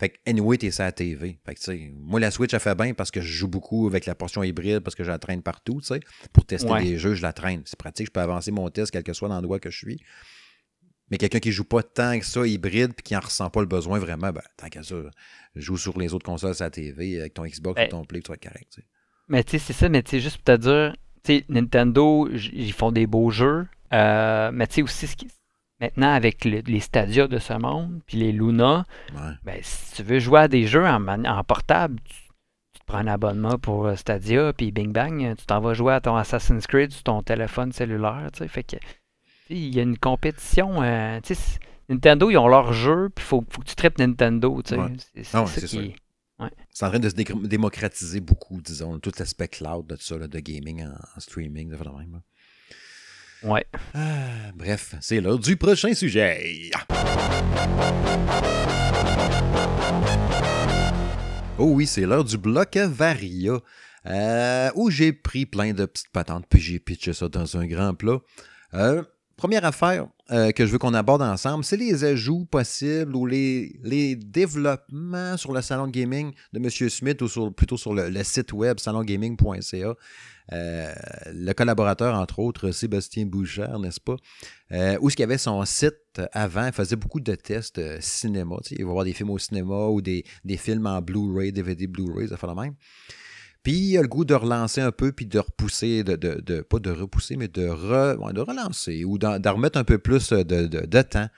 Fait 0.00 0.08
que, 0.08 0.18
anyway, 0.26 0.58
t'es 0.58 0.70
sur 0.72 0.82
la 0.82 0.90
TV. 0.92 1.38
Fait 1.46 1.54
que, 1.54 1.60
tu 1.60 1.64
sais, 1.66 1.92
moi, 1.96 2.18
la 2.18 2.30
Switch, 2.32 2.52
elle 2.52 2.58
fait 2.60 2.74
bien 2.74 2.94
parce 2.94 3.10
que 3.12 3.20
je 3.20 3.32
joue 3.32 3.46
beaucoup 3.48 3.86
avec 3.86 4.06
la 4.06 4.14
portion 4.16 4.42
hybride, 4.42 4.80
parce 4.80 4.96
que 4.96 5.04
je 5.04 5.10
la 5.10 5.18
traîne 5.18 5.40
partout, 5.42 5.80
tu 5.80 5.86
sais. 5.86 6.00
Pour 6.32 6.44
tester 6.44 6.68
Ouais. 6.70 6.82
des 6.82 6.98
jeux, 6.98 7.14
je 7.14 7.22
la 7.22 7.32
traîne. 7.32 7.62
C'est 7.64 7.78
pratique, 7.78 8.06
je 8.06 8.10
peux 8.10 8.20
avancer 8.20 8.50
mon 8.50 8.68
test, 8.70 8.90
quel 8.90 9.04
que 9.04 9.12
soit 9.12 9.28
l'endroit 9.28 9.60
que 9.60 9.70
je 9.70 9.76
suis. 9.78 10.00
Mais 11.10 11.18
quelqu'un 11.18 11.38
qui 11.38 11.52
joue 11.52 11.64
pas 11.64 11.82
tant 11.82 12.18
que 12.18 12.24
ça 12.24 12.46
hybride 12.46 12.94
puis 12.94 13.02
qui 13.04 13.16
en 13.16 13.20
ressent 13.20 13.50
pas 13.50 13.60
le 13.60 13.66
besoin 13.66 13.98
vraiment, 13.98 14.32
ben, 14.32 14.42
tant 14.56 14.68
qu'à 14.68 14.82
ça, 14.82 14.96
joue 15.54 15.76
sur 15.76 15.98
les 15.98 16.12
autres 16.14 16.24
consoles 16.24 16.54
la 16.58 16.70
TV 16.70 17.20
avec 17.20 17.34
ton 17.34 17.44
Xbox 17.44 17.76
Ben, 17.76 17.86
ou 17.86 17.90
ton 17.90 18.04
Play, 18.04 18.20
tu 18.22 18.28
vas 18.28 18.34
être 18.34 18.42
correct, 18.42 18.66
tu 18.72 18.80
sais. 18.80 18.86
Mais 19.28 19.44
tu 19.44 19.52
sais, 19.52 19.58
c'est 19.58 19.72
ça, 19.74 19.88
mais 19.88 20.02
tu 20.02 20.12
sais, 20.12 20.20
juste 20.20 20.36
pour 20.38 20.44
te 20.44 20.56
dire, 20.56 20.96
tu 21.22 21.38
sais, 21.38 21.44
Nintendo, 21.48 22.28
ils 22.30 22.72
font 22.72 22.90
des 22.90 23.06
beaux 23.06 23.30
jeux, 23.30 23.66
euh, 23.92 24.50
mais 24.52 24.66
tu 24.66 24.74
sais 24.76 24.82
aussi, 24.82 25.06
ce 25.06 25.14
qui- 25.16 25.28
maintenant 25.80 26.12
avec 26.12 26.44
le- 26.44 26.60
les 26.66 26.80
Stadia 26.80 27.26
de 27.28 27.38
ce 27.38 27.52
monde, 27.54 28.00
puis 28.06 28.18
les 28.18 28.32
Luna, 28.32 28.84
Ouais. 29.14 29.32
ben, 29.44 29.58
si 29.62 29.94
tu 29.96 30.02
veux 30.02 30.18
jouer 30.18 30.40
à 30.40 30.48
des 30.48 30.66
jeux 30.66 30.86
en, 30.86 31.00
portable, 31.44 32.00
tu, 32.04 32.14
tu 32.72 32.80
te 32.80 32.84
prends 32.86 32.98
un 32.98 33.06
abonnement 33.06 33.58
pour 33.58 33.86
euh, 33.86 33.96
Stadia, 33.96 34.52
puis 34.52 34.72
bing 34.72 34.92
bang, 34.92 35.36
tu 35.36 35.46
t'en 35.46 35.60
vas 35.60 35.74
jouer 35.74 35.94
à 35.94 36.00
ton 36.00 36.16
Assassin's 36.16 36.66
Creed 36.66 36.92
sur 36.92 37.02
ton 37.02 37.22
téléphone 37.22 37.72
cellulaire, 37.72 38.30
tu 38.32 38.38
sais, 38.40 38.48
fait 38.48 38.62
que, 38.64 38.76
il 39.50 39.74
y 39.74 39.78
a 39.80 39.82
une 39.82 39.98
compétition, 39.98 40.82
euh, 40.82 41.20
Nintendo, 41.90 42.30
ils 42.30 42.38
ont 42.38 42.48
leur 42.48 42.72
jeu, 42.72 43.10
puis 43.14 43.22
il 43.24 43.28
faut, 43.28 43.44
faut 43.50 43.60
que 43.60 43.66
tu 43.68 43.74
traites 43.76 43.98
Nintendo, 43.98 44.62
tu 44.62 44.70
sais, 44.74 44.80
Ouais. 44.80 44.92
c'est 45.22 45.24
Ah 45.34 45.42
ouais, 45.42 45.46
ça 45.48 45.60
c'est 45.60 45.66
qui 45.66 45.94
en 46.86 46.90
train 46.90 46.98
de 46.98 47.08
se 47.08 47.14
dé- 47.14 47.24
démocratiser 47.44 48.20
beaucoup, 48.20 48.60
disons, 48.60 48.98
tout 48.98 49.12
l'aspect 49.18 49.46
cloud 49.48 49.86
de 49.86 49.94
tout 49.96 50.02
ça, 50.02 50.18
là, 50.18 50.26
de 50.26 50.38
gaming 50.40 50.82
en, 50.84 50.90
en 51.16 51.20
streaming, 51.20 51.72
de. 51.72 52.22
Ouais. 53.44 53.66
Ah, 53.92 54.52
bref, 54.54 54.94
c'est 55.02 55.20
l'heure 55.20 55.38
du 55.38 55.56
prochain 55.56 55.92
sujet. 55.92 56.70
Oh 61.58 61.66
oui, 61.66 61.86
c'est 61.86 62.06
l'heure 62.06 62.24
du 62.24 62.38
bloc 62.38 62.76
Varia, 62.76 63.60
euh, 64.06 64.70
où 64.74 64.90
j'ai 64.90 65.12
pris 65.12 65.44
plein 65.44 65.74
de 65.74 65.84
petites 65.84 66.10
patentes, 66.10 66.46
puis 66.48 66.58
j'ai 66.58 66.78
pitché 66.78 67.12
ça 67.12 67.28
dans 67.28 67.58
un 67.58 67.66
grand 67.66 67.92
plat. 67.94 68.18
Euh, 68.72 69.02
première 69.36 69.66
affaire 69.66 70.06
euh, 70.30 70.50
que 70.52 70.64
je 70.64 70.72
veux 70.72 70.78
qu'on 70.78 70.94
aborde 70.94 71.20
ensemble, 71.20 71.64
c'est 71.64 71.76
les 71.76 72.02
ajouts 72.02 72.46
possibles 72.46 73.14
ou 73.14 73.26
les, 73.26 73.78
les 73.82 74.16
développements 74.16 75.36
sur 75.36 75.52
le 75.52 75.60
salon 75.60 75.88
gaming 75.88 76.32
de 76.54 76.60
M. 76.60 76.70
Smith 76.88 77.20
ou 77.20 77.50
plutôt 77.50 77.76
sur 77.76 77.92
le 77.92 78.24
site 78.24 78.54
web 78.54 78.80
salongaming.ca. 78.80 79.94
Euh, 80.52 80.92
le 81.32 81.52
collaborateur, 81.52 82.14
entre 82.14 82.38
autres, 82.38 82.70
Sébastien 82.70 83.24
Bouchard, 83.26 83.78
n'est-ce 83.78 84.00
pas? 84.00 84.16
Euh, 84.72 84.98
où 85.00 85.08
est-ce 85.08 85.16
qu'il 85.16 85.22
avait 85.24 85.38
son 85.38 85.64
site 85.64 86.20
avant, 86.32 86.66
il 86.66 86.72
faisait 86.72 86.96
beaucoup 86.96 87.20
de 87.20 87.34
tests 87.34 87.78
euh, 87.78 87.98
cinéma. 88.00 88.56
Il 88.70 88.84
va 88.84 88.92
voir 88.92 89.04
des 89.04 89.12
films 89.14 89.30
au 89.30 89.38
cinéma 89.38 89.86
ou 89.86 90.02
des, 90.02 90.24
films 90.56 90.86
en 90.86 91.00
Blu-ray, 91.00 91.52
DVD, 91.52 91.86
Blu-ray, 91.86 92.28
ça 92.28 92.36
fait 92.36 92.46
la 92.46 92.54
même. 92.54 92.74
Puis 93.62 93.72
il 93.72 93.98
a 93.98 94.02
le 94.02 94.08
goût 94.08 94.26
de 94.26 94.34
relancer 94.34 94.82
un 94.82 94.92
peu, 94.92 95.12
puis 95.12 95.24
de 95.24 95.38
repousser, 95.38 96.04
de, 96.04 96.16
de, 96.16 96.38
de- 96.42 96.60
pas 96.60 96.78
de 96.78 96.90
repousser, 96.90 97.36
mais 97.36 97.48
de, 97.48 97.66
re- 97.66 98.32
de 98.34 98.40
relancer 98.42 99.04
ou 99.04 99.16
d'en 99.16 99.38
remettre 99.40 99.78
un 99.78 99.84
peu 99.84 99.96
plus 99.96 100.30
de, 100.30 100.42
de- 100.42 100.84
de 100.84 101.02
temps, 101.02 101.28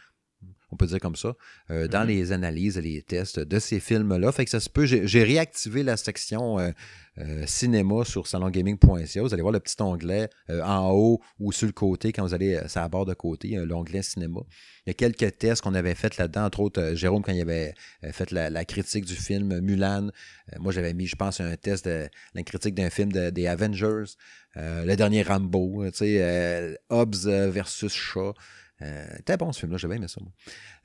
on 0.77 0.79
peut 0.79 0.87
dire 0.87 1.01
comme 1.01 1.17
ça, 1.17 1.35
euh, 1.71 1.89
dans 1.89 2.03
Mhm. 2.03 2.09
les 2.09 2.33
analyses 2.33 2.77
et 2.79 2.83
les 2.83 3.03
tests 3.03 3.41
de 3.41 3.59
ces 3.59 3.81
films-là. 3.81 4.31
Fait 4.31 4.45
que 4.45 4.51
ça 4.51 4.61
se 4.61 4.69
peut, 4.69 4.85
j'ai 4.87 5.23
réactivé 5.25 5.83
la 5.83 5.97
section 5.97 6.59
euh, 6.59 6.71
euh, 7.19 7.47
cinéma 7.47 8.05
sur 8.05 8.27
salongaming.ca. 8.27 9.23
Vous 9.23 9.33
allez 9.33 9.41
voir 9.43 9.53
le 9.55 9.61
petit 9.61 9.81
onglet 9.81 10.29
en 10.51 10.91
haut 10.91 11.21
ou 11.41 11.51
sur 11.51 11.67
le 11.67 11.73
côté 11.73 12.13
quand 12.13 12.23
vous 12.27 12.35
allez, 12.35 12.57
à 12.57 12.67
la 12.75 12.89
barre 12.91 13.07
de 13.07 13.15
côté, 13.15 13.57
l'onglet 13.65 14.03
cinéma. 14.03 14.41
Il 14.87 14.89
y 14.89 14.93
a 14.93 14.95
quelques 14.95 15.39
tests 15.39 15.63
qu'on 15.63 15.75
avait 15.75 15.95
fait 15.95 16.19
là-dedans, 16.19 16.45
entre 16.45 16.61
autres, 16.61 16.93
Jérôme, 16.95 17.23
quand 17.23 17.33
il 17.33 17.41
avait 17.41 17.73
fait 18.13 18.31
la, 18.33 18.51
la 18.51 18.65
critique 18.67 19.07
du 19.07 19.15
film 19.15 19.61
Mulan. 19.61 20.11
Moi, 20.61 20.73
j'avais 20.73 20.93
mis, 20.93 21.07
je 21.07 21.17
pense, 21.17 21.41
un 21.41 21.57
test 21.57 21.87
de 21.87 22.07
la 22.35 22.43
critique 22.43 22.75
d'un 22.75 22.91
film 22.91 23.11
de- 23.11 23.31
des 23.31 23.47
Avengers. 23.47 24.05
Le 24.55 24.95
dernier 24.95 25.23
Rambo, 25.23 25.85
tu 25.91 25.99
sais, 25.99 26.79
Hobbs 26.91 27.25
versus 27.51 27.93
Shaw. 27.95 28.35
Euh, 28.83 29.07
C'était 29.17 29.37
bon 29.39 29.53
ce 29.53 29.61
film-là, 29.61 29.79
j'avais 29.79 29.97
aimé 29.97 30.07
ça. 30.07 30.21
Moi. 30.21 30.31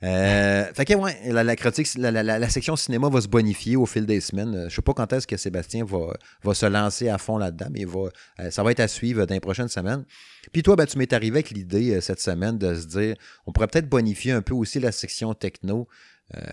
Euh, 0.04 0.64
fait 0.72 0.84
que, 0.86 0.94
ouais, 0.94 1.14
la, 1.30 1.56
critique, 1.56 1.88
la, 1.96 2.48
section 2.48 2.74
cinéma 2.74 3.08
va 3.10 3.20
se 3.20 3.28
bonifier 3.28 3.76
au 3.76 3.84
fil 3.86 4.06
des 4.06 4.20
semaines. 4.20 4.54
Euh, 4.54 4.68
Je 4.68 4.74
sais 4.76 4.82
pas 4.82 4.94
quand 4.94 5.12
est-ce 5.12 5.26
que 5.26 5.36
Sébastien 5.36 5.84
va, 5.84 6.14
va 6.42 6.54
se 6.54 6.64
lancer 6.66 7.08
à 7.10 7.18
fond 7.18 7.36
là-dedans, 7.36 7.68
mais 7.70 7.84
va, 7.84 8.08
ça 8.50 8.62
va 8.62 8.70
être 8.72 8.80
à 8.80 8.88
suivre 8.88 9.26
dans 9.26 9.34
les 9.34 9.40
prochaines 9.40 9.68
semaines. 9.68 10.04
Puis 10.52 10.62
toi, 10.62 10.74
ben, 10.76 10.86
tu 10.86 10.96
m'es 10.98 11.12
arrivé 11.12 11.36
avec 11.36 11.50
l'idée 11.50 12.00
cette 12.00 12.20
semaine 12.20 12.56
de 12.58 12.74
se 12.74 12.86
dire, 12.86 13.14
on 13.46 13.52
pourrait 13.52 13.68
peut-être 13.68 13.88
bonifier 13.88 14.32
un 14.32 14.42
peu 14.42 14.54
aussi 14.54 14.80
la 14.80 14.92
section 14.92 15.34
techno. 15.34 15.86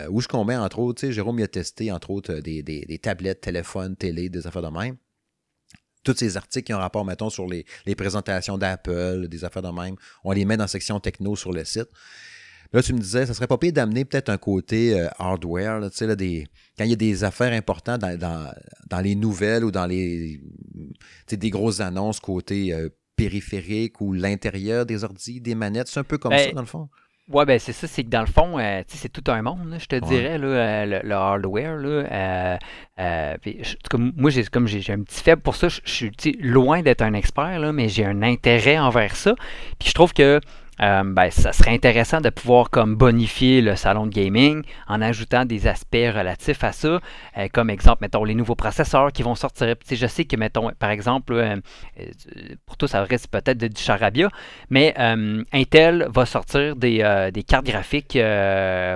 Où 0.09 0.19
je 0.19 0.27
combats, 0.27 0.61
entre 0.61 0.79
autres, 0.79 1.09
Jérôme 1.09 1.39
il 1.39 1.43
a 1.43 1.47
testé, 1.47 1.89
entre 1.89 2.09
autres, 2.09 2.33
des, 2.33 2.61
des- 2.63 2.81
des 2.85 2.99
tablettes, 2.99 3.39
téléphones, 3.39 3.95
télé, 3.95 4.27
des 4.27 4.45
affaires 4.45 4.61
de 4.61 4.67
même. 4.77 4.97
Tous 6.03 6.15
ces 6.15 6.37
articles 6.37 6.65
qui 6.67 6.73
ont 6.73 6.79
rapport, 6.79 7.05
mettons, 7.05 7.29
sur 7.29 7.47
les, 7.47 7.65
les 7.85 7.95
présentations 7.95 8.57
d'Apple, 8.57 9.27
des 9.27 9.43
affaires 9.43 9.61
de 9.61 9.69
même, 9.69 9.95
on 10.23 10.31
les 10.31 10.45
met 10.45 10.57
dans 10.57 10.63
la 10.63 10.67
section 10.69 10.99
techno 10.99 11.35
sur 11.35 11.51
le 11.51 11.65
site. 11.65 11.89
Là, 12.71 12.83
tu 12.83 12.93
me 12.93 12.99
disais, 12.99 13.25
ça 13.25 13.33
serait 13.33 13.47
pas 13.47 13.57
pire 13.57 13.73
d'amener 13.73 14.05
peut-être 14.05 14.29
un 14.29 14.37
côté 14.37 14.99
euh, 14.99 15.07
hardware, 15.17 15.79
là, 15.79 15.89
là, 15.99 16.15
des, 16.15 16.47
quand 16.77 16.83
il 16.83 16.91
y 16.91 16.93
a 16.93 16.97
des 16.97 17.23
affaires 17.23 17.51
importantes 17.51 18.01
dans, 18.01 18.15
dans, 18.15 18.53
dans 18.87 19.01
les 19.01 19.15
nouvelles 19.15 19.65
ou 19.65 19.71
dans 19.71 19.87
les 19.87 20.39
des 21.27 21.49
grosses 21.49 21.79
annonces 21.79 22.19
côté 22.19 22.71
euh, 22.73 22.89
périphérique 23.15 23.99
ou 24.01 24.13
l'intérieur 24.13 24.85
des 24.85 25.03
ordis, 25.03 25.41
des 25.41 25.55
manettes, 25.55 25.87
c'est 25.87 25.99
un 25.99 26.03
peu 26.03 26.17
comme 26.19 26.31
Ben, 26.31 26.49
ça, 26.49 26.51
dans 26.53 26.61
le 26.61 26.67
fond? 26.67 26.89
Ouais, 27.29 27.45
ben 27.45 27.59
c'est 27.59 27.73
ça, 27.73 27.85
c'est 27.87 28.03
que 28.03 28.09
dans 28.09 28.21
le 28.21 28.25
fond, 28.27 28.57
euh, 28.57 28.79
tu 28.87 28.97
sais, 28.97 29.03
c'est 29.03 29.09
tout 29.09 29.29
un 29.31 29.41
monde, 29.43 29.69
là, 29.69 29.77
je 29.77 29.85
te 29.85 29.95
Ouais. 29.95 30.01
dirais, 30.01 30.37
là, 30.39 30.47
euh, 30.47 30.85
le, 30.85 31.07
le 31.07 31.13
hardware. 31.15 31.77
Là, 31.77 31.87
euh, 31.89 32.57
euh, 32.99 33.37
puis 33.39 33.59
je- 33.61 33.75
moi, 33.97 34.31
j'ai 34.31 34.43
comme 34.45 34.67
j'ai 34.67 34.91
un 34.91 35.01
petit 35.03 35.21
faible 35.23 35.41
pour 35.43 35.55
ça. 35.55 35.69
Je, 35.69 35.79
je 35.85 35.93
suis 36.19 36.37
loin 36.39 36.81
d'être 36.81 37.03
un 37.03 37.13
expert, 37.13 37.59
là, 37.59 37.71
mais 37.71 37.87
j'ai 37.87 38.03
un 38.05 38.23
intérêt 38.23 38.79
envers 38.79 39.15
ça. 39.15 39.35
Puis 39.79 39.89
je 39.89 39.93
trouve 39.93 40.11
que 40.13 40.39
euh, 40.81 41.03
ben, 41.03 41.29
ça 41.29 41.51
serait 41.53 41.73
intéressant 41.73 42.21
de 42.21 42.29
pouvoir 42.29 42.69
comme 42.69 42.95
bonifier 42.95 43.61
le 43.61 43.75
salon 43.75 44.05
de 44.07 44.11
gaming 44.11 44.63
en 44.87 45.01
ajoutant 45.01 45.45
des 45.45 45.67
aspects 45.67 45.95
relatifs 45.95 46.63
à 46.63 46.71
ça, 46.71 46.99
euh, 47.37 47.47
comme 47.51 47.69
exemple, 47.69 47.99
mettons, 48.01 48.23
les 48.23 48.35
nouveaux 48.35 48.55
processeurs 48.55 49.11
qui 49.11 49.23
vont 49.23 49.35
sortir. 49.35 49.75
Je 49.89 50.07
sais 50.07 50.25
que, 50.25 50.35
mettons, 50.35 50.71
par 50.79 50.89
exemple, 50.89 51.33
euh, 51.33 51.55
pour 52.65 52.77
toi, 52.77 52.87
ça 52.87 53.03
reste 53.03 53.27
peut-être 53.27 53.57
de- 53.57 53.67
du 53.67 53.81
charabia, 53.81 54.29
mais 54.69 54.93
Intel 55.53 56.07
va 56.09 56.25
sortir 56.25 56.75
des, 56.75 57.29
des 57.33 57.43
cartes 57.43 57.65
graphiques 57.65 58.17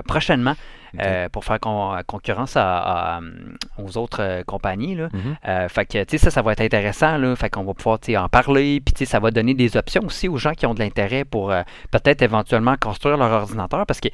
prochainement 0.06 0.54
Euh, 1.00 1.28
pour 1.28 1.44
faire 1.44 1.58
con- 1.60 1.96
concurrence 2.06 2.56
à- 2.56 2.78
à, 2.78 3.20
euh, 3.20 3.30
aux 3.78 3.96
autres 3.98 4.22
euh, 4.22 4.42
compagnies. 4.44 4.94
Là. 4.94 5.08
Mhm. 5.12 5.68
Fait 5.68 5.86
que, 5.86 6.16
ça, 6.18 6.30
ça 6.30 6.42
va 6.42 6.52
être 6.52 6.60
intéressant. 6.60 7.16
Là. 7.18 7.34
Fait 7.36 7.50
qu'on 7.50 7.64
va 7.64 7.74
pouvoir, 7.74 7.98
en 8.16 8.28
parler. 8.28 8.80
Puis, 8.80 9.06
ça 9.06 9.20
va 9.20 9.30
donner 9.30 9.54
des 9.54 9.76
options 9.76 10.02
aussi 10.04 10.28
aux 10.28 10.36
gens 10.38 10.52
qui 10.52 10.66
ont 10.66 10.74
de 10.74 10.80
l'intérêt 10.80 11.24
pour 11.24 11.52
peut-être 11.90 12.22
éventuellement 12.22 12.76
construire 12.80 13.16
leur 13.16 13.30
ordinateur. 13.32 13.86
Parce 13.86 14.00
que 14.00 14.08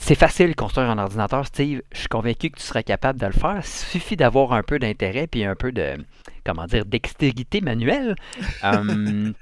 c'est 0.00 0.14
facile 0.14 0.50
de 0.50 0.54
construire 0.54 0.88
un 0.90 0.98
ordinateur, 0.98 1.44
Steve. 1.46 1.82
Je 1.92 1.98
suis 1.98 2.08
convaincu 2.08 2.50
que 2.50 2.58
tu 2.58 2.64
serais 2.64 2.84
capable 2.84 3.18
de 3.20 3.26
le 3.26 3.32
faire. 3.32 3.56
Il 3.58 3.64
suffit 3.64 4.16
d'avoir 4.16 4.52
un 4.52 4.62
peu 4.62 4.78
d'intérêt 4.78 5.26
puis 5.26 5.44
un 5.44 5.56
peu 5.56 5.72
de, 5.72 5.96
comment 6.46 6.66
dire, 6.66 6.84
dextérité 6.86 7.60
manuelle. 7.60 8.14
Hum, 8.62 9.32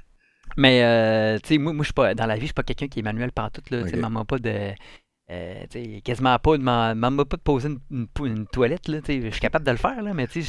mais, 0.56 0.82
euh, 0.84 1.38
tu 1.42 1.48
sais, 1.54 1.58
moi, 1.58 1.72
moi 1.74 1.82
je 1.82 1.88
suis 1.88 1.92
pas, 1.92 2.14
dans 2.14 2.24
la 2.24 2.34
vie, 2.36 2.42
je 2.42 2.46
suis 2.46 2.54
pas 2.54 2.62
quelqu'un 2.62 2.88
qui 2.88 3.00
est 3.00 3.02
manuel 3.02 3.30
pantoute. 3.32 3.68
Là, 3.70 3.82
Tu 3.82 3.88
sais, 3.90 3.94
Ok. 3.96 4.00
maman 4.00 4.24
pas 4.24 4.38
de... 4.38 4.70
Euh, 5.28 5.64
quasiment 6.04 6.38
pas 6.38 6.56
de 6.56 6.64
pas 7.24 7.36
de 7.36 7.42
poser 7.42 7.68
une, 7.90 8.06
une 8.24 8.46
toilette 8.46 8.86
là, 8.86 8.98
je 9.08 9.30
suis 9.30 9.40
capable 9.40 9.66
de 9.66 9.72
le 9.72 9.76
faire 9.76 10.00
là, 10.00 10.14
mais 10.14 10.28
tu 10.28 10.40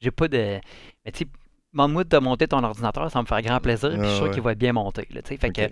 j'ai 0.00 0.10
pas 0.10 0.26
de 0.26 0.58
mais 1.04 1.12
tu 1.12 1.20
sais 1.20 1.26
demande-moi 1.74 2.04
de 2.04 2.18
monter 2.18 2.46
ton 2.48 2.62
ordinateur, 2.62 3.10
ça 3.10 3.18
va 3.18 3.22
me 3.22 3.26
faire 3.26 3.42
grand 3.42 3.60
plaisir, 3.60 3.90
puis 3.90 3.98
je 4.02 4.06
suis 4.06 4.14
sûr 4.14 4.24
Ah 4.24 4.28
ouais. 4.28 4.34
qu'il 4.34 4.42
va 4.42 4.52
être 4.52 4.58
bien 4.58 4.72
monté. 4.72 5.06
Là, 5.12 5.20
fait 5.24 5.50
que 5.50 5.62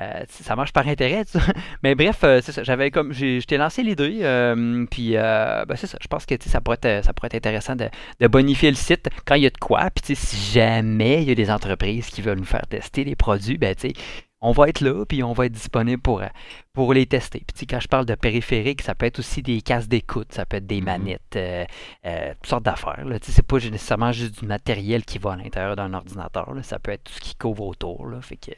euh, 0.00 0.24
ça 0.28 0.56
marche 0.56 0.72
par 0.72 0.86
intérêt. 0.88 1.24
tu 1.24 1.38
sais. 1.38 1.52
Mais 1.82 1.94
bref, 1.94 2.18
euh, 2.24 2.40
c'est 2.42 2.52
ça. 2.52 2.64
J'avais 2.64 2.90
comme 2.90 3.12
t'ai 3.12 3.56
lancé 3.56 3.82
l'idée, 3.82 4.18
euh, 4.22 4.84
puis 4.90 5.16
euh, 5.16 5.64
ben, 5.66 5.76
c'est 5.76 5.86
ça. 5.86 5.98
Je 6.00 6.08
pense 6.08 6.26
que 6.26 6.34
ça 6.40 6.60
pourrait 6.60 6.78
être 6.82 7.04
ça 7.04 7.12
pourrait 7.12 7.28
être 7.28 7.36
intéressant 7.36 7.76
de, 7.76 7.88
de 8.20 8.26
bonifier 8.26 8.70
le 8.70 8.76
site 8.76 9.08
quand 9.24 9.36
il 9.36 9.42
y 9.42 9.46
a 9.46 9.50
de 9.50 9.58
quoi. 9.58 9.88
Puis 9.90 10.16
si 10.16 10.52
jamais 10.52 11.22
il 11.22 11.28
y 11.28 11.32
a 11.32 11.34
des 11.36 11.50
entreprises 11.50 12.08
qui 12.08 12.22
veulent 12.22 12.38
nous 12.38 12.44
faire 12.44 12.66
tester 12.66 13.04
des 13.04 13.14
produits, 13.16 13.56
ben 13.58 13.74
tu 13.74 13.88
sais, 13.88 13.94
on 14.42 14.52
va 14.52 14.68
être 14.68 14.80
là, 14.80 15.04
puis 15.06 15.22
on 15.22 15.32
va 15.32 15.46
être 15.46 15.52
disponible 15.52 16.02
pour, 16.02 16.20
euh, 16.20 16.26
pour 16.72 16.92
les 16.92 17.06
tester. 17.06 17.42
Puis 17.54 17.66
quand 17.66 17.80
je 17.80 17.88
parle 17.88 18.04
de 18.06 18.14
périphériques, 18.14 18.82
ça 18.82 18.94
peut 18.94 19.06
être 19.06 19.20
aussi 19.20 19.40
des 19.42 19.62
casques 19.62 19.88
d'écoute, 19.88 20.32
ça 20.32 20.44
peut 20.44 20.58
être 20.58 20.66
des 20.66 20.80
Mhm. 20.80 20.84
manettes, 20.84 21.36
euh, 21.36 21.64
euh, 22.06 22.34
toutes 22.34 22.46
sortes 22.50 22.64
d'affaires. 22.64 23.04
c'est 23.22 23.46
pas 23.46 23.56
nécessairement 23.58 24.12
juste 24.12 24.40
du 24.40 24.46
matériel 24.46 25.04
qui 25.04 25.18
va 25.18 25.32
à 25.32 25.36
l'intérieur 25.36 25.76
d'un 25.76 25.94
ordinateur. 25.94 26.52
là. 26.54 26.62
Ça 26.62 26.78
peut 26.78 26.90
être 26.90 27.04
tout 27.04 27.12
ce 27.14 27.20
qui 27.20 27.34
couvre 27.36 27.64
autour. 27.66 28.06
Là. 28.06 28.20
Fait 28.20 28.36
que 28.36 28.50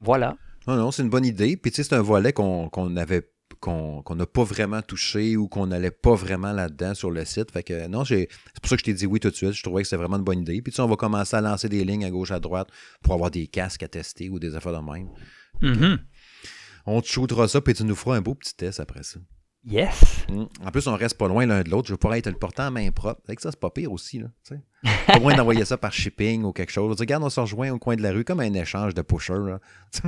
voilà. 0.00 0.36
Non, 0.66 0.76
non, 0.76 0.90
c'est 0.90 1.02
une 1.02 1.10
bonne 1.10 1.24
idée. 1.24 1.56
Puis 1.56 1.70
tu 1.70 1.76
sais, 1.76 1.84
c'est 1.88 1.94
un 1.94 2.02
volet 2.02 2.32
qu'on 2.32 2.68
qu'on 2.68 2.96
avait 2.96 3.22
qu'on 3.60 4.02
n'a 4.14 4.26
pas 4.26 4.44
vraiment 4.44 4.82
touché 4.82 5.36
ou 5.36 5.48
qu'on 5.48 5.66
n'allait 5.66 5.90
pas 5.90 6.14
vraiment 6.14 6.52
là-dedans 6.52 6.94
sur 6.94 7.10
le 7.10 7.24
site. 7.24 7.50
Fait 7.50 7.62
que 7.62 7.86
non. 7.88 8.04
C'est 8.04 8.28
pour 8.60 8.68
ça 8.68 8.76
que 8.76 8.80
je 8.80 8.84
t'ai 8.84 8.94
dit 8.94 9.06
oui 9.06 9.20
tout 9.20 9.30
de 9.30 9.34
suite. 9.34 9.52
Je 9.52 9.62
trouvais 9.62 9.82
que 9.82 9.88
c'était 9.88 9.96
vraiment 9.96 10.16
une 10.16 10.24
bonne 10.24 10.40
idée. 10.40 10.62
Puis 10.62 10.72
tu 10.72 10.76
sais, 10.76 10.82
on 10.82 10.88
va 10.88 10.96
commencer 10.96 11.36
à 11.36 11.40
lancer 11.40 11.68
des 11.68 11.84
lignes 11.84 12.04
à 12.04 12.10
gauche, 12.10 12.30
à 12.30 12.40
droite 12.40 12.68
pour 13.02 13.14
avoir 13.14 13.30
des 13.30 13.46
casques 13.46 13.82
à 13.82 13.88
tester 13.88 14.28
ou 14.28 14.38
des 14.38 14.54
affaires 14.54 14.80
de 14.80 14.90
même. 14.90 15.08
Mhm. 15.62 15.98
On 16.86 17.00
te 17.00 17.08
shootera 17.08 17.48
ça, 17.48 17.60
puis 17.60 17.74
tu 17.74 17.84
nous 17.84 17.96
feras 17.96 18.16
un 18.16 18.20
beau 18.20 18.34
petit 18.34 18.54
test 18.54 18.78
après 18.78 19.02
ça. 19.02 19.18
Yes. 19.68 20.24
En 20.64 20.70
plus, 20.70 20.86
on 20.86 20.94
reste 20.94 21.18
pas 21.18 21.26
loin 21.26 21.44
l'un 21.44 21.62
de 21.62 21.70
l'autre. 21.70 21.88
Je 21.88 21.96
pourrais 21.96 22.20
être 22.20 22.28
le 22.28 22.36
portant 22.38 22.68
en 22.68 22.70
main 22.70 22.88
propre. 22.92 23.20
Avec 23.26 23.40
ça, 23.40 23.50
c'est 23.50 23.58
pas 23.58 23.70
pire 23.70 23.90
aussi. 23.90 24.20
Là, 24.20 24.28
pas 25.06 25.18
loin 25.18 25.34
d'envoyer 25.36 25.64
ça 25.64 25.76
par 25.76 25.92
shipping 25.92 26.44
ou 26.44 26.52
quelque 26.52 26.70
chose. 26.70 26.96
Regarde, 27.00 27.24
on 27.24 27.30
se 27.30 27.40
rejoint 27.40 27.70
au 27.72 27.78
coin 27.78 27.96
de 27.96 28.02
la 28.02 28.12
rue 28.12 28.24
comme 28.24 28.38
un 28.40 28.54
échange 28.54 28.94
de 28.94 29.02
pusher. 29.02 29.34
là. 29.34 29.58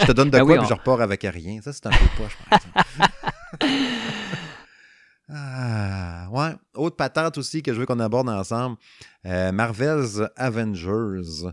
je 0.00 0.06
te 0.06 0.12
donne 0.12 0.28
de 0.30 0.38
Ben 0.38 0.44
quoi 0.44 0.52
oui, 0.54 0.58
puis 0.60 0.68
je 0.68 0.74
repars 0.74 1.00
avec 1.00 1.22
rien. 1.22 1.60
Ça, 1.60 1.72
c'est 1.72 1.86
un 1.86 1.90
peu 1.90 2.06
poche. 2.16 2.38
Ah, 5.30 6.28
ouais. 6.30 6.54
Autre 6.74 6.96
patente 6.96 7.36
aussi 7.36 7.62
que 7.62 7.74
je 7.74 7.78
veux 7.80 7.84
qu'on 7.86 8.00
aborde 8.00 8.30
ensemble. 8.30 8.76
euh, 9.26 9.52
Marvel's 9.52 10.22
Avengers. 10.36 11.50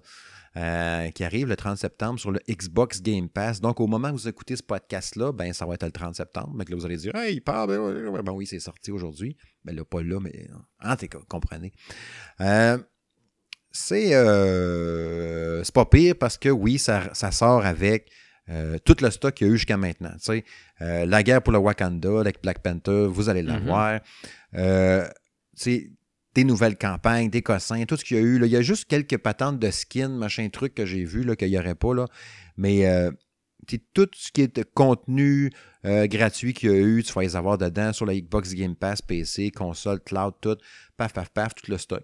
Euh, 0.57 1.09
qui 1.11 1.23
arrive 1.23 1.47
le 1.47 1.55
30 1.55 1.77
septembre 1.77 2.19
sur 2.19 2.31
le 2.31 2.39
Xbox 2.49 3.01
Game 3.01 3.29
Pass. 3.29 3.61
Donc, 3.61 3.79
au 3.79 3.87
moment 3.87 4.09
où 4.09 4.13
vous 4.13 4.27
écoutez 4.27 4.55
ce 4.55 4.63
podcast-là, 4.63 5.31
ben, 5.31 5.53
ça 5.53 5.65
va 5.65 5.75
être 5.75 5.83
le 5.83 5.91
30 5.91 6.15
septembre. 6.15 6.51
Mais 6.55 6.65
là, 6.67 6.75
vous 6.75 6.85
allez 6.85 6.97
dire, 6.97 7.15
hey, 7.15 7.35
il 7.35 7.41
parle. 7.41 7.69
Ben. 7.69 8.21
Ben 8.23 8.31
oui, 8.31 8.45
c'est 8.45 8.59
sorti 8.59 8.91
aujourd'hui. 8.91 9.35
Ben 9.63 9.75
là, 9.75 9.83
pas 9.83 10.01
là, 10.01 10.19
mais 10.19 10.47
en 10.83 10.95
tout 10.95 11.07
cas, 11.07 11.19
comprenez. 11.27 11.71
Euh, 12.41 12.77
c'est 13.71 14.15
euh, 14.15 15.63
c'est 15.63 15.73
pas 15.73 15.85
pire 15.85 16.15
parce 16.17 16.37
que 16.37 16.49
oui, 16.49 16.77
ça, 16.77 17.13
ça 17.13 17.31
sort 17.31 17.65
avec 17.65 18.09
euh, 18.49 18.77
tout 18.85 18.95
le 19.01 19.09
stock 19.09 19.33
qu'il 19.33 19.47
y 19.47 19.49
a 19.49 19.53
eu 19.53 19.57
jusqu'à 19.57 19.77
maintenant. 19.77 20.11
Tu 20.13 20.19
sais, 20.21 20.45
euh, 20.81 21.05
la 21.05 21.23
guerre 21.23 21.41
pour 21.41 21.51
le 21.51 21.59
Wakanda 21.59 22.19
avec 22.19 22.41
Black 22.41 22.59
Panther, 22.59 23.07
vous 23.09 23.27
allez 23.29 23.41
l'avoir. 23.41 23.99
Euh, 24.53 25.05
tu 25.57 25.63
sais, 25.63 25.89
des 26.35 26.43
nouvelles 26.43 26.77
campagnes, 26.77 27.29
des 27.29 27.41
cossins, 27.41 27.85
tout 27.85 27.95
ce 27.95 28.03
qu'il 28.03 28.17
y 28.17 28.19
a 28.19 28.23
eu. 28.23 28.39
Il 28.43 28.51
y 28.51 28.57
a 28.57 28.61
juste 28.61 28.85
quelques 28.85 29.17
patentes 29.17 29.57
de 29.57 29.71
skin, 29.71 30.09
machin 30.09 30.49
truc 30.49 30.75
que 30.75 30.85
j'ai 30.85 31.05
vu 31.05 31.25
qu'il 31.37 31.49
n'y 31.49 31.57
aurait 31.57 31.75
pas. 31.75 32.05
Mais 32.57 32.85
euh, 32.85 33.09
tout 33.93 34.09
ce 34.13 34.31
qui 34.31 34.41
est 34.41 34.63
contenu 34.73 35.51
euh, 35.85 36.07
gratuit 36.07 36.53
qu'il 36.53 36.69
y 36.69 36.73
a 36.73 36.77
eu, 36.77 37.03
tu 37.03 37.13
vas 37.13 37.21
les 37.21 37.35
avoir 37.37 37.57
dedans 37.57 37.93
sur 37.93 38.05
la 38.05 38.13
Xbox 38.13 38.53
Game 38.53 38.75
Pass, 38.75 39.01
PC, 39.01 39.49
console, 39.51 40.01
cloud, 40.01 40.33
tout. 40.41 40.57
Paf, 40.97 41.13
paf, 41.13 41.29
paf, 41.29 41.55
tout 41.55 41.71
le 41.71 41.77
stock. 41.77 42.03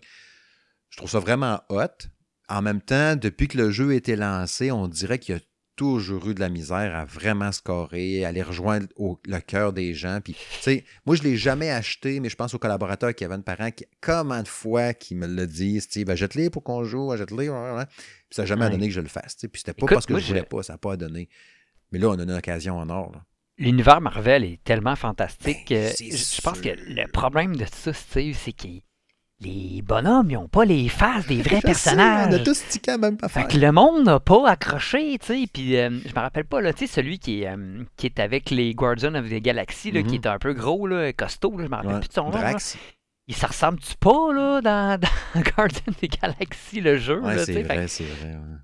Je 0.89 0.97
trouve 0.97 1.09
ça 1.09 1.19
vraiment 1.19 1.61
hot. 1.69 2.07
En 2.47 2.61
même 2.61 2.82
temps, 2.82 3.15
depuis 3.15 3.47
que 3.47 3.57
le 3.57 3.69
jeu 3.69 3.91
a 3.91 3.95
été 3.95 4.15
lancé, 4.15 4.71
on 4.71 4.88
dirait 4.88 5.19
qu'il 5.19 5.36
y 5.36 5.38
a 5.38 5.41
toujours 5.76 6.30
eu 6.30 6.34
de 6.36 6.39
la 6.39 6.49
misère 6.49 6.95
à 6.95 7.05
vraiment 7.05 7.51
scorer, 7.51 8.24
à 8.26 8.30
aller 8.30 8.41
rejoindre 8.43 8.88
au- 8.95 9.19
le 9.26 9.39
cœur 9.39 9.74
des 9.74 9.93
gens. 9.93 10.19
Puis, 10.24 10.34
tu 10.34 10.39
sais, 10.61 10.86
moi, 11.05 11.15
je 11.15 11.24
ne 11.24 11.30
l'ai 11.30 11.38
jamais 11.38 11.72
acheté, 11.72 12.19
mais 12.19 12.30
je 12.30 12.36
pense 12.36 12.53
aux 12.53 12.59
collaborateurs 12.59 13.15
Kevin 13.15 13.41
Parent, 13.43 13.72
qui, 13.72 13.86
comment 13.99 14.41
de 14.43 14.47
fois 14.47 14.93
qu'ils 14.93 15.17
me 15.17 15.28
le 15.28 15.47
disent, 15.47 15.88
achète-les 16.07 16.49
pour 16.49 16.63
qu'on 16.63 16.84
joue, 16.84 17.11
achète-les. 17.11 17.47
Puis 17.47 18.36
ça 18.36 18.43
n'a 18.43 18.45
jamais 18.45 18.65
Ouais. 18.65 18.72
donné 18.72 18.88
que 18.88 18.93
je 18.93 19.01
le 19.01 19.07
fasse. 19.07 19.36
tu 19.36 19.41
sais. 19.41 19.47
Puis 19.47 19.59
c'était 19.61 19.74
pas 19.74 19.86
Écoute, 19.86 19.95
parce 19.95 20.05
que 20.05 20.13
moi, 20.13 20.19
je 20.19 20.28
voulais 20.28 20.39
je- 20.41 20.45
pas, 20.45 20.63
ça 20.63 20.74
n'a 20.74 20.78
pas 20.78 20.95
donné. 20.97 21.30
Mais 21.91 21.99
là, 21.99 22.09
on 22.09 22.19
a 22.19 22.24
une 22.24 22.32
occasion 22.32 22.78
en 22.78 22.89
or. 22.89 23.11
là. 23.13 23.24
L'univers 23.57 24.01
Marvel 24.01 24.43
est 24.43 24.63
tellement 24.63 24.95
fantastique 24.95 25.67
Ben, 25.69 25.91
je 25.99 26.05
je 26.15 26.41
pense 26.41 26.61
que 26.61 26.69
le 26.69 27.11
problème 27.11 27.55
de 27.55 27.65
ça, 27.72 27.93
Steve, 27.93 28.36
c'est 28.39 28.53
que 28.53 28.67
les 29.42 29.82
bonhommes, 29.82 30.30
ils 30.30 30.36
n'ont 30.36 30.48
pas 30.48 30.66
les 30.66 30.88
faces 30.89 31.26
des 31.28 31.42
vrais 31.42 31.56
sais, 31.62 31.62
personnages. 31.62 32.28
on 32.30 32.34
a 32.36 32.39
tous 32.39 32.64
tiqué 32.70 32.92
à 32.92 32.98
même 32.98 33.18
Fait 33.18 33.26
affaire. 33.26 33.48
que 33.48 33.58
le 33.58 33.72
monde 33.72 34.06
n'a 34.06 34.20
pas 34.20 34.48
accroché, 34.50 35.18
tu 35.20 35.26
sais. 35.26 35.46
Puis 35.52 35.76
euh, 35.78 35.89
je 36.06 36.10
me 36.14 36.20
rappelle 36.20 36.46
pas, 36.46 36.62
là, 36.62 36.74
tu 36.74 36.86
sais, 36.86 36.94
celui 36.94 37.20
qui 37.20 37.44
est, 37.44 37.48
euh, 37.50 37.84
qui 37.98 38.06
est 38.06 38.20
avec 38.20 38.50
les 38.52 38.74
Guardians 38.74 39.16
of 39.16 39.30
the 39.30 39.42
Galaxy, 39.42 39.92
là, 39.92 40.02
Mhm. 40.02 40.08
qui 40.08 40.16
est 40.16 40.28
un 40.28 40.38
peu 40.39 40.54
gros, 40.54 40.86
là, 40.88 41.12
costaud, 41.14 41.58
là, 41.58 41.66
je 41.66 41.70
me 41.70 41.76
rappelle 41.76 41.94
Ouais. 41.94 42.00
plus 42.00 42.10
de 42.10 42.14
son 42.14 42.30
nom. 42.30 42.39
Il 43.28 43.36
se 43.36 43.46
ressemble-tu 43.46 43.96
pas, 44.00 44.34
là, 44.34 44.62
dans, 44.62 45.00
dans 45.36 45.42
Guardians 45.56 45.84
of 45.88 45.98
the 46.02 46.22
Galaxy, 46.22 46.82
le 46.82 46.98
jeu, 46.98 47.20
Ouais, 47.22 47.38
c'est. 47.39 47.54
Fait 47.54 47.64
vrai, 47.64 47.88
c'est 47.88 48.04
vrai. 48.04 48.30
ouais. 48.32 48.58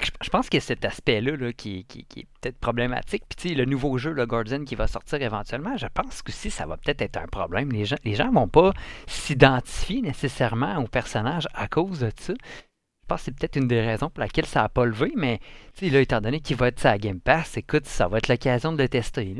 Que 0.00 0.06
je, 0.22 0.30
pense 0.30 0.48
a 0.60 0.60
cet 0.60 0.84
aspect-là 0.84 1.36
là, 1.36 1.52
qui, 1.52 1.86
est 1.90 2.26
peut-être 2.40 2.58
problématique. 2.58 3.24
Puis 3.36 3.54
le 3.54 3.64
nouveau 3.64 3.98
jeu, 3.98 4.12
le 4.12 4.26
Guardian, 4.26 4.64
qui 4.64 4.74
va 4.74 4.86
sortir 4.86 5.20
éventuellement, 5.22 5.76
je 5.76 5.86
pense 5.86 6.22
que 6.22 6.32
si 6.32 6.50
ça 6.50 6.66
va 6.66 6.76
peut-être 6.76 7.02
être 7.02 7.16
un 7.16 7.26
problème. 7.26 7.70
Les 7.72 7.84
gens 7.84 7.96
gens 8.04 8.30
vont 8.30 8.48
pas 8.48 8.72
s'identifier 9.06 10.02
nécessairement 10.02 10.76
au 10.78 10.86
personnage 10.86 11.48
à 11.54 11.68
cause 11.68 12.00
de 12.00 12.10
ça. 12.18 12.34
Je 12.34 13.06
pense 13.08 13.20
que 13.20 13.24
c'est 13.26 13.38
peut-être 13.38 13.56
une 13.56 13.68
des 13.68 13.80
raisons 13.80 14.10
pour 14.10 14.20
laquelle 14.20 14.46
ça 14.46 14.62
n'a 14.62 14.68
pas 14.68 14.84
levé, 14.84 15.12
mais 15.16 15.40
là, 15.80 16.00
étant 16.00 16.20
donné 16.20 16.40
qu'il 16.40 16.56
va 16.56 16.68
être 16.68 16.80
sa 16.80 16.98
Game 16.98 17.20
Pass, 17.20 17.56
écoute, 17.56 17.86
ça 17.86 18.08
va 18.08 18.18
être 18.18 18.28
l'occasion 18.28 18.72
de 18.72 18.82
le 18.82 18.88
tester. 18.88 19.36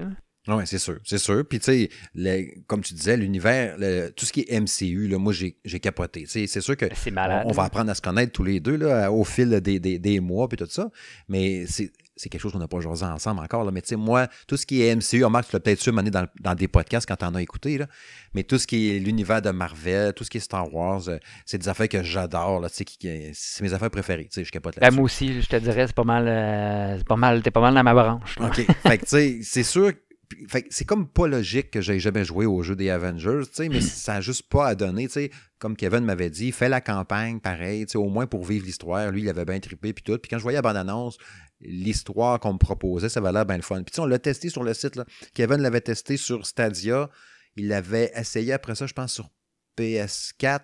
Oui, 0.49 0.63
c'est 0.67 0.79
sûr, 0.79 0.99
c'est 1.05 1.19
sûr. 1.19 1.45
Puis, 1.49 1.59
tu 1.59 1.89
sais, 2.15 2.55
comme 2.67 2.81
tu 2.83 2.95
disais, 2.95 3.17
l'univers, 3.17 3.77
tout 4.15 4.25
ce 4.27 4.33
qui 4.33 4.43
est 4.49 4.61
MCU, 4.61 5.09
là, 5.09 5.19
moi, 5.19 5.33
j'ai 5.33 5.81
capoté. 5.81 6.25
C'est 6.27 6.47
sûr 6.61 6.77
que 6.77 6.87
C'est 6.95 7.13
on, 7.17 7.49
on 7.49 7.53
va 7.53 7.65
apprendre 7.65 7.91
à 7.91 7.95
se 7.95 8.01
connaître 8.03 8.33
tous 8.33 8.45
les 8.45 8.61
deux 8.61 8.77
là, 8.77 9.11
au 9.11 9.25
fil 9.25 9.61
des, 9.61 9.81
des- 9.81 9.99
des 9.99 10.21
mois 10.21 10.49
puis 10.49 10.57
tout 10.57 10.67
ça. 10.69 10.89
Mais 11.29 11.67
c'est 11.67 11.91
c'est 12.19 12.31
quelque 12.31 12.41
chose 12.41 12.53
qu'on 12.53 12.59
n'a 12.59 12.67
pas 12.67 12.81
jasé 12.81 13.05
ensemble 13.05 13.41
encore. 13.41 13.63
Là. 13.63 13.71
Mais 13.71 13.83
tu 13.83 13.89
sais, 13.89 13.97
moi, 13.97 14.27
tout 14.47 14.57
ce 14.57 14.65
qui 14.65 14.81
est 14.81 14.95
MCU, 14.97 15.23
remarque, 15.23 15.49
tu 15.51 15.55
l'as 15.57 15.61
peut-être 15.61 15.83
su 15.83 15.93
mener 15.93 16.11
dans, 16.11 16.27
dans 16.41 16.55
des 16.55 16.67
podcasts 16.67 17.07
quand 17.07 17.17
tu 17.17 17.27
en 17.27 17.35
as 17.35 17.43
écouté. 17.43 17.77
Là. 17.77 17.89
Mais 18.33 18.43
tout 18.43 18.57
ce 18.57 18.67
qui 18.67 18.91
est 18.91 18.99
l'univers 18.99 19.43
de 19.43 19.51
Marvel, 19.51 20.15
tout 20.15 20.25
ce 20.25 20.31
qui 20.31 20.39
est 20.39 20.41
Star 20.41 20.73
Wars, 20.73 21.03
euh, 21.09 21.19
c'est 21.45 21.59
des 21.59 21.69
affaires 21.69 21.91
que 21.91 22.03
j'adore. 22.03 22.61
là, 22.61 22.69
C'est 22.71 23.61
mes 23.61 23.75
affaires 23.75 23.91
préférées. 23.91 24.25
Tu 24.25 24.41
sais, 24.41 24.45
je 24.45 24.51
capote 24.51 24.77
Ben, 24.77 24.81
là-dessus. 24.85 24.97
moi 24.97 25.05
aussi, 25.05 25.43
je 25.43 25.47
te 25.47 25.57
dirais, 25.57 25.87
c'est 25.89 25.95
pas 25.95 26.05
mal, 26.05 26.27
euh, 26.27 26.97
c'est 26.97 27.07
pas 27.07 27.17
mal, 27.17 27.43
t'es 27.43 27.51
pas 27.51 27.61
mal 27.61 27.75
dans 27.75 27.85
ma 27.85 27.93
branche. 27.93 28.39
là. 28.39 28.47
OK. 28.47 28.55
fait 28.65 28.97
que, 28.97 29.03
tu 29.05 29.09
sais, 29.11 29.39
c'est 29.43 29.63
sûr. 29.63 29.93
Puis- 30.29 30.47
Fait 30.49 30.63
que 30.63 30.69
c'est 30.71 30.85
comme 30.85 31.09
pas 31.09 31.27
logique 31.27 31.71
que 31.71 31.81
j'aie 31.81 31.99
jamais 31.99 32.25
joué 32.25 32.47
au 32.47 32.63
jeu 32.63 32.77
des 32.77 32.91
Avengers, 32.91 33.43
tu 33.47 33.55
sais, 33.55 33.69
mais 33.69 33.81
ça 33.81 34.15
n'a 34.15 34.21
juste 34.21 34.49
pas 34.49 34.67
à 34.69 34.75
donner, 34.75 35.07
tu 35.07 35.13
sais. 35.15 35.31
Comme 35.59 35.77
Kevin 35.77 36.01
m'avait 36.05 36.31
dit, 36.31 36.53
fais 36.53 36.69
la 36.69 36.81
campagne, 36.81 37.41
pareil, 37.41 37.87
tu 37.87 37.93
sais, 37.93 37.99
au 37.99 38.09
moins 38.09 38.27
pour 38.27 38.45
vivre 38.45 38.67
l'histoire. 38.67 39.11
Lui, 39.11 39.23
il 39.23 39.29
avait 39.29 39.45
bien 39.45 39.59
trippé, 39.61 39.93
puis 39.93 40.03
tout. 40.05 40.19
Puis 40.19 40.29
quand 40.29 40.39
je 40.39 40.43
voyais 40.43 40.59
la 40.59 40.63
bande-annonce, 40.63 41.17
l'histoire 41.61 42.39
qu'on 42.41 42.53
me 42.55 42.59
proposait, 42.59 43.09
ça 43.09 43.21
avait 43.21 43.33
l'air 43.33 43.47
bien 43.47 43.57
le 43.57 43.63
fun. 43.63 43.77
Puis 43.83 43.93
tu 43.93 43.95
sais, 43.97 44.01
on 44.03 44.07
l'a 44.07 44.19
testé 44.19 44.49
sur 44.51 44.63
le 44.63 44.75
site, 44.75 44.97
là. 44.97 45.05
Kevin 45.35 45.59
l'avait 45.63 45.81
testé 45.81 46.17
sur 46.17 46.47
Stadia. 46.47 47.09
Il 47.57 47.69
l'avait 47.69 48.13
essayé 48.15 48.53
après 48.53 48.75
ça, 48.75 48.87
je 48.87 48.93
pense, 48.93 49.13
sur 49.15 49.31
PS4. 49.79 50.61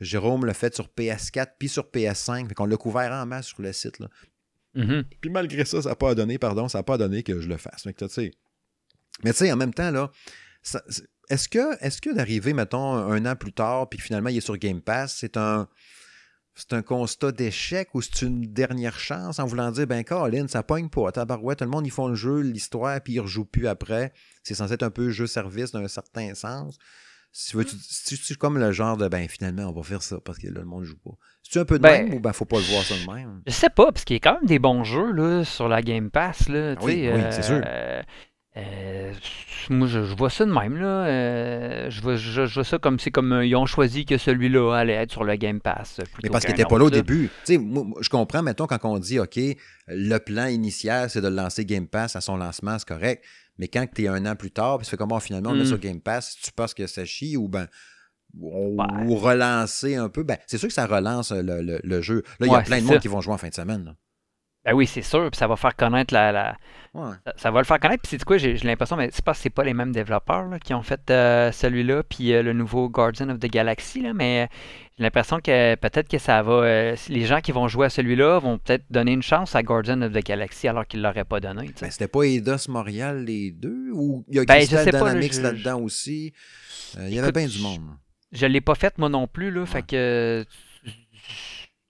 Jérôme 0.00 0.44
l'a 0.44 0.52
fait 0.54 0.74
sur 0.74 0.88
PS4 0.88 1.52
puis 1.58 1.68
sur 1.68 1.84
PS5. 1.84 2.48
Fait 2.48 2.54
qu'on 2.54 2.66
l'a 2.66 2.76
couvert 2.76 3.12
en 3.12 3.24
masse 3.26 3.46
sur 3.46 3.62
le 3.62 3.72
site, 3.72 3.98
là. 3.98 4.08
Mhm. 4.74 5.04
Puis 5.22 5.30
malgré 5.30 5.64
ça, 5.64 5.80
ça 5.80 5.88
n'a 5.90 5.94
pas 5.94 6.14
donné, 6.14 6.36
pardon, 6.36 6.68
ça 6.68 6.80
n'a 6.80 6.82
pas 6.82 6.98
donné 6.98 7.22
que 7.22 7.40
je 7.40 7.48
le 7.48 7.56
fasse. 7.56 7.84
Que, 7.84 8.04
tu 8.04 8.08
sais. 8.10 8.30
Mais 9.24 9.32
tu 9.32 9.38
sais, 9.38 9.52
en 9.52 9.56
même 9.56 9.74
temps, 9.74 9.90
là, 9.90 10.10
est-ce 11.28 11.48
que, 11.48 11.84
est 11.84 12.00
que 12.00 12.14
d'arriver, 12.14 12.52
mettons, 12.52 12.94
un 12.94 13.24
an 13.26 13.36
plus 13.36 13.52
tard, 13.52 13.88
puis 13.88 13.98
que 13.98 14.04
finalement 14.04 14.30
il 14.30 14.36
est 14.38 14.40
sur 14.40 14.56
Game 14.56 14.80
Pass, 14.80 15.16
c'est 15.18 15.36
un. 15.36 15.68
C'est 16.58 16.72
un 16.72 16.80
constat 16.80 17.32
d'échec 17.32 17.94
ou 17.94 18.00
c'est 18.00 18.22
une 18.22 18.40
dernière 18.40 18.98
chance 18.98 19.38
en 19.40 19.44
voulant 19.44 19.70
dire, 19.70 19.86
ben, 19.86 20.02
Colin, 20.02 20.48
ça 20.48 20.62
pogne 20.62 20.88
pas. 20.88 21.12
Tabarouette, 21.12 21.58
tout 21.58 21.64
le 21.66 21.70
monde, 21.70 21.86
ils 21.86 21.90
font 21.90 22.08
le 22.08 22.14
jeu, 22.14 22.40
l'histoire, 22.40 22.98
puis 23.02 23.12
ils 23.12 23.20
rejouent 23.20 23.44
plus 23.44 23.68
après. 23.68 24.14
C'est 24.42 24.54
censé 24.54 24.72
être 24.72 24.82
un 24.82 24.88
peu 24.88 25.10
jeu-service 25.10 25.72
d'un 25.72 25.86
certain 25.86 26.34
sens. 26.34 26.78
Si 27.30 27.50
tu 27.50 27.58
veux, 27.58 27.66
tu, 27.66 27.76
si 27.78 28.16
tu 28.16 28.32
es 28.32 28.36
comme 28.36 28.58
le 28.58 28.72
genre 28.72 28.96
de, 28.96 29.06
ben, 29.06 29.28
finalement, 29.28 29.64
on 29.64 29.72
va 29.72 29.82
faire 29.82 30.00
ça 30.02 30.16
parce 30.24 30.38
que 30.38 30.46
là, 30.46 30.60
le 30.60 30.64
monde 30.64 30.84
joue 30.84 30.96
pas. 30.96 31.10
C'est-tu 31.42 31.58
un 31.58 31.66
peu 31.66 31.76
de 31.76 31.82
Ben, 31.82 32.06
même 32.06 32.14
ou 32.14 32.20
ben, 32.20 32.32
faut 32.32 32.46
pas 32.46 32.56
le 32.56 32.64
voir 32.64 32.82
ça 32.82 32.94
de 32.94 33.04
même? 33.14 33.42
Je 33.46 33.52
sais 33.52 33.68
pas, 33.68 33.92
parce 33.92 34.06
qu'il 34.06 34.14
y 34.14 34.16
a 34.16 34.20
quand 34.20 34.38
même 34.40 34.46
des 34.48 34.58
bons 34.58 34.82
jeux 34.82 35.12
là, 35.12 35.44
sur 35.44 35.68
la 35.68 35.82
Game 35.82 36.10
Pass. 36.10 36.48
Là, 36.48 36.74
tu 36.76 36.84
Oui, 36.86 36.92
sais, 37.02 37.12
oui, 37.12 37.20
c'est 37.32 37.42
sûr. 37.42 37.60
euh, 37.66 38.00
euh, 38.56 39.12
moi, 39.70 39.86
je, 39.88 40.04
je 40.04 40.14
vois 40.14 40.30
ça 40.30 40.44
de 40.46 40.52
même. 40.52 40.76
Là. 40.76 41.06
euh, 41.06 41.90
je, 41.90 42.00
vois, 42.00 42.16
je, 42.16 42.46
je 42.46 42.54
vois 42.54 42.64
ça 42.64 42.78
comme 42.78 42.98
c'est 42.98 43.10
comme 43.10 43.32
euh, 43.32 43.44
ils 43.46 43.54
ont 43.56 43.66
choisi 43.66 44.04
que 44.06 44.16
celui-là 44.18 44.72
allait 44.74 44.94
être 44.94 45.10
sur 45.10 45.24
le 45.24 45.36
Game 45.36 45.60
Pass. 45.60 45.98
euh, 46.00 46.04
Mais 46.22 46.30
parce 46.30 46.44
qu'il 46.44 46.54
n'était 46.54 46.68
pas 46.68 46.78
là 46.78 46.84
au 46.84 46.90
début. 46.90 47.30
Moi, 47.58 47.84
je 48.00 48.08
comprends, 48.08 48.42
mettons, 48.42 48.66
quand 48.66 48.78
on 48.84 48.98
dit, 48.98 49.18
OK, 49.18 49.38
le 49.88 50.18
plan 50.18 50.46
initial, 50.46 51.10
c'est 51.10 51.20
de 51.20 51.28
lancer 51.28 51.64
Game 51.64 51.86
Pass 51.88 52.16
à 52.16 52.20
son 52.20 52.36
lancement, 52.36 52.78
c'est 52.78 52.88
correct. 52.88 53.24
Mais 53.58 53.68
quand 53.68 53.86
tu 53.94 54.04
es 54.04 54.08
un 54.08 54.24
an 54.26 54.36
plus 54.36 54.50
tard, 54.50 54.78
puis 54.78 54.84
tu 54.84 54.90
fais 54.90 54.96
comment 54.96 55.18
finalement 55.20 55.50
on 55.50 55.52
le 55.52 55.58
met 55.60 55.64
Mm. 55.64 55.68
sur 55.68 55.78
Game 55.78 56.00
Pass, 56.00 56.36
tu 56.42 56.52
penses 56.52 56.74
que 56.74 56.86
ça 56.86 57.04
chie 57.04 57.36
ou 57.36 57.48
ben 57.48 57.66
ou, 58.38 58.76
Ouais. 58.82 58.86
ou 59.06 59.16
relancer 59.16 59.96
un 59.96 60.08
peu, 60.10 60.22
ben 60.22 60.36
c'est 60.46 60.58
sûr 60.58 60.68
que 60.68 60.74
ça 60.74 60.86
relance 60.86 61.32
le, 61.32 61.62
le- 61.62 61.80
le 61.82 62.02
jeu. 62.02 62.22
Là, 62.38 62.46
il 62.46 62.52
y 62.52 62.54
a 62.54 62.60
plein 62.60 62.78
de 62.80 62.84
monde 62.84 62.94
ça. 62.94 62.98
qui 63.00 63.08
vont 63.08 63.20
jouer 63.22 63.32
en 63.34 63.38
fin 63.38 63.48
de 63.48 63.54
semaine. 63.54 63.84
là. 63.84 63.94
Ben 64.66 64.72
oui, 64.74 64.86
c'est 64.86 65.02
sûr. 65.02 65.30
Puis 65.30 65.38
ça 65.38 65.46
va 65.46 65.56
faire 65.56 65.74
connaître 65.76 66.12
la. 66.12 66.32
la- 66.32 66.56
Ouais. 66.94 67.12
ça- 67.26 67.32
Ça 67.36 67.50
va 67.50 67.60
le 67.60 67.66
faire 67.66 67.78
connaître. 67.78 68.00
Puis 68.02 68.10
c'est 68.18 68.24
quoi, 68.24 68.38
j'ai 68.38 68.54
l'impression, 68.54 68.96
mais 68.96 69.10
c'est 69.12 69.22
pas 69.24 69.34
c'est 69.34 69.50
pas 69.50 69.62
les 69.62 69.74
mêmes 69.74 69.92
développeurs 69.92 70.48
là, 70.48 70.58
qui 70.58 70.72
ont 70.72 70.80
fait 70.82 71.10
euh, 71.10 71.52
celui-là, 71.52 72.02
puis 72.02 72.32
euh, 72.32 72.42
le 72.42 72.54
nouveau 72.54 72.88
Guardian 72.88 73.28
of 73.28 73.38
the 73.38 73.50
Galaxy, 73.50 74.00
là, 74.00 74.14
mais 74.14 74.48
j'ai 74.96 75.04
l'impression 75.04 75.38
que 75.40 75.74
peut-être 75.74 76.08
que 76.08 76.16
ça 76.16 76.42
va. 76.42 76.52
euh, 76.52 76.96
les 77.10 77.26
gens 77.26 77.40
qui 77.42 77.52
vont 77.52 77.68
jouer 77.68 77.86
à 77.86 77.90
celui-là 77.90 78.38
vont 78.38 78.56
peut-être 78.56 78.84
donner 78.90 79.12
une 79.12 79.22
chance 79.22 79.54
à 79.54 79.62
Guardian 79.62 80.00
of 80.02 80.12
the 80.14 80.24
Galaxy 80.24 80.68
alors 80.68 80.86
qu'ils 80.86 81.02
l'auraient 81.02 81.24
pas 81.26 81.38
donné. 81.38 81.70
Ben, 81.80 81.90
c'était 81.90 82.08
pas 82.08 82.22
Eidos 82.22 82.66
Montréal 82.68 83.24
les 83.24 83.50
deux? 83.50 83.90
Ou 83.92 84.24
il 84.28 84.36
y 84.36 84.38
a 84.38 84.44
Ben, 84.46 84.56
Crystal 84.56 84.86
là, 84.86 84.90
Dynamics 84.98 85.34
je- 85.34 85.40
là-dedans 85.42 85.80
aussi? 85.80 86.32
Euh, 86.96 87.08
il 87.08 87.14
y 87.14 87.18
avait 87.18 87.30
bien 87.32 87.46
du 87.46 87.58
monde. 87.60 87.82
Je 88.32 88.46
l'ai 88.46 88.62
pas 88.62 88.74
fait 88.74 88.96
moi 88.98 89.10
non 89.10 89.26
plus, 89.26 89.50
là. 89.50 89.66
Fait 89.66 89.82
que. 89.82 90.44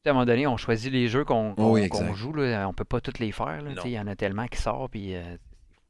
À 0.06 0.10
un 0.10 0.12
moment 0.12 0.24
donné, 0.26 0.46
on 0.46 0.56
choisit 0.56 0.92
les 0.92 1.08
jeux 1.08 1.24
qu'on 1.24 1.54
Oui, 1.58 1.88
joue. 2.14 2.32
Là. 2.32 2.68
On 2.68 2.72
peut 2.72 2.84
pas 2.84 3.00
tous 3.00 3.18
les 3.18 3.32
faire. 3.32 3.62
Il 3.84 3.90
y 3.90 3.98
en 3.98 4.06
a 4.06 4.16
tellement 4.16 4.46
qui 4.46 4.60
sortent. 4.60 4.92
Puis, 4.92 5.14
euh, 5.14 5.36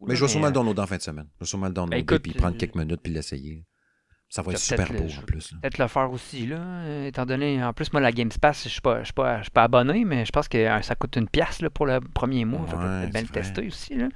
Mais 0.07 0.17
je 0.17 0.23
vais 0.25 0.29
sûrement 0.29 0.47
euh, 0.47 0.51
le 0.51 0.55
downloader 0.55 0.83
en 0.83 0.87
fin 0.87 0.97
de 0.97 1.03
semaine. 1.03 1.27
Je 1.37 1.45
vais 1.45 1.49
sûrement 1.49 1.67
le 1.69 1.73
downloader 1.73 2.01
écoute, 2.03 2.23
puis 2.23 2.33
prendre 2.33 2.55
euh, 2.55 2.59
quelques 2.59 2.75
minutes 2.75 3.01
puis 3.03 3.12
l'essayer. 3.12 3.64
Ça 4.29 4.43
va 4.43 4.53
être 4.53 4.59
super 4.59 4.89
beau 4.93 5.05
le- 5.05 5.19
en 5.19 5.23
plus. 5.23 5.55
peut-être 5.62 5.79
le 5.79 5.87
faire 5.87 6.11
aussi, 6.11 6.47
là, 6.47 6.57
euh, 6.59 7.07
étant 7.07 7.25
donné, 7.27 7.62
en 7.62 7.73
plus, 7.73 7.93
moi, 7.93 8.03
la 8.03 8.11
Pass, 8.41 8.64
je 8.64 8.69
suis 8.69 8.81
pas, 8.81 9.01
je 9.01 9.05
suis 9.05 9.12
pas, 9.12 9.39
je 9.39 9.43
suis 9.45 9.51
pas 9.53 9.62
abonné, 9.64 10.05
mais 10.05 10.25
je 10.25 10.33
pense 10.33 10.49
que 10.49 10.59
euh, 10.59 10.83
ça 10.83 10.97
coûte 10.97 11.14
une 11.17 11.29
pièce 11.29 11.62
là, 11.62 11.71
pour 11.71 11.87
le 11.87 12.01
premier 12.01 12.45
mois. 12.45 12.62
Ouais, 12.62 12.67
peut-être 13.03 13.12
bien 13.12 13.23
le 13.23 13.29
tester 13.29 13.67
aussi, 13.69 13.95
là. 13.95 14.09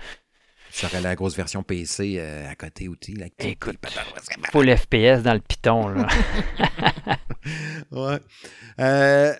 Ça 0.70 0.86
aurait 0.86 1.00
la 1.00 1.14
grosse 1.14 1.36
version 1.36 1.62
PC 1.62 2.16
euh, 2.18 2.48
à 2.48 2.54
côté 2.54 2.88
aussi. 2.88 3.14
Là, 3.14 3.26
Écoute, 3.38 3.76
full 4.52 4.76
FPS 4.76 5.22
dans 5.22 5.34
le 5.34 5.40
Python. 5.40 5.88
Là. 5.88 6.06
ouais. 7.90 8.18
Euh, 8.78 9.32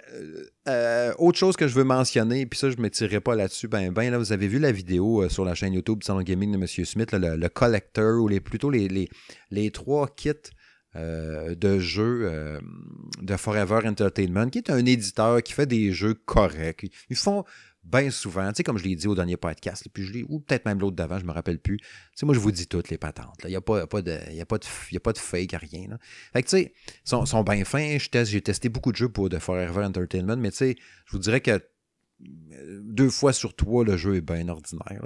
euh, 0.69 1.15
autre 1.19 1.39
chose 1.39 1.57
que 1.57 1.69
je 1.69 1.75
veux 1.75 1.85
mentionner, 1.85 2.47
puis 2.47 2.59
ça, 2.59 2.71
je 2.71 2.77
ne 2.77 2.83
m'étirerai 2.83 3.21
pas 3.21 3.37
là-dessus, 3.37 3.69
ben, 3.69 3.93
ben, 3.93 4.11
là, 4.11 4.19
vous 4.19 4.33
avez 4.33 4.49
vu 4.49 4.59
la 4.59 4.73
vidéo 4.73 5.29
sur 5.29 5.45
la 5.45 5.55
chaîne 5.55 5.73
YouTube 5.73 6.03
Salon 6.03 6.23
Gaming 6.23 6.53
de 6.53 6.57
M. 6.57 6.67
Smith, 6.67 7.13
le, 7.13 7.49
collector, 7.49 8.21
ou 8.21 8.29
les, 8.29 8.41
plutôt 8.41 8.71
les, 8.71 8.89
les, 8.89 9.09
les 9.51 9.71
trois 9.71 10.09
kits 10.09 10.33
de 10.97 11.79
jeux 11.79 12.61
de 13.23 13.37
Forever 13.37 13.87
Entertainment, 13.87 14.51
qui 14.51 14.59
est 14.59 14.71
un 14.71 14.85
éditeur 14.85 15.41
qui 15.43 15.53
fait 15.53 15.67
des 15.67 15.93
jeux 15.93 16.15
corrects. 16.15 16.91
Ils 17.09 17.17
font 17.17 17.45
bien 17.83 18.11
souvent, 18.11 18.49
tu 18.49 18.57
sais, 18.57 18.63
comme 18.63 18.79
je 18.79 18.85
l'ai 18.85 18.95
dit 18.95 19.07
au 19.09 19.15
dernier 19.15 19.37
podcast, 19.37 19.87
puis 19.93 20.05
je 20.05 20.25
ou 20.29 20.41
peut-être 20.41 20.67
même 20.67 20.79
l'autre 20.79 20.97
d'avant, 20.97 21.19
je 21.19 21.25
me 21.25 21.33
rappelle 21.33 21.59
plus. 21.59 21.79
Tu 21.79 21.87
sais, 22.15 22.27
moi, 22.27 22.35
je 22.35 22.41
vous 22.41 22.53
dis 22.53 22.67
toutes 22.67 22.91
les 22.91 22.99
patentes. 22.99 23.41
Il 23.45 23.51
n'y 23.51 23.57
a, 23.57 23.61
pas, 23.61 23.87
pas 23.87 24.03
de, 24.03 24.19
y 24.31 24.41
a, 24.41 24.47
pas 24.47 24.57
a 24.57 25.01
pas 25.01 25.13
de 25.13 25.19
fake, 25.19 25.53
rien. 25.53 25.89
Là. 25.89 25.99
Fait 26.33 26.43
que, 26.43 26.49
tu 26.49 26.57
sais, 26.57 26.75
sont, 27.05 27.25
sont 27.27 27.43
bien 27.43 27.65
fins. 27.65 27.97
J'ai 27.99 28.41
testé 28.41 28.69
beaucoup 28.69 28.93
de 28.93 28.97
jeux 28.97 29.09
pour 29.09 29.29
de 29.29 29.39
Forever 29.39 29.85
Entertainment, 29.85 30.37
mais 30.37 30.51
tu 30.51 30.59
sais, 30.59 30.77
je 31.07 31.13
vous 31.13 31.19
dirais 31.19 31.41
que 31.41 31.61
euh, 32.23 32.81
deux 32.83 33.09
fois 33.09 33.33
sur 33.33 33.55
trois, 33.55 33.85
le 33.85 33.97
jeu 33.97 34.17
est 34.17 34.21
bien 34.21 34.49
ordinaire. 34.49 35.01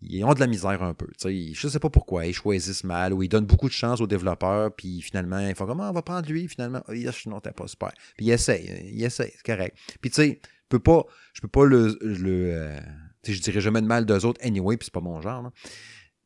Ils 0.00 0.24
ont 0.24 0.32
de 0.32 0.40
la 0.40 0.46
misère 0.46 0.82
un 0.82 0.94
peu. 0.94 1.06
Je 1.22 1.68
sais 1.68 1.78
pas 1.78 1.90
pourquoi. 1.90 2.26
Ils 2.26 2.32
choisissent 2.32 2.84
mal 2.84 3.12
ou 3.12 3.22
ils 3.22 3.28
donnent 3.28 3.46
beaucoup 3.46 3.68
de 3.68 3.74
chance 3.74 4.00
aux 4.00 4.06
développeurs. 4.06 4.74
Puis 4.74 5.02
finalement, 5.02 5.38
ils 5.40 5.54
font 5.54 5.66
comment 5.66 5.84
ah, 5.84 5.90
on 5.90 5.92
va 5.92 6.02
prendre 6.02 6.28
lui. 6.28 6.48
Finalement, 6.48 6.82
oh, 6.88 6.92
yes, 6.92 7.26
non, 7.26 7.40
t'es 7.40 7.52
pas 7.52 7.68
super. 7.68 7.92
Puis 8.16 8.26
ils 8.26 8.32
essayent. 8.32 8.90
Ils 8.92 9.04
essayent. 9.04 9.32
C'est 9.36 9.44
correct. 9.44 9.76
Puis 10.00 10.10
tu 10.10 10.16
sais, 10.16 10.40
peux 10.72 10.82
pas, 10.82 11.04
je 11.34 11.40
peux 11.40 11.48
pas 11.48 11.64
le. 11.64 11.98
le 12.00 12.54
euh, 12.54 12.80
je 13.26 13.40
dirais 13.40 13.60
jamais 13.60 13.80
de 13.80 13.86
mal 13.86 14.04
d'eux 14.04 14.24
autres 14.24 14.40
anyway, 14.44 14.76
puis 14.76 14.86
c'est 14.86 14.94
pas 14.94 15.00
mon 15.00 15.20
genre. 15.20 15.50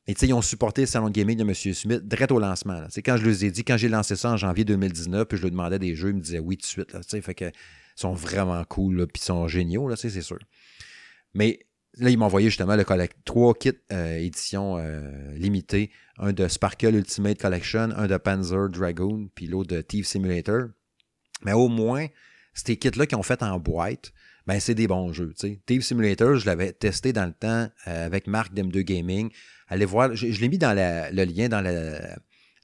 Mais 0.07 0.15
ils 0.15 0.33
ont 0.33 0.43
supporté 0.43 0.83
le 0.83 0.87
salon 0.87 1.09
de 1.09 1.13
gaming 1.13 1.37
de 1.37 1.43
M. 1.43 1.53
Smith 1.55 2.07
direct 2.07 2.31
au 2.31 2.39
lancement. 2.39 2.87
C'est 2.91 3.03
quand 3.03 3.17
je 3.17 3.25
les 3.25 3.45
ai 3.45 3.51
dit, 3.51 3.65
quand 3.65 3.77
j'ai 3.77 3.89
lancé 3.89 4.15
ça 4.15 4.31
en 4.31 4.37
janvier 4.37 4.65
2019, 4.65 5.27
puis 5.27 5.37
je 5.37 5.43
lui 5.43 5.51
demandais 5.51 5.81
des 5.81 5.97
jeux, 5.97 6.11
ils 6.11 6.15
me 6.15 6.21
disaient 6.21 6.39
oui 6.39 6.57
tout 6.57 6.63
de 6.63 6.67
suite. 6.67 6.93
Là, 6.93 7.01
fait 7.03 7.35
que 7.35 7.51
sont 7.97 8.13
vraiment 8.13 8.63
cool, 8.65 9.07
puis 9.07 9.21
ils 9.21 9.25
sont 9.25 9.49
géniaux, 9.49 9.95
c'est 9.97 10.11
sûr. 10.21 10.39
Mais 11.35 11.59
là, 11.99 12.11
ils 12.11 12.19
m'ont 12.19 12.27
envoyé 12.27 12.49
justement 12.51 12.77
le 12.77 12.85
trois 13.25 13.55
kits 13.55 13.73
euh, 13.91 14.19
édition 14.19 14.77
euh, 14.79 15.35
limitée. 15.35 15.91
Un 16.19 16.33
de 16.33 16.47
Sparkle 16.47 16.95
Ultimate 16.95 17.41
Collection, 17.41 17.91
un 17.97 18.07
de 18.07 18.17
Panzer 18.17 18.69
Dragoon, 18.69 19.29
puis 19.35 19.47
l'autre 19.47 19.75
de 19.75 19.81
Thief 19.81 20.07
Simulator. 20.07 20.69
Mais 21.43 21.53
au 21.53 21.69
moins, 21.69 22.07
ces 22.55 22.77
kits-là 22.77 23.07
qui 23.07 23.15
ont 23.15 23.23
fait 23.23 23.43
en 23.43 23.59
boîte, 23.59 24.13
ben 24.47 24.61
c'est 24.61 24.75
des 24.75 24.87
bons 24.87 25.13
jeux. 25.13 25.33
sais. 25.37 25.61
Thief 25.67 25.83
Simulator, 25.83 26.37
je 26.37 26.47
l'avais 26.47 26.73
testé 26.73 27.13
dans 27.13 27.27
le 27.27 27.33
temps 27.33 27.69
euh, 27.87 28.07
avec 28.07 28.27
Marc 28.27 28.55
d'M2 28.55 28.81
Gaming. 28.83 29.31
Allez 29.69 29.85
voir, 29.85 30.15
je, 30.15 30.27
l'ai 30.27 30.49
mis 30.49 30.59
dans 30.59 30.73
le 30.75 31.25
lien 31.25 31.49
dans 31.49 31.61
la, 31.61 32.17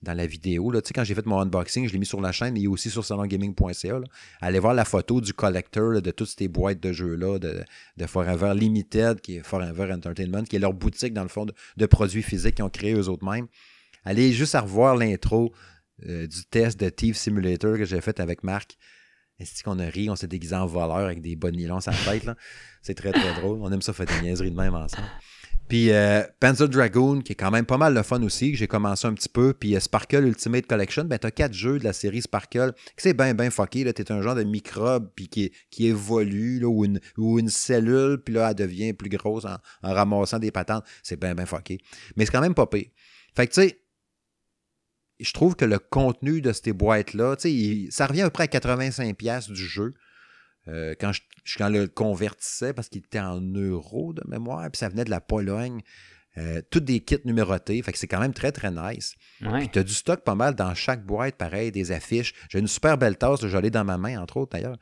dans 0.02 0.14
la 0.14 0.26
vidéo. 0.26 0.70
Là. 0.70 0.80
Quand 0.94 1.04
j'ai 1.04 1.14
fait 1.14 1.26
mon 1.26 1.40
unboxing, 1.40 1.86
je 1.86 1.92
l'ai 1.92 1.98
mis 1.98 2.06
sur 2.06 2.20
la 2.20 2.32
chaîne 2.32 2.56
et 2.56 2.66
aussi 2.66 2.90
sur 2.90 3.04
salongaming.ca. 3.04 4.00
Allez 4.40 4.58
voir 4.58 4.74
la 4.74 4.84
photo 4.84 5.20
du 5.20 5.32
collector 5.32 6.00
de 6.00 6.10
toutes 6.10 6.28
ces 6.28 6.48
boîtes 6.48 6.80
de 6.80 6.92
jeux-là 6.92 7.38
de, 7.38 7.64
de, 7.96 8.06
Forever 8.06 8.52
Limited, 8.54 9.20
qui 9.20 9.36
est 9.36 9.42
Forever 9.42 9.92
Entertainment, 9.92 10.44
qui 10.44 10.56
est 10.56 10.60
leur 10.60 10.74
boutique, 10.74 11.14
dans 11.14 11.22
le 11.22 11.28
fond, 11.28 11.46
de, 11.76 11.86
produits 11.86 12.22
physiques 12.22 12.56
qu'ils 12.56 12.64
ont 12.64 12.70
créés 12.70 12.94
eux-mêmes. 12.94 13.46
Allez 14.04 14.32
juste 14.32 14.54
à 14.54 14.60
revoir 14.60 14.96
l'intro 14.96 15.52
euh, 16.06 16.26
du 16.26 16.44
test 16.46 16.80
de 16.80 16.88
Thief 16.88 17.16
Simulator 17.16 17.76
que 17.76 17.84
j'ai 17.84 18.00
fait 18.00 18.18
avec 18.18 18.42
Marc. 18.42 18.76
Est-ce 19.38 19.62
qu'on 19.62 19.78
a 19.78 19.86
ri, 19.86 20.08
on 20.08 20.16
s'est 20.16 20.28
déguisé 20.28 20.54
en 20.54 20.66
voleur 20.66 20.96
avec 20.96 21.20
des 21.20 21.36
bonnes 21.36 21.56
nylons 21.56 21.78
à 21.78 21.90
la 21.90 21.96
tête. 22.18 22.30
C'est 22.80 22.94
très, 22.94 23.12
très 23.12 23.34
drôle. 23.40 23.58
On 23.62 23.72
aime 23.72 23.82
ça 23.82 23.92
faire 23.92 24.06
des 24.06 24.20
niaiseries 24.20 24.50
de 24.50 24.56
même 24.56 24.74
ensemble. 24.74 25.08
Puis 25.68 25.90
euh, 25.90 26.22
Panzer 26.38 26.68
Dragoon, 26.68 27.22
qui 27.22 27.32
est 27.32 27.34
quand 27.34 27.50
même 27.50 27.64
pas 27.64 27.78
mal 27.78 27.94
le 27.94 28.02
fun 28.02 28.22
aussi, 28.22 28.52
que 28.52 28.58
j'ai 28.58 28.66
commencé 28.66 29.06
un 29.06 29.14
petit 29.14 29.28
peu. 29.28 29.54
Puis 29.54 29.74
euh, 29.74 29.80
Sparkle 29.80 30.26
Ultimate 30.26 30.66
Collection, 30.66 31.04
ben 31.04 31.18
t'as 31.18 31.30
quatre 31.30 31.54
jeux 31.54 31.78
de 31.78 31.84
la 31.84 31.92
série 31.92 32.20
Sparkle. 32.20 32.74
C'est 32.96 33.14
bien, 33.14 33.32
bien 33.34 33.50
fucké. 33.50 33.82
Là, 33.82 33.92
t'es 33.92 34.12
un 34.12 34.20
genre 34.20 34.34
de 34.34 34.44
microbe 34.44 35.10
puis 35.14 35.28
qui, 35.28 35.50
qui 35.70 35.86
évolue, 35.86 36.60
là, 36.60 36.68
ou, 36.68 36.84
une, 36.84 37.00
une 37.16 37.48
cellule, 37.48 38.18
puis 38.22 38.34
là, 38.34 38.50
elle 38.50 38.56
devient 38.56 38.92
plus 38.92 39.08
grosse 39.08 39.46
en, 39.46 39.56
ramassant 39.82 40.38
des 40.38 40.50
patentes. 40.50 40.84
C'est 41.02 41.18
bien, 41.18 41.34
bien 41.34 41.46
fucké. 41.46 41.78
Mais 42.16 42.26
c'est 42.26 42.32
quand 42.32 42.42
même 42.42 42.54
pas 42.54 42.66
pire. 42.66 42.88
Fait 43.34 43.46
que 43.46 43.54
tu 43.54 43.62
sais, 43.62 43.81
je 45.22 45.32
trouve 45.32 45.56
que 45.56 45.64
le 45.64 45.78
contenu 45.78 46.40
de 46.40 46.52
ces 46.52 46.72
boîtes-là, 46.72 47.36
ça 47.90 48.06
revient 48.06 48.22
à 48.22 48.24
peu 48.24 48.30
près 48.30 48.44
à 48.44 48.46
85$ 48.46 49.52
du 49.52 49.66
jeu. 49.66 49.94
Euh, 50.68 50.94
quand, 51.00 51.12
je, 51.12 51.22
quand 51.58 51.68
le 51.68 51.88
convertissais, 51.88 52.72
parce 52.72 52.88
qu'il 52.88 53.00
était 53.00 53.18
en 53.18 53.40
euros 53.40 54.12
de 54.12 54.22
mémoire, 54.28 54.70
puis 54.70 54.78
ça 54.78 54.88
venait 54.88 55.04
de 55.04 55.10
la 55.10 55.20
Pologne. 55.20 55.82
Euh, 56.38 56.62
toutes 56.70 56.86
des 56.86 57.00
kits 57.00 57.18
numérotés, 57.26 57.82
fait 57.82 57.92
que 57.92 57.98
c'est 57.98 58.06
quand 58.06 58.20
même 58.20 58.32
très 58.32 58.52
très 58.52 58.70
nice. 58.70 59.16
Puis 59.38 59.68
tu 59.68 59.78
as 59.78 59.82
du 59.82 59.92
stock 59.92 60.24
pas 60.24 60.34
mal 60.34 60.54
dans 60.54 60.74
chaque 60.74 61.04
boîte, 61.04 61.34
pareil, 61.34 61.70
des 61.72 61.92
affiches. 61.92 62.32
J'ai 62.48 62.58
une 62.58 62.68
super 62.68 62.96
belle 62.96 63.18
tasse, 63.18 63.46
je 63.46 63.58
l'ai 63.58 63.70
dans 63.70 63.84
ma 63.84 63.98
main, 63.98 64.18
entre 64.18 64.38
autres 64.38 64.52
d'ailleurs, 64.56 64.78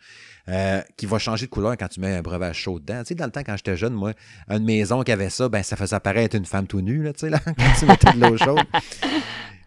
euh, 0.48 0.80
qui 0.96 1.06
va 1.06 1.18
changer 1.18 1.46
de 1.46 1.50
couleur 1.50 1.76
quand 1.76 1.88
tu 1.88 1.98
mets 1.98 2.14
un 2.14 2.22
breuvage 2.22 2.56
chaud 2.56 2.78
dedans. 2.78 3.00
Tu 3.00 3.06
sais, 3.06 3.14
dans 3.16 3.24
le 3.24 3.32
temps, 3.32 3.42
quand 3.44 3.56
j'étais 3.56 3.76
jeune, 3.76 3.94
moi, 3.94 4.12
une 4.48 4.64
maison 4.64 5.02
qui 5.02 5.10
avait 5.10 5.28
ça, 5.28 5.48
ben 5.48 5.64
ça 5.64 5.74
faisait 5.74 5.96
apparaître 5.96 6.36
une 6.36 6.44
femme 6.44 6.68
tout 6.68 6.82
nue, 6.82 7.02
là, 7.02 7.12
tu 7.12 7.20
sais, 7.20 7.30
là, 7.30 7.40
quand 7.44 7.72
tu 7.80 7.86
mettais 7.86 8.12
de 8.12 8.20
l'eau 8.20 8.36
chaude. 8.36 8.60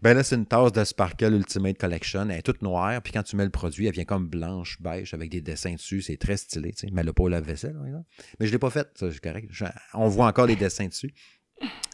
Ben 0.03 0.15
là, 0.15 0.21
c'est 0.21 0.35
une 0.35 0.45
tasse 0.45 0.73
de 0.73 0.83
Sparkle 0.83 1.33
Ultimate 1.33 1.77
Collection. 1.77 2.29
Elle 2.29 2.39
est 2.39 2.41
toute 2.41 2.61
noire, 2.61 3.01
puis 3.01 3.13
quand 3.13 3.23
tu 3.23 3.37
mets 3.37 3.45
le 3.45 3.49
produit, 3.49 3.87
elle 3.87 3.93
vient 3.93 4.03
comme 4.03 4.27
blanche, 4.27 4.77
beige, 4.81 5.13
avec 5.13 5.29
des 5.29 5.39
dessins 5.39 5.75
dessus. 5.75 6.01
C'est 6.01 6.17
très 6.17 6.35
stylé, 6.35 6.73
tu 6.73 6.79
sais. 6.79 6.89
Mais 6.91 7.03
le 7.03 7.13
pas 7.13 7.23
au 7.23 7.29
lave-vaisselle, 7.29 7.77
Mais 8.37 8.45
je 8.45 8.47
ne 8.47 8.51
l'ai 8.51 8.59
pas 8.59 8.69
fait, 8.69 8.85
ça, 8.95 9.09
c'est 9.09 9.21
correct. 9.21 9.49
on 9.93 10.09
voit 10.09 10.27
encore 10.27 10.45
les 10.45 10.57
dessins 10.57 10.87
dessus. 10.87 11.13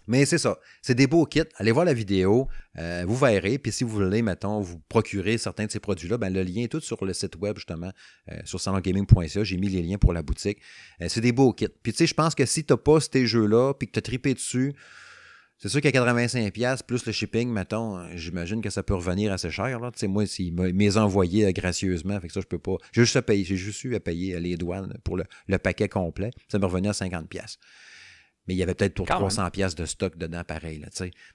Mais 0.07 0.25
c'est 0.25 0.39
ça. 0.39 0.57
C'est 0.81 0.95
des 0.95 1.05
beaux 1.05 1.27
kits. 1.27 1.43
Allez 1.57 1.71
voir 1.71 1.85
la 1.85 1.93
vidéo. 1.93 2.47
Euh, 2.79 3.05
vous 3.07 3.15
verrez. 3.15 3.59
Puis 3.59 3.71
si 3.71 3.83
vous 3.83 3.91
voulez, 3.91 4.23
mettons, 4.23 4.59
vous 4.59 4.79
procurer 4.89 5.37
certains 5.37 5.67
de 5.67 5.71
ces 5.71 5.79
produits-là, 5.79 6.17
ben, 6.17 6.33
le 6.33 6.41
lien 6.41 6.63
est 6.63 6.67
tout 6.67 6.79
sur 6.79 7.05
le 7.05 7.13
site 7.13 7.35
web, 7.35 7.57
justement, 7.57 7.91
euh, 8.31 8.39
sur 8.43 8.59
salongaming.ca. 8.59 9.43
J'ai 9.43 9.57
mis 9.57 9.69
les 9.69 9.83
liens 9.83 9.99
pour 9.99 10.13
la 10.13 10.23
boutique. 10.23 10.57
Euh, 11.03 11.05
c'est 11.09 11.21
des 11.21 11.31
beaux 11.31 11.53
kits. 11.53 11.67
Puis 11.83 11.91
tu 11.91 11.99
sais, 11.99 12.07
je 12.07 12.15
pense 12.15 12.33
que 12.33 12.47
si 12.47 12.65
tu 12.65 12.73
n'as 12.73 12.77
pas 12.77 12.99
ces 12.99 13.27
jeux-là, 13.27 13.75
puis 13.75 13.87
que 13.87 13.91
tu 13.91 13.99
as 13.99 14.01
tripé 14.01 14.33
dessus, 14.33 14.73
c'est 15.59 15.67
sûr 15.67 15.81
qu'à 15.81 15.89
85$ 15.89 16.83
plus 16.83 17.05
le 17.05 17.11
shipping, 17.11 17.49
mettons, 17.49 17.97
euh, 17.97 18.07
j'imagine 18.15 18.61
que 18.61 18.69
ça 18.69 18.81
peut 18.81 18.95
revenir 18.95 19.33
assez 19.33 19.51
cher. 19.51 19.77
Là. 19.81 19.91
sais, 19.93 20.07
moi, 20.07 20.25
s'il 20.25 20.53
m'est 20.53 20.97
envoyé 20.97 21.45
euh, 21.45 21.51
gracieusement, 21.51 22.17
fait 22.21 22.27
que 22.27 22.33
ça, 22.33 22.39
je 22.39 22.47
peux 22.47 22.59
pas. 22.59 22.77
J'ai 22.93 23.01
juste 23.01 23.17
à 23.17 23.21
payer. 23.21 23.43
J'ai 23.43 23.57
juste 23.57 23.83
eu 23.83 23.93
à 23.93 23.99
payer 23.99 24.35
euh, 24.35 24.39
les 24.39 24.55
douanes 24.55 24.97
pour 25.03 25.17
le, 25.17 25.57
paquet 25.57 25.89
complet. 25.89 26.31
Ça 26.47 26.59
me 26.59 26.65
revenait 26.65 26.87
à 26.87 26.93
50$. 26.93 27.57
Mais 28.47 28.53
il 28.53 28.57
y 28.57 28.63
avait 28.63 28.73
peut-être 28.73 28.93
pour 28.93 29.05
300$ 29.05 29.75
de 29.75 29.85
stock 29.85 30.17
dedans, 30.17 30.45
pareil. 30.45 30.79
Là, 30.79 30.87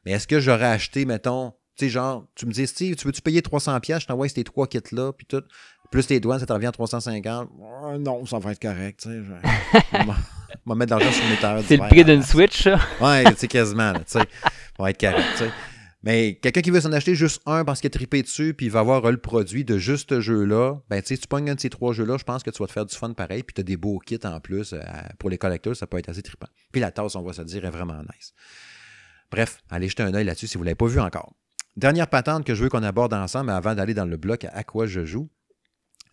Mais 0.07 0.13
est-ce 0.13 0.27
que 0.27 0.41
j'aurais 0.41 0.65
acheté, 0.65 1.05
mettons, 1.05 1.53
tu 1.77 1.85
sais, 1.85 1.91
genre, 1.91 2.27
tu 2.35 2.47
me 2.47 2.53
dis, 2.53 2.67
Steve, 2.67 2.97
tu 2.97 3.07
veux-tu 3.07 3.21
payer 3.21 3.43
300$, 3.43 4.01
je 4.01 4.07
t'envoie 4.07 4.29
ces 4.29 4.43
trois 4.43 4.67
kits-là, 4.67 5.13
puis 5.13 5.27
tout. 5.27 5.43
Plus 5.95 6.09
les 6.09 6.19
douanes, 6.19 6.41
ça 6.41 6.47
te 6.47 6.53
revient 6.53 6.67
à 6.67 6.71
350$. 6.73 7.47
non, 8.01 8.27
ça 8.27 8.41
va 8.41 8.51
être 8.51 8.61
correct, 8.61 8.99
tu 9.01 9.11
sais. 9.11 9.21
On 10.67 10.71
va 10.71 10.75
mettre 10.75 10.93
de 10.93 10.99
l'argent 10.99 11.13
sur 11.13 11.25
mes 11.29 11.37
tailleurs. 11.37 11.63
C'est 11.69 11.77
le 11.77 11.87
prix 11.87 12.05
d'une 12.05 12.25
Switch, 12.25 12.65
ça? 12.65 12.81
Ouais, 13.01 13.23
c'est 13.37 13.47
quasiment, 13.47 13.93
tu 13.93 14.03
sais. 14.07 14.25
va 14.77 14.91
être 14.91 14.99
correct, 14.99 15.25
tu 15.35 15.45
sais. 15.45 15.51
Mais 16.03 16.35
quelqu'un 16.43 16.63
qui 16.63 16.73
veut 16.73 16.81
s'en 16.81 16.91
acheter 16.91 17.15
juste 17.15 17.43
un 17.47 17.65
parce 17.65 17.81
qu'il 17.81 17.87
est 17.87 17.91
trippé 17.91 18.23
dessus, 18.23 18.55
puis 18.55 18.67
il 18.67 18.73
va 18.73 18.81
avoir 18.81 19.09
le 19.09 19.19
produit 19.19 19.65
de 19.65 19.79
juste 19.79 20.11
ce 20.11 20.21
jeu-là, 20.21 20.81
ben 20.91 21.01
tu 21.01 21.15
sais, 21.15 21.17
tu 21.17 21.29
pognes 21.29 21.49
un 21.49 21.55
de 21.55 21.61
ces 21.61 21.71
trois 21.71 21.93
jeux-là, 21.93 22.17
je 22.19 22.25
pense 22.25 22.43
que 22.43 22.51
tu 22.51 22.61
vas 22.61 22.67
te 22.67 22.73
faire 22.73 22.87
du 22.87 22.97
fun 22.97 23.13
pareil, 23.13 23.45
puis 23.45 23.55
tu 23.55 23.61
as 23.61 23.65
des 23.65 23.77
beaux 23.77 24.01
kits 24.01 24.19
en 24.25 24.41
plus. 24.41 24.73
Euh, 24.73 24.81
pour 25.21 25.31
les 25.31 25.39
collecteurs, 25.39 25.77
ça 25.77 25.87
peut 25.87 25.99
être 25.99 26.09
assez 26.09 26.23
trippant. 26.23 26.49
Puis 26.73 26.81
la 26.81 26.91
tasse, 26.91 27.15
on 27.15 27.23
va 27.23 27.33
se 27.35 27.43
dire, 27.43 27.65
est 27.65 27.71
vraiment 27.71 28.03
nice. 28.03 28.35
Bref, 29.31 29.59
allez 29.71 29.89
jeter 29.89 30.03
un 30.03 30.13
œil 30.13 30.25
là-dessus 30.25 30.49
si 30.49 30.59
vous 30.59 30.65
ne 30.65 30.71
l'avez 30.71 30.75
pas 30.75 30.87
vu 30.87 30.99
encore. 30.99 31.37
Dernière 31.77 32.09
patente 32.09 32.45
que 32.45 32.57
je 32.57 32.65
veux 32.65 32.69
qu'on 32.69 32.83
aborde 32.83 33.15
ensemble 33.15 33.51
avant 33.51 33.77
d'aller 33.77 33.95
dans 33.95 34.07
le 34.07 34.17
bloc 34.17 34.45
à 34.53 34.65
quoi 34.65 34.87
je 34.87 35.05
joue. 35.05 35.31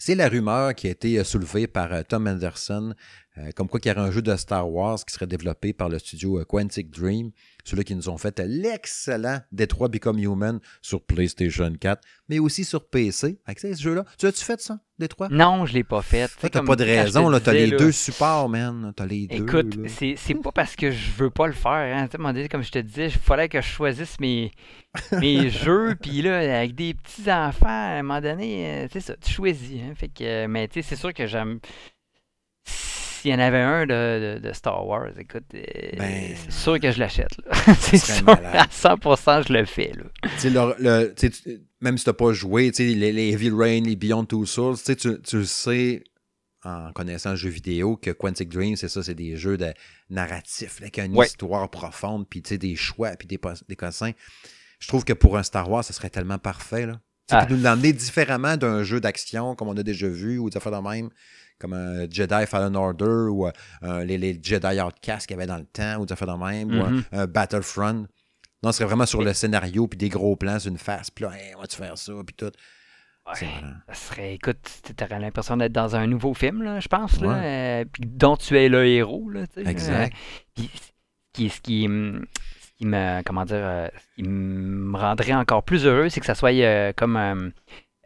C'est 0.04 0.16
la 0.16 0.30
rumeur 0.30 0.74
qui 0.74 0.88
a 0.88 0.90
été 0.90 1.20
euh, 1.20 1.24
soulevée 1.24 1.68
par 1.68 1.94
euh, 1.94 2.02
Tom 2.02 2.26
Anderson, 2.26 2.96
euh, 3.38 3.52
comme 3.56 3.70
quoi 3.70 3.80
qu'il 3.80 3.92
y 3.92 3.96
aurait 3.96 4.08
un 4.08 4.12
jeu 4.12 4.22
de 4.22 4.36
Star 4.36 4.70
Wars 4.70 5.00
qui 5.06 5.14
serait 5.14 5.28
développé 5.28 5.72
par 5.72 5.88
le 5.88 6.00
studio 6.00 6.44
Quantic 6.46 6.90
Dream, 6.90 7.32
ceux-là 7.64 7.84
qui 7.84 7.96
nous 7.96 8.10
ont 8.10 8.18
fait 8.18 8.40
l'excellent 8.40 9.40
Detroit 9.52 9.90
Become 9.90 10.20
Human 10.20 10.60
sur 10.82 11.02
PlayStation 11.02 11.72
4, 11.80 12.02
mais 12.30 12.40
aussi 12.40 12.66
sur 12.66 12.90
PC. 12.90 13.40
Avec 13.46 13.60
ce 13.60 13.74
jeu-là, 13.74 14.06
tu 14.18 14.26
as-tu 14.26 14.44
fait 14.44 14.60
ça, 14.60 14.80
Detroit? 15.00 15.30
Non, 15.30 15.66
je 15.66 15.72
ne 15.72 15.78
l'ai 15.78 15.84
pas 15.84 16.02
fait. 16.02 16.30
Tu 16.42 16.48
n'as 16.54 16.64
pas 16.64 16.76
de 16.76 16.84
raison, 16.84 17.30
là, 17.30 17.40
as 17.46 17.54
les 17.54 17.72
deux 17.72 17.92
supports, 17.92 18.50
man. 18.50 18.92
T'as 18.96 19.06
les 19.06 19.28
deux. 19.28 19.44
Écoute, 19.44 19.78
c'est 19.88 20.36
pas 20.36 20.52
parce 20.52 20.76
que 20.76 20.92
je 20.92 21.12
veux 21.12 21.30
pas 21.30 21.48
le 21.48 21.54
faire. 21.54 21.72
Hein. 21.72 22.08
Comme 22.50 22.64
je 22.64 22.72
te 22.72 22.80
disais, 22.80 23.06
il 23.06 23.12
fallait 23.12 23.50
que 23.50 23.62
je 23.62 23.68
choisisse 23.68 24.20
mes, 24.20 24.52
mes 25.20 25.50
jeux, 25.50 25.96
puis 26.02 26.22
là, 26.22 26.60
avec 26.60 26.76
des 26.76 26.94
petits-enfants, 26.94 27.68
à 27.68 28.00
un 28.00 28.04
moment 28.04 28.22
donné, 28.22 28.88
c'est 28.92 29.00
euh, 29.00 29.02
ça, 29.02 29.16
tu 29.18 29.32
choisis. 29.32 29.80
Hein. 29.82 29.94
Fait 29.96 30.10
que, 30.10 30.48
mais 30.48 30.68
tu 30.68 30.82
sais, 30.82 30.90
c'est 30.90 30.96
sûr 30.96 31.14
que 31.14 31.28
j'aime 31.28 31.60
s'il 33.22 33.32
y 33.32 33.34
en 33.36 33.40
avait 33.40 33.60
un 33.60 33.86
de, 33.86 34.52
Star 34.54 34.86
Wars, 34.88 35.12
écoute, 35.20 35.44
euh, 35.54 35.62
ben, 35.98 36.36
c'est 36.36 36.52
sûr 36.52 36.80
que 36.80 36.92
je 36.92 37.00
l'achète. 37.00 37.30
c'est 37.80 37.98
sûr, 37.98 38.28
à 38.30 38.66
100%, 38.66 39.48
je 39.48 39.54
le 39.54 39.66
fais. 39.66 39.92
Là. 39.96 40.76
Le, 40.80 41.14
même 41.82 41.98
si 41.98 42.04
tu 42.04 42.10
n'as 42.10 42.14
pas 42.14 42.34
joué, 42.34 42.72
les, 42.80 43.14
les 43.14 43.30
Heavy 43.32 43.52
Rain, 43.52 43.82
les 43.82 43.96
Beyond 43.96 44.26
Two 44.26 44.46
Souls, 44.46 44.78
tu, 44.84 44.96
tu 44.96 45.38
le 45.38 45.46
sais 45.46 46.04
en 46.64 46.92
connaissant 46.94 47.32
le 47.32 47.36
jeu 47.36 47.50
vidéo 47.50 47.96
que 47.96 48.12
Quantic 48.12 48.50
Dream, 48.50 48.76
c'est 48.76 48.88
ça, 48.88 49.04
c'est 49.04 49.16
des 49.16 49.36
jeux 49.36 49.58
de 49.58 49.72
narratifs, 50.10 50.78
avec 50.82 50.98
une 51.00 51.16
Ouais. 51.16 51.28
histoire 51.28 51.70
profonde, 51.70 52.28
puis 52.28 52.42
des 52.42 52.76
choix, 52.76 53.12
puis 53.12 53.28
des, 53.28 53.40
des 53.68 53.76
cossins. 53.76 54.12
Je 54.80 54.88
trouve 54.88 55.04
que 55.04 55.14
pour 55.14 55.38
un 55.38 55.44
Star 55.44 55.70
Wars, 55.70 55.84
ça 55.84 55.94
serait 55.94 56.10
tellement 56.10 56.40
parfait. 56.40 56.88
Là. 56.88 57.00
Ah. 57.32 57.46
puis 57.46 57.56
nous 57.56 57.64
l'emmener 57.64 57.94
différemment 57.94 58.58
d'un 58.58 58.84
jeu 58.84 59.00
d'action 59.00 59.56
comme 59.56 59.70
on 59.70 59.78
a 59.78 59.84
déjà 59.84 60.08
vu, 60.08 60.38
ou 60.38 60.50
des 60.50 60.58
affaires 60.58 60.72
de 60.72 60.88
même, 60.88 61.10
comme 61.62 61.74
un 61.74 62.10
Jedi 62.10 62.46
Fallen 62.48 62.76
Order, 62.76 63.30
ou 63.30 63.48
euh, 63.48 64.04
les, 64.04 64.18
les 64.18 64.40
Jedi 64.42 64.82
Outcast 64.82 65.28
qu'il 65.28 65.36
y 65.36 65.40
avait 65.40 65.48
dans 65.48 65.58
le 65.58 65.66
temps, 65.66 65.98
ou 66.00 66.06
des 66.06 66.14
affaires 66.14 66.36
de 66.38 66.44
même, 66.44 66.78
ou 66.78 66.84
un, 66.84 66.90
Mhm. 66.92 67.04
un 67.12 67.28
Battlefront. 67.28 68.08
Non, 68.64 68.72
ce 68.72 68.78
serait 68.80 68.86
vraiment 68.88 69.06
sur 69.06 69.22
le 69.24 69.34
scénario, 69.34 69.88
puis 69.88 69.98
des 69.98 70.10
gros 70.10 70.36
plans 70.36 70.60
sur 70.60 70.72
une 70.72 70.78
face, 70.78 71.10
puis 71.10 71.26
là, 71.26 71.32
Hey, 71.36 71.56
on 71.56 71.62
va-tu 71.62 71.78
faire 71.78 71.98
ça, 71.98 72.14
puis 72.26 72.36
tout. 72.36 72.52
Ouais. 73.28 73.48
Ça 73.88 73.94
serait, 73.94 74.34
écoute, 74.36 74.58
tu 74.84 75.04
aurais 75.04 75.20
l'impression 75.20 75.56
d'être 75.56 75.72
dans 75.72 75.96
un 75.96 76.08
nouveau 76.08 76.34
film, 76.34 76.64
là, 76.64 76.80
je 76.80 76.88
pense, 76.88 77.22
là, 77.22 77.36
euh, 77.44 77.86
dont 78.00 78.36
tu 78.36 78.58
es 78.58 78.68
le 78.68 78.86
héros. 78.88 79.30
Là, 79.30 79.44
Exact. 79.58 80.12
euh, 80.12 80.18
puis 80.56 80.70
ce 80.74 80.92
qui, 81.34 81.50
ce 81.50 81.62
qui, 81.62 81.86
hum, 81.86 82.26
me, 82.82 83.22
comment 83.24 83.46
dire, 83.46 83.58
euh, 83.62 83.88
ce 83.96 84.16
qui 84.16 84.28
me 84.28 84.98
rendrait 84.98 85.34
encore 85.36 85.64
plus 85.64 85.86
heureux, 85.86 86.10
c'est 86.10 86.20
que 86.20 86.26
ça 86.26 86.34
soit 86.36 86.52
euh, 86.52 86.94
comme 86.98 87.52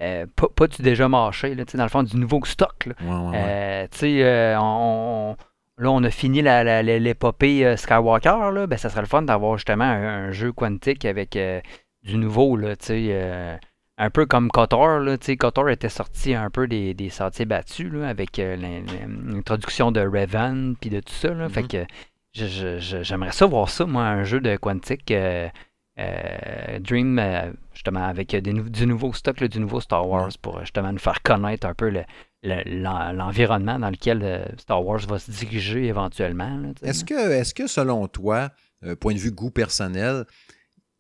euh, 0.02 0.26
pas, 0.36 0.48
pas 0.56 0.68
du 0.68 0.82
déjà 0.82 1.08
mâché, 1.08 1.56
là, 1.56 1.64
dans 1.74 1.84
le 1.84 1.90
fond, 1.90 2.04
du 2.04 2.18
nouveau 2.18 2.44
stock. 2.46 2.86
Là. 2.86 2.94
Ouais, 3.02 3.08
ouais, 3.30 3.30
ouais. 3.32 3.38
Euh, 3.44 3.88
euh, 4.24 4.56
on, 4.60 5.36
on- 5.38 5.84
là, 5.84 5.92
on 5.92 6.04
a 6.04 6.10
fini 6.10 6.42
la- 6.42 6.64
la- 6.64 6.84
la- 6.84 7.00
l'épopée 7.00 7.66
euh, 7.66 7.78
Skywalker. 7.78 8.52
Là, 8.54 8.68
ben, 8.68 8.78
ça 8.78 8.90
serait 8.90 9.02
le 9.02 9.08
fun 9.08 9.22
d'avoir 9.22 9.58
justement 9.58 9.86
un, 9.86 10.28
un 10.28 10.32
jeu 10.32 10.52
quantique 10.52 11.06
avec 11.06 11.36
euh, 11.36 11.62
du 12.04 12.18
nouveau. 12.18 12.58
Là, 12.58 12.76
un 13.98 14.10
peu 14.10 14.26
comme 14.26 14.50
KOTOR. 14.50 15.00
Là, 15.00 15.18
KOTOR 15.18 15.70
était 15.70 15.88
sorti 15.90 16.34
un 16.36 16.50
peu 16.50 16.68
des, 16.68 16.94
des 16.94 17.10
sentiers 17.10 17.46
battus 17.46 17.90
là, 17.92 18.10
avec 18.10 18.36
l'in- 18.38 18.56
l'in- 18.58 18.84
l'introduction 19.34 19.92
de 19.94 20.02
Revan 20.02 20.74
puis 20.80 20.90
de 20.90 21.00
tout 21.00 21.14
ça. 21.14 21.30
Là, 21.30 21.48
Fait 21.50 21.64
que 21.64 21.86
j'aimerais 22.34 23.32
ça 23.32 23.46
voir 23.46 23.70
ça, 23.70 23.86
moi, 23.86 24.04
un 24.04 24.24
jeu 24.26 24.42
de 24.42 24.58
quantique. 24.58 25.14
Euh, 25.98 26.80
Dream, 26.80 27.20
euh, 27.20 27.52
justement, 27.74 28.04
avec 28.06 28.30
des 28.36 28.42
du 28.54 28.86
nouveau 28.88 29.14
stock, 29.14 29.40
là, 29.40 29.48
du 29.48 29.60
nouveau 29.60 29.80
Star 29.82 30.08
Wars, 30.08 30.32
pour 30.42 30.58
euh, 30.58 30.62
justement 30.62 30.92
nous 30.92 31.00
faire 31.00 31.22
connaître 31.22 31.66
un 31.68 31.74
peu 31.74 31.90
le, 31.90 32.04
le- 32.44 32.82
l'en- 32.82 33.12
l'environnement 33.14 33.80
dans 33.80 33.90
lequel 33.90 34.54
Star 34.58 34.86
Wars 34.86 35.00
va 35.08 35.20
se 35.20 35.32
diriger 35.32 35.86
éventuellement. 35.86 36.62
Est-ce 36.82 37.06
que, 37.06 37.14
est 37.32 37.54
que, 37.54 37.68
selon 37.68 38.08
toi, 38.08 38.52
euh, 38.84 38.96
point 38.96 39.14
de 39.14 39.20
vue 39.20 39.32
goût 39.32 39.52
personnel, 39.52 40.26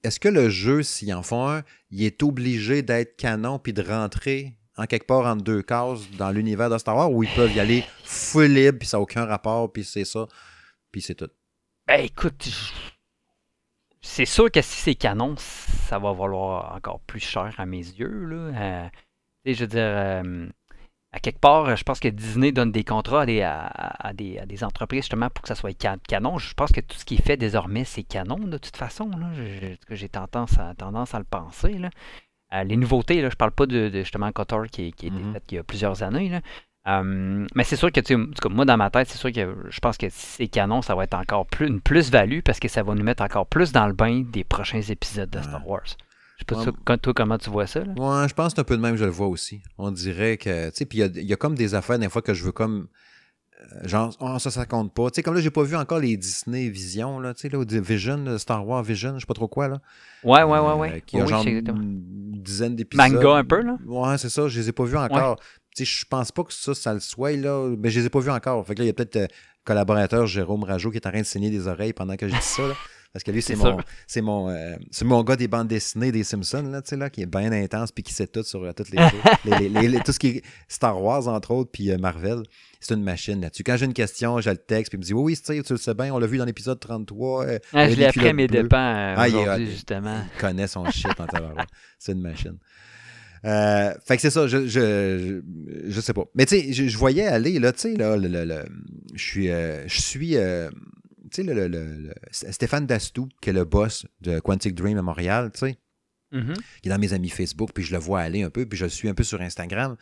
est-ce 0.03 0.19
que 0.19 0.29
le 0.29 0.49
jeu, 0.49 0.83
s'il 0.83 1.13
en 1.13 1.23
font 1.23 1.49
un, 1.49 1.63
il 1.91 2.03
est 2.03 2.21
obligé 2.23 2.81
d'être 2.81 3.17
canon 3.17 3.59
puis 3.59 3.73
de 3.73 3.81
rentrer 3.81 4.55
en 4.77 4.85
quelque 4.85 5.07
part 5.07 5.25
entre 5.25 5.43
deux 5.43 5.61
cases 5.61 6.01
dans 6.17 6.31
l'univers 6.31 6.69
de 6.69 6.77
Star 6.77 6.95
Wars 6.97 7.11
ou 7.11 7.23
ils 7.23 7.29
peuvent 7.33 7.53
y 7.55 7.59
aller 7.59 7.83
full 8.03 8.47
libre 8.51 8.77
puis 8.79 8.87
ça 8.87 8.97
n'a 8.97 9.01
aucun 9.01 9.25
rapport 9.25 9.71
puis 9.71 9.83
c'est 9.83 10.03
ça 10.05 10.27
puis 10.91 11.01
c'est 11.01 11.15
tout? 11.15 11.29
Ben 11.87 12.01
écoute, 12.03 12.43
je- 12.45 12.71
c'est 14.05 14.25
sûr 14.25 14.51
que 14.51 14.61
si 14.61 14.81
c'est 14.81 14.95
canon, 14.95 15.35
ça 15.37 15.99
va 15.99 16.13
valoir 16.13 16.75
encore 16.75 16.99
plus 17.01 17.19
cher 17.19 17.53
à 17.57 17.65
mes 17.65 17.77
yeux. 17.77 18.25
Là. 18.25 18.35
Euh, 18.35 18.89
je 19.45 19.59
veux 19.61 19.67
dire, 19.67 19.79
euh, 19.81 20.47
à 21.11 21.19
quelque 21.19 21.39
part, 21.39 21.75
je 21.75 21.83
pense 21.83 21.99
que 21.99 22.07
Disney 22.07 22.51
donne 22.51 22.71
des 22.71 22.83
contrats 22.83 23.21
à 23.21 23.25
des, 23.25 23.41
à, 23.41 23.65
à 23.67 24.13
des, 24.13 24.37
à 24.39 24.45
des 24.45 24.63
entreprises 24.63 25.01
justement 25.03 25.29
pour 25.29 25.41
que 25.43 25.47
ça 25.47 25.55
soit 25.55 25.75
ca- 25.79 25.97
canon. 26.07 26.37
Je 26.37 26.53
pense 26.53 26.71
que 26.71 26.81
tout 26.81 26.95
ce 26.97 27.05
qui 27.05 27.15
est 27.15 27.21
fait 27.25 27.37
désormais, 27.37 27.83
c'est 27.83 28.03
canon 28.03 28.37
de 28.37 28.57
toute 28.57 28.75
façon. 28.77 29.09
J'ai 29.89 30.09
tendance 30.09 30.57
à, 30.59 30.73
tendance 30.75 31.13
à 31.15 31.19
le 31.19 31.25
penser. 31.25 31.73
Là. 31.77 31.89
Euh, 32.53 32.63
les 32.63 32.77
nouveautés, 32.77 33.21
là, 33.21 33.29
je 33.29 33.35
parle 33.35 33.51
pas 33.51 33.65
de, 33.65 33.89
de 33.89 33.99
justement 33.99 34.31
KOTOR 34.31 34.67
qui, 34.67 34.91
qui 34.93 35.05
a 35.05 35.09
été 35.09 35.17
Mhm. 35.17 35.33
fait 35.33 35.43
il 35.51 35.55
y 35.55 35.57
a 35.57 35.63
plusieurs 35.63 36.03
années. 36.03 36.29
là. 36.29 36.41
Euh, 36.87 37.47
mais 37.55 37.63
c'est 37.63 37.75
sûr 37.75 37.91
que, 37.91 37.99
tu 37.99 38.13
sais, 38.13 38.15
en 38.15 38.25
tout 38.25 38.47
cas, 38.47 38.49
moi, 38.49 38.63
dans 38.65 38.77
ma 38.77 38.89
tête, 38.91 39.07
c'est 39.09 39.17
sûr 39.17 39.31
que 39.31 39.55
je 39.69 39.79
pense 39.79 39.97
que 39.97 40.07
si 40.09 40.25
c'est 40.27 40.47
canon, 40.47 40.81
ça 40.83 40.93
va 40.95 41.03
être 41.05 41.15
encore 41.15 41.45
plus, 41.47 41.67
une 41.67 41.81
plus-value 41.81 42.41
parce 42.45 42.59
que 42.59 42.67
ça 42.67 42.83
va 42.83 42.93
nous 42.93 43.03
mettre 43.03 43.23
encore 43.23 43.47
plus 43.47 43.71
dans 43.71 43.87
le 43.87 43.93
bain 43.93 44.23
des 44.31 44.43
prochains 44.43 44.81
épisodes 44.81 45.29
de 45.29 45.41
Star 45.41 45.67
Wars. 45.67 45.81
Je 45.85 45.91
sais 46.41 46.45
pas, 46.45 46.57
Ouais. 46.57 46.71
quand- 46.83 46.97
toi, 47.01 47.13
comment 47.15 47.37
tu 47.37 47.49
vois 47.49 47.65
ça? 47.65 47.79
Là? 47.79 47.93
Ouais, 47.97 48.27
je 48.27 48.33
pense 48.35 48.47
que 48.47 48.55
c'est 48.57 48.61
un 48.61 48.65
peu 48.65 48.77
de 48.77 48.81
même, 48.81 48.97
je 48.97 49.05
le 49.05 49.09
vois 49.11 49.27
aussi. 49.27 49.61
On 49.77 49.89
dirait 49.89 50.37
que, 50.37 50.69
tu 50.69 50.75
sais, 50.75 50.85
puis 50.85 50.99
il 50.99 51.17
y 51.23 51.25
y 51.25 51.33
a 51.33 51.37
comme 51.37 51.55
des 51.55 51.73
affaires 51.75 51.97
des 51.97 52.09
fois 52.09 52.21
que 52.21 52.33
je 52.33 52.43
veux 52.43 52.51
comme, 52.51 52.87
euh, 53.61 53.87
genre, 53.87 54.13
oh, 54.19 54.37
ça, 54.37 54.51
ça 54.51 54.65
compte 54.65 54.93
pas. 54.93 55.09
Tu 55.09 55.15
sais, 55.15 55.23
comme 55.23 55.33
là, 55.33 55.39
j'ai 55.41 55.49
pas 55.49 55.63
vu 55.63 55.75
encore 55.77 55.99
les 55.99 56.17
Disney 56.17 56.67
Vision, 56.69 57.19
là, 57.19 57.33
tu 57.33 57.41
sais, 57.41 57.49
là, 57.49 57.63
Vision, 57.65 58.37
Star 58.37 58.67
Wars 58.67 58.83
Vision, 58.83 59.15
je 59.15 59.21
sais 59.21 59.25
pas 59.25 59.33
trop 59.33 59.47
quoi, 59.47 59.69
là. 59.69 59.79
Ouais, 60.23 60.43
ouais, 60.43 60.59
ouais, 60.59 60.59
Euh, 60.59 60.75
ouais. 60.75 61.03
Qui 61.07 61.19
a 61.19 61.23
Oui, 61.23 61.29
genre 61.29 61.45
une 61.47 62.01
dizaine 62.43 62.75
d'épisodes. 62.75 63.11
Manga 63.13 63.37
un 63.37 63.43
peu, 63.45 63.61
là? 63.61 63.77
Ouais, 63.87 64.17
c'est 64.17 64.29
ça, 64.29 64.47
je 64.49 64.59
les 64.59 64.69
ai 64.69 64.71
pas 64.73 64.83
vus 64.83 64.97
encore. 64.97 65.39
Je 65.83 66.05
pense 66.09 66.31
pas 66.31 66.43
que 66.43 66.53
ça, 66.53 66.73
ça 66.73 66.93
le 66.93 66.99
soit, 67.01 67.31
là, 67.35 67.75
mais 67.77 67.89
je 67.89 67.99
les 67.99 68.05
ai 68.05 68.09
pas 68.09 68.19
vus 68.19 68.31
encore. 68.31 68.65
Fait 68.65 68.75
que 68.75 68.79
là, 68.79 68.85
il 68.85 68.87
y 68.87 68.91
a 68.91 68.93
peut-être 68.93 69.15
euh, 69.17 69.27
collaborateur 69.65 70.27
Jérôme 70.27 70.63
Rajo 70.63 70.91
qui 70.91 70.97
est 70.97 71.07
en 71.07 71.11
train 71.11 71.21
de 71.21 71.25
saigner 71.25 71.49
des 71.49 71.67
oreilles 71.67 71.93
pendant 71.93 72.15
que 72.15 72.27
je 72.27 72.33
dis 72.35 72.41
ça, 72.41 72.67
là. 72.67 72.73
Parce 73.13 73.23
que 73.23 73.31
lui, 73.31 73.41
c'est 73.41 73.55
mon, 73.55 73.77
c'est 74.07 74.19
mon, 74.21 74.49
euh, 74.49 74.75
mon 75.03 75.23
gars 75.23 75.37
des 75.37 75.47
bandes 75.47 75.69
dessinées 75.69 76.11
des 76.11 76.25
Simpsons, 76.25 76.63
là, 76.69 76.81
tu 76.81 76.89
sais, 76.89 76.97
là, 76.97 77.09
qui 77.09 77.21
est 77.21 77.25
bien 77.25 77.49
intense 77.53 77.93
puis 77.93 78.03
qui 78.03 78.13
sait 78.13 78.27
tout 78.27 78.43
sur 78.43 78.61
euh, 78.61 78.73
toutes 78.73 78.89
les, 78.89 78.97
choses. 78.97 79.21
Les- 79.45 79.57
les- 79.59 79.69
les- 79.69 79.87
les- 79.87 79.99
tout 80.01 80.11
ce 80.11 80.19
qui 80.19 80.27
est 80.27 80.43
Star 80.67 81.01
Wars, 81.01 81.25
entre 81.29 81.51
autres, 81.51 81.71
puis 81.71 81.91
euh, 81.91 81.97
Marvel. 81.97 82.43
C'est 82.81 82.93
une 82.93 83.03
machine 83.03 83.39
là-dessus. 83.39 83.63
Quand 83.63 83.77
j'ai 83.77 83.85
une 83.85 83.93
question, 83.93 84.41
je 84.41 84.49
le 84.49 84.57
texte, 84.57 84.91
puis 84.91 84.97
il 84.97 84.99
me 84.99 85.05
dit 85.05 85.13
Oui, 85.13 85.21
oui, 85.31 85.35
Steve, 85.37 85.63
tu 85.63 85.71
le 85.71 85.79
sais 85.79 85.93
bien, 85.93 86.13
on 86.13 86.19
l'a 86.19 86.27
vu 86.27 86.37
dans 86.37 86.43
l'épisode 86.43 86.77
33. 86.77 87.45
euh, 87.45 87.59
Ah, 87.71 87.89
je 87.89 87.95
l'ai 87.95 88.03
appris 88.05 88.27
à 88.27 88.33
mes 88.33 88.47
dépens 88.47 89.15
Ah, 89.17 89.29
il 89.29 89.65
justement. 89.67 90.21
Il 90.35 90.41
connaît 90.41 90.67
son 90.67 90.83
shit 90.91 91.07
en. 91.17 91.25
C'est 91.97 92.11
une 92.11 92.21
machine. 92.21 92.57
Euh, 93.45 93.93
fait 94.05 94.15
que 94.15 94.21
c'est 94.21 94.29
ça, 94.31 94.47
je, 94.47 94.65
je, 94.67 95.41
je, 95.85 95.89
je 95.91 96.01
sais 96.01 96.13
pas. 96.13 96.25
Mais 96.35 96.45
tu 96.45 96.59
sais, 96.59 96.73
je, 96.73 96.87
je 96.87 96.97
voyais 96.97 97.27
aller, 97.27 97.59
là, 97.59 97.71
tu 97.71 97.81
sais, 97.81 97.93
là, 97.95 98.17
le, 98.17 98.27
le- 98.27 98.43
le- 98.45 98.65
je 99.13 99.23
suis, 99.23 99.49
euh, 99.49 99.87
je 99.87 100.01
suis 100.01 100.35
euh, 100.35 100.69
tu 101.31 101.41
sais, 101.41 101.43
le, 101.43 101.53
le- 101.53 101.67
le- 101.67 101.97
le- 102.07 102.13
Stéphane 102.31 102.87
Dastou, 102.87 103.29
qui 103.41 103.51
est 103.51 103.53
le 103.53 103.63
boss 103.65 104.05
de 104.21 104.39
Quantic 104.39 104.73
Dream 104.73 104.97
à 104.97 105.01
Montréal, 105.03 105.51
tu 105.53 105.59
sais, 105.59 105.77
Mhm. 106.31 106.55
qui 106.81 106.89
est 106.89 106.91
dans 106.91 106.97
mes 106.97 107.13
amis 107.13 107.29
Facebook, 107.29 107.69
puis 107.73 107.83
je 107.83 107.93
le 107.93 107.99
vois 107.99 108.19
aller 108.21 108.41
un 108.41 108.49
peu, 108.49 108.65
puis 108.65 108.77
je 108.79 108.85
le 108.85 108.89
suis 108.89 109.07
un 109.07 109.13
peu 109.13 109.23
sur 109.23 109.39
Instagram. 109.41 109.95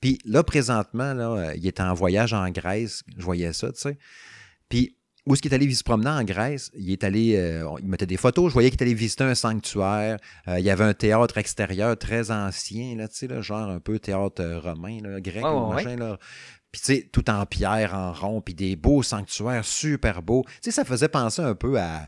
Puis 0.00 0.18
là, 0.24 0.42
présentement, 0.42 1.14
là, 1.14 1.54
il 1.54 1.66
est 1.66 1.80
en 1.80 1.94
voyage 1.94 2.32
en 2.34 2.50
Grèce, 2.50 3.04
je 3.16 3.22
voyais 3.24 3.52
ça, 3.52 3.70
tu 3.72 3.80
sais. 3.80 3.98
Puis 4.68 4.97
où 5.28 5.34
est-ce 5.34 5.42
qu'il 5.42 5.52
est 5.52 5.54
allé 5.54 5.72
se 5.74 5.84
promener 5.84 6.08
en 6.10 6.24
Grèce? 6.24 6.70
Il 6.74 6.90
est 6.90 7.04
allé, 7.04 7.36
euh, 7.36 7.68
il 7.80 7.86
mettait 7.86 8.06
des 8.06 8.16
photos, 8.16 8.48
je 8.48 8.54
voyais 8.54 8.70
qu'il 8.70 8.80
est 8.80 8.82
allé 8.84 8.94
visiter 8.94 9.24
un 9.24 9.34
sanctuaire. 9.34 10.16
Euh, 10.48 10.58
il 10.58 10.64
y 10.64 10.70
avait 10.70 10.84
un 10.84 10.94
théâtre 10.94 11.36
extérieur 11.38 11.96
très 11.98 12.30
ancien, 12.30 12.96
là, 12.96 13.08
tu 13.08 13.16
sais, 13.16 13.26
là, 13.26 13.40
genre 13.42 13.68
un 13.68 13.78
peu 13.80 13.98
théâtre 13.98 14.40
euh, 14.42 14.58
romain, 14.58 14.98
là, 15.02 15.20
grec, 15.20 15.44
ouais, 15.44 15.74
machin, 15.74 15.96
là. 15.96 16.18
Puis, 16.72 16.80
tu 16.80 16.94
sais, 16.94 17.08
tout 17.12 17.28
en 17.30 17.44
pierre, 17.46 17.94
en 17.94 18.12
rond, 18.12 18.40
puis 18.40 18.54
des 18.54 18.76
beaux 18.76 19.02
sanctuaires 19.02 19.64
super 19.64 20.22
beaux. 20.22 20.44
Tu 20.46 20.52
sais, 20.62 20.70
ça 20.70 20.84
faisait 20.84 21.08
penser 21.08 21.42
un 21.42 21.54
peu 21.54 21.78
à, 21.78 22.06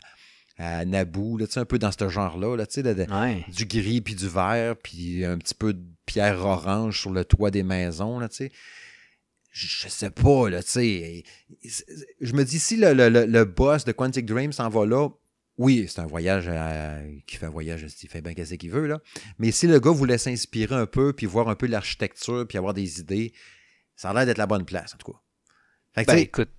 à 0.58 0.84
Naboo, 0.84 1.36
là, 1.38 1.46
tu 1.46 1.52
sais, 1.54 1.60
un 1.60 1.64
peu 1.64 1.78
dans 1.78 1.92
ce 1.92 2.08
genre-là, 2.08 2.56
là, 2.56 2.64
Ouais. 3.10 3.44
du 3.54 3.64
gris 3.66 4.00
puis 4.00 4.14
du 4.14 4.28
vert, 4.28 4.76
puis 4.82 5.24
un 5.24 5.38
petit 5.38 5.54
peu 5.54 5.72
de 5.72 5.82
pierre 6.06 6.44
orange 6.44 7.00
sur 7.00 7.10
le 7.10 7.24
toit 7.24 7.50
des 7.50 7.62
maisons, 7.62 8.18
là, 8.18 8.28
tu 8.28 8.36
sais. 8.36 8.52
Je 9.50 9.88
sais 9.88 10.10
pas, 10.10 10.48
là, 10.48 10.62
tu 10.62 10.70
sais. 10.70 11.24
Je 12.20 12.32
me 12.34 12.44
dis, 12.44 12.58
si 12.60 12.76
le, 12.76 12.92
le- 12.94 13.26
le- 13.26 13.44
boss 13.44 13.84
de 13.84 13.92
Quantic 13.92 14.24
Dream 14.26 14.52
s'en 14.52 14.68
va 14.68 14.86
là, 14.86 15.08
oui, 15.58 15.86
c'est 15.88 16.00
un 16.00 16.06
voyage 16.06 16.48
à- 16.48 17.00
qui 17.26 17.36
fait 17.36 17.46
un 17.46 17.50
voyage, 17.50 17.84
il 18.02 18.08
fait 18.08 18.22
bien 18.22 18.32
qu'est-ce 18.34 18.54
qu'il 18.54 18.70
veut, 18.70 18.86
là. 18.86 19.00
Mais 19.38 19.50
si 19.50 19.66
le 19.66 19.80
gars 19.80 19.90
voulait 19.90 20.18
s'inspirer 20.18 20.74
un 20.76 20.86
peu, 20.86 21.12
puis 21.12 21.26
voir 21.26 21.48
un 21.48 21.56
peu 21.56 21.66
l'architecture, 21.66 22.46
puis 22.48 22.58
avoir 22.58 22.74
des 22.74 23.00
idées, 23.00 23.32
ça 23.96 24.10
a 24.10 24.14
l'air 24.14 24.24
d'être 24.26 24.38
la 24.38 24.46
bonne 24.46 24.64
place, 24.64 24.94
en 24.94 24.98
tout 24.98 25.12
cas. 25.12 25.18
Fait 25.94 26.04
que, 26.04 26.10
Ben 26.12 26.18
écoute, 26.18 26.50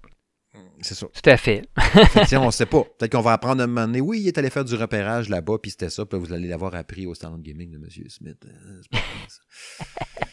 c'est 0.82 0.94
ça. 0.96 1.08
tout 1.08 1.30
à 1.30 1.38
fait. 1.38 1.64
Fait 1.80 2.26
que, 2.30 2.36
on 2.36 2.52
sait 2.52 2.66
pas. 2.66 2.84
Peut-être 2.84 3.14
qu'on 3.14 3.22
va 3.22 3.32
apprendre 3.34 3.62
à 3.62 3.64
un 3.64 3.68
moment 3.68 3.88
donné. 3.88 4.02
Oui, 4.02 4.20
il 4.20 4.28
est 4.28 4.38
allé 4.38 4.50
faire 4.50 4.66
du 4.66 4.76
repérage 4.76 5.30
là-bas, 5.30 5.58
puis 5.62 5.72
c'était 5.72 5.90
ça. 5.90 6.06
Puis 6.06 6.20
vous 6.20 6.34
allez 6.34 6.50
l'avoir 6.50 6.76
appris 6.76 7.06
au 7.08 7.16
stand 7.16 7.42
gaming 7.42 7.72
de 7.72 7.78
M. 7.78 7.88
Smith. 8.10 8.38
Euh, 8.46 8.82
c'est 8.84 8.92
pas 8.92 9.00
ça. 9.30 10.26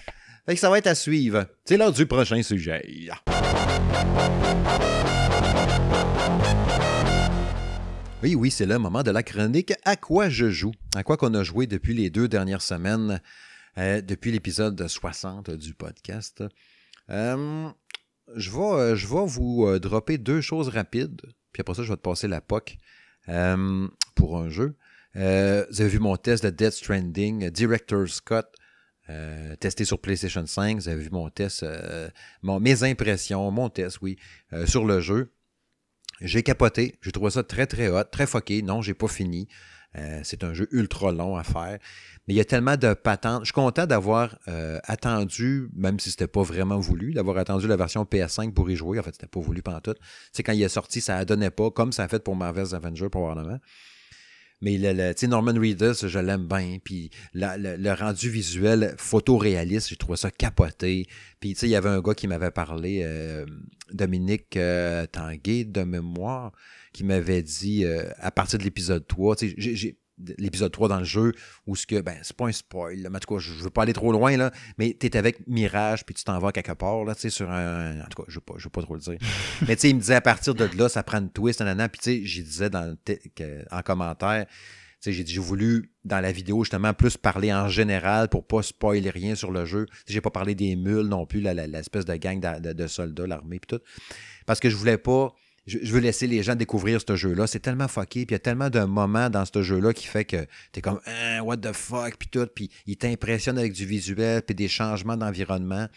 ça 0.56 0.70
va 0.70 0.78
être 0.78 0.86
à 0.86 0.94
suivre. 0.94 1.46
C'est 1.64 1.76
l'heure 1.76 1.92
du 1.92 2.06
prochain 2.06 2.42
sujet. 2.42 2.82
Oui, 8.22 8.34
oui, 8.34 8.50
c'est 8.50 8.66
le 8.66 8.78
moment 8.78 9.02
de 9.02 9.10
la 9.10 9.22
chronique 9.22 9.74
À 9.84 9.96
quoi 9.96 10.28
je 10.28 10.48
joue 10.50 10.72
À 10.96 11.02
quoi 11.02 11.16
qu'on 11.16 11.34
a 11.34 11.42
joué 11.42 11.66
depuis 11.66 11.94
les 11.94 12.10
deux 12.10 12.28
dernières 12.28 12.62
semaines, 12.62 13.20
euh, 13.76 14.00
depuis 14.00 14.32
l'épisode 14.32 14.88
60 14.88 15.50
du 15.50 15.74
podcast. 15.74 16.42
Euh, 17.10 17.68
je, 18.34 18.50
vais, 18.50 18.58
euh, 18.58 18.96
je 18.96 19.06
vais 19.06 19.26
vous 19.26 19.78
dropper 19.78 20.18
deux 20.18 20.40
choses 20.40 20.68
rapides, 20.68 21.20
puis 21.52 21.60
après 21.60 21.74
ça, 21.74 21.82
je 21.82 21.90
vais 21.90 21.96
te 21.96 22.02
passer 22.02 22.26
la 22.26 22.40
POC 22.40 22.78
pour 24.14 24.38
un 24.38 24.48
jeu. 24.48 24.76
Vous 25.14 25.20
avez 25.20 25.88
vu 25.88 25.98
mon 25.98 26.16
test 26.16 26.44
de 26.44 26.50
Death 26.50 26.72
Stranding, 26.72 27.50
Director 27.50 28.08
Scott, 28.08 28.52
euh, 29.10 29.56
testé 29.56 29.84
sur 29.84 30.00
PlayStation 30.00 30.44
5. 30.44 30.76
Vous 30.78 30.88
avez 30.88 31.02
vu 31.02 31.10
mon 31.10 31.30
test, 31.30 31.62
euh, 31.62 32.08
mon, 32.42 32.60
mes 32.60 32.82
impressions, 32.82 33.50
mon 33.50 33.70
test, 33.70 33.98
oui, 34.02 34.18
euh, 34.52 34.66
sur 34.66 34.84
le 34.84 35.00
jeu. 35.00 35.32
J'ai 36.20 36.42
capoté. 36.42 36.96
J'ai 37.00 37.12
trouvé 37.12 37.30
ça 37.30 37.42
très, 37.42 37.66
très 37.66 37.88
hot, 37.88 38.04
très 38.04 38.26
fucké. 38.26 38.62
Non, 38.62 38.82
j'ai 38.82 38.94
pas 38.94 39.08
fini. 39.08 39.48
C'est 40.22 40.44
un 40.44 40.54
jeu 40.54 40.68
ultra 40.70 41.10
long 41.10 41.36
à 41.36 41.42
faire. 41.42 41.78
Mais 42.26 42.34
il 42.34 42.36
y 42.36 42.40
a 42.40 42.44
tellement 42.44 42.76
de 42.76 42.94
patentes. 42.94 43.40
Je 43.40 43.46
suis 43.46 43.52
content 43.52 43.84
d'avoir 43.84 44.38
attendu, 44.84 45.68
même 45.74 45.98
si 45.98 46.10
c'était 46.10 46.28
pas 46.28 46.42
vraiment 46.42 46.78
voulu, 46.78 47.12
d'avoir 47.12 47.36
attendu 47.38 47.66
la 47.66 47.76
version 47.76 48.04
PS5 48.04 48.52
pour 48.52 48.70
y 48.70 48.76
jouer. 48.76 49.00
En 49.00 49.02
fait, 49.02 49.12
c'était 49.12 49.26
pas 49.26 49.40
voulu 49.40 49.60
pendant 49.60 49.80
tout. 49.80 49.96
C'est 50.32 50.44
quand 50.44 50.52
il 50.52 50.62
est 50.62 50.68
sorti, 50.68 51.00
ça 51.00 51.18
ne 51.18 51.24
donnait 51.24 51.50
pas, 51.50 51.72
comme 51.72 51.90
ça 51.90 52.04
a 52.04 52.08
fait 52.08 52.22
pour 52.22 52.36
Marvel's 52.36 52.74
Avenger 52.74 53.08
probablement. 53.08 53.58
Mais 54.60 54.76
le, 54.76 54.92
le 54.92 55.26
Norman 55.28 55.54
Reedus, 55.54 56.08
je 56.08 56.18
l'aime 56.18 56.46
bien. 56.46 56.78
Puis 56.82 57.10
le, 57.34 57.92
rendu 57.94 58.28
visuel 58.28 58.94
photoréaliste, 58.98 59.88
j'ai 59.88 59.96
trouvé 59.96 60.16
ça 60.16 60.30
capoté. 60.30 61.06
Puis 61.40 61.52
il 61.62 61.68
y 61.68 61.76
avait 61.76 61.88
un 61.88 62.00
gars 62.00 62.14
qui 62.14 62.26
m'avait 62.26 62.50
parlé, 62.50 63.02
euh, 63.04 63.46
Dominique 63.92 64.56
euh, 64.56 65.06
Tanguay 65.06 65.64
de 65.64 65.82
mémoire, 65.82 66.52
qui 66.92 67.04
m'avait 67.04 67.42
dit 67.42 67.84
euh, 67.84 68.10
à 68.18 68.30
partir 68.30 68.58
de 68.58 68.64
l'épisode 68.64 69.06
3, 69.06 69.36
j'ai 69.56 69.98
l'épisode 70.38 70.72
3 70.72 70.88
dans 70.88 70.98
le 70.98 71.04
jeu, 71.04 71.32
où 71.66 71.76
ce 71.76 71.86
que, 71.86 72.00
ben, 72.00 72.16
c'est 72.22 72.36
pas 72.36 72.46
un 72.46 72.52
spoil, 72.52 72.96
mais 73.10 73.16
en 73.16 73.18
tout 73.18 73.34
cas, 73.34 73.40
je, 73.40 73.52
veux 73.52 73.70
pas 73.70 73.82
aller 73.82 73.92
trop 73.92 74.12
loin, 74.12 74.36
là, 74.36 74.50
mais 74.78 74.94
t'es 74.98 75.16
avec 75.16 75.46
Mirage, 75.46 76.04
puis 76.04 76.14
tu 76.14 76.24
t'en 76.24 76.38
vas 76.38 76.52
quelque 76.52 76.72
part, 76.72 77.04
là, 77.04 77.14
tu 77.14 77.22
sais, 77.22 77.30
sur 77.30 77.50
un, 77.50 78.00
en 78.00 78.06
tout 78.06 78.22
cas, 78.22 78.28
je 78.28 78.36
veux 78.36 78.40
pas, 78.40 78.54
je 78.56 78.64
veux 78.64 78.70
pas 78.70 78.82
trop 78.82 78.94
le 78.94 79.00
dire. 79.00 79.18
mais 79.68 79.76
tu 79.76 79.82
sais, 79.82 79.90
il 79.90 79.96
me 79.96 80.00
disait 80.00 80.14
à 80.14 80.20
partir 80.20 80.54
de 80.54 80.68
là, 80.76 80.88
ça 80.88 81.02
prend 81.02 81.18
une 81.18 81.30
twist, 81.30 81.60
nanana, 81.60 81.88
puis 81.88 82.00
tu 82.00 82.10
sais, 82.10 82.24
j'y 82.24 82.42
disais 82.42 82.70
dans, 82.70 82.96
en 83.70 83.82
commentaire, 83.82 84.46
tu 84.46 84.54
sais, 85.00 85.12
j'ai 85.12 85.24
j'ai 85.24 85.40
voulu, 85.40 85.92
dans 86.04 86.20
la 86.20 86.32
vidéo, 86.32 86.64
justement, 86.64 86.92
plus 86.92 87.16
parler 87.16 87.52
en 87.52 87.68
général 87.68 88.28
pour 88.28 88.46
pas 88.46 88.62
spoiler 88.62 89.10
rien 89.10 89.36
sur 89.36 89.52
le 89.52 89.64
jeu. 89.64 89.86
J'ai 90.08 90.20
pas 90.20 90.30
parlé 90.30 90.56
des 90.56 90.74
mules 90.74 91.06
non 91.06 91.24
plus, 91.24 91.40
l'espèce 91.40 92.04
de 92.04 92.16
gang 92.16 92.40
de, 92.40 92.72
de 92.72 92.86
soldats, 92.88 93.26
l'armée, 93.26 93.60
puis 93.60 93.78
tout. 93.78 93.84
Parce 94.44 94.58
que 94.58 94.68
je 94.68 94.74
voulais 94.74 94.98
pas 94.98 95.32
je, 95.68 95.92
veux 95.92 96.00
laisser 96.00 96.26
les 96.26 96.42
gens 96.42 96.54
découvrir 96.54 97.00
ce 97.06 97.14
jeu-là. 97.14 97.46
C'est 97.46 97.60
tellement 97.60 97.88
fucké, 97.88 98.26
puis 98.26 98.32
il 98.32 98.32
y 98.32 98.36
a 98.36 98.38
tellement 98.40 98.70
de 98.70 98.80
moments 98.80 99.30
dans 99.30 99.44
ce 99.44 99.62
jeu-là 99.62 99.92
qui 99.92 100.06
fait 100.06 100.24
que 100.24 100.46
t'es 100.72 100.80
comme 100.80 101.00
hein, 101.06 101.40
what 101.42 101.58
the 101.58 101.72
fuck, 101.72 102.16
puis 102.16 102.28
tout, 102.28 102.46
puis 102.54 102.70
il 102.86 102.96
t'impressionne 102.96 103.58
avec 103.58 103.72
du 103.72 103.84
visuel, 103.84 104.42
puis 104.42 104.54
des 104.54 104.68
changements 104.68 105.16
d'environnement. 105.16 105.88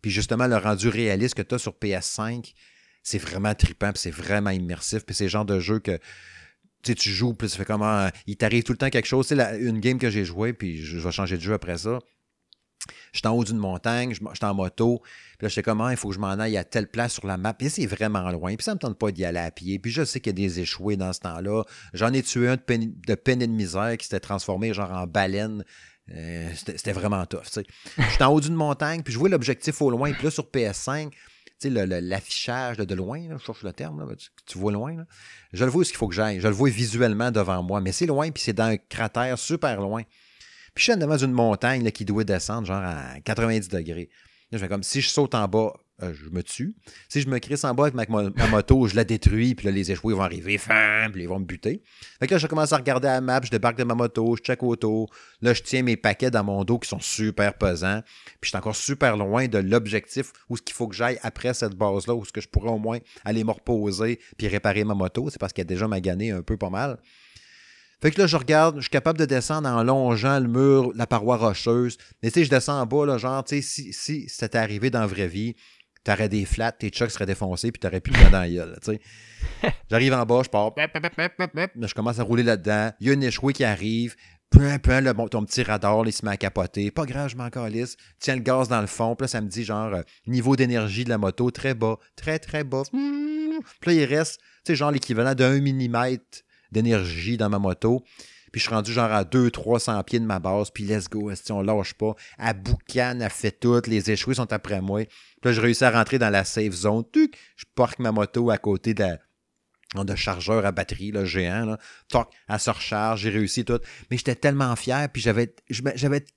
Puis 0.00 0.10
justement, 0.10 0.46
le 0.46 0.56
rendu 0.56 0.88
réaliste 0.88 1.34
que 1.34 1.42
tu 1.42 1.54
as 1.56 1.58
sur 1.58 1.72
PS5, 1.72 2.54
c'est 3.02 3.18
vraiment 3.18 3.54
trippant, 3.54 3.92
puis 3.92 4.00
c'est 4.00 4.10
vraiment 4.10 4.50
immersif, 4.50 5.04
puis 5.04 5.14
c'est 5.14 5.24
le 5.24 5.30
genre 5.30 5.44
de 5.44 5.58
jeu 5.58 5.80
que 5.80 5.98
tu 6.82 7.10
joues, 7.10 7.34
puis 7.34 7.48
ça 7.48 7.58
fait 7.58 7.64
comment. 7.64 8.08
Il 8.26 8.36
t'arrive 8.36 8.62
tout 8.62 8.72
le 8.72 8.78
temps 8.78 8.90
quelque 8.90 9.06
chose. 9.06 9.26
C'est 9.26 9.36
une 9.60 9.80
game 9.80 9.98
que 9.98 10.10
j'ai 10.10 10.24
joué, 10.24 10.52
puis 10.52 10.84
je 10.84 10.98
vais 10.98 11.12
changer 11.12 11.36
de 11.36 11.42
jeu 11.42 11.52
après 11.52 11.78
ça. 11.78 11.98
J'étais 13.12 13.28
en 13.28 13.32
haut 13.32 13.44
d'une 13.44 13.58
montagne, 13.58 14.14
j'étais 14.14 14.44
en 14.44 14.54
moto. 14.54 15.02
Puis 15.38 15.44
là, 15.44 15.48
j'étais 15.48 15.62
comme, 15.62 15.80
ah, 15.80 15.90
il 15.90 15.96
faut 15.96 16.08
que 16.08 16.14
je 16.14 16.20
m'en 16.20 16.28
aille 16.28 16.56
à 16.56 16.64
telle 16.64 16.88
place 16.88 17.14
sur 17.14 17.26
la 17.26 17.36
map. 17.36 17.54
Puis 17.54 17.70
c'est 17.70 17.86
vraiment 17.86 18.30
loin. 18.30 18.54
Puis 18.56 18.64
ça 18.64 18.74
me 18.74 18.78
tente 18.78 18.98
pas 18.98 19.10
d'y 19.12 19.24
aller 19.24 19.38
à 19.38 19.50
pied. 19.50 19.78
Puis 19.78 19.90
je 19.90 20.04
sais 20.04 20.20
qu'il 20.20 20.38
y 20.38 20.44
a 20.44 20.48
des 20.48 20.60
échoués 20.60 20.96
dans 20.96 21.12
ce 21.12 21.20
temps-là. 21.20 21.64
J'en 21.92 22.12
ai 22.12 22.22
tué 22.22 22.48
un 22.48 22.56
de 22.56 22.60
peine, 22.60 22.92
de 23.06 23.12
et 23.26 23.36
de 23.36 23.46
misère 23.46 23.96
qui 23.98 24.04
s'était 24.06 24.20
transformé 24.20 24.72
genre 24.72 24.92
en 24.92 25.06
baleine. 25.06 25.64
Euh, 26.14 26.48
c'était 26.54 26.92
vraiment 26.92 27.26
tough. 27.26 27.42
J'étais 27.98 28.24
en 28.24 28.32
haut 28.32 28.40
d'une 28.40 28.54
montagne, 28.54 29.02
puis 29.02 29.12
je 29.12 29.18
vois 29.18 29.28
l'objectif 29.28 29.82
au 29.82 29.90
loin. 29.90 30.12
Puis 30.12 30.24
là, 30.24 30.30
sur 30.30 30.44
PS5, 30.44 31.10
tu 31.58 31.70
sais, 31.70 31.86
l'affichage 32.00 32.76
de 32.76 32.94
loin, 32.94 33.20
je 33.30 33.38
cherche 33.38 33.62
le 33.62 33.72
terme, 33.72 34.14
tu, 34.46 34.58
vois 34.58 34.72
loin. 34.72 35.04
Je 35.52 35.64
le 35.64 35.70
vois 35.70 35.80
où 35.80 35.84
il 35.84 35.96
faut 35.96 36.06
que 36.06 36.14
j'aille. 36.14 36.40
Je 36.40 36.48
le 36.48 36.54
vois 36.54 36.70
visuellement 36.70 37.30
devant 37.30 37.62
moi, 37.62 37.80
mais 37.80 37.92
c'est 37.92 38.06
loin, 38.06 38.30
puis 38.30 38.42
c'est 38.42 38.52
dans 38.52 38.64
un 38.64 38.76
cratère 38.76 39.38
super 39.38 39.80
loin. 39.80 40.02
Puis 40.74 40.84
je 40.84 40.92
suis 40.92 41.00
devant 41.00 41.16
une 41.16 41.32
montagne 41.32 41.90
qui 41.90 42.04
doit 42.04 42.24
descendre 42.24 42.66
genre 42.66 42.82
à 42.82 43.18
90 43.24 43.68
degrés. 43.68 44.10
Je 44.52 44.58
fais 44.58 44.68
comme 44.68 44.82
si 44.82 45.00
je 45.00 45.08
saute 45.08 45.34
en 45.34 45.48
bas, 45.48 45.72
euh, 46.02 46.12
je 46.12 46.28
me 46.28 46.42
tue. 46.42 46.76
Si 47.08 47.22
je 47.22 47.28
me 47.28 47.38
crisse 47.38 47.64
en 47.64 47.74
bas 47.74 47.86
avec 47.86 48.08
ma, 48.10 48.48
moto, 48.48 48.86
je 48.86 48.94
la 48.94 49.04
détruis, 49.04 49.54
puis 49.54 49.66
là, 49.66 49.72
les 49.72 49.90
échoués 49.90 50.12
vont 50.12 50.22
arriver, 50.22 50.58
puis 50.58 51.22
ils 51.22 51.28
vont 51.28 51.38
me 51.40 51.46
buter. 51.46 51.82
Fait 52.20 52.26
que 52.26 52.34
là, 52.34 52.38
je 52.38 52.46
commence 52.46 52.72
à 52.72 52.76
regarder 52.76 53.08
la 53.08 53.22
map, 53.22 53.40
je 53.42 53.50
débarque 53.50 53.78
de 53.78 53.84
ma 53.84 53.94
moto, 53.94 54.36
je 54.36 54.42
check 54.42 54.62
autour. 54.62 55.10
Là, 55.40 55.54
je 55.54 55.62
tiens 55.62 55.82
mes 55.82 55.96
paquets 55.96 56.30
dans 56.30 56.44
mon 56.44 56.64
dos 56.64 56.78
qui 56.78 56.88
sont 56.88 57.00
super 57.00 57.54
pesants. 57.54 58.02
Puis 58.04 58.36
je 58.42 58.48
suis 58.48 58.58
encore 58.58 58.76
super 58.76 59.16
loin 59.16 59.48
de 59.48 59.58
l'objectif 59.58 60.32
où 60.50 60.56
ce 60.58 60.62
qu'il 60.62 60.74
faut 60.74 60.86
que 60.86 60.94
j'aille 60.94 61.18
après 61.22 61.54
cette 61.54 61.74
base-là, 61.74 62.14
où 62.14 62.24
ce 62.24 62.32
que 62.32 62.42
je 62.42 62.48
pourrais 62.48 62.70
au 62.70 62.78
moins 62.78 62.98
aller 63.24 63.42
me 63.42 63.52
reposer 63.52 64.20
puis 64.36 64.48
réparer 64.48 64.84
ma 64.84 64.94
moto. 64.94 65.30
C'est 65.30 65.40
parce 65.40 65.54
qu'elle 65.54 65.64
a 65.64 65.68
déjà 65.68 65.88
magané 65.88 66.30
un 66.30 66.42
peu 66.42 66.58
pas 66.58 66.70
mal. 66.70 66.98
Fait 68.02 68.10
que 68.10 68.20
là, 68.20 68.26
je 68.26 68.36
regarde, 68.36 68.76
je 68.76 68.82
suis 68.82 68.90
capable 68.90 69.18
de 69.18 69.24
descendre 69.24 69.68
en 69.68 69.82
longeant 69.82 70.38
le 70.38 70.48
mur, 70.48 70.92
la 70.94 71.06
paroi 71.06 71.36
rocheuse. 71.36 71.96
Mais 72.22 72.30
tu 72.30 72.40
sais, 72.40 72.44
je 72.44 72.50
descends 72.50 72.80
en 72.80 72.86
bas, 72.86 73.06
là, 73.06 73.16
genre, 73.16 73.42
tu 73.42 73.56
sais, 73.56 73.62
si, 73.62 73.92
si 73.92 74.28
c'était 74.28 74.58
arrivé 74.58 74.90
dans 74.90 75.00
la 75.00 75.06
vraie 75.06 75.28
vie, 75.28 75.54
t'aurais 76.04 76.28
des 76.28 76.44
flats, 76.44 76.72
tes 76.72 76.90
chucks 76.90 77.10
seraient 77.10 77.26
défoncés, 77.26 77.72
puis 77.72 77.80
t'aurais 77.80 78.00
plus 78.00 78.12
de 78.12 78.30
dans 78.30 78.40
la 78.40 78.48
gueule, 78.48 78.78
tu 78.82 78.92
sais. 78.92 79.00
J'arrive 79.90 80.12
en 80.12 80.24
bas, 80.24 80.42
je 80.44 80.50
pars, 80.50 80.72
je 80.76 81.94
commence 81.94 82.18
à 82.18 82.22
rouler 82.22 82.42
là-dedans. 82.42 82.92
Il 83.00 83.06
y 83.08 83.10
a 83.10 83.12
une 83.14 83.22
échouée 83.22 83.52
qui 83.52 83.64
arrive. 83.64 84.14
Peu 84.48 84.78
peu, 84.78 85.00
le, 85.00 85.12
ton 85.28 85.44
petit 85.44 85.64
radar, 85.64 86.06
il 86.06 86.12
se 86.12 86.24
met 86.24 86.30
à 86.30 86.36
capoter. 86.36 86.92
Pas 86.92 87.04
grave, 87.04 87.30
je 87.30 87.36
m'en 87.36 87.50
calisse. 87.50 87.96
Tiens 88.20 88.36
le 88.36 88.42
gaz 88.42 88.68
dans 88.68 88.80
le 88.80 88.86
fond. 88.86 89.16
Puis 89.16 89.24
là, 89.24 89.28
ça 89.28 89.40
me 89.40 89.48
dit 89.48 89.64
genre 89.64 89.92
euh, 89.92 90.02
niveau 90.28 90.54
d'énergie 90.54 91.02
de 91.02 91.08
la 91.08 91.18
moto 91.18 91.50
très 91.50 91.74
bas. 91.74 91.98
Très, 92.14 92.38
très 92.38 92.62
bas. 92.62 92.82
Puis 92.92 93.60
là, 93.86 93.92
il 93.92 94.04
reste, 94.04 94.38
tu 94.38 94.72
sais, 94.72 94.76
genre 94.76 94.92
l'équivalent 94.92 95.34
d'un 95.34 95.60
millimètre 95.60 96.44
d'énergie 96.72 97.36
dans 97.36 97.48
ma 97.48 97.58
moto. 97.58 98.02
Puis 98.52 98.60
je 98.60 98.66
suis 98.66 98.74
rendu 98.74 98.92
genre 98.92 99.12
à 99.12 99.24
200-300 99.24 100.02
pieds 100.04 100.20
de 100.20 100.24
ma 100.24 100.38
base. 100.38 100.70
Puis 100.70 100.84
let's 100.84 101.08
go, 101.08 101.30
si 101.34 101.52
on 101.52 101.62
lâche 101.62 101.94
pas? 101.94 102.14
À 102.38 102.54
boucan, 102.54 103.20
a 103.20 103.28
fait 103.28 103.50
tout. 103.50 103.80
Les 103.86 104.10
échoués 104.10 104.34
sont 104.34 104.50
après 104.52 104.80
moi. 104.80 105.04
Puis 105.04 105.14
là, 105.44 105.52
je 105.52 105.60
réussis 105.60 105.84
à 105.84 105.90
rentrer 105.90 106.18
dans 106.18 106.30
la 106.30 106.44
safe 106.44 106.72
zone. 106.72 107.04
je 107.14 107.64
parque 107.74 107.98
ma 107.98 108.12
moto 108.12 108.50
à 108.50 108.58
côté 108.58 108.94
de, 108.94 109.04
de 110.04 110.14
chargeur 110.14 110.64
à 110.66 110.72
batterie, 110.72 111.10
le 111.10 111.24
géant, 111.24 111.64
là. 111.64 111.78
Toc, 112.08 112.28
elle 112.48 112.60
se 112.60 112.70
recharge, 112.70 113.20
j'ai 113.20 113.30
réussi 113.30 113.64
tout. 113.64 113.78
Mais 114.10 114.16
j'étais 114.16 114.34
tellement 114.34 114.74
fier, 114.76 115.08
puis 115.12 115.22
j'avais, 115.22 115.54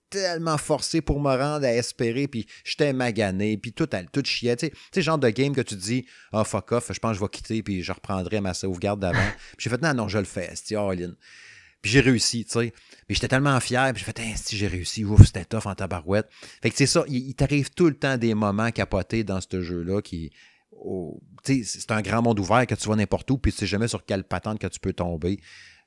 tellement 0.10 0.58
forcé 0.58 1.02
pour 1.02 1.20
me 1.20 1.30
rendre 1.30 1.66
à 1.66 1.74
espérer, 1.74 2.28
puis 2.28 2.48
j'étais 2.64 2.94
magané, 2.94 3.58
puis 3.58 3.74
tout, 3.74 3.88
tout 4.12 4.24
chiait. 4.26 4.56
Tu 4.56 4.72
sais, 4.92 5.02
genre 5.02 5.20
de 5.20 5.30
game 5.30 5.54
que 5.54 5.62
tu 5.62 5.76
dis, 5.76 6.06
ah, 6.32 6.42
oh, 6.42 6.44
fuck 6.44 6.72
off, 6.72 6.92
je 6.92 7.00
pense 7.00 7.12
que 7.12 7.18
je 7.18 7.22
vais 7.22 7.30
quitter, 7.30 7.64
puis 7.64 7.84
je 7.84 7.92
reprendrai 7.92 8.42
ma 8.42 8.54
sauvegarde 8.54 9.00
d'avant. 9.00 9.20
j'ai 9.58 9.70
fait, 9.70 9.82
non, 9.82 9.94
non, 9.94 10.08
je 10.08 10.18
le 10.18 10.26
fais, 10.26 10.52
c'est 10.56 10.76
all 10.76 11.16
Puis 11.82 11.92
j'ai 11.92 12.00
réussi, 12.00 12.46
tu 12.46 12.52
sais. 12.52 12.74
Puis 13.06 13.16
j'étais 13.16 13.28
tellement 13.28 13.60
fier, 13.60 13.94
puis 13.94 14.04
j'ai 14.04 14.12
fait, 14.12 14.38
si 14.38 14.58
j'ai 14.58 14.68
réussi, 14.68 15.06
ouf, 15.06 15.26
c'était 15.26 15.46
tough 15.46 15.66
en 15.66 15.76
tabarouette. 15.76 16.28
Fait 16.62 16.72
que 16.72 16.76
c'est 16.76 16.88
ça, 16.88 17.04
il, 17.08 17.30
il 17.30 17.36
t'arrive 17.36 17.70
tout 17.70 17.88
le 17.88 17.96
temps 17.96 18.18
des 18.18 18.34
moments 18.34 18.72
capotés 18.72 19.24
dans 19.24 19.42
ce 19.42 19.62
jeu-là 19.62 20.02
qui, 20.02 20.32
c'est 21.44 21.92
un 21.92 22.02
grand 22.02 22.22
monde 22.22 22.40
ouvert 22.40 22.66
que 22.68 22.76
tu 22.76 22.88
vas 22.90 22.96
n'importe 22.96 23.30
où, 23.32 23.38
puis 23.38 23.52
tu 23.52 23.60
sais 23.60 23.68
jamais 23.68 23.88
sur 23.88 24.06
quelle 24.06 24.24
patente 24.24 24.60
que 24.60 24.68
tu 24.68 24.80
peux 24.80 24.94
tomber. 24.94 25.40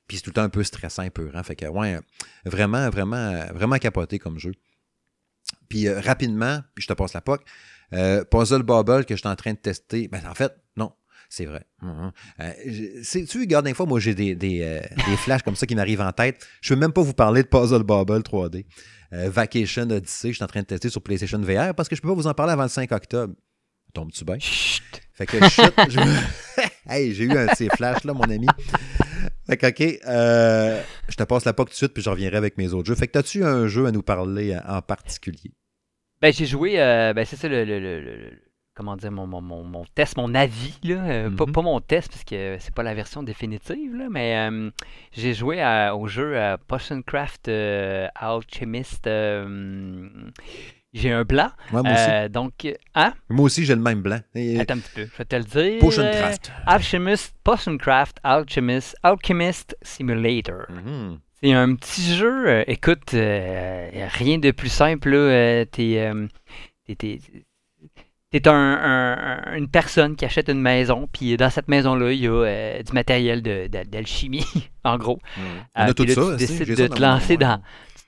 Puis 0.07 0.17
c'est 0.17 0.23
tout 0.25 0.31
le 0.31 0.35
temps 0.35 0.43
un 0.43 0.49
peu 0.49 0.65
stressant, 0.65 1.03
un 1.03 1.11
peu. 1.11 1.31
Hein? 1.33 1.43
Fait 1.43 1.57
que, 1.57 1.67
ouais, 1.67 1.99
vraiment, 2.45 2.91
vraiment, 2.91 3.47
vraiment 3.55 3.79
capoté 3.79 4.19
comme 4.19 4.39
jeu. 4.39 4.53
Puis 5.69 5.89
euh, 5.89 6.01
rapidement, 6.01 6.61
puis 6.75 6.83
je 6.83 6.89
te 6.89 6.93
passe 6.93 7.15
la 7.15 7.21
POC, 7.21 7.43
euh, 7.93 8.25
Puzzle 8.25 8.63
Bubble 8.63 9.05
que 9.05 9.15
je 9.15 9.21
suis 9.21 9.29
en 9.29 9.37
train 9.37 9.53
de 9.53 9.59
tester, 9.59 10.09
ben 10.09 10.23
en 10.29 10.35
fait, 10.35 10.55
non, 10.77 10.93
c'est 11.29 11.47
vrai. 11.47 11.67
Mm-hmm. 11.83 12.13
Euh, 12.41 13.27
tu 13.27 13.41
regardes 13.41 13.67
des 13.67 13.75
fois, 13.75 13.87
moi 13.87 14.01
j'ai 14.01 14.15
des, 14.15 14.35
des, 14.35 14.83
flashs 15.19 15.43
comme 15.43 15.57
ça 15.57 15.67
qui 15.67 15.75
m'arrivent 15.75 16.01
en 16.01 16.13
tête. 16.13 16.47
Je 16.61 16.73
ne 16.73 16.77
veux 16.77 16.81
même 16.81 16.93
pas 16.93 17.03
vous 17.03 17.15
parler 17.15 17.43
de 17.43 17.49
Puzzle 17.49 17.85
Bubble 17.85 18.21
3D. 18.21 18.67
Vacation 19.13 19.83
Odyssey, 19.91 20.29
je 20.29 20.37
suis 20.37 20.45
en 20.45 20.47
train 20.47 20.61
de 20.61 20.67
tester 20.67 20.89
sur 20.89 21.03
PlayStation 21.03 21.39
VR 21.39 21.75
parce 21.75 21.89
que 21.89 21.95
je 21.95 22.01
ne 22.01 22.03
peux 22.03 22.09
pas 22.09 22.15
vous 22.15 22.27
en 22.27 22.33
parler 22.33 22.55
avant 22.55 22.63
le 22.63 22.71
5 22.71 22.91
octobre. 22.93 23.35
Tombe-tu 23.93 24.25
bien? 24.25 24.39
Fait 25.13 25.27
que 25.27 25.49
chut, 25.49 25.75
hey, 26.89 27.15
j'ai 27.15 27.25
eu 27.25 27.33
un 27.37 27.47
de 27.47 27.55
ces 27.55 27.69
flashs 27.69 28.05
là, 28.05 28.15
mon 28.15 28.23
ami. 28.23 28.47
Fait 29.47 29.57
que, 29.57 29.67
OK, 29.67 30.01
euh, 30.07 30.83
je 31.09 31.17
te 31.17 31.23
passe 31.25 31.45
la 31.45 31.53
POC 31.53 31.69
tout 31.69 31.73
de 31.73 31.77
suite, 31.77 31.93
puis 31.93 32.03
je 32.03 32.09
reviendrai 32.09 32.39
avec 32.39 32.57
mes 32.57 32.73
autres 32.73 32.89
jeux. 32.89 32.95
Fait 32.95 33.09
que, 33.09 33.19
as-tu 33.19 33.45
un 33.45 33.67
jeu 33.67 33.87
à 33.87 33.93
nous 33.93 34.03
parler 34.03 34.57
en 34.67 34.81
particulier? 34.81 35.53
Ben, 36.21 36.33
j'ai 36.33 36.47
joué, 36.47 36.81
euh, 36.81 37.13
ben, 37.13 37.27
c'est 37.27 37.37
ça 37.37 37.49
le, 37.51 38.31
comment 38.75 38.97
dire, 38.97 39.13
mon, 39.13 39.27
mon, 39.27 39.43
mon, 39.43 39.85
test, 39.95 40.17
mon 40.17 40.35
avis, 40.35 40.79
là. 40.85 40.95
Euh, 40.95 41.31
mm-hmm. 41.31 41.53
pas, 41.53 41.63
mon 41.63 41.81
test, 41.81 42.11
parce 42.11 42.25
que 42.25 42.57
c'est 42.61 42.75
pas 42.75 42.83
la 42.83 42.95
version 42.95 43.23
définitive, 43.23 43.95
là, 43.95 44.07
mais 44.11 44.49
j'ai 45.13 45.35
joué 45.35 45.63
au 45.95 46.07
jeu 46.07 46.39
Potion 46.69 47.03
Craft 47.03 47.49
Alchemist 47.49 49.07
j'ai 50.93 51.11
un 51.11 51.25
blanc. 51.25 51.51
moi 51.71 51.81
aussi. 51.81 52.11
Euh, 52.11 52.29
donc, 52.29 52.69
hein? 52.95 53.15
Moi 53.31 53.47
aussi, 53.47 53.65
j'ai 53.65 53.75
le 53.75 53.81
même 53.81 54.03
blanc. 54.03 54.21
Attends 54.59 54.75
un 54.75 54.79
petit 54.79 54.91
peu, 54.95 55.07
je 55.11 55.17
vais 55.17 55.25
te 55.25 55.37
le 55.37 55.45
dire. 55.45 55.79
Potioncraft. 55.81 56.53
Alchemist, 56.67 57.35
Potioncraft, 57.43 58.19
Alchemist, 58.23 58.97
Alchemist 59.03 59.77
Simulator. 59.83 60.67
Mm-hmm. 60.71 61.19
C'est 61.43 61.53
un 61.53 61.75
petit 61.75 62.15
jeu. 62.15 62.47
Euh, 62.47 62.65
écoute, 62.67 63.15
euh, 63.15 64.09
rien 64.13 64.39
de 64.39 64.51
plus 64.51 64.69
simple. 64.69 65.11
Là. 65.11 65.65
T'es, 65.67 66.13
t'es, 68.31 68.49
un, 68.49 69.43
une 69.57 69.69
personne 69.69 70.15
qui 70.15 70.25
achète 70.25 70.49
une 70.51 70.61
maison, 70.61 71.09
puis 71.11 71.37
dans 71.37 71.51
cette 71.51 71.69
maison-là, 71.69 72.13
il 72.13 72.21
y 72.21 72.29
a 72.29 72.83
du 72.83 72.93
matériel 72.93 73.43
de, 73.43 73.67
d'alchimie, 73.67 74.47
en 74.85 74.99
gros. 74.99 75.19
Mm. 75.37 75.41
On 75.75 75.81
a 75.81 75.95
tout 75.95 76.07
ça. 76.07 76.23
Tu 76.33 76.37
décides 76.37 76.77
de 76.77 76.87
te 76.87 77.01
lancer 77.01 77.39
dans 77.39 77.63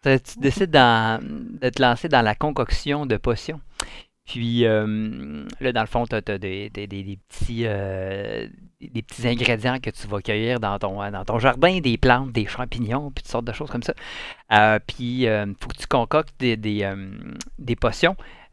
tu 0.04 0.38
décides 0.38 0.70
de 0.70 1.68
te 1.70 1.82
lancer 1.82 2.08
dans 2.08 2.22
la 2.22 2.34
concoction 2.34 3.06
de 3.06 3.16
potions. 3.16 3.60
Puis 4.26 4.64
euh, 4.64 5.44
là, 5.60 5.72
dans 5.72 5.82
le 5.82 5.86
fond, 5.86 6.06
tu 6.06 6.14
as, 6.16 6.38
des, 6.38 6.70
petits, 7.28 7.64
euh, 7.66 8.48
des 8.80 9.02
petits 9.02 9.28
ingrédients 9.28 9.78
que 9.80 9.90
tu 9.90 10.06
vas 10.06 10.20
cueillir 10.20 10.60
dans 10.60 10.78
ton, 10.78 11.00
ton 11.24 11.38
jardin, 11.38 11.80
des 11.80 11.98
plantes, 11.98 12.32
des 12.32 12.46
champignons, 12.46 13.10
toutes 13.10 13.28
sortes 13.28 13.44
de 13.44 13.52
choses 13.52 13.70
comme 13.70 13.82
ça. 13.82 13.92
Euh, 14.52 14.78
puis 14.86 15.24
il 15.24 15.54
faut 15.60 15.68
que 15.68 15.76
tu 15.76 15.86
concoctes 15.86 16.34
des, 16.38 16.56
des, 16.56 17.76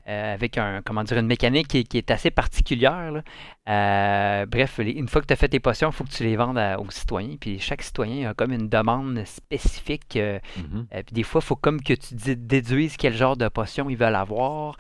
potions. 0.06 0.34
avec 0.34 0.58
un, 0.58 0.82
comment 0.84 1.04
dire, 1.04 1.18
une 1.18 1.28
mécanique 1.28 1.68
qui, 1.68 1.98
est 1.98 2.12
assez 2.12 2.32
particulière. 2.32 3.22
bref, 3.66 4.80
une 4.80 5.08
fois 5.08 5.22
que 5.22 5.28
tu 5.28 5.34
as 5.34 5.38
fait 5.38 5.50
tes 5.50 5.60
potions, 5.60 5.90
il 5.90 5.94
faut 5.94 6.04
que 6.04 6.10
tu 6.10 6.24
les 6.24 6.36
vendes 6.36 6.60
aux 6.80 6.92
citoyens. 6.92 7.36
Puis 7.40 7.60
chaque 7.60 7.82
citoyen 7.82 8.30
a 8.30 8.34
comme 8.34 8.52
une 8.52 8.70
demande 8.70 9.24
spécifique. 9.26 10.18
Mm-hmm. 10.18 11.04
puis 11.04 11.14
des 11.14 11.24
fois, 11.24 11.42
il 11.44 11.48
faut 11.48 11.56
comme 11.56 11.82
que 11.82 11.94
tu 11.94 12.36
déduises 12.36 12.98
quel 12.98 13.14
genre 13.14 13.38
de 13.38 13.48
potion 13.48 13.90
ils 13.90 13.98
veulent 13.98 14.16
avoir. 14.16 14.78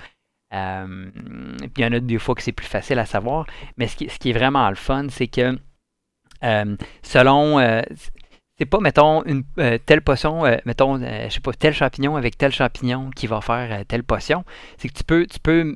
Euh, 0.53 1.09
puis 1.61 1.71
il 1.77 1.83
y 1.83 1.85
en 1.85 1.93
a 1.93 1.99
des 1.99 2.19
fois 2.19 2.35
que 2.35 2.43
c'est 2.43 2.51
plus 2.51 2.67
facile 2.67 2.99
à 2.99 3.05
savoir. 3.05 3.45
Mais 3.77 3.87
ce 3.87 3.95
qui, 3.95 4.09
ce 4.09 4.19
qui 4.19 4.31
est 4.31 4.33
vraiment 4.33 4.69
le 4.69 4.75
fun, 4.75 5.07
c'est 5.09 5.27
que 5.27 5.57
euh, 6.43 6.75
selon. 7.01 7.59
Euh, 8.61 8.65
c'est 8.65 8.65
pas, 8.65 8.79
mettons, 8.79 9.23
une 9.25 9.43
telle 9.85 10.01
potion, 10.01 10.43
mettons, 10.65 10.97
je 10.97 11.29
sais 11.29 11.39
pas, 11.39 11.53
tel 11.53 11.73
champignon 11.73 12.15
avec 12.15 12.37
tel 12.37 12.51
champignon 12.51 13.09
qui 13.09 13.27
va 13.27 13.41
faire 13.41 13.85
telle 13.87 14.03
potion. 14.03 14.43
C'est 14.77 14.89
que 14.89 14.93
tu 14.93 15.03
peux, 15.03 15.25
tu 15.25 15.39
peux 15.39 15.75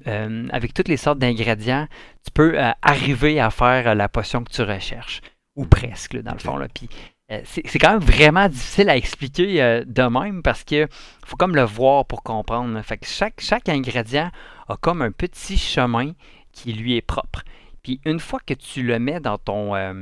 avec 0.52 0.74
toutes 0.74 0.88
les 0.88 0.98
sortes 0.98 1.20
d'ingrédients, 1.20 1.88
tu 2.24 2.32
peux 2.32 2.58
arriver 2.82 3.40
à 3.40 3.50
faire 3.50 3.96
la 3.96 4.10
potion 4.10 4.44
que 4.44 4.52
tu 4.52 4.62
recherches. 4.62 5.22
Ou 5.56 5.66
presque, 5.66 6.22
dans 6.22 6.34
le 6.34 6.40
fond. 6.40 6.58
Là. 6.58 6.68
Puis 6.74 6.90
euh, 7.32 7.42
c'est 7.44 7.80
quand 7.80 7.94
même 7.94 8.00
vraiment 8.00 8.48
difficile 8.48 8.88
à 8.88 8.96
expliquer 8.96 9.62
euh, 9.62 9.84
de 9.84 10.04
même 10.04 10.44
parce 10.44 10.64
que 10.64 10.88
faut 11.26 11.36
comme 11.38 11.56
le 11.56 11.64
voir 11.64 12.06
pour 12.06 12.22
comprendre. 12.22 12.80
Fait 12.84 12.98
que 12.98 13.08
chaque, 13.08 13.40
chaque 13.40 13.68
ingrédient 13.68 14.30
a 14.68 14.78
comme 14.78 15.02
un 15.02 15.12
petit 15.12 15.58
chemin 15.58 16.12
qui 16.52 16.74
lui 16.74 16.96
est 16.96 17.02
propre. 17.02 17.44
Puis 17.86 18.02
une 18.04 18.20
fois 18.20 18.40
que 18.44 18.56
tu 18.56 18.82
le 18.82 18.98
mets 18.98 19.20
dans 19.20 19.38
ton, 19.38 19.76
euh, 19.76 19.94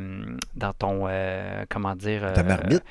dans 0.55 0.71
ton, 0.71 1.09
comment 1.69 1.97
dire, 1.97 2.31
ta 2.33 2.43
marmite, 2.43 2.83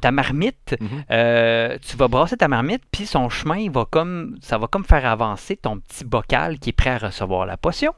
ta 0.00 0.12
marmite, 0.12 0.76
mhm. 0.80 1.78
tu 1.80 1.96
vas 1.96 2.06
brasser 2.06 2.36
ta 2.36 2.46
marmite, 2.46 2.84
puis 2.92 3.04
son 3.04 3.28
chemin 3.30 3.68
va 3.68 3.84
comme, 3.84 4.36
ça 4.40 4.56
va 4.56 4.68
comme 4.68 4.84
faire 4.84 5.06
avancer 5.06 5.56
ton 5.56 5.80
petit 5.80 6.04
bocal 6.04 6.60
qui 6.60 6.70
est 6.70 6.72
prêt 6.72 6.90
à 6.90 6.98
recevoir 6.98 7.46
la 7.46 7.56
potion. 7.56 7.92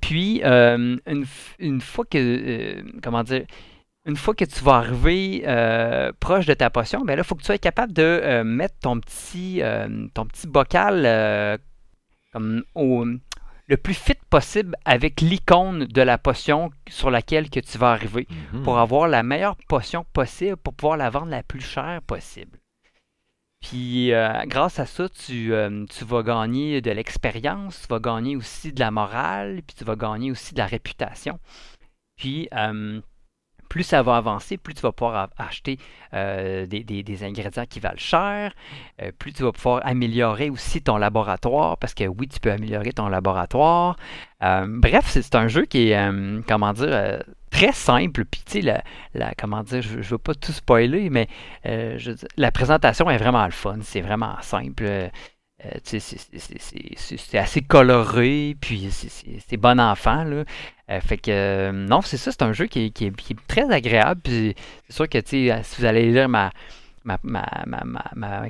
puis 0.00 0.42
une, 0.42 0.98
une, 1.60 1.80
fois 1.80 2.04
que, 2.10 2.82
comment 3.00 3.22
dire, 3.22 3.44
une 4.06 4.16
fois 4.16 4.34
que 4.34 4.44
tu 4.44 4.62
vas 4.64 4.74
arriver 4.74 5.44
euh, 5.46 6.12
proche 6.20 6.46
de 6.46 6.54
ta 6.54 6.70
potion, 6.70 7.04
ben 7.04 7.14
là, 7.14 7.22
il 7.22 7.24
faut 7.24 7.34
que 7.34 7.40
tu 7.40 7.46
sois 7.46 7.58
capable 7.58 7.92
de 7.92 8.02
euh, 8.02 8.44
mettre 8.44 8.74
ton 8.80 9.00
petit, 9.00 9.62
euh, 9.62 10.08
ton 10.12 10.26
petit 10.26 10.46
bocal 10.46 11.60
comme 12.32 12.64
au, 12.74 13.06
le 13.66 13.76
plus 13.76 13.94
fit 13.94 14.18
possible 14.30 14.76
avec 14.84 15.20
l'icône 15.20 15.86
de 15.86 16.02
la 16.02 16.18
potion 16.18 16.70
sur 16.88 17.10
laquelle 17.10 17.50
que 17.50 17.60
tu 17.60 17.78
vas 17.78 17.92
arriver 17.92 18.26
mhm. 18.52 18.62
pour 18.62 18.78
avoir 18.78 19.08
la 19.08 19.22
meilleure 19.22 19.56
potion 19.68 20.04
possible 20.12 20.56
pour 20.56 20.74
pouvoir 20.74 20.96
la 20.96 21.10
vendre 21.10 21.28
la 21.28 21.42
plus 21.42 21.60
chère 21.60 22.02
possible. 22.02 22.58
Puis 23.60 24.12
grâce 24.44 24.78
à 24.78 24.84
ça, 24.84 25.08
tu, 25.08 25.54
tu 25.88 26.04
vas 26.04 26.22
gagner 26.22 26.82
de 26.82 26.90
l'expérience, 26.90 27.80
tu 27.80 27.86
vas 27.88 27.98
gagner 27.98 28.36
aussi 28.36 28.74
de 28.74 28.80
la 28.80 28.90
morale, 28.90 29.62
puis 29.66 29.74
tu 29.74 29.84
vas 29.84 29.96
gagner 29.96 30.30
aussi 30.30 30.52
de 30.52 30.58
la 30.58 30.66
réputation. 30.66 31.40
Puis 32.16 32.48
plus 33.74 33.82
ça 33.82 34.04
va 34.04 34.16
avancer, 34.16 34.56
plus 34.56 34.72
tu 34.72 34.82
vas 34.82 34.92
pouvoir 34.92 35.30
acheter 35.36 35.78
euh, 36.12 36.64
des, 36.64 37.24
ingrédients 37.24 37.66
qui 37.68 37.80
valent 37.80 37.98
cher, 37.98 38.52
euh, 39.02 39.10
plus 39.18 39.32
tu 39.32 39.42
vas 39.42 39.50
pouvoir 39.50 39.80
améliorer 39.84 40.48
aussi 40.48 40.80
ton 40.80 40.96
laboratoire, 40.96 41.76
parce 41.78 41.92
que 41.92 42.04
oui, 42.04 42.28
tu 42.28 42.38
peux 42.38 42.52
améliorer 42.52 42.92
ton 42.92 43.08
laboratoire. 43.08 43.96
Euh, 44.44 44.66
bref, 44.68 45.06
c'est 45.08 45.34
un 45.34 45.48
jeu 45.48 45.64
qui 45.64 45.90
est, 45.90 46.44
comment 46.46 46.72
dire, 46.72 47.18
très 47.50 47.72
simple. 47.72 48.24
Puis, 48.26 48.42
tu 48.46 48.62
sais, 48.62 48.82
la, 49.12 49.32
je 49.42 49.96
ne 49.96 50.02
veux 50.02 50.18
pas 50.18 50.34
tout 50.36 50.52
spoiler, 50.52 51.10
mais 51.10 51.26
la 51.64 52.52
présentation 52.52 53.10
est 53.10 53.18
vraiment 53.18 53.44
le 53.44 53.50
fun. 53.50 53.78
C'est 53.82 54.02
vraiment 54.02 54.36
simple. 54.40 55.10
C'est 55.84 57.38
assez 57.38 57.60
coloré, 57.62 58.56
puis 58.60 58.88
c'est 59.46 59.56
bon 59.56 59.80
enfant. 59.80 60.24
Là. 60.24 60.44
Euh, 60.90 61.00
fait 61.00 61.16
que 61.16 61.30
euh, 61.30 61.72
non, 61.72 62.02
c'est 62.02 62.18
ça, 62.18 62.30
c'est 62.30 62.42
un 62.42 62.52
jeu 62.52 62.66
qui 62.66 62.86
est, 62.86 63.46
très 63.46 63.70
agréable. 63.70 64.20
c'est 64.24 64.54
sûr 64.90 65.08
que 65.08 65.18
si 65.24 65.50
vous 65.78 65.84
allez 65.84 66.12
lire 66.12 66.28
ma, 66.28 66.50
ma, 67.04 67.18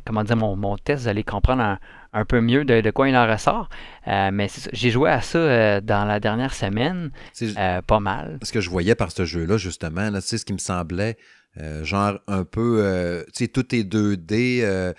comment 0.05 0.25
dire, 0.25 0.37
mon, 0.37 0.77
test, 0.77 1.03
vous 1.03 1.09
allez 1.09 1.23
comprendre 1.23 1.79
un, 2.13 2.25
peu 2.25 2.41
mieux 2.41 2.65
de, 2.65 2.91
quoi 2.91 3.09
il 3.09 3.17
en 3.17 3.31
ressort. 3.31 3.69
Euh, 4.09 4.31
mais 4.33 4.49
j'ai 4.73 4.91
joué 4.91 5.11
à 5.11 5.21
ça 5.21 5.81
dans 5.81 6.05
la 6.05 6.19
dernière 6.19 6.55
semaine, 6.55 7.11
pas 7.87 8.01
mal. 8.01 8.39
Ce 8.43 8.53
que 8.53 8.61
je 8.61 8.71
voyais 8.71 8.95
par 8.97 9.13
ce 9.13 9.25
jeu-là, 9.25 9.57
justement, 9.57 10.11
là, 10.11 10.21
ce 10.21 10.37
qui 10.37 10.53
me 10.53 10.59
semblait 10.59 11.17
genre 11.83 12.19
un 12.27 12.43
peu, 12.45 13.25
tu 13.29 13.45
sais, 13.45 13.49
tout 13.49 13.73
est 13.75 13.85
2D, 13.85 14.95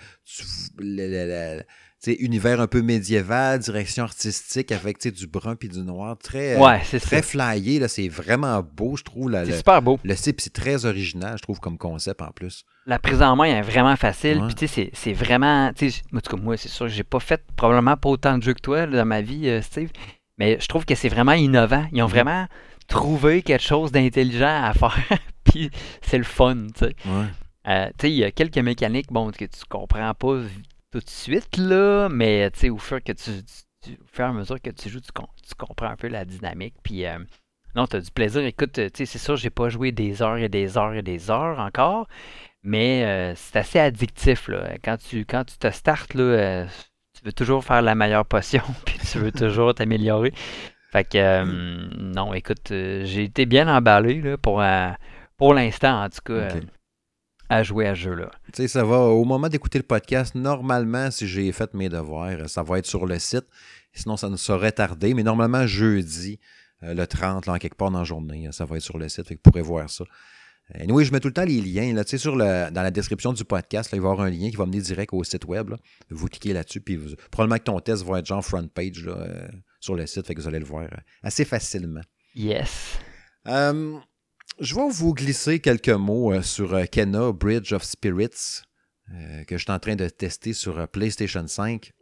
univers 2.14 2.60
un 2.60 2.66
peu 2.66 2.82
médiéval, 2.82 3.58
direction 3.58 4.04
artistique 4.04 4.72
avec 4.72 5.06
du 5.06 5.26
brun 5.26 5.56
puis 5.56 5.68
du 5.68 5.80
noir, 5.80 6.16
très, 6.18 6.56
ouais, 6.56 6.80
très 7.00 7.22
flyé. 7.22 7.86
C'est 7.88 8.08
vraiment 8.08 8.62
beau, 8.62 8.96
je 8.96 9.04
trouve. 9.04 9.32
C'est 9.44 9.58
super 9.58 9.82
beau. 9.82 9.98
Le 10.04 10.14
site, 10.14 10.40
c'est 10.40 10.52
très 10.52 10.84
original, 10.84 11.36
je 11.36 11.42
trouve, 11.42 11.60
comme 11.60 11.78
concept 11.78 12.22
en 12.22 12.30
plus. 12.30 12.64
La 12.86 12.98
prise 12.98 13.22
en 13.22 13.36
main 13.36 13.44
est 13.44 13.62
vraiment 13.62 13.96
facile. 13.96 14.42
Puis, 14.56 14.90
c'est 14.92 15.12
vraiment. 15.12 15.68
En 15.68 15.72
tout 15.72 16.36
cas, 16.36 16.42
moi, 16.42 16.56
c'est 16.56 16.68
sûr, 16.68 16.88
j'ai 16.88 17.04
pas 17.04 17.20
fait 17.20 17.42
probablement 17.56 17.96
pas 17.96 18.08
autant 18.08 18.38
de 18.38 18.42
jeux 18.42 18.54
que 18.54 18.60
toi 18.60 18.86
dans 18.86 19.04
ma 19.04 19.20
vie, 19.20 19.48
euh, 19.48 19.62
Steve. 19.62 19.90
Mais 20.38 20.58
je 20.60 20.68
trouve 20.68 20.84
que 20.84 20.94
c'est 20.94 21.08
vraiment 21.08 21.32
innovant. 21.32 21.86
Ils 21.92 22.02
ont 22.02 22.06
mm-hmm. 22.06 22.10
vraiment 22.10 22.46
trouvé 22.88 23.42
quelque 23.42 23.62
chose 23.62 23.90
d'intelligent 23.90 24.62
à 24.62 24.72
faire. 24.74 25.18
puis, 25.44 25.70
c'est 26.02 26.18
le 26.18 26.24
fun, 26.24 26.66
tu 26.74 26.86
sais. 26.86 26.96
Euh, 27.68 27.90
il 28.04 28.10
y 28.10 28.24
a 28.24 28.30
quelques 28.30 28.58
mécaniques 28.58 29.12
bon, 29.12 29.30
que 29.32 29.44
tu 29.44 29.64
comprends 29.68 30.14
pas 30.14 30.42
tout 30.92 31.00
de 31.00 31.10
suite, 31.10 31.56
là, 31.56 32.08
mais 32.08 32.50
au 32.70 32.78
fur, 32.78 33.02
que 33.02 33.12
tu, 33.12 33.30
au 33.90 34.18
et 34.18 34.22
à 34.22 34.32
mesure 34.32 34.60
que 34.60 34.70
tu 34.70 34.88
joues, 34.88 35.00
tu, 35.00 35.12
comprends 35.56 35.88
un 35.88 35.96
peu 35.96 36.08
la 36.08 36.24
dynamique. 36.24 36.74
Puis 36.82 37.06
euh, 37.06 37.18
non, 37.74 37.86
tu 37.86 37.96
as 37.96 38.00
du 38.00 38.10
plaisir. 38.10 38.44
Écoute, 38.44 38.80
c'est 38.94 39.06
sûr, 39.06 39.36
j'ai 39.36 39.50
pas 39.50 39.68
joué 39.68 39.92
des 39.92 40.22
heures 40.22 40.38
et 40.38 40.48
des 40.48 40.78
heures 40.78 40.94
et 40.94 41.02
des 41.02 41.30
heures 41.30 41.58
encore, 41.58 42.08
mais 42.62 43.04
euh, 43.04 43.34
c'est 43.36 43.56
assez 43.58 43.78
addictif. 43.78 44.48
Là. 44.48 44.76
Quand, 44.82 44.96
tu, 44.96 45.24
quand 45.24 45.44
tu 45.44 45.58
te 45.58 45.70
startes, 45.70 46.14
là, 46.14 46.22
euh, 46.22 46.66
tu 47.14 47.24
veux 47.24 47.32
toujours 47.32 47.64
faire 47.64 47.82
la 47.82 47.94
meilleure 47.94 48.26
potion, 48.26 48.62
puis 48.84 48.98
tu 48.98 49.18
veux 49.18 49.32
toujours 49.32 49.74
t'améliorer. 49.74 50.32
Fait 50.92 51.04
que 51.04 51.44
non, 51.98 52.32
écoute, 52.32 52.68
j'ai 52.68 53.24
été 53.24 53.44
bien 53.44 53.68
emballé 53.68 54.22
là, 54.22 54.38
pour, 54.38 54.62
pour 55.36 55.52
l'instant, 55.52 56.04
en 56.04 56.08
tout 56.08 56.22
cas 56.24 56.48
à 57.48 57.62
jouer 57.62 57.86
à 57.86 57.94
ce 57.94 58.00
jeu-là. 58.00 58.30
Tu 58.52 58.62
sais, 58.62 58.68
ça 58.68 58.84
va, 58.84 58.98
au 58.98 59.24
moment 59.24 59.48
d'écouter 59.48 59.78
le 59.78 59.84
podcast, 59.84 60.34
normalement, 60.34 61.10
si 61.10 61.26
j'ai 61.26 61.50
fait 61.52 61.72
mes 61.74 61.88
devoirs, 61.88 62.48
ça 62.48 62.62
va 62.62 62.78
être 62.78 62.86
sur 62.86 63.06
le 63.06 63.18
site. 63.18 63.46
Sinon, 63.92 64.16
ça 64.16 64.28
ne 64.28 64.36
saurait 64.36 64.72
tarder. 64.72 65.14
Mais 65.14 65.22
normalement, 65.22 65.66
jeudi, 65.66 66.38
euh, 66.82 66.94
le 66.94 67.06
30, 67.06 67.46
là, 67.46 67.54
en 67.54 67.58
quelque 67.58 67.76
part 67.76 67.90
dans 67.90 68.00
la 68.00 68.04
journée, 68.04 68.48
ça 68.52 68.64
va 68.64 68.76
être 68.76 68.82
sur 68.82 68.98
le 68.98 69.08
site. 69.08 69.26
Fait 69.26 69.36
que 69.36 69.40
vous 69.44 69.50
pourrez 69.50 69.62
voir 69.62 69.88
ça. 69.88 70.04
Et 70.74 70.90
oui, 70.90 71.04
je 71.04 71.12
mets 71.12 71.20
tout 71.20 71.28
le 71.28 71.34
temps 71.34 71.44
les 71.44 71.60
liens. 71.60 71.94
Là, 71.94 72.02
sur 72.04 72.34
le, 72.34 72.70
dans 72.70 72.82
la 72.82 72.90
description 72.90 73.32
du 73.32 73.44
podcast, 73.44 73.92
là, 73.92 73.98
il 73.98 74.02
va 74.02 74.08
y 74.08 74.12
avoir 74.12 74.26
un 74.26 74.30
lien 74.30 74.50
qui 74.50 74.56
va 74.56 74.66
mener 74.66 74.80
direct 74.80 75.12
au 75.12 75.22
site 75.22 75.44
web. 75.44 75.74
Vous 76.10 76.26
cliquez 76.26 76.52
là-dessus, 76.52 76.80
puis 76.80 76.98
probablement 77.30 77.58
que 77.58 77.64
ton 77.64 77.78
test 77.78 78.04
va 78.04 78.18
être 78.18 78.26
genre 78.26 78.44
front 78.44 78.66
page 78.66 79.04
là, 79.04 79.12
euh, 79.12 79.48
sur 79.78 79.94
le 79.94 80.06
site, 80.06 80.26
fait 80.26 80.34
que 80.34 80.40
vous 80.40 80.48
allez 80.48 80.58
le 80.58 80.64
voir 80.64 80.84
euh, 80.84 80.96
assez 81.22 81.44
facilement. 81.44 82.00
Yes. 82.34 82.98
Je 84.58 84.74
vais 84.74 84.88
vous 84.88 85.12
glisser 85.12 85.60
quelques 85.60 85.90
mots 85.90 86.32
euh, 86.32 86.40
sur 86.40 86.72
euh, 86.72 86.84
Kena 86.86 87.30
Bridge 87.30 87.74
of 87.74 87.84
Spirits, 87.84 88.62
euh, 89.12 89.44
que 89.44 89.58
je 89.58 89.62
suis 89.62 89.70
en 89.70 89.78
train 89.78 89.96
de 89.96 90.08
tester 90.08 90.54
sur 90.54 90.88
PlayStation 90.88 91.46
5. 91.46 91.92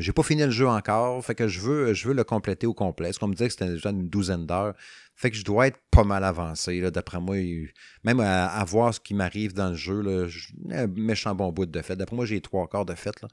j'ai 0.00 0.12
pas 0.12 0.24
fini 0.24 0.42
le 0.42 0.50
jeu 0.50 0.66
encore, 0.66 1.24
fait 1.24 1.36
que 1.36 1.46
je 1.46 1.60
veux, 1.60 1.94
je 1.94 2.08
veux 2.08 2.14
le 2.14 2.24
compléter 2.24 2.66
au 2.66 2.74
complet. 2.74 3.12
Ce 3.12 3.20
qu'on 3.20 3.28
me 3.28 3.34
disait 3.34 3.46
que 3.46 3.52
c'était 3.52 3.68
déjà 3.68 3.90
une 3.90 4.08
douzaine 4.08 4.44
d'heures? 4.44 4.74
Fait 5.14 5.30
que 5.30 5.36
je 5.36 5.44
dois 5.44 5.68
être 5.68 5.78
pas 5.92 6.02
mal 6.02 6.24
avancé, 6.24 6.90
d'après 6.90 7.20
moi. 7.20 7.36
Même 8.02 8.18
à, 8.18 8.64
voir 8.64 8.92
ce 8.92 8.98
qui 8.98 9.14
m'arrive 9.14 9.52
dans 9.52 9.68
le 9.68 9.76
jeu, 9.76 10.00
là, 10.02 10.86
méchant 10.88 11.36
bon 11.36 11.52
bout 11.52 11.66
de 11.66 11.82
fait. 11.82 11.94
D'après 11.94 12.16
moi, 12.16 12.26
j'ai 12.26 12.40
trois 12.40 12.66
quarts 12.66 12.86
de. 12.86 12.94
Là. 12.94 13.28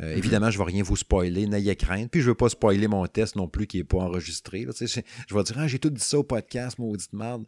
Euh. 0.00 0.16
Évidemment, 0.16 0.50
je 0.50 0.58
ne 0.58 0.64
vais 0.64 0.72
rien 0.72 0.82
vous 0.82 0.96
spoiler, 0.96 1.46
n'ayez 1.46 1.76
crainte. 1.76 2.10
Puis 2.10 2.20
je 2.20 2.26
ne 2.26 2.30
veux 2.30 2.36
pas 2.36 2.48
spoiler 2.48 2.88
mon 2.88 3.06
test 3.06 3.36
non 3.36 3.48
plus 3.48 3.66
qui 3.66 3.78
n'est 3.78 3.84
pas 3.84 3.98
enregistré. 3.98 4.66
je, 4.66 5.34
vais 5.34 5.42
dire, 5.42 5.56
ah, 5.58 5.68
j'ai 5.68 5.78
tout 5.78 5.90
dit 5.90 6.02
ça 6.02 6.18
au 6.18 6.24
podcast, 6.24 6.78
maudite 6.78 7.12
merde. 7.12 7.44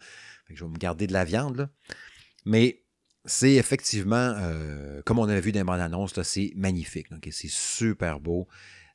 je 0.48 0.64
vais 0.64 0.70
me 0.70 0.76
garder 0.76 1.06
de 1.06 1.12
la 1.12 1.24
viande. 1.24 1.68
Mais 2.44 2.82
c'est 3.24 3.54
effectivement, 3.54 4.34
euh, 4.36 5.02
comme 5.04 5.18
on 5.18 5.28
avait 5.28 5.40
vu 5.40 5.50
dans 5.52 5.64
bandes 5.64 5.80
annonces, 5.80 6.20
c'est 6.22 6.52
magnifique. 6.54 7.08
C'est 7.30 7.50
super 7.50 8.20
beau. 8.20 8.46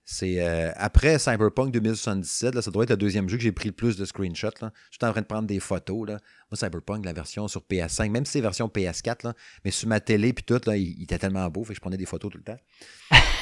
C'est 0.04 0.42
euh, 0.42 0.72
après 0.76 1.20
Cyberpunk 1.20 1.72
2077, 1.72 2.56
là, 2.56 2.62
ça 2.62 2.72
doit 2.72 2.84
être 2.84 2.90
le 2.90 2.98
deuxième 2.98 3.30
jeu 3.30 3.38
que 3.38 3.44
j'ai 3.44 3.52
pris 3.52 3.70
le 3.70 3.76
plus 3.76 3.98
de 3.98 4.06
screenshots. 4.06 4.50
Je 4.60 4.98
suis 4.98 5.06
en 5.06 5.12
train 5.12 5.22
de 5.22 5.28
prendre 5.28 5.48
des 5.48 5.60
photos. 5.60 6.08
Là. 6.08 6.18
Moi, 6.50 6.58
Cyberpunk, 6.58 7.06
la 7.06 7.14
version 7.14 7.48
sur 7.48 7.62
PS5, 7.62 8.10
même 8.10 8.26
si 8.26 8.34
c'est 8.34 8.42
version 8.42 8.68
PS4, 8.68 9.26
là, 9.26 9.34
mais 9.64 9.72
sur 9.72 9.88
ma 9.88 10.00
télé 10.00 10.34
puis 10.34 10.44
tout, 10.44 10.60
là, 10.66 10.76
il, 10.76 11.04
était 11.04 11.20
tellement 11.20 11.48
beau, 11.50 11.64
fait 11.64 11.74
que 11.74 11.76
je 11.76 11.82
prenais 11.82 11.98
des 11.98 12.06
photos 12.06 12.32
tout 12.32 12.40
le 12.40 12.44
temps. 12.44 12.60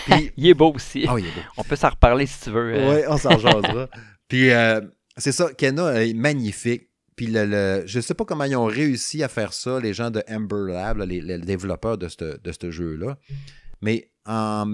il 0.38 0.48
est 0.48 0.54
beau 0.54 0.74
aussi. 0.74 1.06
Oh, 1.10 1.18
il 1.18 1.26
est 1.26 1.32
beau. 1.32 1.42
On 1.58 1.64
peut 1.64 1.76
s'en 1.76 1.90
reparler 1.90 2.26
si 2.26 2.42
tu 2.42 2.50
veux. 2.52 2.74
Oui, 2.74 3.02
on 3.08 3.18
s'en 3.18 3.38
jasera. 3.38 3.90
puis 4.28 4.52
euh, 4.52 4.82
c'est 5.18 5.32
ça, 5.32 5.52
Kena 5.54 6.04
est 6.06 6.14
magnifique. 6.14 6.90
Puis 7.16 7.28
le, 7.28 7.84
je 7.86 7.98
ne 7.98 8.02
sais 8.02 8.14
pas 8.14 8.24
comment 8.24 8.46
ils 8.46 8.56
ont 8.56 8.66
réussi 8.66 9.24
à 9.24 9.28
faire 9.28 9.52
ça, 9.52 9.80
les 9.80 9.94
gens 9.94 10.10
de 10.10 10.24
Ember 10.30 10.72
Lab, 10.72 11.00
les, 11.00 11.38
développeurs 11.40 11.98
de 11.98 12.08
ce 12.08 12.72
jeu-là. 12.72 13.18
Mais 13.82 14.12
en 14.26 14.66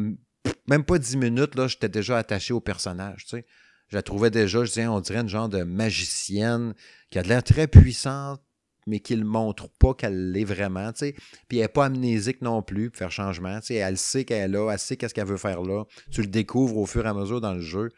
même 0.67 0.83
pas 0.83 0.99
dix 0.99 1.17
minutes, 1.17 1.55
là, 1.55 1.67
j'étais 1.67 1.89
déjà 1.89 2.17
attaché 2.17 2.53
au 2.53 2.59
personnage. 2.59 3.25
Tu 3.25 3.37
sais. 3.37 3.45
Je 3.87 3.95
la 3.95 4.01
trouvais 4.01 4.31
déjà, 4.31 4.63
je 4.63 4.69
disais, 4.69 4.87
on 4.87 4.99
dirait 4.99 5.19
une 5.19 5.29
genre 5.29 5.49
de 5.49 5.63
magicienne 5.63 6.73
qui 7.11 7.19
a 7.19 7.23
de 7.23 7.29
l'air 7.29 7.43
très 7.43 7.67
puissante, 7.67 8.41
mais 8.85 8.99
qui 8.99 9.15
ne 9.17 9.23
montre 9.23 9.69
pas 9.79 9.93
qu'elle 9.93 10.31
l'est 10.31 10.43
vraiment. 10.43 10.91
Tu 10.93 10.99
sais. 10.99 11.15
Puis 11.47 11.57
elle 11.57 11.63
n'est 11.63 11.67
pas 11.69 11.85
amnésique 11.85 12.41
non 12.41 12.61
plus 12.61 12.89
pour 12.89 12.99
faire 12.99 13.11
changement. 13.11 13.59
Elle 13.69 13.97
sait 13.97 14.25
qu'elle 14.25 14.43
est 14.43 14.53
là, 14.53 14.71
elle 14.71 14.79
sait 14.79 14.97
qu'est-ce 14.97 15.13
qu'elle 15.13 15.27
veut 15.27 15.37
faire 15.37 15.61
là. 15.61 15.85
Tu 16.11 16.21
le 16.21 16.27
découvres 16.27 16.77
au 16.77 16.85
fur 16.85 17.05
et 17.05 17.09
à 17.09 17.13
mesure 17.13 17.41
dans 17.41 17.53
le 17.53 17.61
jeu. 17.61 17.89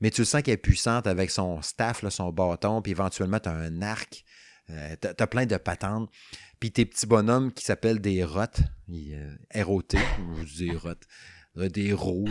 Mais 0.00 0.10
tu 0.10 0.24
sens 0.24 0.42
qu'elle 0.42 0.54
est 0.54 0.56
puissante 0.56 1.06
avec 1.06 1.30
son 1.30 1.62
staff, 1.62 2.06
son 2.08 2.32
bâton, 2.32 2.82
puis 2.82 2.90
éventuellement, 2.90 3.38
tu 3.38 3.48
as 3.48 3.52
un 3.52 3.82
arc. 3.82 4.24
Euh, 4.70 4.96
tu 5.00 5.08
as, 5.08 5.26
plein 5.26 5.46
de 5.46 5.56
patentes. 5.56 6.10
Puis 6.58 6.72
tes 6.72 6.84
petits 6.86 7.06
bonhommes 7.06 7.52
qui 7.52 7.64
s'appellent 7.64 8.00
des 8.00 8.24
rottes, 8.24 8.60
euh, 8.90 9.34
ROT, 9.54 9.82
je 10.44 10.54
dis 10.54 10.70
des 11.56 11.92
roues. 11.92 12.28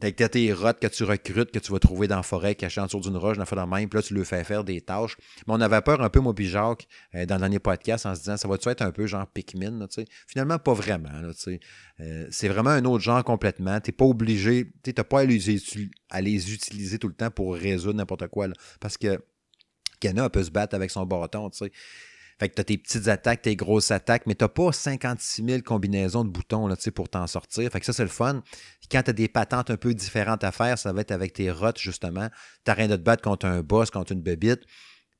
T'as 0.00 0.28
tes 0.28 0.52
rottes 0.52 0.80
que 0.80 0.86
tu 0.86 1.04
recrutes, 1.04 1.50
que 1.52 1.58
tu 1.58 1.72
vas 1.72 1.78
trouver 1.78 2.08
dans 2.08 2.16
la 2.16 2.22
forêt, 2.22 2.54
cachées 2.54 2.80
en 2.80 2.86
dessous 2.86 3.00
d'une 3.00 3.16
roche, 3.16 3.36
dans 3.36 3.44
la 3.50 3.66
même, 3.66 3.88
puis 3.88 3.98
là, 3.98 4.02
tu 4.02 4.14
leur 4.14 4.26
fais 4.26 4.42
faire 4.44 4.64
des 4.64 4.80
tâches. 4.80 5.16
Mais 5.46 5.54
on 5.54 5.60
avait 5.60 5.80
peur 5.82 6.00
un 6.02 6.10
peu, 6.10 6.20
moi 6.20 6.34
puis 6.34 6.48
Jacques, 6.48 6.86
euh, 7.14 7.26
dans 7.26 7.36
le 7.36 7.40
dernier 7.40 7.58
podcast, 7.58 8.06
en 8.06 8.14
se 8.14 8.20
disant, 8.20 8.36
ça 8.36 8.48
va-tu 8.48 8.68
être 8.68 8.82
un 8.82 8.92
peu 8.92 9.06
genre 9.06 9.26
Pikmin, 9.26 9.86
Finalement, 10.26 10.58
pas 10.58 10.74
vraiment, 10.74 11.08
euh, 12.00 12.26
c'est 12.30 12.48
vraiment 12.48 12.70
un 12.70 12.84
autre 12.84 13.02
genre 13.02 13.22
complètement. 13.24 13.80
T'es 13.80 13.92
pas 13.92 14.04
obligé, 14.04 14.72
tu 14.82 14.92
n'as 14.96 15.04
pas 15.04 15.20
à 15.20 15.24
les, 15.24 16.52
utiliser 16.52 16.98
tout 16.98 17.08
le 17.08 17.14
temps 17.14 17.30
pour 17.30 17.54
résoudre 17.54 17.98
n'importe 17.98 18.28
quoi, 18.28 18.48
parce 18.80 18.96
que 18.96 19.20
Kenna 20.00 20.28
peut 20.30 20.44
se 20.44 20.50
battre 20.50 20.74
avec 20.74 20.90
son 20.90 21.04
bâton, 21.06 21.50
tu 21.50 21.58
sais. 21.58 21.72
Fait 22.38 22.48
que 22.48 22.54
tu 22.54 22.64
tes 22.64 22.78
petites 22.78 23.08
attaques, 23.08 23.42
tes 23.42 23.56
grosses 23.56 23.90
attaques, 23.90 24.26
mais 24.26 24.34
tu 24.34 24.44
n'as 24.44 24.48
pas 24.48 24.70
56 24.70 25.44
000 25.44 25.62
combinaisons 25.62 26.24
de 26.24 26.30
boutons 26.30 26.68
là, 26.68 26.76
pour 26.94 27.08
t'en 27.08 27.26
sortir. 27.26 27.70
Fait 27.70 27.80
que 27.80 27.86
ça, 27.86 27.92
c'est 27.92 28.04
le 28.04 28.08
fun. 28.08 28.42
quand 28.90 29.02
tu 29.02 29.10
as 29.10 29.12
des 29.12 29.28
patentes 29.28 29.70
un 29.70 29.76
peu 29.76 29.92
différentes 29.92 30.44
à 30.44 30.52
faire, 30.52 30.78
ça 30.78 30.92
va 30.92 31.00
être 31.00 31.10
avec 31.10 31.32
tes 31.32 31.50
rottes, 31.50 31.78
justement. 31.78 32.28
Tu 32.64 32.70
rien 32.70 32.86
de 32.86 32.96
te 32.96 33.02
battre 33.02 33.22
contre 33.22 33.46
un 33.46 33.62
boss, 33.62 33.90
contre 33.90 34.12
une 34.12 34.22
bébite. 34.22 34.62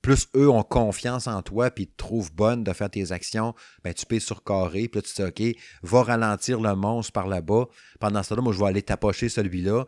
Plus 0.01 0.29
eux 0.37 0.49
ont 0.49 0.62
confiance 0.62 1.27
en 1.27 1.43
toi, 1.43 1.73
puis 1.73 1.89
te 1.89 1.97
trouvent 1.97 2.33
bonne 2.33 2.62
de 2.62 2.73
faire 2.73 2.89
tes 2.89 3.11
actions, 3.11 3.53
ben, 3.83 3.93
tu 3.93 4.07
peux 4.07 4.21
surcarrer, 4.21 4.87
puis 4.87 5.01
là, 5.01 5.03
tu 5.03 5.12
dis, 5.12 5.57
OK, 5.57 5.61
va 5.83 6.03
ralentir 6.05 6.61
le 6.61 6.77
monstre 6.77 7.12
par 7.12 7.27
là-bas. 7.27 7.66
Pendant 7.99 8.23
ce 8.23 8.29
temps-là, 8.29 8.43
moi, 8.43 8.53
je 8.53 8.61
vais 8.61 8.66
aller 8.66 8.83
tapocher 8.83 9.29
celui-là 9.29 9.87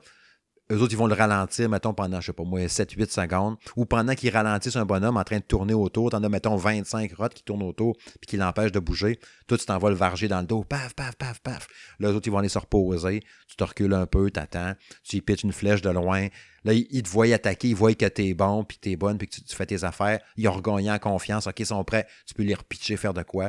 eux 0.71 0.81
autres, 0.81 0.93
ils 0.93 0.97
vont 0.97 1.07
le 1.07 1.15
ralentir, 1.15 1.69
mettons, 1.69 1.93
pendant, 1.93 2.21
je 2.21 2.27
sais 2.27 2.33
pas 2.33 2.45
moi, 2.45 2.61
7-8 2.61 3.11
secondes, 3.11 3.57
ou 3.77 3.85
pendant 3.85 4.15
qu'ils 4.15 4.31
ralentissent 4.31 4.77
un 4.77 4.85
bonhomme 4.85 5.17
en 5.17 5.25
train 5.25 5.39
de 5.39 5.45
tourner 5.45 5.75
autour, 5.75 6.11
t'en 6.11 6.23
as, 6.23 6.29
mettons, 6.29 6.57
25 6.57 7.13
rottes 7.15 7.35
qui 7.35 7.43
tournent 7.43 7.63
autour, 7.63 7.97
puis 7.97 8.29
qui 8.29 8.37
l'empêchent 8.37 8.73
de 8.73 8.79
bouger. 8.79 9.19
Toi, 9.47 9.59
tu 9.59 9.67
t'envoies 9.67 9.91
le 9.91 9.97
varger 9.97 10.29
dans 10.29 10.41
le 10.41 10.47
dos, 10.47 10.63
paf, 10.63 10.95
paf, 10.95 11.17
paf, 11.17 11.41
paf. 11.41 11.67
Là, 11.99 12.11
eux 12.11 12.15
autres, 12.15 12.29
ils 12.29 12.31
vont 12.31 12.39
aller 12.39 12.49
se 12.49 12.59
reposer. 12.59 13.23
Tu 13.49 13.57
te 13.57 13.65
recules 13.65 13.93
un 13.95 14.07
peu, 14.07 14.31
t'attends, 14.31 14.75
tu 15.03 15.17
y 15.17 15.21
pitches 15.21 15.43
une 15.43 15.53
flèche 15.53 15.83
de 15.83 15.91
loin. 15.91 16.29
Là, 16.65 16.73
ils 16.75 17.03
te 17.03 17.09
voient 17.09 17.33
attaquer, 17.33 17.69
ils 17.69 17.77
voient 17.77 17.95
que 17.95 18.07
t'es 18.07 18.35
bon, 18.35 18.65
puis 18.65 18.79
t'es 18.79 18.97
bonne, 18.97 19.19
puis 19.19 19.29
que 19.29 19.35
tu, 19.35 19.57
fais 19.57 19.67
tes 19.67 19.83
affaires. 19.85 20.21
Ils 20.37 20.47
ont 20.49 20.53
regagné 20.53 20.91
en 20.91 20.99
confiance. 20.99 21.47
OK, 21.47 21.59
ils 21.59 21.67
sont 21.67 21.83
prêts. 21.85 22.07
Tu 22.27 22.35
peux 22.35 22.43
les 22.43 22.55
repitcher, 22.55 22.97
faire 22.97 23.15
de 23.15 23.23
quoi. 23.23 23.49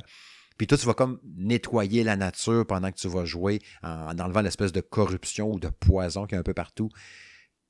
Puis 0.62 0.68
toi, 0.68 0.78
tu 0.78 0.86
vas 0.86 0.94
comme 0.94 1.20
nettoyer 1.24 2.04
la 2.04 2.16
nature 2.16 2.68
pendant 2.68 2.92
que 2.92 2.96
tu 2.96 3.08
vas 3.08 3.26
jouer 3.26 3.58
en, 3.82 4.20
enlevant 4.20 4.42
l'espèce 4.42 4.72
de 4.72 4.80
corruption 4.80 5.52
ou 5.52 5.60
de 5.60 5.70
poison 5.70 6.28
qui 6.28 6.36
est 6.36 6.38
un 6.38 6.44
peu 6.44 6.54
partout. 6.54 6.90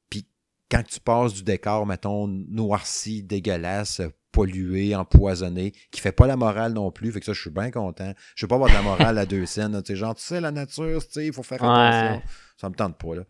Puis 0.10 0.28
quand 0.70 0.84
tu 0.84 1.00
passes 1.00 1.34
du 1.34 1.44
décor, 1.44 1.86
mettons, 1.86 2.28
noirci, 2.28 3.24
dégueulasse, 3.24 4.02
pollué, 4.34 4.94
empoisonné, 4.94 5.72
qui 5.92 6.02
fait 6.02 6.12
pas 6.12 6.28
la 6.28 6.36
morale 6.36 6.74
non 6.74 6.92
plus. 6.92 7.14
Fait 7.14 7.22
que 7.22 7.26
ça, 7.26 7.32
je 7.32 7.40
suis 7.40 7.50
bien 7.50 7.72
content. 7.72 8.14
Je 8.36 8.44
veux 8.44 8.50
pas 8.50 8.56
avoir 8.56 8.70
de 8.70 8.76
la 8.76 8.82
morale 8.82 9.18
à 9.18 9.26
deux 9.26 9.46
scènes. 9.46 9.82
Tu 9.84 9.94
sais, 9.94 9.96
genre, 9.96 10.14
tu 10.14 10.24
sais, 10.24 10.42
la 10.42 10.52
nature, 10.52 11.02
tu 11.08 11.14
sais, 11.14 11.28
il 11.28 11.32
faut 11.32 11.44
faire 11.44 11.64
attention. 11.64 12.22
Ça 12.58 12.68
me 12.68 12.76
tente 12.76 12.98
pas, 12.98 13.16
là. 13.16 13.24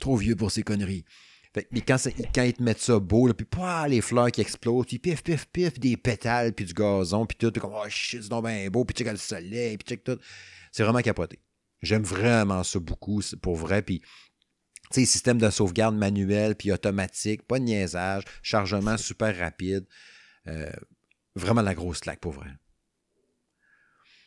Trop 0.00 0.16
vieux 0.16 0.34
pour 0.34 0.50
ces 0.50 0.64
conneries. 0.64 1.04
Mais 1.70 1.80
quand, 1.80 1.96
quand, 2.34 2.42
ils 2.42 2.52
te 2.52 2.62
mettent 2.62 2.80
ça 2.80 2.98
beau, 2.98 3.26
là, 3.26 3.34
puis 3.34 3.46
pas 3.46 3.88
les 3.88 4.00
fleurs 4.00 4.30
qui 4.30 4.40
explosent, 4.40 4.86
puis 4.86 4.98
pif, 4.98 5.22
pif, 5.22 5.46
pif, 5.46 5.78
des 5.78 5.96
pétales, 5.96 6.52
puis 6.52 6.64
du 6.64 6.74
gazon, 6.74 7.26
puis 7.26 7.36
tout, 7.36 7.50
comme, 7.60 7.72
oh 7.74 7.88
shit, 7.88 8.22
c'est 8.22 8.28
donc 8.28 8.46
bien 8.46 8.68
beau, 8.68 8.84
puis 8.84 8.94
check 8.94 9.10
le 9.10 9.16
soleil, 9.16 9.76
puis 9.78 9.86
check 9.88 10.04
tout. 10.04 10.18
C'est 10.72 10.82
vraiment 10.82 11.00
capoté. 11.00 11.38
J'aime 11.82 12.02
vraiment 12.02 12.62
ça 12.62 12.78
beaucoup, 12.78 13.22
pour 13.40 13.56
vrai, 13.56 13.82
puis 13.82 14.00
tu 14.92 15.00
sais, 15.00 15.06
système 15.06 15.38
de 15.38 15.50
sauvegarde 15.50 15.96
manuel, 15.96 16.54
puis 16.54 16.70
automatique, 16.72 17.42
pas 17.42 17.58
de 17.58 17.64
niaisage, 17.64 18.22
chargement 18.42 18.96
super 18.96 19.36
rapide. 19.36 19.84
Euh, 20.46 20.70
vraiment 21.34 21.62
la 21.62 21.74
grosse 21.74 22.00
claque, 22.00 22.20
pour 22.20 22.32
vrai. 22.32 22.50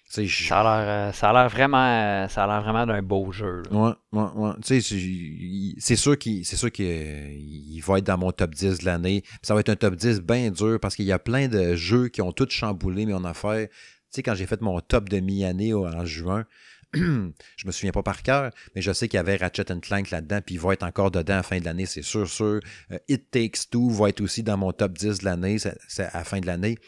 Ça 0.10 0.22
a 0.22 0.64
l'air, 0.64 1.10
euh, 1.10 1.12
ça 1.12 1.30
a 1.30 1.34
l'air 1.34 1.50
vraiment, 1.50 1.78
euh, 1.86 2.28
ça 2.30 2.44
a 2.44 2.48
l'air 2.48 2.64
vraiment 2.64 2.88
d'un 2.88 3.04
beau 3.04 3.32
jeu. 3.32 3.62
Ouais, 3.70 3.92
ouais, 4.12 4.24
ouais. 4.36 4.52
Tu 4.66 4.82
sais, 4.82 5.76
c'est 5.78 5.96
sûr 5.96 6.18
qu'il, 6.18 6.44
c'est 6.46 6.56
sûr 6.56 6.72
qu'il 6.72 7.82
va 7.86 8.00
être 8.00 8.06
dans 8.06 8.18
mon 8.18 8.32
top 8.32 8.56
10 8.56 8.80
de 8.80 8.86
l'année. 8.86 9.24
Ça 9.44 9.54
va 9.54 9.60
être 9.60 9.70
un 9.70 9.76
top 9.76 9.96
10 9.96 10.22
bien 10.22 10.50
dur 10.50 10.80
parce 10.82 10.96
qu'il 10.96 11.06
y 11.06 11.12
a 11.12 11.20
plein 11.20 11.48
de 11.48 11.76
jeux 11.76 12.08
qui 12.08 12.24
ont 12.24 12.32
tous 12.32 12.50
chamboulé 12.50 13.06
mais 13.06 13.14
en 13.14 13.24
affaire. 13.24 13.68
Tu 13.68 13.76
sais, 14.10 14.24
quand 14.24 14.34
j'ai 14.34 14.48
fait 14.48 14.62
mon 14.62 14.80
top 14.80 15.10
de 15.10 15.20
mi-année 15.20 15.76
en 15.76 16.04
juin, 16.06 16.46
je 16.94 17.68
me 17.68 17.72
souviens 17.72 17.92
pas 17.92 18.02
par 18.02 18.24
cœur, 18.24 18.52
mais 18.76 18.82
je 18.82 18.92
sais 18.92 19.08
qu'il 19.08 19.18
y 19.18 19.20
avait 19.20 19.36
Ratchet 19.36 19.66
Clank 19.80 20.10
là-dedans, 20.10 20.40
puis 20.44 20.56
il 20.56 20.62
va 20.62 20.74
être 20.74 20.82
encore 20.82 21.12
dedans 21.12 21.34
à 21.34 21.38
la 21.38 21.44
fin 21.44 21.60
de 21.60 21.66
l'année, 21.66 21.86
c'est 21.86 22.02
sûr, 22.02 22.28
sûr. 22.28 22.60
Euh, 22.92 22.98
It 23.08 23.30
Takes 23.30 23.70
Two 23.70 23.92
va 23.92 24.10
être 24.10 24.22
aussi 24.22 24.42
dans 24.42 24.58
mon 24.58 24.72
top 24.72 24.94
10 24.94 25.20
de 25.20 25.26
l'année, 25.26 25.60
c'est 25.60 26.04
à 26.04 26.18
la 26.18 26.24
fin 26.24 26.40
de 26.40 26.48
l'année. 26.48 26.80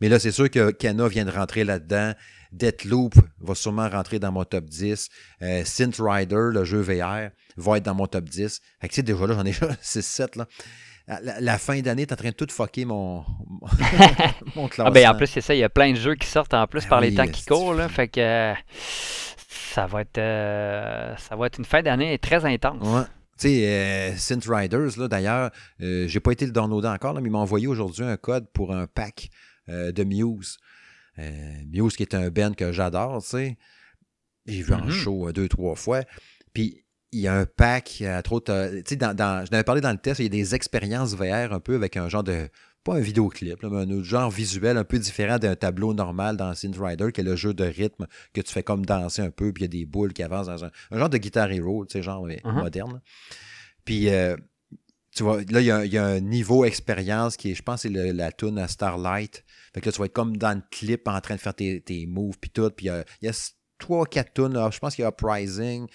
Mais 0.00 0.08
là, 0.08 0.18
c'est 0.18 0.32
sûr 0.32 0.50
que 0.50 0.70
Kena 0.70 1.08
vient 1.08 1.24
de 1.26 1.30
rentrer 1.30 1.64
là-dedans. 1.64 2.14
Deathloop 2.54 3.14
va 3.40 3.54
sûrement 3.54 3.88
rentrer 3.88 4.18
dans 4.18 4.32
mon 4.32 4.44
top 4.44 4.64
10. 4.66 5.08
Euh, 5.42 5.64
Synth 5.64 5.96
Rider, 5.98 6.50
le 6.52 6.64
jeu 6.64 6.80
VR, 6.80 7.30
va 7.56 7.76
être 7.76 7.84
dans 7.84 7.94
mon 7.94 8.06
top 8.06 8.24
10. 8.24 8.60
Fait 8.80 8.88
que, 8.88 9.00
déjà 9.00 9.26
là, 9.26 9.34
j'en 9.34 9.44
ai 9.44 9.52
6-7 9.82 10.38
là. 10.38 10.46
La, 11.06 11.58
fin 11.58 11.78
d'année, 11.80 12.06
t'es 12.06 12.14
en 12.14 12.16
train 12.16 12.30
de 12.30 12.34
tout 12.34 12.46
fucker 12.50 12.86
mon, 12.86 13.26
mon 14.56 14.68
classement. 14.68 14.86
Ah 14.86 14.90
ben 14.90 15.06
en 15.06 15.14
plus, 15.14 15.26
c'est 15.26 15.42
ça, 15.42 15.54
il 15.54 15.58
y 15.58 15.64
a 15.64 15.68
plein 15.68 15.92
de 15.92 15.98
jeux 15.98 16.14
qui 16.14 16.26
sortent 16.26 16.54
en 16.54 16.66
plus 16.66 16.84
ben 16.84 16.88
par 16.88 17.00
les 17.02 17.14
temps 17.14 17.26
qui 17.26 17.44
courent. 17.44 17.74
Là, 17.74 17.90
fait 17.90 18.08
que 18.08 18.54
ça 19.74 19.86
va 19.86 20.00
être, 20.00 20.16
euh, 20.16 21.14
ça 21.16 21.36
va 21.36 21.46
être 21.46 21.58
une 21.58 21.66
fin 21.66 21.82
d'année 21.82 22.18
très 22.18 22.46
intense. 22.46 22.86
Ouais. 22.86 23.02
Tu 23.38 23.48
sais, 23.48 23.66
euh, 23.66 24.16
Synth 24.16 24.46
Riders, 24.48 24.96
là, 24.96 25.08
d'ailleurs, 25.08 25.50
euh, 25.82 26.06
j'ai 26.08 26.20
pas 26.20 26.32
été 26.32 26.46
le 26.46 26.52
downloader 26.52 26.88
encore, 26.88 27.12
mais 27.14 27.28
il 27.28 27.32
m'a 27.32 27.38
envoyé 27.38 27.66
aujourd'hui 27.66 28.04
un 28.04 28.16
code 28.16 28.46
pour 28.54 28.74
un 28.74 28.86
pack 28.86 29.28
de 29.68 30.04
Muse. 30.04 30.58
Muse 31.16 31.96
qui 31.96 32.02
est 32.02 32.14
un 32.14 32.30
band 32.30 32.52
que 32.52 32.72
j'adore, 32.72 33.22
tu 33.22 33.28
sais. 33.28 33.58
J'ai 34.46 34.62
vu 34.62 34.74
en 34.74 34.86
mm-hmm. 34.86 34.90
show 34.90 35.32
deux, 35.32 35.48
trois 35.48 35.74
fois. 35.74 36.02
Puis 36.52 36.84
il 37.12 37.20
y 37.20 37.28
a 37.28 37.34
un 37.34 37.46
pack, 37.46 38.02
trop. 38.24 38.40
Tu 38.40 38.52
sais, 38.84 38.96
dans, 38.96 39.14
dans, 39.14 39.44
je 39.46 39.50
n'avais 39.50 39.64
parlé 39.64 39.80
dans 39.80 39.92
le 39.92 39.98
test, 39.98 40.20
il 40.20 40.24
y 40.24 40.26
a 40.26 40.28
des 40.28 40.54
expériences 40.54 41.14
VR 41.14 41.52
un 41.52 41.60
peu 41.60 41.76
avec 41.76 41.96
un 41.96 42.08
genre 42.08 42.24
de 42.24 42.48
pas 42.84 42.96
un 42.96 43.00
vidéoclip, 43.00 43.62
mais 43.62 43.78
un 43.78 43.90
autre 43.90 44.04
genre 44.04 44.30
visuel 44.30 44.76
un 44.76 44.84
peu 44.84 44.98
différent 44.98 45.38
d'un 45.38 45.56
tableau 45.56 45.94
normal 45.94 46.36
dans 46.36 46.54
Synth 46.54 46.76
Rider, 46.78 47.10
qui 47.12 47.22
est 47.22 47.24
le 47.24 47.34
jeu 47.34 47.54
de 47.54 47.64
rythme 47.64 48.06
que 48.34 48.42
tu 48.42 48.52
fais 48.52 48.62
comme 48.62 48.84
danser 48.84 49.22
un 49.22 49.30
peu, 49.30 49.52
puis 49.52 49.64
il 49.64 49.74
y 49.74 49.78
a 49.78 49.80
des 49.80 49.86
boules 49.86 50.12
qui 50.12 50.22
avancent 50.22 50.48
dans 50.48 50.66
un, 50.66 50.70
genre 50.92 51.08
de 51.08 51.16
Guitar 51.16 51.50
Hero, 51.50 51.86
tu 51.86 51.94
sais, 51.94 52.02
genre 52.02 52.28
uh-huh. 52.28 52.52
moderne. 52.52 53.00
Puis, 53.86 54.10
euh, 54.10 54.36
tu 55.14 55.22
vois, 55.22 55.42
là, 55.48 55.60
il 55.60 55.92
y, 55.92 55.98
a, 55.98 56.04
un 56.04 56.20
niveau 56.20 56.64
expérience 56.64 57.36
qui 57.36 57.52
est, 57.52 57.54
je 57.54 57.62
pense, 57.62 57.82
c'est 57.82 57.88
la 57.88 58.32
tune 58.32 58.58
à 58.58 58.66
Starlight. 58.66 59.44
Fait 59.72 59.80
que 59.80 59.86
là, 59.86 59.92
tu 59.92 59.98
vas 59.98 60.06
être 60.06 60.12
comme 60.12 60.36
dans 60.36 60.56
le 60.56 60.62
clip 60.70 61.06
en 61.06 61.20
train 61.20 61.36
de 61.36 61.40
faire 61.40 61.54
tes, 61.54 62.06
moves, 62.08 62.38
puis 62.40 62.50
tout. 62.50 62.70
Puis 62.70 62.86
il 62.86 63.04
y 63.26 63.28
a, 63.28 63.52
trois, 63.78 64.06
quatre 64.06 64.34
tunes, 64.34 64.58
je 64.72 64.78
pense 64.78 64.94
qu'il 64.94 65.02
y 65.02 65.06
a 65.06 65.10
Uprising. 65.10 65.86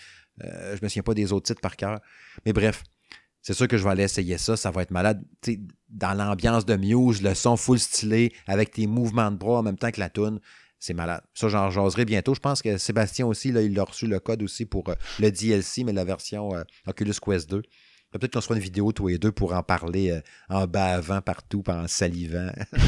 Euh, 0.44 0.78
je 0.78 0.84
me 0.84 0.88
souviens 0.88 1.04
pas 1.04 1.14
des 1.14 1.34
autres 1.34 1.48
titres 1.48 1.62
par 1.62 1.76
cœur. 1.76 2.00
Mais 2.46 2.54
bref, 2.54 2.84
c'est 3.42 3.54
sûr 3.54 3.68
que 3.68 3.78
je 3.78 3.84
vais 3.84 3.90
aller 3.90 4.04
essayer 4.04 4.38
ça, 4.38 4.56
ça 4.56 4.72
va 4.72 4.84
être 4.84 4.92
malade. 4.92 5.24
dans 5.90 6.14
l'ambiance 6.14 6.66
de 6.66 6.76
Muse, 6.76 7.22
le 7.22 7.34
son 7.34 7.58
full 7.58 7.80
stylé, 7.80 8.34
avec 8.48 8.72
tes 8.72 8.88
mouvements 8.88 9.32
de 9.32 9.38
bras 9.38 9.60
en 9.60 9.64
même 9.64 9.78
temps 9.78 9.92
que 9.92 10.00
la 10.00 10.10
toune, 10.10 10.40
c'est 10.80 10.94
malade. 10.94 11.22
Ça, 11.34 11.50
j'en 11.50 11.70
jaserai 11.70 12.06
bientôt. 12.06 12.34
Je 12.34 12.40
pense 12.40 12.62
que 12.62 12.78
Sébastien 12.78 13.26
aussi, 13.26 13.52
là, 13.52 13.62
il 13.62 13.78
a 13.80 13.84
reçu 13.84 14.08
le 14.08 14.20
code 14.20 14.42
aussi 14.44 14.66
pour 14.66 14.88
euh, 14.90 14.96
le 15.20 15.30
DLC, 15.30 15.84
mais 15.84 15.92
la 15.92 16.06
version 16.06 16.56
euh, 16.56 16.64
Oculus 16.88 17.16
Quest 17.22 17.50
2. 17.50 17.62
Peut-être 18.12 18.34
qu'on 18.34 18.42
se 18.42 18.48
fera 18.48 18.58
une 18.58 18.64
vidéo 18.64 18.92
tous 18.92 19.08
les 19.08 19.18
deux 19.18 19.32
pour 19.32 19.54
en 19.54 19.64
parler 19.64 20.12
euh, 20.12 20.22
en 20.50 20.68
bavant 20.68 21.22
partout, 21.22 21.64
en 21.68 21.88
salivant. 21.88 22.52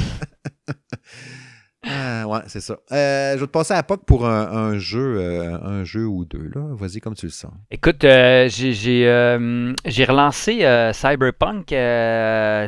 Ah, 1.84 2.28
ouais, 2.28 2.42
c'est 2.46 2.62
ça. 2.62 2.78
Euh, 2.92 3.34
je 3.34 3.40
vais 3.40 3.48
te 3.48 3.52
passer 3.52 3.74
à 3.74 3.82
POC 3.82 4.06
pour 4.06 4.28
un, 4.28 4.52
un 4.52 4.78
jeu, 4.78 5.16
euh, 5.18 5.58
un 5.64 5.84
jeu 5.84 6.06
ou 6.06 6.26
deux. 6.26 6.52
là. 6.54 6.62
Vas-y 6.76 7.00
comme 7.00 7.16
tu 7.16 7.26
le 7.26 7.32
sens. 7.32 7.54
Écoute, 7.72 8.04
j'ai 8.04 9.08
relancé 10.06 10.60
Cyberpunk, 10.94 11.70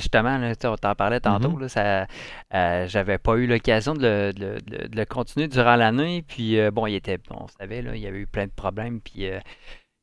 justement, 0.02 0.38
là, 0.40 0.54
on 0.64 0.76
t'en 0.78 0.96
parlait 0.96 1.20
tantôt, 1.20 1.56
là, 1.60 1.70
ça, 1.70 2.08
euh, 2.56 2.88
j'avais 2.88 3.20
pas 3.20 3.36
eu 3.36 3.46
l'occasion 3.46 3.94
de 3.94 4.02
le, 4.02 4.34
de 4.34 4.46
le- 4.46 4.62
de 4.62 4.78
le- 4.84 4.88
de 4.90 4.96
le 4.98 5.06
continuer 5.06 5.48
durant 5.48 5.76
l'année, 5.76 6.26
puis 6.28 6.58
bon, 6.72 6.88
il 6.88 6.96
était, 6.96 7.20
on 7.30 7.48
savait, 7.48 7.84
là, 7.84 7.96
il 7.96 8.02
y 8.02 8.08
avait 8.08 8.18
eu 8.22 8.28
plein 8.28 8.48
de 8.48 8.52
problèmes, 8.52 9.00
puis 9.00 9.28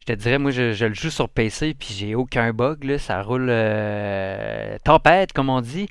je 0.00 0.06
te 0.06 0.12
dirais, 0.18 0.38
moi, 0.38 0.50
je, 0.50 0.72
je 0.72 0.86
le 0.86 0.94
joue 0.94 1.10
sur 1.10 1.28
PC, 1.28 1.74
puis 1.78 1.94
j'ai 1.96 2.14
aucun 2.14 2.52
bug, 2.52 2.84
là, 2.84 2.98
ça 2.98 3.22
roule 3.22 3.48
euh, 3.50 4.76
tempête, 4.84 5.32
comme 5.32 5.50
on 5.50 5.60
dit. 5.60 5.88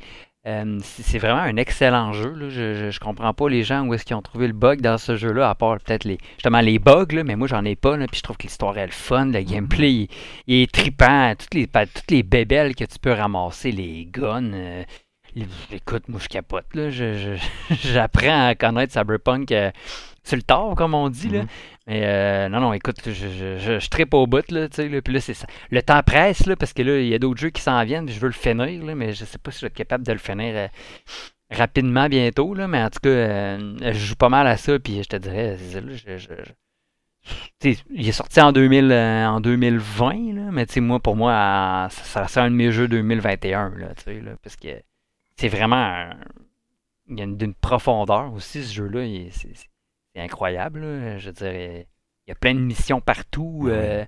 Euh, 0.48 0.80
c'est 0.82 1.20
vraiment 1.20 1.42
un 1.42 1.58
excellent 1.58 2.14
jeu. 2.14 2.34
Là. 2.34 2.50
Je, 2.50 2.74
je, 2.74 2.92
je 2.92 3.00
comprends 3.00 3.34
pas 3.34 3.50
les 3.50 3.64
gens 3.64 3.86
où 3.86 3.94
est-ce 3.94 4.06
qu'ils 4.06 4.16
ont 4.16 4.22
trouvé 4.22 4.48
le 4.48 4.54
bug 4.54 4.80
dans 4.82 4.98
ce 4.98 5.18
jeu-là, 5.18 5.50
à 5.50 5.54
part 5.54 5.78
peut-être 5.80 6.06
les 6.06 6.18
justement 6.38 6.62
les 6.62 6.80
bugs, 6.80 7.06
là, 7.12 7.24
mais 7.26 7.36
moi 7.36 7.48
j'en 7.48 7.66
ai 7.66 7.76
pas. 7.76 7.98
Là, 7.98 8.08
puis 8.08 8.18
je 8.20 8.24
trouve 8.24 8.38
que 8.38 8.44
l'histoire 8.44 8.78
est 8.78 8.86
le 8.86 8.92
fun, 8.94 9.26
le 9.26 9.42
gameplay 9.42 9.92
il, 9.92 10.08
il 10.48 10.62
est 10.64 10.72
trippant, 10.72 11.34
toutes 11.38 11.54
les, 11.54 11.68
pa- 11.68 11.86
toutes 11.86 12.10
les 12.10 12.24
bébelles 12.24 12.74
que 12.74 12.86
tu 12.86 12.98
peux 13.00 13.12
ramasser, 13.12 13.72
les 13.74 14.08
guns. 14.10 14.54
euh, 14.54 14.84
les- 15.36 15.46
écoute, 15.74 16.08
moi 16.08 16.22
je 16.24 16.30
capote. 16.30 16.66
Je, 16.74 17.36
j'apprends 17.72 18.48
à 18.48 18.56
connaître 18.56 18.94
Cyberpunk 18.94 19.52
euh, 19.52 19.72
sur 20.30 20.38
le 20.38 20.44
tard, 20.44 20.76
comme 20.76 20.94
on 20.94 21.10
dit. 21.10 21.30
Là. 21.30 21.42
Mhm. 21.42 21.48
Mais 21.88 22.02
euh, 22.06 22.50
non, 22.50 22.60
non, 22.60 22.74
écoute, 22.74 22.98
je, 23.06 23.12
je, 23.12 23.58
je, 23.58 23.80
je 23.80 23.90
trippe 23.90 24.14
au 24.14 24.28
bout, 24.28 24.50
là, 24.52 24.70
tu 24.70 24.76
sais, 24.76 24.88
là, 24.90 25.02
puis 25.02 25.14
là, 25.14 25.20
c'est 25.20 25.34
ça. 25.34 25.48
Le 25.72 25.82
temps 25.82 26.02
presse, 26.04 26.46
là, 26.46 26.56
parce 26.56 26.72
que 26.74 26.84
là, 26.84 27.00
il 27.00 27.08
y 27.08 27.16
a 27.16 27.20
d'autres 27.20 27.40
jeux 27.40 27.50
qui 27.50 27.62
s'en 27.62 27.84
viennent, 27.84 28.06
puis 28.06 28.14
je 28.14 28.20
veux 28.20 28.28
le 28.28 28.34
finir, 28.34 28.84
là, 28.86 28.96
mais 28.96 29.14
je 29.14 29.26
sais 29.26 29.40
pas 29.40 29.52
si 29.52 29.60
je 29.60 29.66
vais 29.66 29.68
être 29.68 29.74
capable 29.74 30.06
de 30.06 30.12
le 30.12 30.20
finir 30.20 30.54
euh, 30.56 30.68
rapidement 31.52 32.08
bientôt, 32.08 32.54
là, 32.54 32.68
mais 32.68 32.82
en 32.84 32.90
tout 32.90 33.00
cas, 33.02 33.10
euh, 33.10 33.76
je 33.82 33.94
joue 34.00 34.16
pas 34.16 34.30
mal 34.30 34.46
à 34.46 34.56
ça, 34.58 34.78
puis 34.78 35.02
je 35.02 35.10
te 35.10 35.16
dirais, 35.16 35.58
je, 35.58 36.30
il 37.92 38.08
est 38.08 38.12
sorti 38.12 38.40
en, 38.40 38.52
2000, 38.52 38.92
euh, 38.92 39.28
en 39.28 39.42
2020, 39.42 40.34
là, 40.36 40.52
mais 40.52 40.66
tu 40.66 40.74
sais, 40.74 40.80
moi, 40.80 41.00
pour 41.00 41.16
moi, 41.16 41.88
ça, 41.90 42.04
ça 42.04 42.28
sera 42.28 42.46
un 42.46 42.52
de 42.52 42.56
mes 42.56 42.72
jeux 42.72 42.88
2021, 42.88 43.74
là, 43.78 43.88
tu 43.96 44.04
sais, 44.04 44.22
là, 44.22 44.32
parce 44.44 44.56
que 44.56 44.70
c'est 45.36 45.50
vraiment... 45.50 45.76
un- 45.76 46.18
il 47.12 47.18
y 47.18 47.22
a 47.22 47.24
une, 47.24 47.38
d'une 47.38 47.56
profondeur 47.56 48.32
aussi, 48.34 48.64
ce 48.64 48.72
jeu-là, 48.74 49.02
c'est 49.32 49.50
c'est- 50.14 50.22
incroyable, 50.22 50.82
là, 50.82 51.18
je 51.18 51.30
dirais. 51.30 51.88
Il 52.28 52.30
y 52.30 52.34
a 52.34 52.36
plein 52.36 52.54
de 52.54 52.60
missions 52.60 53.02
partout. 53.02 53.62
Ouais. 53.64 53.72
euh, 53.74 54.06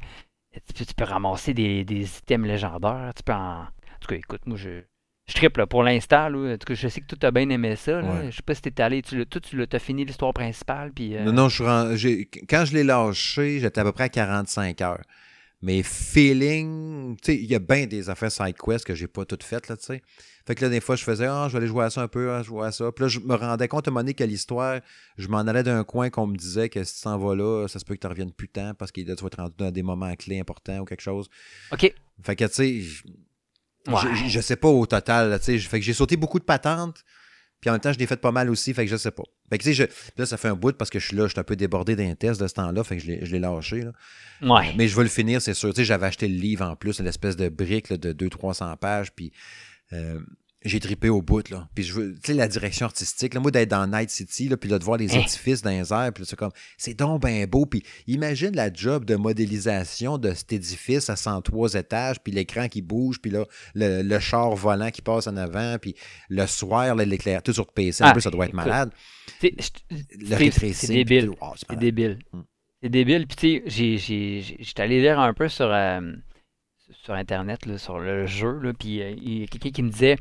tu, 0.67 0.73
peux, 0.73 0.85
tu 0.85 0.93
peux 0.93 1.03
ramasser 1.05 1.53
des, 1.53 1.83
des 1.83 2.17
items 2.19 2.47
légendaires. 2.47 3.11
Tu 3.15 3.23
peux 3.23 3.33
en... 3.33 3.61
En 3.63 3.67
tout 3.99 4.07
cas, 4.09 4.15
écoute, 4.15 4.41
moi, 4.45 4.57
je, 4.57 4.81
je 5.27 5.33
triple 5.33 5.65
pour 5.67 5.83
l'instant. 5.83 6.27
En 6.27 6.57
tout 6.57 6.65
cas, 6.65 6.73
je 6.73 6.87
sais 6.87 7.01
que 7.01 7.15
tu 7.15 7.25
as 7.25 7.31
bien 7.31 7.49
aimé 7.49 7.75
ça. 7.75 8.01
Là. 8.01 8.11
Ouais. 8.11 8.31
Je 8.31 8.35
sais 8.35 8.41
pas 8.43 8.53
si 8.53 8.61
t'es 8.61 8.81
allé. 8.81 9.01
Tu 9.01 9.17
l'as, 9.17 9.79
fini 9.79 10.05
l'histoire 10.05 10.33
principale. 10.33 10.91
Puis, 10.91 11.15
euh, 11.15 11.23
Non, 11.23 11.33
non, 11.33 11.49
je 11.49 11.95
suis 11.97 12.27
quand 12.47 12.65
je 12.65 12.73
l'ai 12.73 12.83
lâché, 12.83 13.59
j'étais 13.59 13.81
à 13.81 13.83
peu 13.83 13.91
près 13.91 14.05
à 14.05 14.09
45 14.09 14.81
heures. 14.81 15.01
Mais 15.63 15.83
feeling, 15.83 17.17
tu 17.21 17.33
sais, 17.33 17.37
il 17.37 17.45
y 17.49 17.53
a 17.55 17.59
bien 17.59 17.85
des 17.85 18.09
affaires 18.09 18.31
side 18.31 18.55
quest 18.57 18.83
que 18.85 18.95
j'ai 18.95 19.07
pas 19.07 19.25
toutes 19.25 19.43
faites, 19.43 19.67
là, 19.67 19.77
tu 19.77 19.83
sais. 19.85 20.01
Fait 20.47 20.55
que 20.55 20.63
là, 20.65 20.69
des 20.69 20.81
fois, 20.81 20.95
je 20.95 21.03
faisais, 21.03 21.27
ah, 21.27 21.45
je 21.47 21.51
vais 21.53 21.57
aller 21.59 21.67
jouer 21.67 21.85
à 21.85 21.89
ça 21.91 22.01
un 22.01 22.07
peu, 22.07 22.31
ah, 22.31 22.41
je 22.41 22.51
à 22.63 22.71
ça. 22.71 22.91
Puis 22.91 23.03
là, 23.03 23.07
je 23.09 23.19
me 23.19 23.35
rendais 23.35 23.67
compte 23.67 23.87
à 23.87 23.91
un 23.91 23.93
moment 23.93 24.01
donné 24.01 24.15
que 24.15 24.23
l'histoire, 24.23 24.81
je 25.17 25.27
m'en 25.27 25.37
allais 25.39 25.61
d'un 25.61 25.83
coin 25.83 26.09
qu'on 26.09 26.25
me 26.25 26.35
disait 26.35 26.69
que 26.69 26.83
si 26.83 26.95
tu 26.95 27.01
t'en 27.03 27.17
vas 27.19 27.35
là, 27.35 27.67
ça 27.67 27.77
se 27.77 27.85
peut 27.85 27.93
que 27.93 27.99
tu 27.99 28.07
reviennes 28.07 28.31
plus 28.31 28.47
tant 28.49 28.73
parce 28.73 28.91
que 28.91 29.01
là, 29.01 29.15
tu 29.15 29.23
vas 29.23 29.29
te 29.29 29.37
rendre 29.37 29.53
dans 29.55 29.69
des 29.71 29.83
moments 29.83 30.15
clés 30.15 30.39
importants 30.39 30.79
ou 30.79 30.85
quelque 30.85 31.01
chose. 31.01 31.29
OK. 31.71 31.93
Fait 32.23 32.35
que, 32.35 32.45
tu 32.45 32.53
sais, 32.53 32.81
je- 32.81 33.03
Ouais. 33.87 33.99
je, 34.15 34.29
je 34.29 34.41
sais 34.41 34.55
pas 34.55 34.67
au 34.67 34.85
total, 34.85 35.39
tu 35.39 35.45
sais. 35.45 35.57
Fait 35.59 35.79
que 35.79 35.85
j'ai 35.85 35.93
sauté 35.93 36.15
beaucoup 36.15 36.39
de 36.39 36.43
patentes. 36.43 37.03
Puis 37.59 37.69
en 37.69 37.73
même 37.73 37.79
temps, 37.81 37.93
je 37.93 37.99
l'ai 37.99 38.07
fait 38.07 38.19
pas 38.19 38.31
mal 38.31 38.49
aussi, 38.49 38.73
fait 38.73 38.85
que 38.85 38.91
je 38.91 38.97
sais 38.97 39.11
pas. 39.11 39.23
Fait 39.51 39.57
que, 39.59 39.63
tu 39.63 39.75
sais, 39.75 39.85
je- 39.85 40.19
là, 40.19 40.25
ça 40.25 40.37
fait 40.37 40.47
un 40.47 40.55
bout 40.55 40.75
parce 40.75 40.89
que 40.89 40.97
je 40.97 41.05
suis 41.07 41.15
là, 41.15 41.25
je 41.27 41.33
suis 41.33 41.39
un 41.39 41.43
peu 41.43 41.55
débordé 41.55 41.95
d'un 41.95 42.15
test 42.15 42.41
de 42.41 42.47
ce 42.47 42.53
temps-là, 42.55 42.83
fait 42.83 42.97
que 42.97 43.03
je 43.03 43.07
l'ai 43.07 43.25
je 43.25 43.31
l'ai 43.33 43.39
lâché, 43.39 43.81
là. 43.81 43.91
Ouais. 44.41 44.73
Mais 44.77 44.87
je 44.87 44.95
vais 44.95 45.03
le 45.03 45.09
finir, 45.09 45.41
c'est 45.41 45.53
sûr. 45.53 45.69
Tu 45.69 45.75
sais, 45.81 45.85
j'avais 45.85 46.07
acheté 46.07 46.27
le 46.27 46.35
livre 46.35 46.65
en 46.65 46.75
plus, 46.75 46.99
l'espèce 47.01 47.35
de 47.35 47.49
brique 47.49 47.89
là, 47.89 47.97
de 47.97 48.13
200-300 48.13 48.75
pages, 48.77 49.11
puis 49.11 49.31
euh, 49.93 50.19
j'ai 50.63 50.79
trippé 50.79 51.09
au 51.09 51.21
bout, 51.21 51.49
là. 51.49 51.67
Puis 51.73 51.83
je 51.83 51.93
veux, 51.93 52.13
tu 52.13 52.19
sais, 52.27 52.33
la 52.33 52.47
direction 52.47 52.85
artistique, 52.85 53.33
là, 53.33 53.39
moi, 53.39 53.49
d'être 53.51 53.69
dans 53.69 53.87
Night 53.87 54.09
City, 54.11 54.47
là, 54.47 54.57
puis 54.57 54.69
là, 54.69 54.77
de 54.77 54.83
voir 54.83 54.97
les 54.97 55.11
Hein? 55.15 55.21
édifices 55.21 55.61
dans 55.61 55.71
les 55.71 55.91
airs, 55.91 56.11
puis 56.13 56.23
c'est 56.25 56.35
comme, 56.35 56.51
c'est 56.77 56.93
donc 56.93 57.21
ben 57.21 57.45
beau. 57.47 57.65
Puis 57.65 57.83
imagine 58.07 58.55
la 58.55 58.71
job 58.71 59.05
de 59.05 59.15
modélisation 59.15 60.17
de 60.17 60.33
cet 60.33 60.53
édifice 60.53 61.09
à 61.09 61.15
103 61.15 61.73
étages, 61.73 62.19
puis 62.21 62.31
l'écran 62.31 62.67
qui 62.67 62.81
bouge, 62.81 63.19
puis 63.21 63.31
là, 63.31 63.45
le, 63.73 64.03
le 64.03 64.19
char 64.19 64.55
volant 64.55 64.91
qui 64.91 65.01
passe 65.01 65.27
en 65.27 65.35
avant, 65.37 65.77
puis 65.81 65.95
le 66.29 66.45
soir, 66.45 66.95
l'éclair, 66.95 67.41
tout 67.41 67.53
sur 67.53 67.65
le 67.67 67.73
PC, 67.73 68.03
en 68.03 68.07
Ah, 68.07 68.13
plus, 68.13 68.21
ça 68.21 68.29
doit 68.29 68.45
être 68.45 68.53
malade. 68.53 68.91
C'est, 69.39 69.55
débile. 70.87 71.31
Ah, 71.41 71.53
c'est 71.55 71.77
débile. 71.77 72.19
Mm. 72.33 72.39
C'est 72.83 72.89
débile. 72.89 73.27
Puis 73.27 73.63
tu 73.63 73.97
sais, 73.97 74.55
j'étais 74.59 74.81
allé 74.81 75.01
lire 75.01 75.19
un 75.19 75.33
peu 75.33 75.47
sur, 75.47 75.71
euh, 75.71 76.01
sur 77.03 77.13
Internet, 77.15 77.65
là, 77.65 77.77
sur 77.77 77.99
le 77.99 78.27
jeu, 78.27 78.59
là, 78.61 78.73
puis 78.73 79.01
euh, 79.01 79.11
il 79.21 79.39
y 79.39 79.43
a 79.43 79.47
quelqu'un 79.47 79.71
qui 79.71 79.83
me 79.83 79.89
disait 79.89 80.17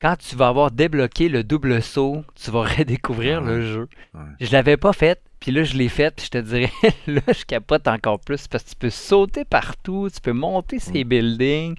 quand 0.00 0.14
tu 0.16 0.36
vas 0.36 0.48
avoir 0.48 0.70
débloqué 0.70 1.28
le 1.28 1.42
double 1.42 1.82
saut, 1.82 2.22
tu 2.34 2.50
vas 2.50 2.62
redécouvrir 2.78 3.42
Ouais. 3.42 3.48
le 3.48 3.62
jeu. 3.62 3.88
Ouais. 4.14 4.20
Je 4.40 4.52
l'avais 4.52 4.76
pas 4.76 4.92
fait, 4.92 5.20
puis 5.40 5.50
là 5.52 5.64
je 5.64 5.74
l'ai 5.76 5.88
fait, 5.88 6.14
puis 6.14 6.26
je 6.26 6.30
te 6.30 6.38
dirais, 6.38 6.70
là 7.06 7.20
je 7.28 7.44
capote 7.44 7.88
encore 7.88 8.20
plus 8.20 8.46
parce 8.46 8.62
que 8.64 8.70
tu 8.70 8.76
peux 8.76 8.90
sauter 8.90 9.44
partout, 9.44 10.08
tu 10.14 10.20
peux 10.20 10.32
monter 10.32 10.78
ces 10.78 11.02
Mm. 11.04 11.08
buildings. 11.08 11.76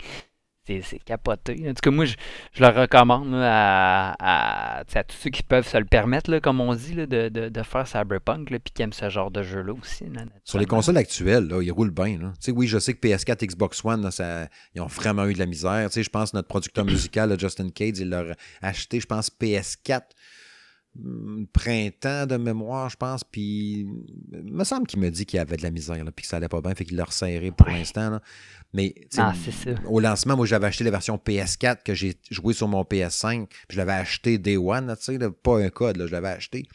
C'est 0.83 0.99
capoté. 0.99 1.65
En 1.67 1.73
tout 1.73 1.81
cas, 1.81 1.91
moi, 1.91 2.05
je, 2.05 2.15
je 2.53 2.63
le 2.63 2.69
recommande 2.69 3.31
là, 3.31 4.15
à, 4.19 4.79
à, 4.79 4.83
tous 5.03 5.15
ceux 5.17 5.29
qui 5.29 5.43
peuvent 5.43 5.67
se 5.67 5.77
le 5.77 5.85
permettre, 5.85 6.29
là, 6.29 6.39
comme 6.39 6.61
on 6.61 6.73
dit, 6.75 6.93
là, 6.93 7.05
de, 7.05 7.29
de, 7.29 7.49
de 7.49 7.63
faire 7.63 7.87
Cyberpunk, 7.87 8.47
puis 8.47 8.59
qui 8.73 8.81
aiment 8.81 8.93
ce 8.93 9.09
genre 9.09 9.31
de 9.31 9.41
jeu-là 9.41 9.73
aussi. 9.73 10.05
Sur 10.43 10.59
les 10.59 10.65
consoles 10.65 10.97
actuelles, 10.97 11.47
là, 11.47 11.61
ils 11.61 11.71
roulent 11.71 11.91
bien. 11.91 12.19
oui, 12.49 12.67
je 12.67 12.77
sais 12.79 12.93
que 12.93 13.07
PS4, 13.07 13.45
Xbox 13.45 13.83
One, 13.83 14.09
ça, 14.11 14.47
ils 14.75 14.81
ont 14.81 14.87
vraiment 14.87 15.25
eu 15.25 15.33
de 15.33 15.39
la 15.39 15.45
misère. 15.45 15.89
Je 15.93 16.09
pense 16.09 16.31
que 16.31 16.37
notre 16.37 16.47
producteur 16.47 16.85
musical, 16.85 17.37
Justin 17.39 17.69
Cage, 17.69 17.99
il 17.99 18.09
leur 18.09 18.31
a 18.61 18.67
acheté, 18.67 18.99
je 18.99 19.07
pense, 19.07 19.29
PS4 19.29 19.95
hum, 19.95 20.01
printemps 21.53 22.25
de 22.25 22.37
mémoire, 22.37 22.89
je 22.89 22.97
pense, 22.97 23.23
puis 23.23 23.87
il 24.31 24.53
me 24.53 24.63
semble 24.63 24.87
qu'il 24.87 24.99
me 24.99 25.09
dit 25.09 25.25
qu'il 25.25 25.37
y 25.37 25.39
avait 25.39 25.57
de 25.57 25.63
la 25.63 25.71
misère, 25.71 26.03
là, 26.03 26.11
puis 26.11 26.23
que 26.23 26.29
ça 26.29 26.37
allait 26.37 26.47
pas 26.49 26.61
bien, 26.61 26.73
fait 26.75 26.85
qu'il 26.85 26.97
l'a 26.97 27.05
resserré 27.05 27.51
pour 27.51 27.67
Ouais. 27.67 27.73
l'instant. 27.79 28.19
Mais 28.73 28.93
Ah, 29.17 29.33
au 29.87 29.99
lancement, 29.99 30.35
moi, 30.35 30.45
j'avais 30.45 30.67
acheté 30.67 30.83
la 30.83 30.91
version 30.91 31.17
PS4 31.17 31.83
que 31.83 31.93
j'ai 31.93 32.15
joué 32.29 32.53
sur 32.53 32.67
mon 32.67 32.83
PS5, 32.83 33.47
puis 33.47 33.57
je 33.71 33.77
l'avais 33.77 33.93
acheté 33.93 34.37
Day 34.37 34.57
One, 34.57 34.87
là, 34.87 34.95
là, 35.07 35.29
pas 35.31 35.57
un 35.63 35.69
code, 35.69 35.97
là, 35.97 36.07
je 36.07 36.11
l'avais 36.11 36.27
acheté. 36.29 36.67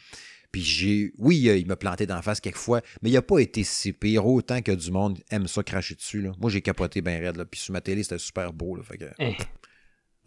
Puis 0.51 0.61
j'ai. 0.63 1.11
Oui, 1.17 1.37
il 1.37 1.67
m'a 1.67 1.75
planté 1.75 2.05
d'en 2.05 2.21
face 2.21 2.39
quelques 2.39 2.55
fois, 2.55 2.81
mais 3.01 3.09
il 3.09 3.17
a 3.17 3.21
pas 3.21 3.39
été 3.39 3.63
si 3.65 3.91
pire, 3.91 4.25
autant 4.25 4.61
que 4.61 4.71
du 4.71 4.89
monde 4.89 5.19
aime 5.29 5.47
ça 5.47 5.63
cracher 5.63 5.95
dessus. 5.95 6.21
Là. 6.21 6.31
Moi, 6.39 6.49
j'ai 6.49 6.61
capoté 6.61 7.01
bien 7.01 7.19
raide. 7.19 7.35
Là. 7.35 7.43
Puis 7.43 7.59
sur 7.59 7.73
ma 7.73 7.81
télé, 7.81 8.03
c'était 8.03 8.17
super 8.19 8.53
beau. 8.53 8.77
Là. 8.77 8.83
Fait 8.83 8.97
que, 8.97 9.05
Eh. 9.19 9.35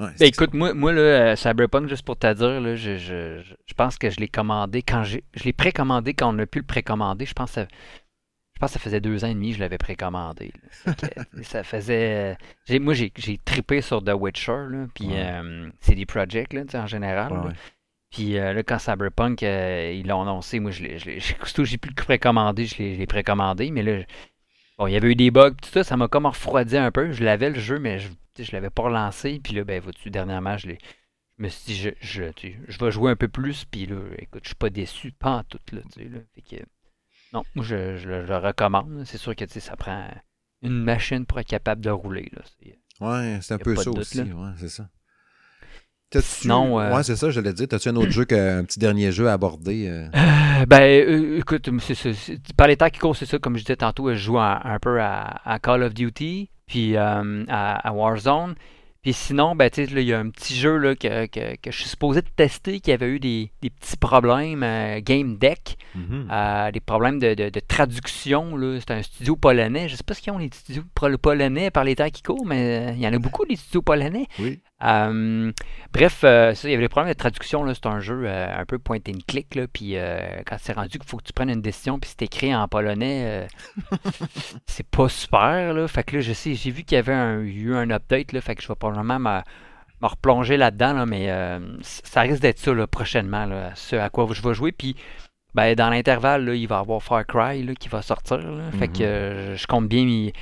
Ouais, 0.00 0.06
Ben, 0.06 0.12
c'est 0.16 0.28
écoute, 0.28 0.54
moi, 0.54 0.74
moi 0.74 0.92
là, 0.92 1.00
euh, 1.00 1.36
Cyberpunk, 1.36 1.88
juste 1.88 2.04
pour 2.04 2.16
te 2.18 2.32
dire, 2.32 2.60
là, 2.60 2.74
je, 2.76 2.96
je, 2.96 3.40
je- 3.42 3.74
pense 3.74 3.96
que 3.98 4.10
je 4.10 4.18
l'ai 4.20 4.28
commandé 4.28 4.82
quand 4.82 5.04
j'ai. 5.04 5.22
Je 5.34 5.44
l'ai 5.44 5.52
précommandé 5.52 6.14
quand 6.14 6.34
on 6.34 6.38
a 6.38 6.46
pu 6.46 6.58
le 6.58 6.64
précommander. 6.66 7.26
Je 7.26 7.32
pense 7.34 7.50
que 7.50 7.54
ça, 7.62 7.68
je 8.54 8.58
pense 8.60 8.70
que 8.70 8.74
ça 8.74 8.80
faisait 8.80 9.00
deux 9.00 9.24
ans 9.24 9.28
et 9.28 9.34
demi 9.34 9.50
que 9.50 9.56
je 9.56 9.60
l'avais 9.60 9.78
précommandé. 9.78 10.52
là. 10.86 10.94
Que, 10.94 11.42
ça 11.44 11.62
faisait. 11.62 12.36
moi, 12.80 12.94
j'ai, 12.94 13.12
j'ai 13.16 13.38
trippé 13.38 13.80
sur 13.82 14.02
The 14.02 14.12
Witcher, 14.14 14.66
là, 14.70 14.86
puis 14.94 15.06
Ouais. 15.08 15.14
euh, 15.16 15.68
CD 15.80 16.06
Projekt, 16.06 16.52
là, 16.52 16.62
tu 16.64 16.72
sais, 16.72 16.78
en 16.78 16.86
général. 16.88 17.32
Ouais, 17.32 17.44
là. 17.48 17.52
Puis 18.10 18.38
euh, 18.38 18.54
là, 18.54 18.62
quand 18.62 18.78
Cyberpunk, 18.78 19.42
euh, 19.42 19.92
ils 19.94 20.06
l'ont 20.06 20.22
annoncé, 20.22 20.60
moi, 20.60 20.70
je 20.70 20.82
l'ai, 20.82 20.98
je 20.98 21.04
l'ai, 21.06 21.18
que 21.54 21.64
j'ai 21.64 21.76
pu 21.78 21.90
le 21.90 21.94
précommander, 21.94 22.64
je 22.64 22.78
l'ai, 22.78 22.94
je 22.94 22.98
l'ai 22.98 23.06
précommandé. 23.06 23.70
Mais 23.70 23.82
là, 23.82 24.02
bon, 24.78 24.86
il 24.86 24.92
y 24.94 24.96
avait 24.96 25.10
eu 25.12 25.14
des 25.14 25.30
bugs, 25.30 25.50
tout 25.50 25.68
ça, 25.70 25.84
ça 25.84 25.96
m'a 25.96 26.08
comme 26.08 26.26
refroidi 26.26 26.76
un 26.78 26.90
peu. 26.90 27.12
Je 27.12 27.22
l'avais 27.22 27.50
le 27.50 27.60
jeu, 27.60 27.78
mais 27.78 27.98
je, 27.98 28.08
je 28.44 28.52
l'avais 28.52 28.70
pas 28.70 28.82
relancé. 28.82 29.40
Puis 29.42 29.54
là, 29.54 29.64
ben, 29.64 29.80
vois-tu, 29.80 30.10
dernièrement, 30.10 30.56
je 30.56 30.68
l'ai. 30.68 30.78
Je 31.38 31.44
me 31.44 31.48
suis 31.48 31.66
dit, 31.66 31.76
je, 31.76 31.90
je, 32.00 32.24
tu 32.32 32.52
sais, 32.52 32.58
je 32.66 32.78
vais 32.78 32.90
jouer 32.90 33.12
un 33.12 33.16
peu 33.16 33.28
plus. 33.28 33.64
Puis 33.64 33.86
là, 33.86 33.96
écoute, 34.18 34.42
je 34.42 34.48
suis 34.48 34.56
pas 34.56 34.70
déçu, 34.70 35.12
pas 35.12 35.36
en 35.36 35.44
tout, 35.44 35.60
là, 35.72 35.80
tu 35.92 36.02
sais, 36.02 36.08
là. 36.08 36.18
Fait 36.34 36.42
que, 36.42 36.62
non, 37.32 37.44
moi, 37.54 37.64
je, 37.64 37.96
je 37.96 38.08
le, 38.08 38.36
recommande. 38.36 39.02
C'est 39.04 39.18
sûr 39.18 39.36
que, 39.36 39.44
tu 39.44 39.52
sais, 39.52 39.60
ça 39.60 39.76
prend 39.76 40.08
une 40.62 40.82
machine 40.82 41.26
pour 41.26 41.38
être 41.38 41.48
capable 41.48 41.80
de 41.80 41.90
rouler, 41.90 42.30
là. 42.32 42.42
Ouais, 43.00 43.38
c'est 43.42 43.54
un 43.54 43.58
peu 43.58 43.76
ça 43.76 43.84
doute, 43.84 43.98
aussi. 43.98 44.20
Ouais, 44.20 44.50
c'est 44.56 44.68
ça. 44.68 44.88
Sinon, 46.20 46.80
euh, 46.80 46.94
Ouais, 46.94 47.02
c'est 47.02 47.16
ça, 47.16 47.30
je 47.30 47.40
l'ai 47.40 47.52
dit. 47.52 47.68
T'as-tu 47.68 47.90
un 47.90 47.96
autre 47.96 48.10
jeu, 48.10 48.24
que, 48.24 48.60
un 48.60 48.64
petit 48.64 48.78
dernier 48.78 49.12
jeu 49.12 49.28
à 49.28 49.34
aborder 49.34 49.88
euh? 49.88 50.08
Euh, 50.14 50.66
ben, 50.66 51.36
écoute, 51.38 51.68
c'est 51.80 52.54
Par 52.56 52.66
les 52.66 52.76
temps 52.76 52.88
qui 52.88 52.98
courent, 52.98 53.16
c'est 53.16 53.26
ça. 53.26 53.38
Comme 53.38 53.56
je 53.56 53.62
disais 53.62 53.76
tantôt, 53.76 54.10
je 54.10 54.18
joue 54.18 54.38
un, 54.38 54.60
un 54.64 54.78
peu 54.78 55.00
à, 55.00 55.40
à 55.44 55.58
Call 55.58 55.82
of 55.82 55.92
Duty, 55.92 56.50
puis 56.68 56.96
euh, 56.96 57.44
à, 57.48 57.88
à 57.88 57.92
Warzone. 57.92 58.54
Puis 59.00 59.12
sinon, 59.12 59.54
ben, 59.54 59.70
il 59.76 60.00
y 60.00 60.12
a 60.12 60.18
un 60.18 60.28
petit 60.28 60.56
jeu 60.56 60.76
là, 60.76 60.96
que, 60.96 61.26
que, 61.26 61.54
que 61.56 61.70
je 61.70 61.78
suis 61.80 61.88
supposé 61.88 62.20
de 62.20 62.26
tester 62.34 62.80
qui 62.80 62.90
avait 62.90 63.06
eu 63.08 63.20
des, 63.20 63.52
des 63.62 63.70
petits 63.70 63.96
problèmes, 63.96 64.62
euh, 64.64 65.00
Game 65.00 65.36
Deck, 65.38 65.76
Mhm. 65.94 66.28
euh, 66.30 66.70
des 66.72 66.80
problèmes 66.80 67.18
de, 67.20 67.34
de- 67.34 67.48
de 67.48 67.60
traduction. 67.60 68.56
là. 68.56 68.78
C'est 68.80 68.90
un 68.90 69.02
studio 69.02 69.36
polonais. 69.36 69.88
Je 69.88 69.94
sais 69.96 70.02
pas 70.04 70.14
ce 70.14 70.20
qu'ils 70.20 70.32
ont 70.32 70.38
les 70.38 70.50
studios 70.52 70.82
polonais 71.22 71.70
par 71.70 71.84
les 71.84 71.94
temps 71.94 72.10
qui 72.10 72.22
courent, 72.22 72.44
mais 72.44 72.92
il 72.96 73.00
y 73.00 73.06
en 73.06 73.12
a 73.12 73.18
beaucoup, 73.18 73.44
les 73.44 73.56
studios 73.56 73.82
polonais. 73.82 74.26
Oui. 74.40 74.60
Euh, 74.84 75.50
bref, 75.92 76.20
euh, 76.24 76.54
ça, 76.54 76.68
il 76.68 76.70
y 76.70 76.74
avait 76.74 76.84
des 76.84 76.88
problèmes 76.88 77.12
de 77.12 77.18
traduction. 77.18 77.66
C'est 77.74 77.86
un 77.86 78.00
jeu 78.00 78.22
euh, 78.26 78.58
un 78.60 78.64
peu 78.64 78.78
point 78.78 78.98
and 79.08 79.18
click. 79.26 79.54
Là, 79.54 79.66
puis 79.72 79.96
quand 80.46 80.56
c'est 80.60 80.72
rendu 80.72 80.98
qu'il 80.98 81.08
faut 81.08 81.16
que 81.16 81.24
tu 81.24 81.32
prennes 81.32 81.50
une 81.50 81.62
décision, 81.62 81.98
puis 81.98 82.10
c'est 82.10 82.24
écrit 82.26 82.54
en 82.54 82.66
polonais, 82.68 83.48
c'est 84.66 84.86
pas 84.86 85.08
super. 85.08 85.74
Là. 85.74 85.88
Fait 85.88 86.02
que 86.04 86.16
là, 86.16 86.22
je 86.22 86.32
sais, 86.32 86.54
j'ai 86.54 86.70
vu 86.70 86.84
qu'il 86.84 86.96
y 86.96 86.98
avait 86.98 87.12
un- 87.14 87.40
eu 87.40 87.74
un 87.74 87.90
update. 87.90 88.32
Là, 88.32 88.40
fait 88.40 88.54
que 88.54 88.62
je 88.62 88.68
vais 88.68 88.74
probablement 88.76 89.18
me, 89.18 89.40
me 90.02 90.06
replonger 90.06 90.56
là-dedans. 90.56 90.92
Là, 90.92 91.06
mais 91.06 91.28
ça 91.82 92.20
risque 92.22 92.42
d'être 92.42 92.58
ça 92.58 92.72
là, 92.72 92.86
prochainement, 92.86 93.46
là, 93.46 93.72
ce 93.74 93.96
à 93.96 94.08
quoi 94.10 94.26
je 94.32 94.42
vais 94.42 94.54
jouer. 94.54 94.72
Puis 94.72 94.96
ben, 95.54 95.74
dans 95.74 95.90
l'intervalle, 95.90 96.50
il 96.54 96.66
va 96.68 96.76
y 96.76 96.78
avoir 96.78 97.02
Far 97.02 97.26
Cry 97.26 97.62
là, 97.64 97.74
qui 97.74 97.88
va 97.88 98.02
sortir. 98.02 98.38
là. 98.38 98.70
Fait 98.78 98.88
que 98.88 98.98
Mhm. 98.98 99.02
euh, 99.02 99.56
je 99.56 99.66
compte 99.66 99.88
bien 99.88 100.04
m'y 100.04 100.32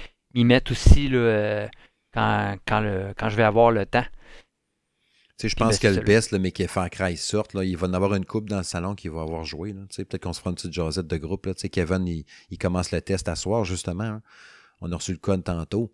mettre 0.45 0.73
aussi 0.73 1.09
là, 1.09 1.69
quand, 2.13 2.57
quand, 2.67 2.81
le, 2.81 3.15
quand 3.17 3.29
je 3.31 3.37
vais 3.37 3.43
avoir 3.45 3.71
le 3.71 3.87
temps. 3.87 4.05
Sais, 5.39 5.49
je 5.51 5.57
pense 5.57 5.69
ben, 5.69 5.77
que 5.77 5.81
c'est 5.83 5.89
le 5.91 5.95
ça, 5.97 6.01
best, 6.03 6.31
là, 6.33 6.39
mais 6.39 6.51
que 6.51 6.67
Far 6.67 6.89
Cry 6.89 7.17
sorte, 7.17 7.53
là, 7.53 7.63
il 7.63 7.77
va 7.77 7.87
en 7.89 7.93
avoir 7.93 8.15
une 8.15 8.25
coupe 8.25 8.49
dans 8.49 8.57
le 8.59 8.63
salon 8.63 8.95
qui 8.95 9.09
va 9.09 9.21
avoir 9.21 9.45
joué. 9.45 9.73
là. 9.75 9.83
Tu 9.91 9.97
sais, 9.97 10.05
Peut-être 10.07 10.23
qu'on 10.23 10.33
se 10.33 10.39
fera 10.41 10.51
une 10.51 10.57
petite 10.57 10.73
jasette 10.73 11.07
de 11.07 11.17
groupe. 11.19 11.45
Là. 11.47 11.55
Tu 11.55 11.61
sais, 11.61 11.69
Kevin, 11.69 12.07
il, 12.07 12.25
il 12.51 12.57
commence 12.59 12.91
le 12.91 13.01
test 13.03 13.29
à 13.29 13.37
soir, 13.37 13.65
justement. 13.65 14.05
hein. 14.05 14.23
On 14.81 14.91
a 14.93 14.97
reçu 14.97 15.13
le 15.13 15.19
code 15.19 15.45
tantôt. 15.45 15.93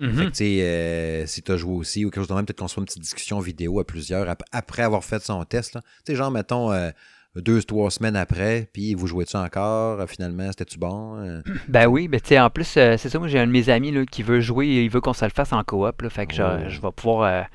Fait 0.00 0.06
Mhm. 0.06 0.16
que, 0.16 0.22
tu 0.24 0.34
sais, 0.34 0.62
euh, 0.62 1.26
si 1.26 1.42
tu 1.42 1.52
as 1.52 1.56
joué 1.56 1.72
aussi 1.74 2.04
ou 2.04 2.10
quelque 2.10 2.20
chose 2.22 2.28
de 2.28 2.34
même, 2.34 2.44
peut-être 2.44 2.58
qu'on 2.58 2.68
se 2.68 2.74
fera 2.74 2.82
une 2.82 2.86
petite 2.86 3.02
discussion 3.02 3.38
vidéo 3.40 3.78
à 3.80 3.84
plusieurs 3.86 4.28
ap- 4.28 4.42
après 4.52 4.82
avoir 4.82 5.04
fait 5.04 5.22
son 5.22 5.42
test. 5.44 5.74
là. 5.74 5.80
Tu 6.04 6.12
sais, 6.12 6.16
genre, 6.16 6.30
mettons, 6.32 6.72
euh, 6.72 6.90
deux, 7.36 7.62
trois 7.62 7.90
semaines 7.90 8.16
après, 8.16 8.68
puis 8.72 8.94
vous 8.94 9.06
jouez-tu 9.06 9.36
encore? 9.36 10.00
Euh, 10.00 10.06
Finalement, 10.06 10.48
c'était-tu 10.48 10.78
bon? 10.78 11.16
Euh, 11.18 11.42
Ben 11.68 11.86
oui, 11.86 12.08
ben 12.08 12.20
tu 12.20 12.28
sais, 12.28 12.40
en 12.40 12.50
plus, 12.50 12.76
euh, 12.76 12.96
c'est 12.98 13.08
ça, 13.08 13.18
moi 13.18 13.28
j'ai 13.28 13.38
un 13.38 13.46
de 13.46 13.52
mes 13.52 13.68
amis 13.70 13.92
là, 13.92 14.04
qui 14.04 14.22
veut 14.22 14.40
jouer, 14.40 14.66
il 14.66 14.90
veut 14.90 15.00
qu'on 15.00 15.12
se 15.14 15.24
le 15.24 15.30
fasse 15.30 15.52
en 15.52 15.62
coop, 15.64 16.02
là, 16.02 16.10
fait 16.10 16.26
que 16.26 16.34
je- 16.34 16.42
Oh. 16.42 16.68
je, 16.68 16.80
vais 16.80 16.92
pouvoir... 16.94 17.46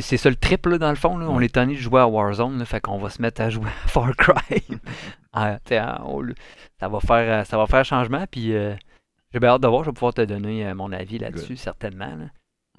c'est 0.00 0.16
ça 0.16 0.30
le 0.30 0.36
trip, 0.36 0.64
là, 0.66 0.78
dans 0.78 0.88
le 0.88 0.96
fond, 0.96 1.18
là, 1.18 1.28
on 1.28 1.40
est 1.40 1.52
tanné 1.52 1.74
de 1.74 1.78
jouer 1.78 2.00
à 2.00 2.06
Warzone, 2.06 2.58
là, 2.58 2.64
fait 2.64 2.80
qu'on 2.80 2.96
va 2.98 3.10
se 3.10 3.20
mettre 3.20 3.42
à 3.42 3.50
jouer 3.50 3.68
à 3.84 3.88
Far 3.88 4.16
Cry. 4.16 4.62
Ah, 5.34 5.56
hein, 5.70 5.98
lieu- 6.20 6.34
ça, 6.78 6.88
va 6.90 7.00
faire, 7.00 7.40
euh, 7.40 7.44
ça 7.44 7.56
va 7.56 7.66
faire 7.66 7.86
changement, 7.86 8.26
puis 8.30 8.54
euh, 8.54 8.74
j'ai 9.32 9.40
bien 9.40 9.48
hâte 9.48 9.62
de 9.62 9.66
voir, 9.68 9.82
je 9.82 9.88
vais 9.88 9.94
pouvoir 9.94 10.12
te 10.12 10.20
donner 10.20 10.66
euh, 10.66 10.74
mon 10.74 10.92
avis 10.92 11.18
là-dessus, 11.18 11.56
certainement. 11.56 12.04
là. 12.14 12.26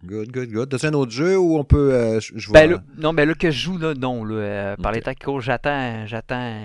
good, 0.03 0.31
good, 0.31 0.51
good. 0.51 0.69
T'as-tu 0.69 0.85
un 0.85 0.93
autre 0.93 1.11
jeu 1.11 1.35
où 1.35 1.57
on 1.57 1.63
peut. 1.63 1.93
euh, 1.95 2.19
je 2.19 2.51
Ben 2.51 2.69
là, 2.69 2.83
non, 2.99 3.11
ben 3.11 3.27
là 3.27 3.33
que 3.33 3.49
je 3.49 3.57
joue, 3.57 3.79
là, 3.79 3.95
non. 3.95 4.23
Là, 4.23 4.77
par 4.77 4.91
les 4.91 5.01
temps 5.01 5.15
qui 5.15 5.25
courent, 5.25 5.41
j'attends, 5.41 6.05
j'attends 6.05 6.61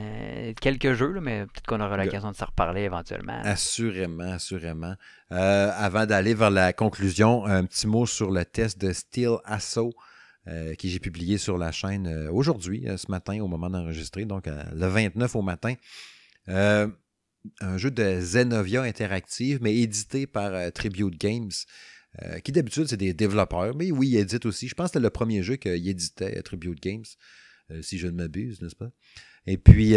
quelques 0.61 0.93
jeux, 0.93 1.13
là, 1.13 1.21
mais 1.23 1.47
peut-être 1.47 1.67
qu'on 1.67 1.81
aura 1.81 1.97
l'occasion 1.97 2.31
de 2.31 2.37
s'en 2.37 2.45
reparler 2.45 2.83
éventuellement. 2.83 3.41
Assurément, 3.45 4.33
assurément. 4.33 4.93
Avant 5.31 6.05
d'aller 6.05 6.35
vers 6.35 6.51
la 6.51 6.75
conclusion, 6.75 7.47
un 7.47 7.65
petit 7.65 7.87
mot 7.87 8.05
sur 8.05 8.31
le 8.31 8.45
test 8.45 8.79
de 8.79 8.93
Steel 8.93 9.37
Assault 9.47 9.95
euh, 10.49 10.75
que 10.75 10.89
j'ai 10.89 10.99
publié 10.99 11.37
sur 11.37 11.59
la 11.59 11.73
chaîne 11.73 12.07
euh, 12.07 12.31
aujourd'hui, 12.33 12.89
euh, 12.89 12.97
ce 12.97 13.11
matin, 13.11 13.39
au 13.41 13.49
moment 13.49 13.69
d'enregistrer, 13.69 14.25
donc 14.25 14.47
le 14.47 14.87
29 14.87 15.37
au 15.37 15.43
matin. 15.43 15.75
Un 16.47 17.77
jeu 17.77 17.91
de 17.91 18.21
Zenovia 18.21 18.83
Interactive, 18.83 19.59
mais 19.63 19.77
édité 19.77 20.27
par 20.27 20.73
Tribute 20.73 21.19
Games, 21.19 21.51
qui 22.43 22.53
d'habitude, 22.53 22.87
c'est 22.89 22.97
des 22.97 23.13
développeurs, 23.13 23.77
mais 23.77 23.93
oui, 23.93 24.09
ils 24.09 24.17
éditent 24.17 24.47
aussi. 24.47 24.67
Je 24.67 24.75
pense 24.75 24.87
que 24.87 24.93
c'était 24.95 25.03
le 25.03 25.11
premier 25.11 25.43
jeu 25.43 25.57
qu'il 25.57 25.89
éditait, 25.89 26.39
euh, 26.39 26.43
Tribute 26.43 26.81
Games, 26.81 27.05
si 27.83 27.99
je 27.99 28.07
ne 28.07 28.13
m'abuse, 28.13 28.61
n'est-ce 28.63 28.77
pas? 28.77 28.91
Et 29.47 29.59
puis, 29.59 29.95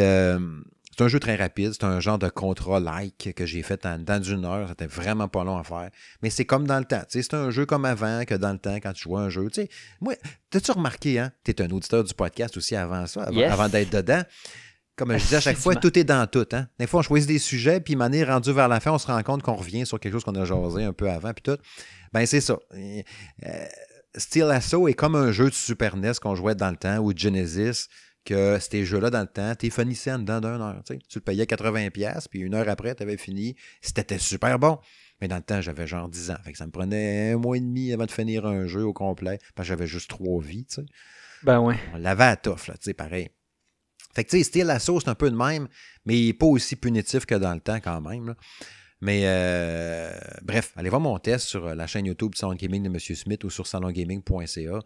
c'est 0.96 1.04
un 1.04 1.08
jeu 1.08 1.20
très 1.20 1.36
rapide. 1.36 1.72
C'est 1.74 1.84
un 1.86 2.00
genre 2.00 2.20
de 2.20 2.30
contrat-like 2.30 3.34
que 3.36 3.46
j'ai 3.46 3.64
fait 3.64 3.86
en 3.86 3.98
dedans 3.98 4.20
d'une 4.20 4.46
heure. 4.46 4.68
C'était 4.70 4.88
vraiment 4.88 5.28
pas 5.28 5.44
long 5.44 5.58
à 5.58 5.64
faire. 5.64 5.90
Mais 6.22 6.30
c'est 6.30 6.46
comme 6.46 6.68
dans 6.68 6.80
le 6.80 6.86
temps. 6.86 7.04
C'est 7.08 7.34
un 7.34 7.50
jeu 7.50 7.66
comme 7.66 7.86
avant 7.86 8.26
que 8.26 8.36
dans 8.36 8.52
le 8.52 8.60
temps, 8.60 8.76
quand 8.76 8.94
tu 8.94 9.04
jouais 9.04 9.20
à 9.22 9.24
un 9.24 9.30
jeu. 9.30 9.48
Tu 9.52 9.62
sais, 9.62 9.70
moi, 10.02 10.14
t'as-tu 10.50 10.72
remarqué, 10.72 11.20
hein? 11.20 11.32
T'es 11.44 11.62
un 11.62 11.70
auditeur 11.70 12.04
du 12.04 12.14
podcast 12.14 12.58
aussi 12.58 12.76
avant 12.76 13.08
ça, 13.08 13.24
avant, 13.24 13.38
Yes. 13.38 13.52
avant 13.52 13.70
d'être 13.70 13.92
dedans. 13.92 14.22
Comme 14.98 15.14
je 15.14 15.18
disais 15.24 15.38
à 15.38 15.42
chaque 15.42 15.58
fois, 15.58 15.76
tout 15.76 15.98
est 15.98 16.04
dans 16.04 16.28
tout. 16.28 16.46
Hein? 16.52 16.68
Des 16.78 16.86
fois, 16.86 17.00
on 17.00 17.04
choisit 17.04 17.28
des 17.28 17.40
sujets, 17.40 17.80
puis 17.80 17.96
manière 17.96 18.28
rendu 18.28 18.52
vers 18.52 18.68
la 18.68 18.80
fin, 18.80 18.92
on 18.92 19.00
se 19.00 19.08
rend 19.08 19.24
compte 19.24 19.42
qu'on 19.42 19.56
revient 19.56 19.86
sur 19.86 20.00
quelque 20.00 20.14
chose 20.14 20.24
qu'on 20.26 20.36
a 20.36 20.46
jasé 20.46 20.84
un 20.84 20.94
peu 20.94 21.10
avant, 21.10 21.34
puis 21.34 21.42
tout. 21.42 21.58
Ben, 22.14 22.26
c'est 22.26 22.42
ça. 22.42 22.60
Euh, 22.76 23.66
Steel 24.16 24.52
Assault 24.52 24.88
est 24.90 24.94
comme 24.94 25.16
un 25.16 25.32
jeu 25.32 25.50
de 25.50 25.56
Super 25.56 25.96
NES 25.96 26.12
qu'on 26.22 26.36
jouait 26.36 26.54
dans 26.56 26.70
le 26.70 26.76
temps, 26.76 26.98
ou 27.00 27.14
Genesis, 27.16 27.88
que 28.26 28.60
ces 28.60 28.86
jeux-là, 28.86 29.10
dans 29.10 29.22
le 29.22 29.28
temps, 29.28 29.54
tu 29.56 29.72
finissais 29.72 30.12
en 30.12 30.20
dedans 30.20 30.40
d'une 30.40 30.62
heure. 30.62 30.82
Tu 30.86 30.98
le 31.16 31.22
payais 31.22 31.46
80$, 31.46 32.28
puis 32.30 32.40
une 32.40 32.54
heure 32.54 32.70
après, 32.70 32.96
tu 32.96 33.04
avais 33.04 33.18
fini. 33.18 33.56
C'était 33.82 34.18
super 34.18 34.60
bon. 34.60 34.80
Mais 35.22 35.28
dans 35.28 35.38
le 35.38 35.44
temps, 35.44 35.62
j'avais 35.62 35.88
genre 35.88 36.10
10 36.10 36.32
ans. 36.32 36.38
Fait 36.44 36.52
que 36.52 36.58
ça 36.58 36.66
me 36.66 36.72
prenait 36.72 37.32
un 37.32 37.38
mois 37.38 37.58
et 37.58 37.60
demi 37.60 37.94
avant 37.94 38.06
de 38.06 38.12
finir 38.12 38.46
un 38.46 38.66
jeu 38.66 38.84
au 38.84 38.94
complet, 38.94 39.40
parce 39.56 39.68
que 39.68 39.74
j'avais 39.74 39.88
juste 39.88 40.10
trois 40.10 40.42
vies. 40.42 40.66
tu 40.66 40.76
sais. 40.76 40.86
Ben 41.44 41.60
ouais. 41.60 41.76
On 41.94 41.98
l'avait 41.98 42.24
à 42.24 42.36
tough, 42.36 42.68
là, 42.68 42.76
tu 42.76 42.82
sais, 42.82 42.94
pareil. 42.94 43.30
Fait 44.14 44.24
que, 44.24 44.30
tu 44.30 44.38
sais, 44.38 44.44
Steel 44.44 44.70
Assault, 44.70 45.00
c'est 45.00 45.10
un 45.10 45.16
peu 45.16 45.30
de 45.30 45.36
même, 45.36 45.68
mais 46.06 46.20
il 46.20 46.28
n'est 46.28 46.34
pas 46.34 46.46
aussi 46.46 46.76
punitif 46.76 47.26
que 47.26 47.36
dans 47.36 47.54
le 47.54 47.62
temps, 47.62 47.80
quand 47.80 48.02
même. 48.02 48.28
là. 48.28 48.36
Mais 49.02 49.24
euh, 49.26 50.12
bref, 50.44 50.74
allez 50.76 50.90
voir 50.90 51.02
mon 51.02 51.18
test 51.18 51.48
sur 51.48 51.66
euh, 51.66 51.76
la 51.76 51.88
chaîne 51.88 52.06
YouTube 52.06 52.34
Salon 52.36 52.54
Gaming 52.54 52.84
de 52.84 52.88
M. 52.88 53.00
Smith 53.00 53.44
ou 53.44 53.50
sur 53.50 53.66
salongaming.ca. 53.66 54.80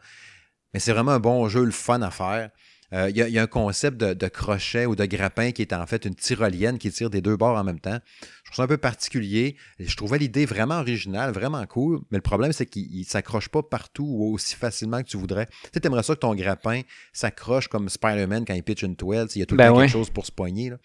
Mais 0.73 0.79
c'est 0.79 0.93
vraiment 0.93 1.11
un 1.11 1.19
bon 1.19 1.47
jeu, 1.49 1.65
le 1.65 1.71
fun 1.71 2.01
à 2.01 2.11
faire. 2.11 2.49
Euh, 2.93 3.09
Il 3.09 3.17
y, 3.17 3.21
a- 3.21 3.27
il 3.27 3.33
y 3.33 3.39
a 3.39 3.43
un 3.43 3.47
concept 3.47 3.97
de, 3.97 4.13
de 4.13 4.27
crochet 4.27 4.85
ou 4.85 4.95
de 4.95 5.05
grappin 5.05 5.51
qui 5.51 5.61
est 5.63 5.73
en 5.73 5.85
fait 5.87 6.05
une 6.05 6.15
tyrolienne 6.15 6.77
qui 6.77 6.91
tire 6.91 7.09
des 7.09 7.21
deux 7.21 7.35
bords 7.35 7.57
en 7.57 7.63
même 7.63 7.79
temps. 7.79 7.97
Je 8.43 8.51
trouve 8.51 8.55
ça 8.57 8.63
un 8.63 8.67
peu 8.67 8.77
particulier. 8.77 9.55
Je 9.79 9.95
trouvais 9.95 10.17
l'idée 10.19 10.45
vraiment 10.45 10.79
originale, 10.79 11.31
vraiment 11.31 11.65
cool. 11.65 12.01
Mais 12.11 12.19
le 12.19 12.21
problème, 12.21 12.51
c'est 12.53 12.65
qu'il 12.67 12.99
ne 12.99 13.03
s'accroche 13.03 13.49
pas 13.49 13.63
partout 13.63 14.05
ou 14.07 14.33
aussi 14.35 14.55
facilement 14.55 15.01
que 15.01 15.07
tu 15.07 15.17
voudrais. 15.17 15.47
Tu 15.47 15.69
sais, 15.73 15.85
aimerais 15.87 16.03
ça 16.03 16.13
que 16.15 16.19
ton 16.19 16.35
grappin 16.35 16.81
s'accroche 17.11 17.67
comme 17.67 17.89
Spider-Man 17.89 18.45
quand 18.45 18.53
il 18.53 18.63
pitch 18.63 18.83
une 18.83 18.95
toile. 18.95 19.27
Tu 19.27 19.33
sais, 19.33 19.39
Il 19.39 19.41
y 19.41 19.43
a 19.43 19.45
tout 19.47 19.55
le 19.55 19.59
Ben 19.59 19.69
temps 19.69 19.77
ouais. 19.77 19.83
quelque 19.85 19.93
chose 19.93 20.09
pour 20.09 20.25
se 20.25 20.31
poigner. 20.31 20.69
là. 20.69 20.77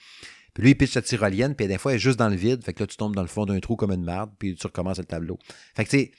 Puis 0.55 0.63
lui, 0.65 0.71
il 0.71 0.75
pitch 0.75 0.93
sa 0.93 1.03
tyrolienne, 1.03 1.55
puis 1.55 1.69
des 1.69 1.79
fois, 1.79 1.93
elle 1.93 1.97
est 1.97 2.01
juste 2.01 2.19
dans 2.19 2.29
le 2.29 2.35
vide. 2.37 2.65
Fait 2.65 2.73
que 2.73 2.81
là, 2.83 2.87
tu 2.87 2.97
tombes 2.97 3.15
dans 3.15 3.23
le 3.23 3.29
fond 3.29 3.45
d'un 3.47 3.61
trou 3.61 3.77
comme 3.77 3.93
une 3.93 4.03
marde, 4.05 4.31
puis 4.39 4.57
tu 4.57 4.67
recommences 4.67 4.99
le 4.99 5.05
tableau. 5.05 5.39
Fait 5.77 5.85
que 5.85 5.91
tu 5.91 5.99
sais, 5.99 6.13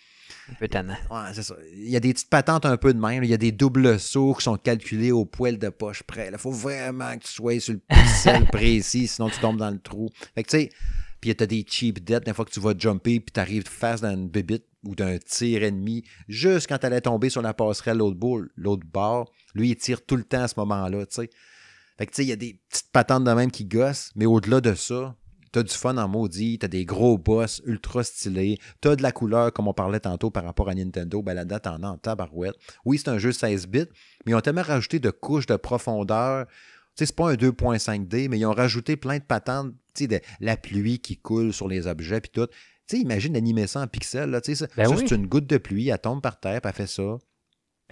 Un 0.49 0.53
peu 0.55 0.67
tannant. 0.67 0.97
Ouais, 1.09 1.31
c'est 1.33 1.43
ça. 1.43 1.55
Il 1.73 1.89
y 1.89 1.95
a 1.95 1.99
des 1.99 2.13
petites 2.13 2.29
patentes 2.29 2.65
un 2.65 2.77
peu 2.77 2.93
de 2.93 2.99
même. 2.99 3.23
Il 3.23 3.29
y 3.29 3.33
a 3.33 3.37
des 3.37 3.51
doubles 3.51 3.99
sauts 3.99 4.33
qui 4.33 4.43
sont 4.43 4.57
calculés 4.57 5.11
au 5.11 5.25
poil 5.25 5.57
de 5.57 5.69
poche 5.69 6.03
près. 6.03 6.29
Il 6.31 6.37
faut 6.37 6.51
vraiment 6.51 7.15
que 7.17 7.23
tu 7.23 7.31
sois 7.31 7.59
sur 7.59 7.73
le 7.73 7.79
pixel 7.79 8.45
précis, 8.51 9.07
sinon 9.07 9.29
tu 9.29 9.39
tombes 9.39 9.57
dans 9.57 9.69
le 9.69 9.79
trou. 9.79 10.09
Fait 10.35 10.43
que 10.43 10.49
tu 10.49 10.57
sais, 10.57 10.69
puis 11.21 11.35
tu 11.35 11.43
as 11.43 11.47
des 11.47 11.63
cheap 11.67 12.03
deaths, 12.03 12.25
des 12.25 12.33
fois 12.33 12.45
que 12.45 12.51
tu 12.51 12.59
vas 12.59 12.73
jumper, 12.77 13.19
puis 13.19 13.31
tu 13.31 13.39
arrives 13.39 13.67
face 13.67 14.01
dans 14.01 14.11
une 14.11 14.27
bébite 14.27 14.65
ou 14.83 14.95
d'un 14.95 15.19
tir 15.19 15.61
ennemi, 15.63 16.03
juste 16.27 16.67
quand 16.67 16.79
tu 16.79 16.87
allais 16.87 17.01
tomber 17.01 17.29
sur 17.29 17.43
la 17.43 17.53
passerelle 17.53 17.97
l'autre 17.97 18.17
bord, 18.17 18.41
l'autre 18.55 18.87
bord, 18.91 19.31
lui, 19.53 19.69
il 19.69 19.75
tire 19.75 20.03
tout 20.03 20.15
le 20.15 20.23
temps 20.23 20.41
à 20.41 20.47
ce 20.47 20.55
moment-là, 20.57 21.05
tu 21.05 21.15
sais. 21.15 21.29
Fait 21.99 22.07
que 22.07 22.11
tu 22.11 22.15
sais, 22.15 22.25
il 22.25 22.29
y 22.29 22.31
a 22.31 22.37
des 22.37 22.59
petites 22.67 22.91
patentes 22.91 23.23
de 23.23 23.31
même 23.31 23.51
qui 23.51 23.65
gossent, 23.65 24.11
mais 24.15 24.25
au-delà 24.25 24.59
de 24.59 24.73
ça, 24.73 25.15
T'as 25.51 25.63
du 25.63 25.73
fun 25.73 25.97
en 25.97 26.07
maudit, 26.07 26.59
t'as 26.59 26.69
des 26.69 26.85
gros 26.85 27.17
boss 27.17 27.61
ultra 27.65 28.03
stylés, 28.03 28.57
t'as 28.79 28.95
de 28.95 29.03
la 29.03 29.11
couleur, 29.11 29.51
comme 29.51 29.67
on 29.67 29.73
parlait 29.73 29.99
tantôt 29.99 30.31
par 30.31 30.45
rapport 30.45 30.69
à 30.69 30.75
Nintendo, 30.75 31.21
ben 31.21 31.33
là-dedans, 31.33 31.59
t'en 31.59 31.83
as 31.83 31.89
en 31.89 31.97
tabarouette. 31.97 32.55
Oui, 32.85 32.97
c'est 32.97 33.09
un 33.09 33.17
jeu 33.17 33.31
16 33.33 33.67
bits, 33.67 33.85
mais 34.25 34.31
ils 34.31 34.35
ont 34.35 34.41
tellement 34.41 34.61
rajouté 34.61 34.99
de 34.99 35.09
couches 35.09 35.47
de 35.47 35.57
profondeur. 35.57 36.45
Tu 36.47 36.53
sais, 36.95 37.05
c'est 37.07 37.15
pas 37.15 37.31
un 37.31 37.35
2.5D, 37.35 38.29
mais 38.29 38.39
ils 38.39 38.45
ont 38.45 38.53
rajouté 38.53 38.95
plein 38.95 39.17
de 39.17 39.23
patentes, 39.23 39.73
tu 39.93 40.03
sais, 40.03 40.07
de 40.07 40.19
la 40.39 40.55
pluie 40.55 40.99
qui 40.99 41.17
coule 41.17 41.51
sur 41.51 41.67
les 41.67 41.85
objets, 41.87 42.21
puis 42.21 42.31
tout. 42.33 42.47
Tu 42.87 42.97
sais, 42.97 43.01
imagine 43.01 43.35
animer 43.35 43.67
ça 43.67 43.81
en 43.81 43.87
pixels, 43.87 44.29
là, 44.29 44.41
tu 44.41 44.55
sais, 44.55 44.65
ça, 44.65 44.73
Ben 44.77 44.87
oui. 44.89 45.05
une 45.11 45.27
goutte 45.27 45.47
de 45.47 45.57
pluie, 45.57 45.89
elle 45.89 45.99
tombe 45.99 46.21
par 46.21 46.39
terre, 46.39 46.61
puis 46.61 46.69
elle 46.69 46.75
fait 46.75 46.87
ça. 46.87 47.17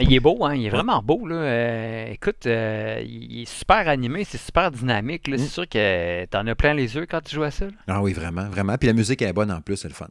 Il 0.02 0.14
est 0.14 0.20
beau, 0.20 0.46
hein? 0.46 0.56
Il 0.56 0.66
est 0.66 0.70
vraiment 0.70 1.02
beau, 1.02 1.28
là. 1.28 1.36
Euh, 1.36 2.12
écoute, 2.12 2.46
euh, 2.46 3.02
il 3.06 3.42
est 3.42 3.50
super 3.50 3.88
animé, 3.90 4.24
c'est 4.24 4.38
super 4.38 4.72
dynamique, 4.72 5.28
là. 5.28 5.36
Mm. 5.36 5.40
C'est 5.40 5.48
sûr 5.50 5.68
que 5.68 6.26
t'en 6.26 6.48
as 6.48 6.56
plein 6.56 6.74
les 6.74 6.96
yeux 6.96 7.06
quand 7.06 7.22
tu 7.22 7.36
joues 7.36 7.44
à 7.44 7.52
ça, 7.52 7.66
là. 7.66 7.72
Ah 7.88 8.02
oui, 8.02 8.14
vraiment, 8.14 8.48
vraiment. 8.50 8.78
Puis 8.78 8.88
la 8.88 8.94
musique 8.94 9.22
est 9.22 9.34
bonne 9.34 9.52
en 9.52 9.62
plus, 9.62 9.76
c'est 9.78 9.90
le 9.90 9.94
fun. 9.94 10.08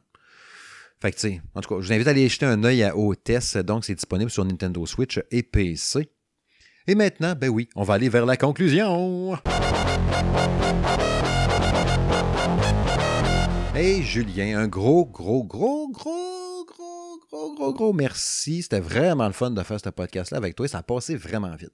Fait 1.01 1.13
que, 1.13 1.17
tu 1.17 1.29
sais, 1.29 1.41
en 1.55 1.61
tout 1.61 1.75
cas, 1.75 1.81
je 1.81 1.87
vous 1.87 1.93
invite 1.93 2.07
à 2.09 2.11
aller 2.11 2.29
jeter 2.29 2.45
un 2.47 2.63
œil 2.65 2.83
à- 2.83 2.93
test. 3.23 3.57
Donc, 3.59 3.85
c'est 3.85 3.95
disponible 3.95 4.31
sur 4.31 4.45
Nintendo 4.45 4.85
Switch 4.85 5.21
et 5.31 5.43
PC. 5.43 6.09
Et 6.87 6.95
maintenant, 6.95 7.35
ben 7.39 7.49
oui, 7.49 7.69
on 7.77 7.83
va 7.83 7.95
aller 7.95 8.09
vers 8.09 8.27
la 8.27 8.37
conclusion. 8.37 9.37
Hey 13.75 14.03
Julien, 14.03 14.59
un 14.59 14.67
gros, 14.67 15.07
gros, 15.07 15.45
gros, 15.45 15.89
gros, 15.91 16.48
gros, 17.31 17.55
gros, 17.55 17.73
gros, 17.75 17.93
merci. 17.93 18.63
C'était 18.63 18.81
vraiment 18.81 19.27
le 19.27 19.33
fun 19.33 19.51
de 19.51 19.63
faire 19.63 19.81
ce 19.81 19.89
podcast-là 19.91 20.39
avec 20.39 20.55
toi. 20.55 20.69
Ça 20.69 20.79
a 20.79 20.83
passé 20.83 21.17
vraiment 21.17 21.55
vite. 21.57 21.73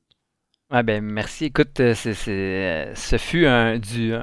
Ouais, 0.71 0.83
ben 0.83 1.03
merci. 1.05 1.47
Écoute, 1.47 1.79
euh, 1.81 1.95
c'est, 1.95 2.15
c'est, 2.15 2.31
euh, 2.31 2.95
ce 2.95 3.19
fut 3.19 3.47
un, 3.47 3.79
du, 3.79 4.15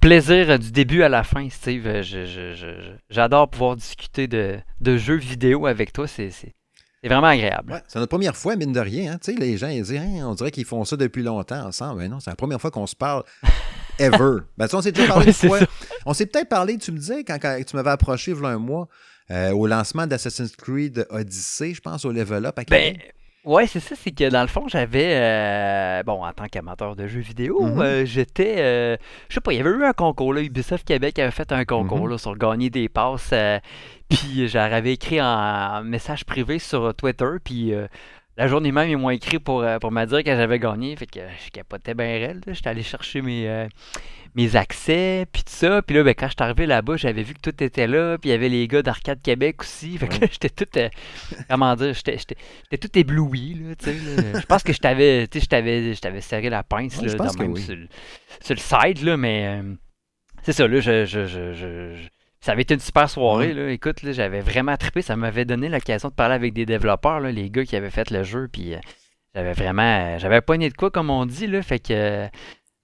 plaisir 0.00 0.50
euh, 0.50 0.58
du 0.58 0.70
début 0.70 1.02
à 1.02 1.08
la 1.08 1.24
fin, 1.24 1.48
Steve. 1.50 1.86
Euh, 1.86 2.02
je- 2.02 2.26
je- 2.26 2.54
je- 2.54 2.80
je- 2.80 2.92
j'adore 3.10 3.48
pouvoir 3.50 3.76
discuter 3.76 4.26
de, 4.28 4.58
de 4.80 4.96
jeux 4.96 5.16
vidéo 5.16 5.66
avec 5.66 5.92
toi. 5.92 6.06
C'est, 6.06 6.30
vraiment 7.02 7.26
agréable. 7.26 7.72
Ouais, 7.72 7.82
c'est 7.88 7.98
notre 7.98 8.10
première 8.10 8.36
fois, 8.36 8.56
mine 8.56 8.72
de 8.72 8.80
rien. 8.80 9.12
hein. 9.14 9.18
Tu 9.22 9.34
sais, 9.34 9.38
les 9.38 9.56
gens, 9.58 9.68
ils 9.68 9.82
disent, 9.82 9.96
Hein, 9.98 10.22
on 10.26 10.34
dirait 10.34 10.50
qu'ils 10.50 10.64
font 10.64 10.84
ça 10.84 10.96
depuis 10.96 11.22
longtemps 11.22 11.66
ensemble. 11.66 12.00
Mais 12.00 12.08
non, 12.08 12.20
c'est 12.20 12.30
la 12.30 12.36
première 12.36 12.60
fois 12.60 12.70
qu'on 12.70 12.86
se 12.86 12.96
parle 12.96 13.24
ever. 13.98 14.38
ben, 14.56 14.66
tu 14.66 14.70
sais, 14.70 14.76
on 14.76 14.82
s'est 14.82 14.92
déjà 14.92 15.08
parlé 15.08 15.24
Ouais, 15.26 15.30
une 15.30 15.34
c'est 15.34 15.48
fois. 15.48 15.58
ça. 15.60 15.66
On 16.06 16.14
s'est 16.14 16.26
peut-être 16.26 16.48
parlé, 16.48 16.78
tu 16.78 16.92
me 16.92 16.98
disais, 16.98 17.24
quand, 17.24 17.38
quand 17.40 17.58
tu 17.66 17.76
m'avais 17.76 17.90
approché 17.90 18.30
il 18.32 18.38
y 18.40 18.44
a 18.44 18.48
un 18.48 18.58
mois, 18.58 18.88
euh, 19.30 19.50
au 19.52 19.66
lancement 19.66 20.06
d'Assassin's 20.06 20.54
Creed 20.56 21.06
Odyssey, 21.10 21.74
je 21.74 21.80
pense, 21.80 22.04
au 22.04 22.12
Level 22.12 22.44
Up 22.46 22.58
à 22.58 22.64
Ben. 22.64 22.96
Ouais, 23.44 23.66
c'est 23.66 23.80
ça, 23.80 23.94
c'est 23.94 24.10
que 24.10 24.30
dans 24.30 24.40
le 24.40 24.48
fond, 24.48 24.68
j'avais, 24.68 25.16
euh, 25.16 26.02
bon, 26.02 26.24
en 26.24 26.32
tant 26.32 26.46
qu'amateur 26.46 26.96
de 26.96 27.06
jeux 27.06 27.20
vidéo, 27.20 27.60
Mhm. 27.62 27.80
euh, 27.82 28.04
j'étais, 28.06 28.54
euh, 28.58 28.96
je 29.28 29.34
sais 29.34 29.40
pas, 29.42 29.52
il 29.52 29.58
y 29.58 29.60
avait 29.60 29.68
eu 29.68 29.84
un 29.84 29.92
concours, 29.92 30.32
là, 30.32 30.40
Ubisoft 30.40 30.86
Québec 30.86 31.18
avait 31.18 31.30
fait 31.30 31.52
un 31.52 31.66
concours, 31.66 32.04
Mhm. 32.04 32.10
là, 32.12 32.18
sur 32.18 32.34
gagner 32.38 32.70
des 32.70 32.88
passes, 32.88 33.34
puis 34.08 34.48
j'avais 34.48 34.94
écrit 34.94 35.20
en, 35.20 35.26
en 35.26 35.84
message 35.84 36.24
privé 36.24 36.58
sur 36.58 36.94
Twitter, 36.94 37.26
puis 37.44 37.74
euh, 37.74 37.86
la 38.36 38.48
journée 38.48 38.72
même, 38.72 38.88
ils 38.88 38.96
m'ont 38.96 39.10
écrit 39.10 39.38
pour, 39.38 39.62
euh, 39.62 39.78
pour 39.78 39.92
me 39.92 40.04
dire 40.06 40.22
que 40.24 40.34
j'avais 40.34 40.58
gagné, 40.58 40.96
fait 40.96 41.06
que 41.06 41.20
je 41.44 41.50
capotais 41.50 41.94
bien 41.94 42.06
raide, 42.06 42.42
j'étais 42.46 42.68
allé 42.68 42.82
chercher 42.82 43.22
mes, 43.22 43.48
euh, 43.48 43.66
mes 44.34 44.56
accès, 44.56 45.26
puis 45.32 45.42
tout 45.44 45.52
ça, 45.52 45.80
puis 45.82 45.94
là, 45.94 46.02
ben, 46.02 46.14
quand 46.18 46.26
je 46.26 46.32
suis 46.32 46.42
arrivé 46.42 46.66
là-bas, 46.66 46.96
j'avais 46.96 47.22
vu 47.22 47.34
que 47.34 47.40
tout 47.40 47.62
était 47.62 47.86
là, 47.86 48.18
puis 48.18 48.30
il 48.30 48.32
y 48.32 48.34
avait 48.34 48.48
les 48.48 48.66
gars 48.66 48.82
d'Arcade 48.82 49.22
Québec 49.22 49.62
aussi, 49.62 49.96
fait 49.98 50.08
que 50.08 50.14
Ouais. 50.14 50.28
j'étais 50.32 50.48
tout, 50.50 50.66
euh, 50.78 50.88
comment 51.48 51.74
dire, 51.76 51.94
j'étais... 51.94 52.18
tout 52.78 52.98
ébloui, 52.98 53.54
là, 53.54 53.74
tu 53.76 53.84
sais. 53.84 53.92
là. 54.32 54.40
Je 54.40 54.46
pense 54.46 54.62
que 54.64 54.72
je 54.72 54.78
t'avais, 54.80 55.28
tu 55.28 55.38
sais, 55.38 55.44
je 55.44 55.48
t'avais, 55.48 55.94
je 55.94 56.00
t'avais 56.00 56.20
serré 56.20 56.50
la 56.50 56.62
pince, 56.64 56.98
Ouais, 57.00 57.06
là, 57.16 57.30
même 57.38 57.52
oui. 57.52 57.62
sur, 57.62 57.76
le, 57.76 57.86
sur 58.42 58.54
le 58.56 58.60
side, 58.60 59.02
là, 59.04 59.16
mais 59.16 59.60
euh, 59.62 59.74
c'est 60.42 60.52
ça, 60.52 60.66
là, 60.66 60.80
je- 60.80 61.94
ça 62.44 62.52
avait 62.52 62.60
été 62.62 62.74
une 62.74 62.80
super 62.80 63.08
soirée, 63.08 63.54
là. 63.54 63.70
Écoute, 63.70 64.02
là, 64.02 64.12
j'avais 64.12 64.40
vraiment 64.40 64.76
trippé, 64.76 65.00
ça 65.00 65.16
m'avait 65.16 65.46
donné 65.46 65.70
l'occasion 65.70 66.10
de 66.10 66.14
parler 66.14 66.34
avec 66.34 66.52
des 66.52 66.66
développeurs, 66.66 67.20
là, 67.20 67.32
les 67.32 67.48
gars 67.48 67.64
qui 67.64 67.74
avaient 67.74 67.90
fait 67.90 68.10
le 68.10 68.22
jeu, 68.22 68.48
puis 68.52 68.74
euh, 68.74 68.78
j'avais 69.34 69.54
vraiment, 69.54 69.82
euh, 70.14 70.18
j'avais 70.18 70.42
pogné 70.42 70.68
de 70.68 70.74
quoi, 70.74 70.90
comme 70.90 71.08
on 71.08 71.24
dit, 71.24 71.46
là, 71.46 71.62
fait 71.62 71.78
que... 71.78 71.92
euh, 71.94 72.26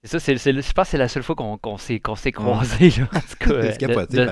c'est 0.03 0.09
ça, 0.13 0.19
c'est, 0.19 0.37
c'est- 0.39 0.51
je 0.59 0.71
pense 0.73 0.87
que 0.87 0.91
c'est 0.91 0.97
la 0.97 1.07
seule 1.07 1.21
fois 1.21 1.35
qu'on, 1.35 1.59
qu'on 1.59 1.77
s'est, 1.77 1.99
qu'on 1.99 2.15
s'est 2.15 2.31
croisés, 2.31 2.89
là, 2.89 3.03
en 3.13 3.19
tout 3.19 3.35
cas, 3.39 3.51
euh, 3.51 3.71
capoté, 3.73 4.17
de, 4.17 4.29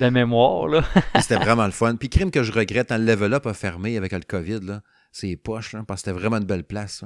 de- 0.00 0.10
mémoire, 0.10 0.68
là. 0.68 0.82
C'était 1.20 1.36
vraiment 1.36 1.64
le 1.64 1.72
fun. 1.72 1.96
Puis 1.96 2.10
crime 2.10 2.30
que 2.30 2.42
je 2.42 2.52
regrette, 2.52 2.90
quand 2.90 2.98
le 2.98 3.04
level 3.04 3.32
up 3.32 3.46
a 3.46 3.54
fermé 3.54 3.96
avec 3.96 4.12
le 4.12 4.20
COVID, 4.20 4.60
là, 4.62 4.82
c'est 5.10 5.36
poche, 5.36 5.72
là, 5.72 5.84
parce 5.88 6.02
que 6.02 6.10
c'était 6.10 6.20
vraiment 6.20 6.36
une 6.36 6.44
belle 6.44 6.64
place. 6.64 7.02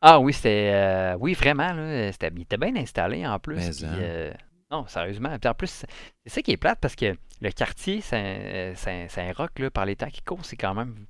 Ah 0.00 0.18
oui, 0.18 0.32
c'était. 0.32 0.70
euh, 0.74 1.16
oui, 1.20 1.34
vraiment, 1.34 1.72
là. 1.72 2.10
C'était, 2.10 2.30
il 2.34 2.42
était 2.42 2.56
bien 2.56 2.74
installé 2.76 3.24
en 3.26 3.38
plus. 3.38 3.56
Puis, 3.56 3.84
hein. 3.86 3.94
euh, 4.00 4.32
non, 4.70 4.86
sérieusement. 4.86 5.38
Puis 5.38 5.48
en 5.48 5.54
plus, 5.54 5.84
c'est 6.24 6.30
ça 6.32 6.42
qui 6.42 6.52
est 6.52 6.56
plate 6.56 6.78
parce 6.80 6.94
que 6.96 7.16
le 7.40 7.50
quartier 7.50 8.00
Saint- 8.00 8.18
euh, 8.22 8.74
Saint- 8.74 9.08
Saint-Roch, 9.08 9.58
là, 9.58 9.70
par 9.70 9.86
les 9.86 9.96
temps 9.96 10.10
qui 10.10 10.22
courent, 10.22 10.44
c'est 10.44 10.56
quand 10.56 10.74
même. 10.74 11.06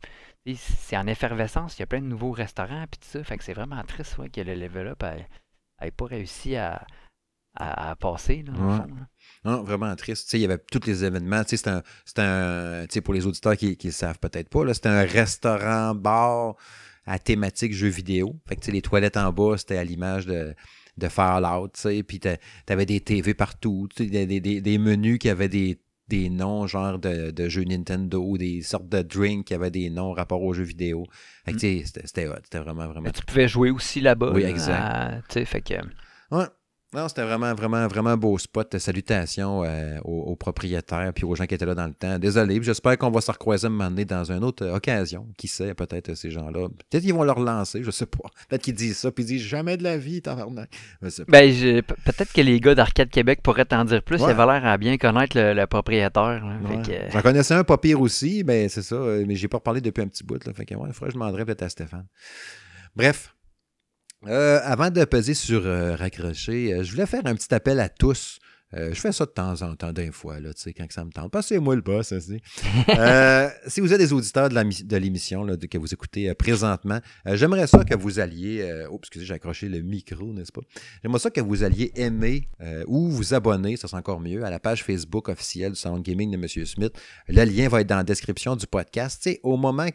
C'est 0.56 0.96
en 0.96 1.06
effervescence. 1.06 1.76
Il 1.76 1.80
y 1.80 1.82
a 1.82 1.86
plein 1.86 2.00
de 2.00 2.06
nouveaux 2.06 2.30
restaurants 2.32 2.84
puis 2.90 2.98
tout 3.00 3.08
ça. 3.08 3.22
Fait 3.24 3.36
que 3.36 3.44
c'est 3.44 3.52
vraiment 3.52 3.82
triste 3.84 4.16
ouais, 4.18 4.30
que 4.30 4.40
le 4.40 4.54
level 4.54 4.86
up 4.88 5.02
n'ait 5.02 5.90
pas 5.90 6.06
réussi 6.06 6.56
à, 6.56 6.86
à, 7.54 7.90
à 7.90 7.96
passer, 7.96 8.44
là, 8.46 8.52
Ouais. 8.52 8.76
fond, 8.76 8.94
là. 8.94 9.06
Non, 9.44 9.62
vraiment 9.62 9.94
triste. 9.96 10.24
Tu 10.24 10.30
sais, 10.30 10.38
il 10.38 10.42
y 10.42 10.44
avait 10.44 10.58
tous 10.70 10.86
les 10.86 11.04
événements. 11.04 11.42
Tu 11.44 11.50
sais, 11.50 11.56
c'est 11.58 11.68
un, 11.70 11.82
c'est 12.04 12.18
un- 12.20 12.86
tu 12.86 12.94
sais, 12.94 13.00
pour 13.00 13.12
les 13.14 13.26
auditeurs 13.26 13.56
qui 13.56 13.70
ne 13.70 13.76
le 13.84 13.90
savent 13.90 14.18
peut-être 14.18 14.48
pas, 14.48 14.64
là, 14.64 14.72
c'était 14.72 14.88
un 14.88 15.04
restaurant, 15.04 15.94
bar 15.94 16.54
à 17.04 17.18
thématique 17.18 17.72
jeux 17.74 17.88
vidéo. 17.88 18.38
Fait 18.48 18.54
que 18.56 18.60
tu 18.60 18.66
sais, 18.66 18.72
les 18.72 18.82
toilettes 18.82 19.16
en 19.16 19.32
bas, 19.32 19.56
c'était 19.58 19.76
à 19.78 19.84
l'image 19.84 20.26
de, 20.26 20.54
de 20.98 21.08
Fallout, 21.08 21.68
tu 21.68 21.80
sais, 21.80 22.02
puis 22.02 22.20
tu 22.20 22.28
avais 22.68 22.86
des 22.86 23.00
TV 23.00 23.34
partout, 23.34 23.88
tu 23.94 24.04
sais, 24.04 24.10
des, 24.10 24.40
des- 24.40 24.60
des- 24.60 24.78
menus 24.78 25.18
qui 25.18 25.28
avaient 25.28 25.48
des, 25.48 25.80
des 26.08 26.28
noms 26.30 26.66
genre 26.66 26.98
de, 26.98 27.30
de 27.30 27.48
jeux 27.48 27.64
Nintendo, 27.64 28.36
des 28.38 28.62
sortes 28.62 28.88
de 28.88 29.02
drinks 29.02 29.46
qui 29.46 29.54
avaient 29.54 29.70
des 29.70 29.90
noms 29.90 30.12
rapport 30.12 30.42
aux 30.42 30.54
jeux 30.54 30.62
vidéo. 30.64 31.04
Fait 31.44 31.52
que 31.52 31.58
tu 31.58 31.78
sais, 31.78 31.82
c'était- 31.86 32.06
c'était 32.06 32.26
hot, 32.28 32.34
c'était 32.44 32.58
vraiment, 32.58 32.84
vraiment 32.86 33.02
Mais 33.02 33.12
tu 33.12 33.22
pouvais 33.24 33.48
jouer 33.48 33.70
aussi 33.70 34.00
là-bas. 34.00 34.32
Oui, 34.32 34.42
exact. 34.44 35.22
tu 35.28 35.34
sais, 35.34 35.44
fait 35.44 35.60
que. 35.60 35.74
Ouais. 36.30 36.44
Non, 36.94 37.06
c'était 37.06 37.22
vraiment, 37.22 37.54
vraiment, 37.54 37.86
vraiment 37.86 38.10
un 38.10 38.16
beau 38.16 38.38
spot. 38.38 38.78
Salutations 38.78 39.62
euh, 39.62 39.98
aux, 40.04 40.22
aux 40.22 40.36
propriétaires 40.36 41.12
puis 41.14 41.24
aux 41.26 41.34
gens 41.34 41.44
qui 41.44 41.54
étaient 41.54 41.66
là 41.66 41.74
dans 41.74 41.86
le 41.86 41.92
temps. 41.92 42.18
Désolé, 42.18 42.58
j'espère 42.62 42.96
qu'on 42.96 43.10
va 43.10 43.20
se 43.20 43.30
recroiser 43.30 43.66
un 43.66 43.70
moment 43.70 43.90
donné 43.90 44.06
dans 44.06 44.32
une 44.32 44.42
autre 44.42 44.64
euh, 44.64 44.74
occasion. 44.76 45.26
Qui 45.36 45.48
sait, 45.48 45.74
peut-être 45.74 46.14
ces 46.14 46.30
gens-là. 46.30 46.68
Peut-être 46.88 47.02
qu'ils 47.04 47.12
vont 47.12 47.24
leur 47.24 47.40
lancer, 47.40 47.82
je 47.82 47.90
sais 47.90 48.06
pas. 48.06 48.30
Peut-être 48.48 48.62
qu'ils 48.62 48.74
disent 48.74 48.96
ça, 48.96 49.10
puis 49.12 49.22
ils 49.24 49.26
disent 49.26 49.42
jamais 49.42 49.76
de 49.76 49.82
la 49.82 49.98
vie, 49.98 50.22
tabarnak. 50.22 50.70
Ben, 51.28 51.52
je- 51.52 51.80
peut-être 51.82 52.32
que 52.32 52.40
les 52.40 52.58
gars 52.58 52.74
d'Arcade 52.74 53.10
Québec 53.10 53.40
pourraient 53.42 53.66
t'en 53.66 53.84
dire 53.84 54.02
plus. 54.02 54.16
Ouais. 54.22 54.28
Il 54.32 54.40
avait 54.40 54.50
l'air 54.58 54.64
à 54.66 54.78
bien 54.78 54.96
connaître 54.96 55.36
le, 55.36 55.52
le 55.52 55.66
propriétaire. 55.66 56.42
Ouais. 56.70 56.82
que, 56.82 56.90
euh, 56.92 57.10
J'en 57.10 57.20
connaissais 57.20 57.52
un 57.54 57.64
pas 57.64 57.76
pire 57.76 58.00
aussi, 58.00 58.44
mais 58.46 58.70
c'est 58.70 58.80
ça. 58.82 58.96
Mais 59.26 59.34
j'ai 59.34 59.48
pas 59.48 59.58
reparlé 59.58 59.82
depuis 59.82 60.00
un 60.02 60.08
petit 60.08 60.24
bout. 60.24 60.42
Là, 60.42 60.54
fait 60.54 60.64
que 60.64 60.74
ouais, 60.74 60.88
il 60.88 60.94
faudrait 60.94 61.08
que 61.08 61.14
je 61.14 61.18
demanderais 61.18 61.44
peut-être 61.44 61.62
à 61.64 61.68
Stéphane. 61.68 62.06
Bref. 62.96 63.34
Euh, 64.26 64.58
avant 64.64 64.90
de 64.90 65.04
peser 65.04 65.34
sur 65.34 65.64
euh, 65.64 65.94
raccrocher, 65.94 66.72
euh, 66.74 66.82
je 66.82 66.90
voulais 66.90 67.06
faire 67.06 67.22
un 67.24 67.34
petit 67.34 67.54
appel 67.54 67.78
à 67.80 67.88
tous. 67.88 68.38
Je 68.70 68.92
fais 68.92 69.12
ça 69.12 69.24
de 69.24 69.30
temps 69.30 69.62
en 69.62 69.74
temps, 69.76 69.94
d'un 69.94 70.12
fois, 70.12 70.40
là, 70.40 70.52
tu 70.52 70.60
sais, 70.60 70.74
quand 70.74 70.86
que 70.86 70.92
ça 70.92 71.02
me 71.02 71.10
tente. 71.10 71.30
Parce 71.32 71.48
que 71.48 71.54
c'est 71.54 71.58
moi 71.60 71.74
le 71.74 71.80
boss. 71.80 72.12
Euh, 72.90 73.48
si 73.66 73.80
vous 73.80 73.94
êtes 73.94 73.98
des 73.98 74.12
auditeurs 74.12 74.50
de 74.50 74.96
l'émission 74.98 75.46
de- 75.46 75.64
que 75.66 75.78
vous 75.78 75.94
écoutez 75.94 76.34
présentement, 76.34 77.00
j'aimerais 77.24 77.66
ça 77.66 77.82
que 77.82 77.94
vous 77.94 78.18
alliez. 78.18 78.86
oh, 78.90 78.98
excusez, 79.00 79.24
j'ai 79.24 79.32
accroché 79.32 79.70
le 79.70 79.80
micro, 79.80 80.34
n'est-ce 80.34 80.52
pas? 80.52 80.60
J'aimerais 81.02 81.18
ça 81.18 81.30
que 81.30 81.40
vous 81.40 81.62
alliez 81.64 81.92
aimer 81.94 82.50
ou 82.86 83.08
vous 83.08 83.32
abonner, 83.32 83.78
ça 83.78 83.88
c'est 83.88 83.96
encore 83.96 84.20
mieux, 84.20 84.44
à 84.44 84.50
la 84.50 84.58
page 84.60 84.84
Facebook 84.84 85.30
officielle 85.30 85.72
du 85.72 85.78
Salon 85.78 86.00
Gaming 86.00 86.30
de 86.30 86.36
M. 86.36 86.66
Smith. 86.66 86.92
Le 87.28 87.44
lien 87.44 87.68
va 87.70 87.80
être 87.80 87.86
dans 87.88 87.96
la 87.96 88.04
description 88.04 88.54
du 88.54 88.66
podcast. 88.66 89.22
Tu 89.22 89.30
sais, 89.30 89.40
au 89.44 89.56
moment 89.56 89.88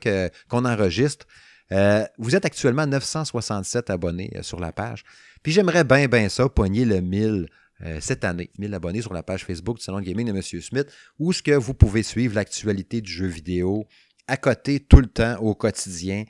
qu'on 0.49 0.65
enregistre, 0.65 1.27
euh, 1.73 2.05
vous 2.17 2.35
êtes 2.35 2.45
actuellement 2.45 2.85
967 2.85 3.89
abonnés 3.89 4.31
euh, 4.35 4.43
sur 4.43 4.59
la 4.59 4.71
page. 4.71 5.03
Puis 5.41 5.51
j'aimerais 5.51 5.83
bien, 5.83 6.07
bien 6.07 6.29
ça, 6.29 6.47
pogner 6.47 6.85
le 6.85 7.01
1000 7.01 7.47
euh, 7.81 7.97
cette 7.99 8.23
année. 8.23 8.51
1000 8.59 8.73
abonnés 8.73 9.01
sur 9.01 9.13
la 9.13 9.23
page 9.23 9.43
Facebook 9.43 9.77
du 9.77 9.83
Salon 9.83 9.99
Gaming 9.99 10.27
de 10.27 10.31
M. 10.31 10.41
Smith, 10.41 10.87
où 11.19 11.33
ce 11.33 11.41
que 11.41 11.51
vous 11.51 11.73
pouvez 11.73 12.03
suivre 12.03 12.35
l'actualité 12.35 13.01
du 13.01 13.11
jeu 13.11 13.27
vidéo 13.27 13.87
à 14.27 14.37
côté 14.37 14.79
tout 14.79 14.99
le 14.99 15.07
temps, 15.07 15.37
au 15.39 15.53
quotidien. 15.55 16.23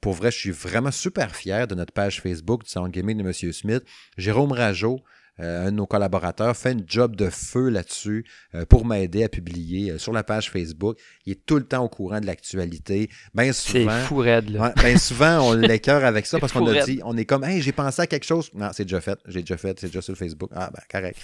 Pour 0.00 0.12
vrai, 0.12 0.30
je 0.30 0.38
suis 0.38 0.50
vraiment 0.50 0.92
super 0.92 1.34
fier 1.34 1.66
de 1.66 1.74
notre 1.74 1.92
page 1.92 2.20
Facebook 2.20 2.64
du 2.64 2.70
Salon 2.70 2.88
Gaming 2.88 3.16
de 3.16 3.22
M. 3.22 3.52
Smith. 3.52 3.82
Jérôme 4.16 4.52
Rajo, 4.52 5.00
euh, 5.00 5.00
un 5.38 5.66
de 5.66 5.76
nos 5.76 5.86
collaborateurs, 5.86 6.56
fait 6.56 6.72
une 6.72 6.84
job 6.86 7.16
de 7.16 7.28
feu 7.28 7.68
là-dessus 7.68 8.24
euh, 8.54 8.64
pour 8.64 8.84
m'aider 8.84 9.24
à 9.24 9.28
publier 9.28 9.90
euh, 9.90 9.98
sur 9.98 10.12
la 10.12 10.22
page 10.22 10.50
Facebook. 10.50 10.96
Il 11.26 11.32
est 11.32 11.44
tout 11.44 11.56
le 11.56 11.64
temps 11.64 11.84
au 11.84 11.88
courant 11.88 12.20
de 12.20 12.26
l'actualité. 12.26 13.10
Bien 13.34 13.52
c'est 13.52 13.82
souvent. 13.82 13.98
fou 14.00 14.16
raide, 14.18 14.50
là. 14.50 14.72
Ben 14.76 14.96
souvent, 14.96 15.50
on 15.50 15.52
l'écœure 15.54 16.04
avec 16.04 16.26
ça 16.26 16.38
parce 16.38 16.52
qu'on 16.52 16.66
a 16.66 16.84
dit, 16.84 17.00
on 17.04 17.16
est 17.16 17.24
comme, 17.24 17.44
hey, 17.44 17.60
j'ai 17.62 17.72
pensé 17.72 18.02
à 18.02 18.06
quelque 18.06 18.26
chose. 18.26 18.50
Non, 18.54 18.70
c'est 18.72 18.84
déjà 18.84 19.00
fait. 19.00 19.18
J'ai 19.26 19.40
déjà 19.40 19.56
fait. 19.56 19.78
C'est 19.80 19.88
déjà 19.88 20.02
sur 20.02 20.16
Facebook. 20.16 20.50
Ah, 20.54 20.70
ben, 20.72 20.82
correct. 20.90 21.18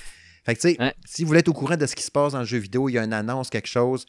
Fait 0.44 0.54
que, 0.54 0.60
tu 0.60 0.74
sais, 0.74 0.94
si 1.04 1.22
vous 1.22 1.28
voulez 1.28 1.40
être 1.40 1.48
au 1.48 1.52
courant 1.52 1.76
de 1.76 1.86
ce 1.86 1.94
qui 1.94 2.02
se 2.02 2.10
passe 2.10 2.32
dans 2.32 2.40
le 2.40 2.46
jeu 2.46 2.58
vidéo, 2.58 2.88
il 2.88 2.94
y 2.94 2.98
a 2.98 3.04
une 3.04 3.12
annonce, 3.12 3.50
quelque 3.50 3.68
chose, 3.68 4.06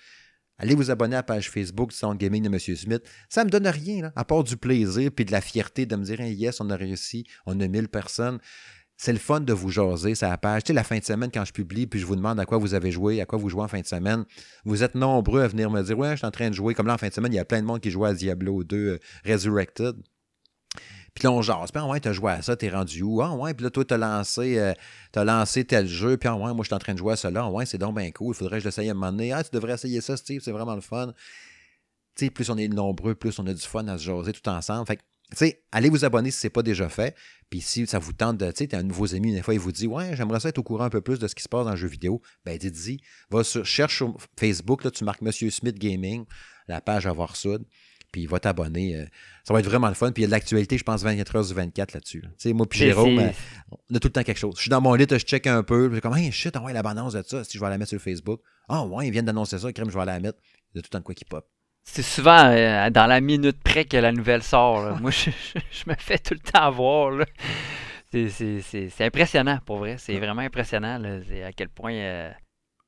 allez 0.58 0.76
vous 0.76 0.90
abonner 0.90 1.16
à 1.16 1.20
la 1.20 1.24
page 1.24 1.50
Facebook 1.50 1.90
du 1.90 1.96
Sound 1.96 2.18
Gaming 2.18 2.44
de 2.44 2.48
M. 2.48 2.60
Smith. 2.60 3.04
Ça 3.30 3.44
me 3.44 3.50
donne 3.50 3.68
rien, 3.68 4.04
là, 4.04 4.14
à 4.16 4.24
part 4.24 4.44
du 4.44 4.58
plaisir 4.58 5.12
puis 5.14 5.26
de 5.26 5.32
la 5.32 5.42
fierté 5.42 5.86
de 5.86 5.96
me 5.96 6.04
dire, 6.04 6.22
Hey, 6.22 6.34
yes, 6.34 6.62
on 6.62 6.70
a 6.70 6.76
réussi, 6.76 7.26
on 7.46 7.60
a 7.60 7.68
1000 7.68 7.90
personnes. 7.90 8.40
C'est 9.04 9.14
le 9.14 9.18
fun 9.18 9.40
de 9.40 9.52
vous 9.52 9.72
jaser, 9.72 10.14
la 10.22 10.38
page. 10.38 10.64
Tu 10.64 10.68
sais, 10.68 10.74
la 10.74 10.84
fin 10.84 11.00
de 11.00 11.04
semaine, 11.04 11.32
quand 11.34 11.44
je 11.44 11.52
publie, 11.52 11.88
puis 11.88 12.00
je 12.00 12.06
vous 12.06 12.16
demande 12.16 12.40
à 12.40 12.46
quoi 12.46 12.60
vous 12.60 12.76
avez 12.76 12.92
joué, 12.92 13.20
à 13.20 13.26
quoi 13.26 13.40
vous 13.40 13.50
jouez 13.50 13.64
en 13.64 13.68
fin 13.68 13.80
de 13.80 13.88
semaine, 13.88 14.26
vous 14.64 14.84
êtes 14.84 14.94
nombreux 14.94 15.42
à 15.42 15.48
venir 15.48 15.72
me 15.72 15.82
dire 15.82 15.98
Ouais, 15.98 16.12
je 16.12 16.18
suis 16.18 16.28
en 16.28 16.30
train 16.30 16.52
de 16.52 16.54
jouer. 16.54 16.76
Comme 16.76 16.86
là, 16.86 16.94
en 16.94 16.98
fin 17.00 17.08
de 17.08 17.14
semaine, 17.14 17.34
il 17.34 17.38
y 17.38 17.40
a 17.40 17.46
plein 17.46 17.62
de 17.62 17.66
monde 17.66 17.80
qui 17.80 17.90
joue 17.90 18.06
à 18.06 18.14
Diablo 18.14 18.64
2 18.64 18.78
euh, 18.78 19.00
Resurrected. 19.26 19.96
Puis 21.16 21.24
là, 21.24 21.32
on 21.32 21.42
jase. 21.42 21.72
Puis, 21.72 21.82
ah 21.84 21.88
ouais, 21.88 22.00
t'as 22.00 22.14
joué 22.14 22.32
à 22.32 22.44
ça, 22.44 22.56
t'es 22.56 22.70
rendu 22.70 23.02
où? 23.02 23.24
Ah 23.24 23.34
ouais, 23.36 23.56
puis 23.56 23.64
là, 23.64 23.72
toi, 23.72 23.84
t'as 23.84 23.98
lancé, 23.98 24.60
euh, 24.60 24.74
lancé 25.16 25.66
tel 25.66 25.88
jeu. 25.88 26.18
Puis, 26.18 26.30
ah 26.30 26.36
ouais, 26.36 26.54
moi, 26.54 26.58
je 26.60 26.66
suis 26.66 26.76
en 26.76 26.80
train 26.80 26.94
de 26.94 27.00
jouer 27.00 27.14
à 27.14 27.16
cela. 27.16 27.46
Ah 27.46 27.50
ouais, 27.50 27.66
c'est 27.66 27.80
donc 27.80 27.98
bien 27.98 28.12
cool. 28.12 28.36
Faudrait 28.36 28.58
que 28.58 28.66
je 28.66 28.68
l'essaye 28.68 28.88
à 28.88 28.92
un 28.92 28.94
moment 28.94 29.12
donné. 29.12 29.34
Ah, 29.34 29.44
tu 29.44 29.50
devrais 29.52 29.74
essayer 29.74 30.00
ça, 30.02 30.16
Steve, 30.16 30.42
c'est 30.46 30.52
vraiment 30.52 30.76
le 30.76 30.82
fun. 30.82 31.12
Tu 32.16 32.26
sais, 32.26 32.30
plus 32.30 32.52
on 32.52 32.58
est 32.58 32.68
nombreux, 32.68 33.16
plus 33.16 33.40
on 33.40 33.48
a 33.48 33.54
du 33.56 33.64
fun 33.64 33.88
à 33.88 33.98
se 33.98 34.04
jaser 34.04 34.32
tout 34.32 34.48
ensemble. 34.48 34.86
Fait 34.86 34.98
que, 34.98 35.02
sais, 35.38 35.64
allez 35.72 35.90
vous 35.90 36.06
abonner 36.06 36.32
si 36.32 36.40
ce 36.40 36.48
n'est 36.48 36.52
pas 36.52 36.64
déjà 36.64 36.90
fait. 36.90 37.16
Puis 37.50 37.62
si 37.62 37.86
ça 37.88 38.00
vous 38.00 38.14
tente 38.14 38.38
de, 38.38 38.52
tu 38.52 38.66
sais, 38.66 38.76
un 38.76 38.84
nouveau 38.84 39.14
ami, 39.14 39.36
une 39.36 39.44
fois, 39.44 39.54
il 39.54 39.60
vous 39.60 39.72
dit, 39.72 39.88
ouais, 39.88 40.16
j'aimerais 40.16 40.40
ça 40.40 40.50
être 40.50 40.58
au 40.58 40.64
courant 40.64 40.86
un 40.86 40.90
peu 40.90 41.02
plus 41.02 41.20
de 41.20 41.28
ce 41.28 41.36
qui 41.36 41.44
se 41.44 41.50
passe 41.50 41.66
dans 41.66 41.72
le 41.72 41.78
jeu 41.78 41.88
vidéo. 41.88 42.22
Ben, 42.46 42.58
dites-y, 42.58 43.00
va 43.30 43.44
sur, 43.44 43.66
cherche 43.66 43.98
sur 43.98 44.16
Facebook, 44.40 44.84
là, 44.84 44.92
tu 44.92 45.04
marques 45.04 45.22
Monsieur 45.22 45.50
Smith 45.50 45.78
Gaming, 45.78 46.26
la 46.68 46.82
page 46.82 47.08
Avoir 47.08 47.36
Sud, 47.36 47.64
puis 48.12 48.26
va 48.26 48.40
t'abonner. 48.40 48.96
euh, 48.96 49.06
ça 49.44 49.54
va 49.54 49.60
être 49.60 49.66
vraiment 49.66 49.88
le 49.88 49.94
fun. 49.94 50.12
Puis 50.12 50.22
il 50.22 50.24
y 50.24 50.26
a 50.26 50.28
de 50.28 50.32
l'actualité, 50.32 50.78
je 50.78 50.84
pense, 50.84 51.02
24 51.04 51.36
heures 51.36 51.46
sur 51.46 51.56
24 51.56 51.94
là-dessus. 51.94 52.22
là. 52.22 52.30
Tu 52.30 52.36
sais, 52.50 52.54
moi, 52.54 52.68
puis 52.68 52.80
Jérôme, 52.80 53.20
euh, 53.20 53.32
on 53.90 53.96
a 53.96 54.00
tout 54.00 54.08
le 54.08 54.14
temps 54.14 54.24
quelque 54.24 54.38
chose. 54.38 54.56
Je 54.56 54.62
suis 54.62 54.70
dans 54.70 54.82
mon 54.82 54.94
lit, 54.94 55.06
je 55.10 55.18
check 55.18 55.48
un 55.48 55.64
peu, 55.64 55.88
puis 55.88 55.92
je 55.92 55.96
suis 55.96 56.02
comme, 56.02 56.18
hey, 56.18 56.32
shit, 56.32 56.56
ah 56.56 56.62
ouais, 56.62 56.74
la 56.74 56.84
bande 56.84 57.12
de 57.14 57.24
ça, 57.26 57.44
si 57.44 57.58
je 57.58 57.64
vais 57.64 57.70
la 57.70 57.78
mettre 57.78 57.90
sur 57.90 58.02
Facebook. 58.02 58.42
Ah 58.68 58.86
ouais, 58.86 59.08
ils 59.08 59.12
viennent 59.12 59.26
d'annoncer 59.26 59.60
ça, 59.60 59.72
crème, 59.74 59.90
je 59.90 59.98
vais 59.98 60.06
la 60.06 60.20
mettre. 60.20 60.40
Il 60.74 60.78
y 60.78 60.80
a 60.80 60.82
tout 60.82 60.88
le 60.88 60.90
temps 60.90 61.00
de 61.00 61.04
quoi 61.04 61.16
qui 61.16 61.26
pop. 61.26 61.48
C'est 61.84 62.04
souvent 62.04 62.46
euh, 62.46 62.90
dans 62.90 63.08
la 63.08 63.20
minute 63.22 63.58
près 63.64 63.86
que 63.86 63.98
la 63.98 64.12
nouvelle 64.12 64.44
sort. 64.44 64.82
là. 64.86 64.98
Moi, 65.02 65.12
je, 65.12 65.30
je- 65.32 65.60
je 65.72 65.84
me 65.90 65.96
fais 65.98 66.18
tout 66.20 66.34
le 66.34 66.40
temps 66.40 66.72
voir. 66.72 67.26
C'est- 68.12 69.02
impressionnant, 69.02 69.60
pour 69.66 69.78
vrai. 69.78 69.96
C'est 69.98 70.18
vraiment 70.18 70.42
impressionnant. 70.42 70.98
là. 71.00 71.20
À 71.46 71.52
quel 71.54 71.70
point 71.70 71.94
euh, 71.94 72.32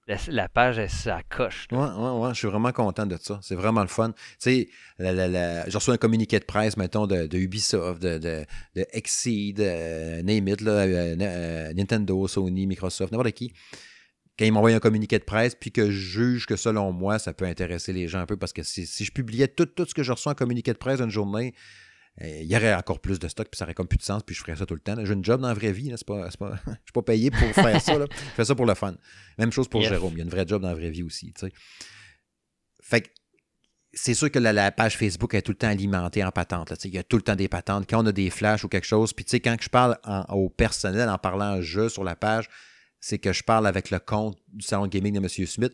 la, 0.08 0.16
la 0.28 0.48
page, 0.50 0.78
elle, 0.78 0.90
ça 0.90 1.22
coche. 1.30 1.68
là. 1.72 1.78
Ouais, 1.98 2.20
ouais, 2.28 2.30
je 2.34 2.40
suis 2.40 2.48
vraiment 2.48 2.72
content 2.72 3.06
de 3.06 3.18
ça. 3.20 3.40
C'est 3.42 3.56
vraiment 3.56 3.82
le 3.82 3.88
fun. 3.88 4.12
Tu 4.12 4.18
sais, 4.40 4.70
la, 5.00 5.68
j'ai 5.70 5.78
reçu 5.78 5.92
un 5.92 5.98
communiqué 5.98 6.40
de 6.40 6.46
presse, 6.46 6.78
mettons, 6.78 7.08
de, 7.08 7.26
de 7.28 7.38
Ubisoft, 7.38 8.02
de, 8.02 8.18
de, 8.20 8.46
de 8.76 8.86
Exceed, 8.94 9.60
euh, 9.60 10.22
name 10.24 10.48
it, 10.50 10.62
là, 10.62 10.86
Nintendo, 11.74 12.28
Sony, 12.28 12.68
Microsoft, 12.68 13.12
n'importe 13.12 13.32
qui. 13.32 13.54
Quand 14.38 14.46
ils 14.46 14.52
m'envoient 14.52 14.72
un 14.72 14.80
communiqué 14.80 15.20
de 15.20 15.24
presse, 15.24 15.56
puis 15.56 15.72
que 15.72 15.92
je 15.92 15.92
juge 15.92 16.46
que 16.46 16.56
selon 16.56 16.92
moi, 16.92 17.20
ça 17.20 17.34
peut 17.34 17.46
intéresser 17.46 17.94
les 17.94 18.08
gens 18.08 18.20
un 18.20 18.26
peu, 18.26 18.38
parce 18.38 18.54
que 18.54 18.64
si, 18.64 18.86
je 18.86 19.12
publiais 19.12 19.48
tout, 19.48 19.66
tout 19.66 19.86
ce 19.86 19.94
que 19.94 20.04
je 20.04 20.12
reçois 20.12 20.32
en 20.32 20.36
communiqué 20.36 20.74
de 20.74 20.78
presse 20.78 21.00
une 21.00 21.12
journée, 21.12 21.54
euh, 22.22 22.42
il 22.42 22.52
y 22.52 22.56
aurait 22.56 22.74
encore 22.74 23.00
plus 23.00 23.20
de 23.20 23.28
stock, 23.28 23.48
puis 23.50 23.58
ça 23.58 23.66
aurait 23.66 23.74
comme 23.74 23.88
plus 23.88 23.98
de 23.98 24.04
sens, 24.04 24.24
puis 24.24 24.36
je 24.36 24.42
ferais 24.42 24.56
ça 24.56 24.66
tout 24.66 24.76
le 24.76 24.80
temps. 24.80 24.96
J'ai 25.04 25.14
une 25.14 25.24
job 25.24 25.42
dans 25.42 25.48
la 25.48 25.54
vraie 25.54 25.72
vie, 25.72 25.92
c'est 25.96 26.06
pas, 26.06 26.30
pas, 26.40 26.56
je 26.66 26.72
suis 26.72 26.94
pas 26.94 27.02
payé 27.02 27.32
pour 27.32 27.48
faire 27.50 27.80
ça. 27.82 27.94
Je 27.94 28.06
fais 28.36 28.46
ça 28.46 28.56
pour 28.56 28.66
le 28.66 28.74
fun. 28.74 28.96
Même 29.38 29.52
chose 29.52 29.68
pour 29.68 29.82
Jérôme, 29.82 30.14
il 30.14 30.18
y 30.18 30.22
a 30.22 30.24
une 30.24 30.30
vraie 30.30 30.48
job 30.48 30.62
dans 30.62 30.70
la 30.70 30.76
vraie 30.76 30.92
vie 30.92 31.04
aussi. 31.04 31.34
Fait 32.82 33.02
que 33.02 33.10
c'est 33.94 34.16
sûr 34.16 34.32
que 34.32 34.40
la, 34.40 34.72
page 34.72 34.98
Facebook 34.98 35.36
est 35.36 35.44
tout 35.44 35.52
le 35.52 35.58
temps 35.58 35.68
alimentée 35.68 36.24
en 36.24 36.32
patente. 36.32 36.74
il 36.84 36.94
y 36.94 36.98
a 36.98 37.04
tout 37.04 37.18
le 37.18 37.22
temps 37.22 37.36
des 37.36 37.48
patentes. 37.48 37.86
Quand 37.88 38.04
on 38.04 38.08
a 38.08 38.12
des 38.12 38.32
flashs 38.32 38.64
ou 38.64 38.68
quelque 38.68 38.88
chose, 38.88 39.14
puis 39.14 39.26
quand 39.40 39.56
je 39.62 39.70
parle 39.70 39.98
au 40.30 40.50
personnel 40.50 41.08
en 41.10 41.20
parlant 41.20 41.62
jeu 41.62 41.90
sur 41.90 42.04
la 42.04 42.16
page, 42.16 42.50
c'est 43.04 43.20
que 43.20 43.34
je 43.34 43.44
parle 43.44 43.68
avec 43.68 43.92
le 43.92 44.00
compte 44.00 44.38
du 44.54 44.66
salon 44.66 44.88
gaming 44.88 45.14
de 45.14 45.20
M. 45.20 45.28
Smith. 45.28 45.74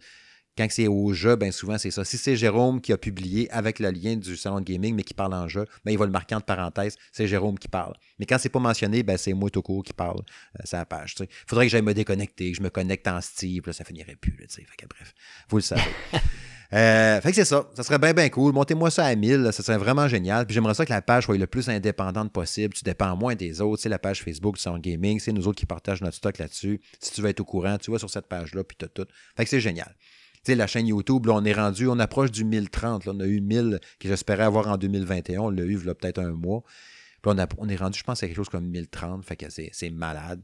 Quand 0.58 0.68
c'est 0.72 0.88
au 0.88 1.14
jeu, 1.14 1.36
bien 1.36 1.52
souvent, 1.52 1.78
c'est 1.78 1.92
ça. 1.92 2.04
Si 2.04 2.18
c'est 2.18 2.36
Jérôme 2.36 2.82
qui 2.82 2.92
a 2.92 2.98
publié 2.98 3.50
avec 3.52 3.78
le 3.78 3.92
lien 3.92 4.16
du 4.18 4.36
salon 4.36 4.60
de 4.60 4.66
gaming, 4.66 4.96
mais 4.96 5.04
qui 5.04 5.14
parle 5.14 5.36
en 5.36 5.48
jeu, 5.48 5.66
ben, 5.86 5.92
il 5.92 5.98
va 5.98 6.06
le 6.06 6.12
marquer 6.12 6.34
entre 6.34 6.48
parenthèses, 6.48 6.98
c'est 7.12 7.28
Jérôme 7.28 7.60
qui 7.60 7.68
parle. 7.68 7.94
Mais 8.18 8.26
quand 8.26 8.40
c'est 8.40 8.50
pas 8.50 8.60
mentionné, 8.60 9.04
ben, 9.04 9.16
c'est 9.16 9.34
moi 9.34 9.52
tout 9.52 9.62
court 9.62 9.84
qui 9.84 9.94
parle 9.94 10.22
euh, 10.60 10.64
la 10.72 10.86
page. 10.86 11.16
Il 11.20 11.28
faudrait 11.48 11.68
que 11.68 11.72
j'aille 11.72 11.84
me 11.84 11.94
déconnecter, 11.94 12.52
que 12.52 12.58
je 12.58 12.64
me 12.64 12.72
connecte 12.72 13.08
en 13.08 13.22
Steve, 13.22 13.62
là, 13.68 13.74
ça 13.74 13.86
finirait 13.86 14.16
plus. 14.16 14.36
Fait 14.50 14.64
que, 14.76 14.88
bref, 14.88 15.14
vous 15.50 15.58
le 15.58 15.64
savez. 15.64 15.84
Euh, 16.72 17.20
fait 17.22 17.30
que 17.30 17.36
c'est 17.36 17.46
ça. 17.46 17.68
Ça 17.76 17.84
serait 17.84 17.98
bien, 17.98 18.14
bien 18.14 18.30
cool. 18.30 18.54
Montez-moi 18.54 18.92
ça 18.92 19.06
à 19.06 19.16
1000. 19.16 19.50
Ça 19.52 19.64
serait 19.64 19.78
vraiment 19.78 20.08
génial. 20.08 20.46
Puis 20.46 20.54
j'aimerais 20.54 20.76
ça 20.76 20.86
que 20.86 20.92
la 20.92 21.02
page 21.02 21.26
soit 21.26 21.38
le 21.38 21.48
plus 21.48 21.68
indépendante 21.70 22.32
possible. 22.32 22.74
Tu 22.74 22.84
dépends 22.84 23.16
moins 23.16 23.36
des 23.36 23.62
autres. 23.62 23.82
C'est 23.82 23.90
la 23.90 24.00
page 24.00 24.24
Facebook 24.24 24.56
du 24.56 24.62
Sound 24.62 24.82
Gaming. 24.82 25.20
C'est 25.20 25.32
nous 25.32 25.48
autres 25.48 25.58
qui 25.58 25.66
partagent 25.66 26.02
notre 26.02 26.18
stock 26.18 26.38
là-dessus. 26.38 26.80
Si 27.00 27.12
tu 27.12 27.22
veux 27.22 27.30
être 27.30 27.40
au 27.40 27.46
courant, 27.46 27.78
tu 27.78 27.92
vas 27.92 27.98
sur 27.98 28.10
cette 28.10 28.28
page-là, 28.28 28.64
puis 28.64 28.78
tout, 28.78 28.88
tout. 28.94 29.08
Fait 29.36 29.44
que 29.46 29.50
c'est 29.50 29.60
génial. 29.60 29.96
Tu 30.36 30.52
sais, 30.52 30.56
la 30.56 30.68
chaîne 30.68 30.88
YouTube, 30.88 31.26
là, 31.26 31.34
on 31.34 31.44
est 31.44 31.54
rendu, 31.54 31.88
on 31.88 32.00
approche 32.00 32.32
du 32.32 32.46
1030. 32.46 33.06
Là. 33.06 33.14
On 33.16 33.20
a 33.20 33.26
eu 33.26 33.42
1000 33.42 33.80
que 34.00 34.08
j'espérais 34.08 34.44
avoir 34.44 34.68
en 34.68 34.78
2021. 34.78 35.40
On 35.42 35.50
l'a 35.50 35.64
eu, 35.64 35.78
là, 35.84 35.96
peut-être 35.96 36.20
un 36.20 36.32
mois. 36.32 36.64
Puis 37.22 37.34
on, 37.36 37.48
on, 37.58 37.68
est 37.68 37.76
rendu, 37.76 37.98
je 37.98 38.04
pense, 38.04 38.22
à 38.22 38.28
quelque 38.28 38.38
chose 38.38 38.50
comme 38.50 38.68
1030. 38.68 39.26
Fait 39.26 39.36
que 39.36 39.48
c'est 39.50 39.90
malade. 39.90 40.42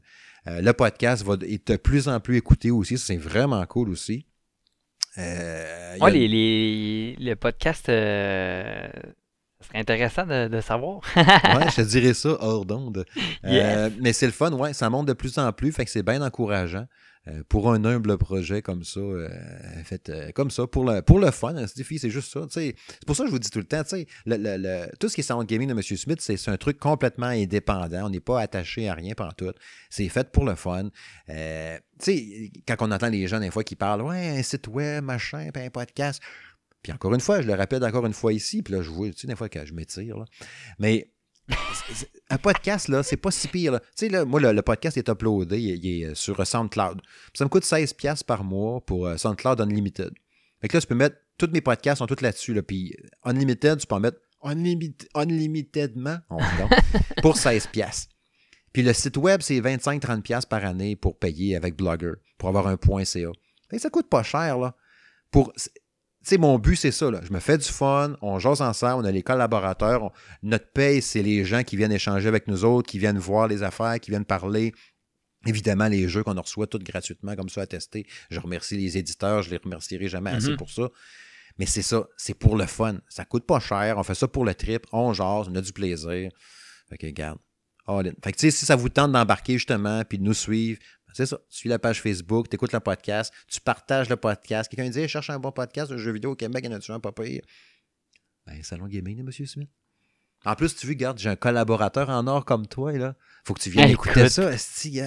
Euh, 0.48 0.60
le 0.60 0.72
podcast 0.72 1.24
va 1.24 1.36
être 1.48 1.66
de 1.68 1.76
plus 1.76 2.08
en 2.08 2.18
plus 2.20 2.36
écouté 2.36 2.70
aussi. 2.70 2.98
C'est 2.98 3.16
vraiment 3.16 3.64
cool 3.66 3.88
aussi. 3.90 4.26
Euh, 5.18 5.96
les, 6.10 6.28
les, 6.28 7.16
le 7.18 7.34
podcast, 7.34 7.88
euh, 7.88 8.88
ce 9.60 9.68
serait 9.68 9.78
intéressant 9.78 10.26
de, 10.26 10.60
savoir. 10.60 11.00
ouais, 11.16 11.24
je 11.70 11.76
te 11.76 11.80
dirais 11.82 12.14
ça 12.14 12.36
hors 12.40 12.66
d'onde. 12.66 13.04
Euh, 13.44 13.90
mais 14.00 14.12
c'est 14.12 14.26
le 14.26 14.32
fun, 14.32 14.52
ouais, 14.52 14.72
ça 14.72 14.90
monte 14.90 15.06
de 15.06 15.12
plus 15.12 15.38
en 15.38 15.52
plus, 15.52 15.72
fait 15.72 15.84
que 15.84 15.90
c'est 15.90 16.02
bien 16.02 16.22
encourageant. 16.22 16.86
Euh, 17.28 17.42
pour 17.48 17.72
un 17.72 17.84
humble 17.84 18.16
projet 18.18 18.62
comme 18.62 18.84
ça, 18.84 19.00
euh, 19.00 19.28
fait 19.84 20.08
euh, 20.10 20.30
comme 20.32 20.50
ça, 20.50 20.66
pour 20.66 20.84
le, 20.84 21.02
pour 21.02 21.18
le 21.18 21.30
fun, 21.32 21.54
c'est 21.66 22.10
juste 22.10 22.32
ça. 22.32 22.46
C'est 22.50 22.76
pour 23.04 23.16
ça 23.16 23.24
que 23.24 23.28
je 23.28 23.32
vous 23.32 23.40
dis 23.40 23.50
tout 23.50 23.58
le 23.58 23.64
temps, 23.64 23.82
le, 24.26 24.36
le, 24.36 24.96
tout 24.98 25.08
ce 25.08 25.14
qui 25.14 25.22
est 25.22 25.24
sound 25.24 25.46
gaming 25.46 25.68
de 25.68 25.72
M. 25.72 25.82
Smith, 25.82 26.20
c'est 26.20 26.48
un 26.48 26.56
truc 26.56 26.78
complètement 26.78 27.26
indépendant. 27.26 28.06
On 28.06 28.10
n'est 28.10 28.20
pas 28.20 28.40
attaché 28.40 28.88
à 28.88 28.94
rien 28.94 29.14
pendant 29.14 29.32
tout. 29.32 29.52
C'est 29.90 30.08
fait 30.08 30.30
pour 30.30 30.44
le 30.44 30.54
fun. 30.54 30.90
quand 31.26 32.76
on 32.80 32.92
entend 32.92 33.08
les 33.08 33.26
gens 33.26 33.40
des 33.40 33.50
fois 33.50 33.64
qui 33.64 33.74
parlent 33.74 34.02
Ouais, 34.02 34.38
un 34.38 34.42
site 34.42 34.68
web, 34.68 35.02
machin, 35.02 35.50
un 35.52 35.70
podcast. 35.70 36.22
Puis 36.82 36.92
encore 36.92 37.12
une 37.14 37.20
fois, 37.20 37.42
je 37.42 37.48
le 37.48 37.54
répète 37.54 37.82
encore 37.82 38.06
une 38.06 38.12
fois 38.12 38.32
ici, 38.32 38.62
puis 38.62 38.72
là, 38.72 38.82
je 38.82 38.90
vois, 38.90 39.08
tu 39.08 39.18
sais, 39.18 39.26
des 39.26 39.34
fois 39.34 39.48
que 39.48 39.66
je 39.66 39.74
m'étire. 39.74 40.24
Mais 40.78 41.10
un 42.30 42.38
podcast, 42.38 42.88
là, 42.88 43.02
c'est 43.02 43.16
pas 43.16 43.30
si 43.30 43.48
pire. 43.48 43.80
Tu 43.80 43.86
sais, 43.94 44.08
là, 44.08 44.24
moi, 44.24 44.40
le, 44.40 44.62
podcast 44.62 44.96
est 44.96 45.08
uploadé, 45.08 45.58
il, 45.58 46.02
est 46.02 46.14
sur 46.14 46.44
SoundCloud. 46.44 47.00
Ça 47.34 47.44
me 47.44 47.48
coûte 47.48 47.64
16$ 47.64 48.24
par 48.24 48.44
mois 48.44 48.80
pour 48.80 49.06
euh, 49.06 49.16
SoundCloud 49.16 49.60
Unlimited. 49.60 50.12
Fait 50.60 50.68
que 50.68 50.76
là, 50.76 50.80
tu 50.80 50.86
peux 50.86 50.94
mettre, 50.94 51.16
tous 51.38 51.50
mes 51.52 51.60
podcasts 51.60 51.98
sont 51.98 52.06
tous 52.06 52.20
là-dessus. 52.20 52.54
Là, 52.54 52.62
puis 52.62 52.96
Unlimited, 53.24 53.78
tu 53.78 53.86
peux 53.86 53.94
en 53.94 54.00
mettre 54.00 54.18
unlimitedment 55.14 56.18
pour 57.22 57.36
16$. 57.36 58.08
Puis 58.72 58.82
le 58.82 58.92
site 58.92 59.16
web, 59.16 59.40
c'est 59.40 59.60
25-30$ 59.60 60.46
par 60.46 60.64
année 60.64 60.96
pour 60.96 61.18
payer 61.18 61.56
avec 61.56 61.76
Blogger, 61.76 62.12
pour 62.38 62.48
avoir 62.48 62.66
un 62.66 62.76
point 62.76 63.04
.ca. 63.04 63.30
Fait 63.70 63.76
que 63.76 63.82
ça 63.82 63.90
coûte 63.90 64.08
pas 64.08 64.22
cher, 64.22 64.58
là. 64.58 64.74
Pour, 65.30 65.52
sais, 66.28 66.38
mon 66.38 66.58
but, 66.58 66.76
c'est 66.76 66.92
ça. 66.92 67.10
Là. 67.10 67.20
Je 67.22 67.32
me 67.32 67.40
fais 67.40 67.58
du 67.58 67.68
fun, 67.68 68.16
on 68.22 68.38
jase 68.38 68.60
ensemble, 68.60 69.04
on 69.04 69.08
a 69.08 69.12
les 69.12 69.22
collaborateurs. 69.22 70.12
notre 70.42 70.70
paye, 70.72 71.02
c'est 71.02 71.22
les 71.22 71.44
gens 71.44 71.62
qui 71.62 71.76
viennent 71.76 71.92
échanger 71.92 72.28
avec 72.28 72.48
nous 72.48 72.64
autres, 72.64 72.88
qui 72.88 72.98
viennent 72.98 73.18
voir 73.18 73.48
les 73.48 73.62
affaires, 73.62 73.98
qui 74.00 74.10
viennent 74.10 74.24
parler. 74.24 74.72
Évidemment, 75.46 75.88
les 75.88 76.08
jeux 76.08 76.24
qu'on 76.24 76.40
reçoit 76.40 76.66
tout 76.66 76.78
gratuitement, 76.78 77.36
comme 77.36 77.48
ça, 77.48 77.62
à 77.62 77.66
tester. 77.66 78.06
Je 78.30 78.40
remercie 78.40 78.76
les 78.76 78.98
éditeurs, 78.98 79.42
je 79.42 79.50
les 79.50 79.58
remercierai 79.58 80.08
jamais 80.08 80.30
assez 80.30 80.48
mm-hmm. 80.48 80.56
pour 80.56 80.70
ça. 80.70 80.88
Mais 81.58 81.66
c'est 81.66 81.82
ça, 81.82 82.06
c'est 82.16 82.34
pour 82.34 82.56
le 82.56 82.66
fun. 82.66 82.98
Ça 83.08 83.24
coûte 83.24 83.46
pas 83.46 83.60
cher, 83.60 83.96
on 83.96 84.02
fait 84.02 84.14
ça 84.14 84.28
pour 84.28 84.44
le 84.44 84.54
trip, 84.54 84.86
on 84.92 85.12
jase, 85.12 85.48
on 85.48 85.54
a 85.54 85.60
du 85.60 85.72
plaisir. 85.72 86.30
Fait 86.88 86.98
que, 86.98 87.06
regarde. 87.06 87.38
Fait 88.22 88.32
que, 88.32 88.40
si 88.40 88.50
ça 88.50 88.74
vous 88.74 88.88
tente 88.88 89.12
d'embarquer 89.12 89.54
justement, 89.54 90.02
puis 90.04 90.18
de 90.18 90.24
nous 90.24 90.34
suivre, 90.34 90.80
c'est 91.16 91.26
ça. 91.26 91.38
Tu 91.48 91.56
suis 91.56 91.68
la 91.70 91.78
page 91.78 92.02
Facebook, 92.02 92.50
tu 92.50 92.56
écoutes 92.56 92.72
le 92.72 92.80
podcast, 92.80 93.32
tu 93.48 93.58
partages 93.60 94.10
le 94.10 94.16
podcast. 94.16 94.70
Quelqu'un 94.70 94.90
dit 94.90 95.08
cherche 95.08 95.30
un 95.30 95.38
bon 95.38 95.50
podcast 95.50 95.90
de 95.90 95.96
jeux 95.96 96.12
vidéo 96.12 96.32
au 96.32 96.36
Québec, 96.36 96.62
il 96.66 96.70
y 96.70 96.92
en 96.92 96.96
a 96.96 97.00
pas 97.00 97.12
pire? 97.12 97.42
Ben, 98.46 98.62
Salon 98.62 98.86
Gaming 98.86 99.16
de 99.16 99.22
M. 99.22 99.46
Smith. 99.46 99.70
En 100.46 100.54
plus, 100.54 100.76
tu 100.76 100.86
veux, 100.86 100.92
regarde, 100.92 101.18
j'ai 101.18 101.28
un 101.28 101.34
collaborateur 101.36 102.08
en 102.08 102.24
or 102.28 102.44
comme 102.44 102.68
toi, 102.68 102.92
là. 102.92 103.14
Faut 103.44 103.52
que 103.52 103.60
tu 103.60 103.70
viennes 103.70 103.90
écouter 103.90 104.28
ça, 104.28 104.52
Esti. 104.52 105.00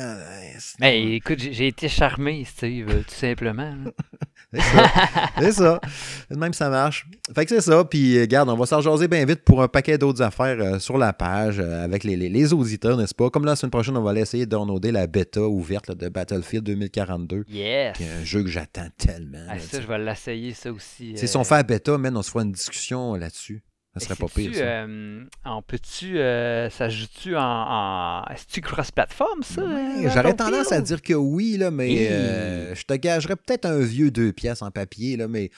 Ben, 0.80 1.12
écoute, 1.14 1.40
j'ai 1.40 1.68
été 1.68 1.88
charmé, 1.88 2.44
Steve, 2.46 2.88
tout 3.06 3.14
simplement. 3.14 3.74
c'est 4.54 4.62
ça. 4.62 4.92
c'est 5.40 5.52
ça. 5.54 5.82
Même 6.30 6.54
ça 6.54 6.70
marche. 6.70 7.08
Fait 7.34 7.46
que 7.46 7.50
c'est 7.50 7.62
ça. 7.62 7.86
Puis, 7.86 8.18
euh, 8.18 8.22
regarde, 8.22 8.50
on 8.50 8.56
va 8.56 8.66
s'en 8.66 8.82
jaser 8.82 9.08
bien 9.08 9.24
vite 9.26 9.44
pour 9.46 9.62
un 9.62 9.70
paquet 9.70 9.98
d'autres 9.98 10.22
affaires 10.22 10.58
euh, 10.60 10.80
sur 10.80 10.98
la 10.98 11.14
page 11.14 11.60
euh, 11.60 11.84
avec 11.86 12.04
les, 12.04 12.18
les, 12.18 12.54
auditeurs, 12.54 12.98
n'est-ce 12.98 13.16
pas? 13.16 13.30
Comme 13.30 13.46
la 13.46 13.56
semaine 13.56 13.72
prochaine, 13.72 13.96
on 13.96 14.04
va 14.04 14.12
aller 14.12 14.22
essayer 14.22 14.46
de 14.46 14.52
downloader 14.52 14.92
la 14.92 15.08
bêta 15.08 15.42
ouverte 15.42 15.92
de 15.92 16.10
Battlefield 16.10 16.66
2042. 16.66 17.46
Yes. 17.48 17.98
un 18.02 18.26
jeu 18.26 18.44
que 18.44 18.50
j'attends 18.50 18.90
tellement. 18.98 19.46
Ah, 19.50 19.60
ça, 19.60 19.80
je 19.80 19.88
vais 19.88 20.00
l'essayer, 20.00 20.54
ça 20.54 20.72
aussi. 20.72 21.18
Si 21.18 21.38
on 21.38 21.46
fait 21.46 21.56
la 21.56 21.64
bêta, 21.64 21.98
man, 21.98 22.16
on 22.18 22.24
se 22.24 22.30
fera 22.32 22.44
une 22.44 22.52
discussion 22.52 23.16
là-dessus. 23.16 23.64
Ça 24.00 24.08
serait 24.08 24.16
pas 24.16 24.28
pire. 24.28 24.56
Ça. 24.56 24.62
Euh, 24.62 25.24
en 25.46 25.62
peux-tu. 25.62 26.20
Euh, 26.20 26.70
ça 26.70 26.90
joue-tu 26.90 27.36
en. 27.36 27.42
en... 27.42 28.26
Est-ce-tu 28.26 28.62
cross-platform, 28.62 29.44
ça 29.44 29.62
euh, 29.62 30.10
J'aurais 30.14 30.36
tendance 30.36 30.72
à 30.72 30.82
dire 30.82 31.02
que 31.02 31.14
oui, 31.14 31.58
là, 31.58 31.72
mais 31.72 32.76
je 32.76 32.84
te 32.84 32.94
gagerais 32.94 33.36
peut-être 33.36 33.66
un 33.66 33.80
vieux 33.80 34.12
deux 34.12 34.32
pièces 34.32 34.62
en 34.62 34.72
papier, 34.72 35.18
là, 35.18 35.28
mais 35.28 35.52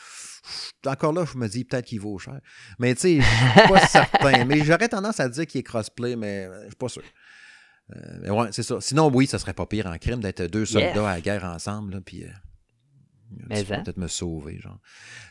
encore 0.86 1.14
là, 1.14 1.26
je 1.32 1.38
me 1.38 1.48
dis 1.48 1.64
peut-être 1.64 1.86
qu'il 1.86 2.00
vaut 2.00 2.18
cher. 2.18 2.40
Mais 2.80 2.96
tu 2.96 3.02
sais, 3.02 3.22
je 3.22 3.60
suis 3.60 3.70
pas 3.70 3.88
certain. 3.88 4.46
Mais 4.46 4.64
j'aurais 4.64 4.90
tendance 4.90 5.20
à 5.20 5.30
dire 5.30 5.46
qu'il 5.46 5.60
est 5.60 5.64
crossplay, 5.64 6.16
mais 6.16 6.48
je 6.64 6.68
suis 6.68 6.76
pas 6.76 6.90
sûr. 6.90 7.04
mais 8.22 8.30
ouais, 8.30 8.48
c'est 8.52 8.64
ça. 8.64 8.82
Sinon, 8.82 9.12
oui, 9.14 9.28
ça 9.28 9.40
serait 9.40 9.54
pas 9.54 9.66
pire 9.66 9.88
en 9.88 9.98
crime 9.98 10.20
d'être 10.20 10.44
deux 10.44 10.66
soldats 10.66 11.10
à 11.10 11.16
la 11.16 11.22
guerre 11.22 11.46
ensemble, 11.46 11.94
là, 11.94 12.00
puis. 12.04 12.26
Mais 13.50 13.60
hein? 13.60 13.82
peut-être 13.84 13.98
me 13.98 14.08
sauver, 14.08 14.60
genre. 14.60 14.80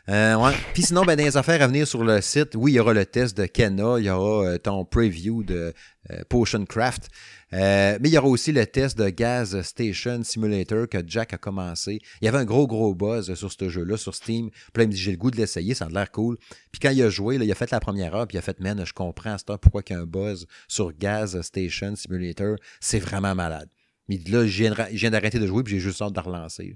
Euh, 0.08 0.34
ouais. 0.36 0.52
Puis 0.72 0.84
sinon, 0.84 1.02
ben, 1.02 1.16
des 1.16 1.36
affaires 1.36 1.62
à 1.62 1.66
venir 1.66 1.86
sur 1.86 2.04
le 2.04 2.20
site, 2.20 2.54
oui, 2.54 2.72
il 2.72 2.74
y 2.76 2.80
aura 2.80 2.94
le 2.94 3.04
test 3.04 3.36
de 3.36 3.46
Kenna, 3.46 3.96
il 3.98 4.06
y 4.06 4.10
aura 4.10 4.46
euh, 4.46 4.58
ton 4.58 4.84
preview 4.84 5.42
de 5.42 5.74
euh, 6.10 6.22
Potion 6.28 6.64
Craft, 6.64 7.08
mais 7.52 7.98
il 8.04 8.10
y 8.10 8.18
aura 8.18 8.28
aussi 8.28 8.52
le 8.52 8.66
test 8.66 8.96
de 8.96 9.08
Gas 9.10 9.56
Station 9.62 10.22
Simulator 10.22 10.88
que 10.88 10.98
Jack 11.06 11.34
a 11.34 11.38
commencé. 11.38 11.98
Il 12.20 12.24
y 12.24 12.28
avait 12.28 12.38
un 12.38 12.44
gros, 12.44 12.66
gros 12.66 12.94
buzz 12.94 13.34
sur 13.34 13.52
ce 13.52 13.68
jeu-là, 13.68 13.96
sur 13.96 14.14
Steam. 14.14 14.50
Puis 14.50 14.60
là, 14.76 14.84
il 14.84 14.88
me 14.88 14.92
dit, 14.92 14.98
j'ai 14.98 15.10
le 15.12 15.16
goût 15.16 15.30
de 15.30 15.36
l'essayer, 15.36 15.74
ça 15.74 15.86
a 15.86 15.88
l'air 15.88 16.10
cool. 16.10 16.38
Puis 16.72 16.80
quand 16.80 16.90
il 16.90 17.02
a 17.02 17.10
joué, 17.10 17.38
là, 17.38 17.44
il 17.44 17.52
a 17.52 17.56
fait 17.56 17.70
la 17.70 17.80
première 17.80 18.14
heure, 18.14 18.26
puis 18.26 18.36
il 18.36 18.38
a 18.38 18.42
fait, 18.42 18.58
man, 18.60 18.82
je 18.84 18.92
comprends 18.92 19.32
à 19.32 19.38
cette 19.38 19.50
heure 19.50 19.58
pourquoi 19.58 19.82
il 19.88 19.92
y 19.92 19.96
a 19.96 20.00
un 20.00 20.06
buzz 20.06 20.46
sur 20.68 20.92
Gas 20.96 21.36
Station 21.42 21.94
Simulator? 21.96 22.56
C'est 22.80 23.00
vraiment 23.00 23.34
malade. 23.34 23.68
Mais 24.10 24.18
là, 24.26 24.44
je 24.44 24.64
viens 24.90 25.10
d'arrêter 25.10 25.38
de 25.38 25.46
jouer 25.46 25.62
puis 25.62 25.74
j'ai 25.74 25.78
juste 25.78 26.02
hâte 26.02 26.12
de 26.12 26.18
relancer. 26.18 26.72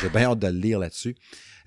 J'ai 0.00 0.08
bien 0.08 0.30
hâte 0.30 0.38
de 0.38 0.46
le 0.46 0.58
lire 0.58 0.78
là-dessus. 0.78 1.16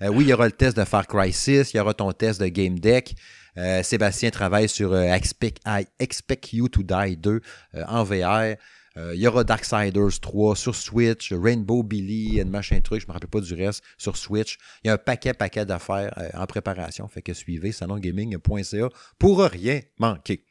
Euh, 0.02 0.08
oui, 0.08 0.24
il 0.24 0.30
y 0.30 0.32
aura 0.32 0.46
le 0.46 0.52
test 0.52 0.76
de 0.76 0.82
Far 0.84 1.06
Cry 1.06 1.32
6, 1.32 1.72
il 1.72 1.76
y 1.76 1.80
aura 1.80 1.94
ton 1.94 2.10
test 2.10 2.40
de 2.40 2.48
Game 2.48 2.80
Deck. 2.80 3.14
Euh, 3.56 3.84
Sébastien 3.84 4.30
travaille 4.30 4.68
sur 4.68 4.92
euh, 4.92 5.02
Expect, 5.02 5.60
I 5.64 5.86
Expect 6.00 6.52
You 6.52 6.68
to 6.68 6.82
Die 6.82 7.16
2 7.16 7.40
en 7.86 8.02
VR. 8.02 8.56
il 8.96 9.20
y 9.20 9.28
aura 9.28 9.44
Darksiders 9.44 10.18
3 10.20 10.56
sur 10.56 10.74
Switch, 10.74 11.32
Rainbow 11.32 11.84
Billy, 11.84 12.40
et 12.40 12.44
machin 12.44 12.80
truc, 12.80 13.00
je 13.00 13.06
ne 13.06 13.10
me 13.10 13.12
rappelle 13.12 13.30
pas 13.30 13.40
du 13.40 13.54
reste, 13.54 13.84
sur 13.98 14.16
Switch. 14.16 14.58
Il 14.82 14.88
y 14.88 14.90
a 14.90 14.94
un 14.94 14.98
paquet, 14.98 15.34
paquet 15.34 15.64
d'affaires 15.64 16.12
en 16.34 16.46
préparation. 16.46 17.06
Fait 17.06 17.22
que 17.22 17.32
suivez 17.32 17.70
salongaming.ca 17.70 18.88
pour 19.20 19.40
rien 19.44 19.82
manquer. 19.98 20.44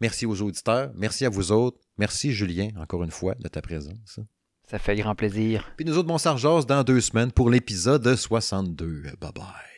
Merci 0.00 0.26
aux 0.26 0.40
auditeurs. 0.42 0.90
Merci 0.94 1.24
à 1.24 1.28
vous 1.28 1.52
autres. 1.52 1.78
Merci, 1.98 2.32
Julien, 2.32 2.68
encore 2.76 3.02
une 3.04 3.10
fois, 3.10 3.34
de 3.34 3.48
ta 3.48 3.60
présence. 3.60 4.20
Ça 4.70 4.78
fait 4.78 4.96
grand 4.96 5.14
plaisir. 5.14 5.72
Puis 5.76 5.84
nous 5.84 5.98
autres, 5.98 6.18
Sargeos, 6.18 6.64
dans 6.64 6.84
deux 6.84 7.00
semaines 7.00 7.32
pour 7.32 7.50
l'épisode 7.50 8.14
62. 8.14 9.02
Bye 9.20 9.32
bye. 9.34 9.69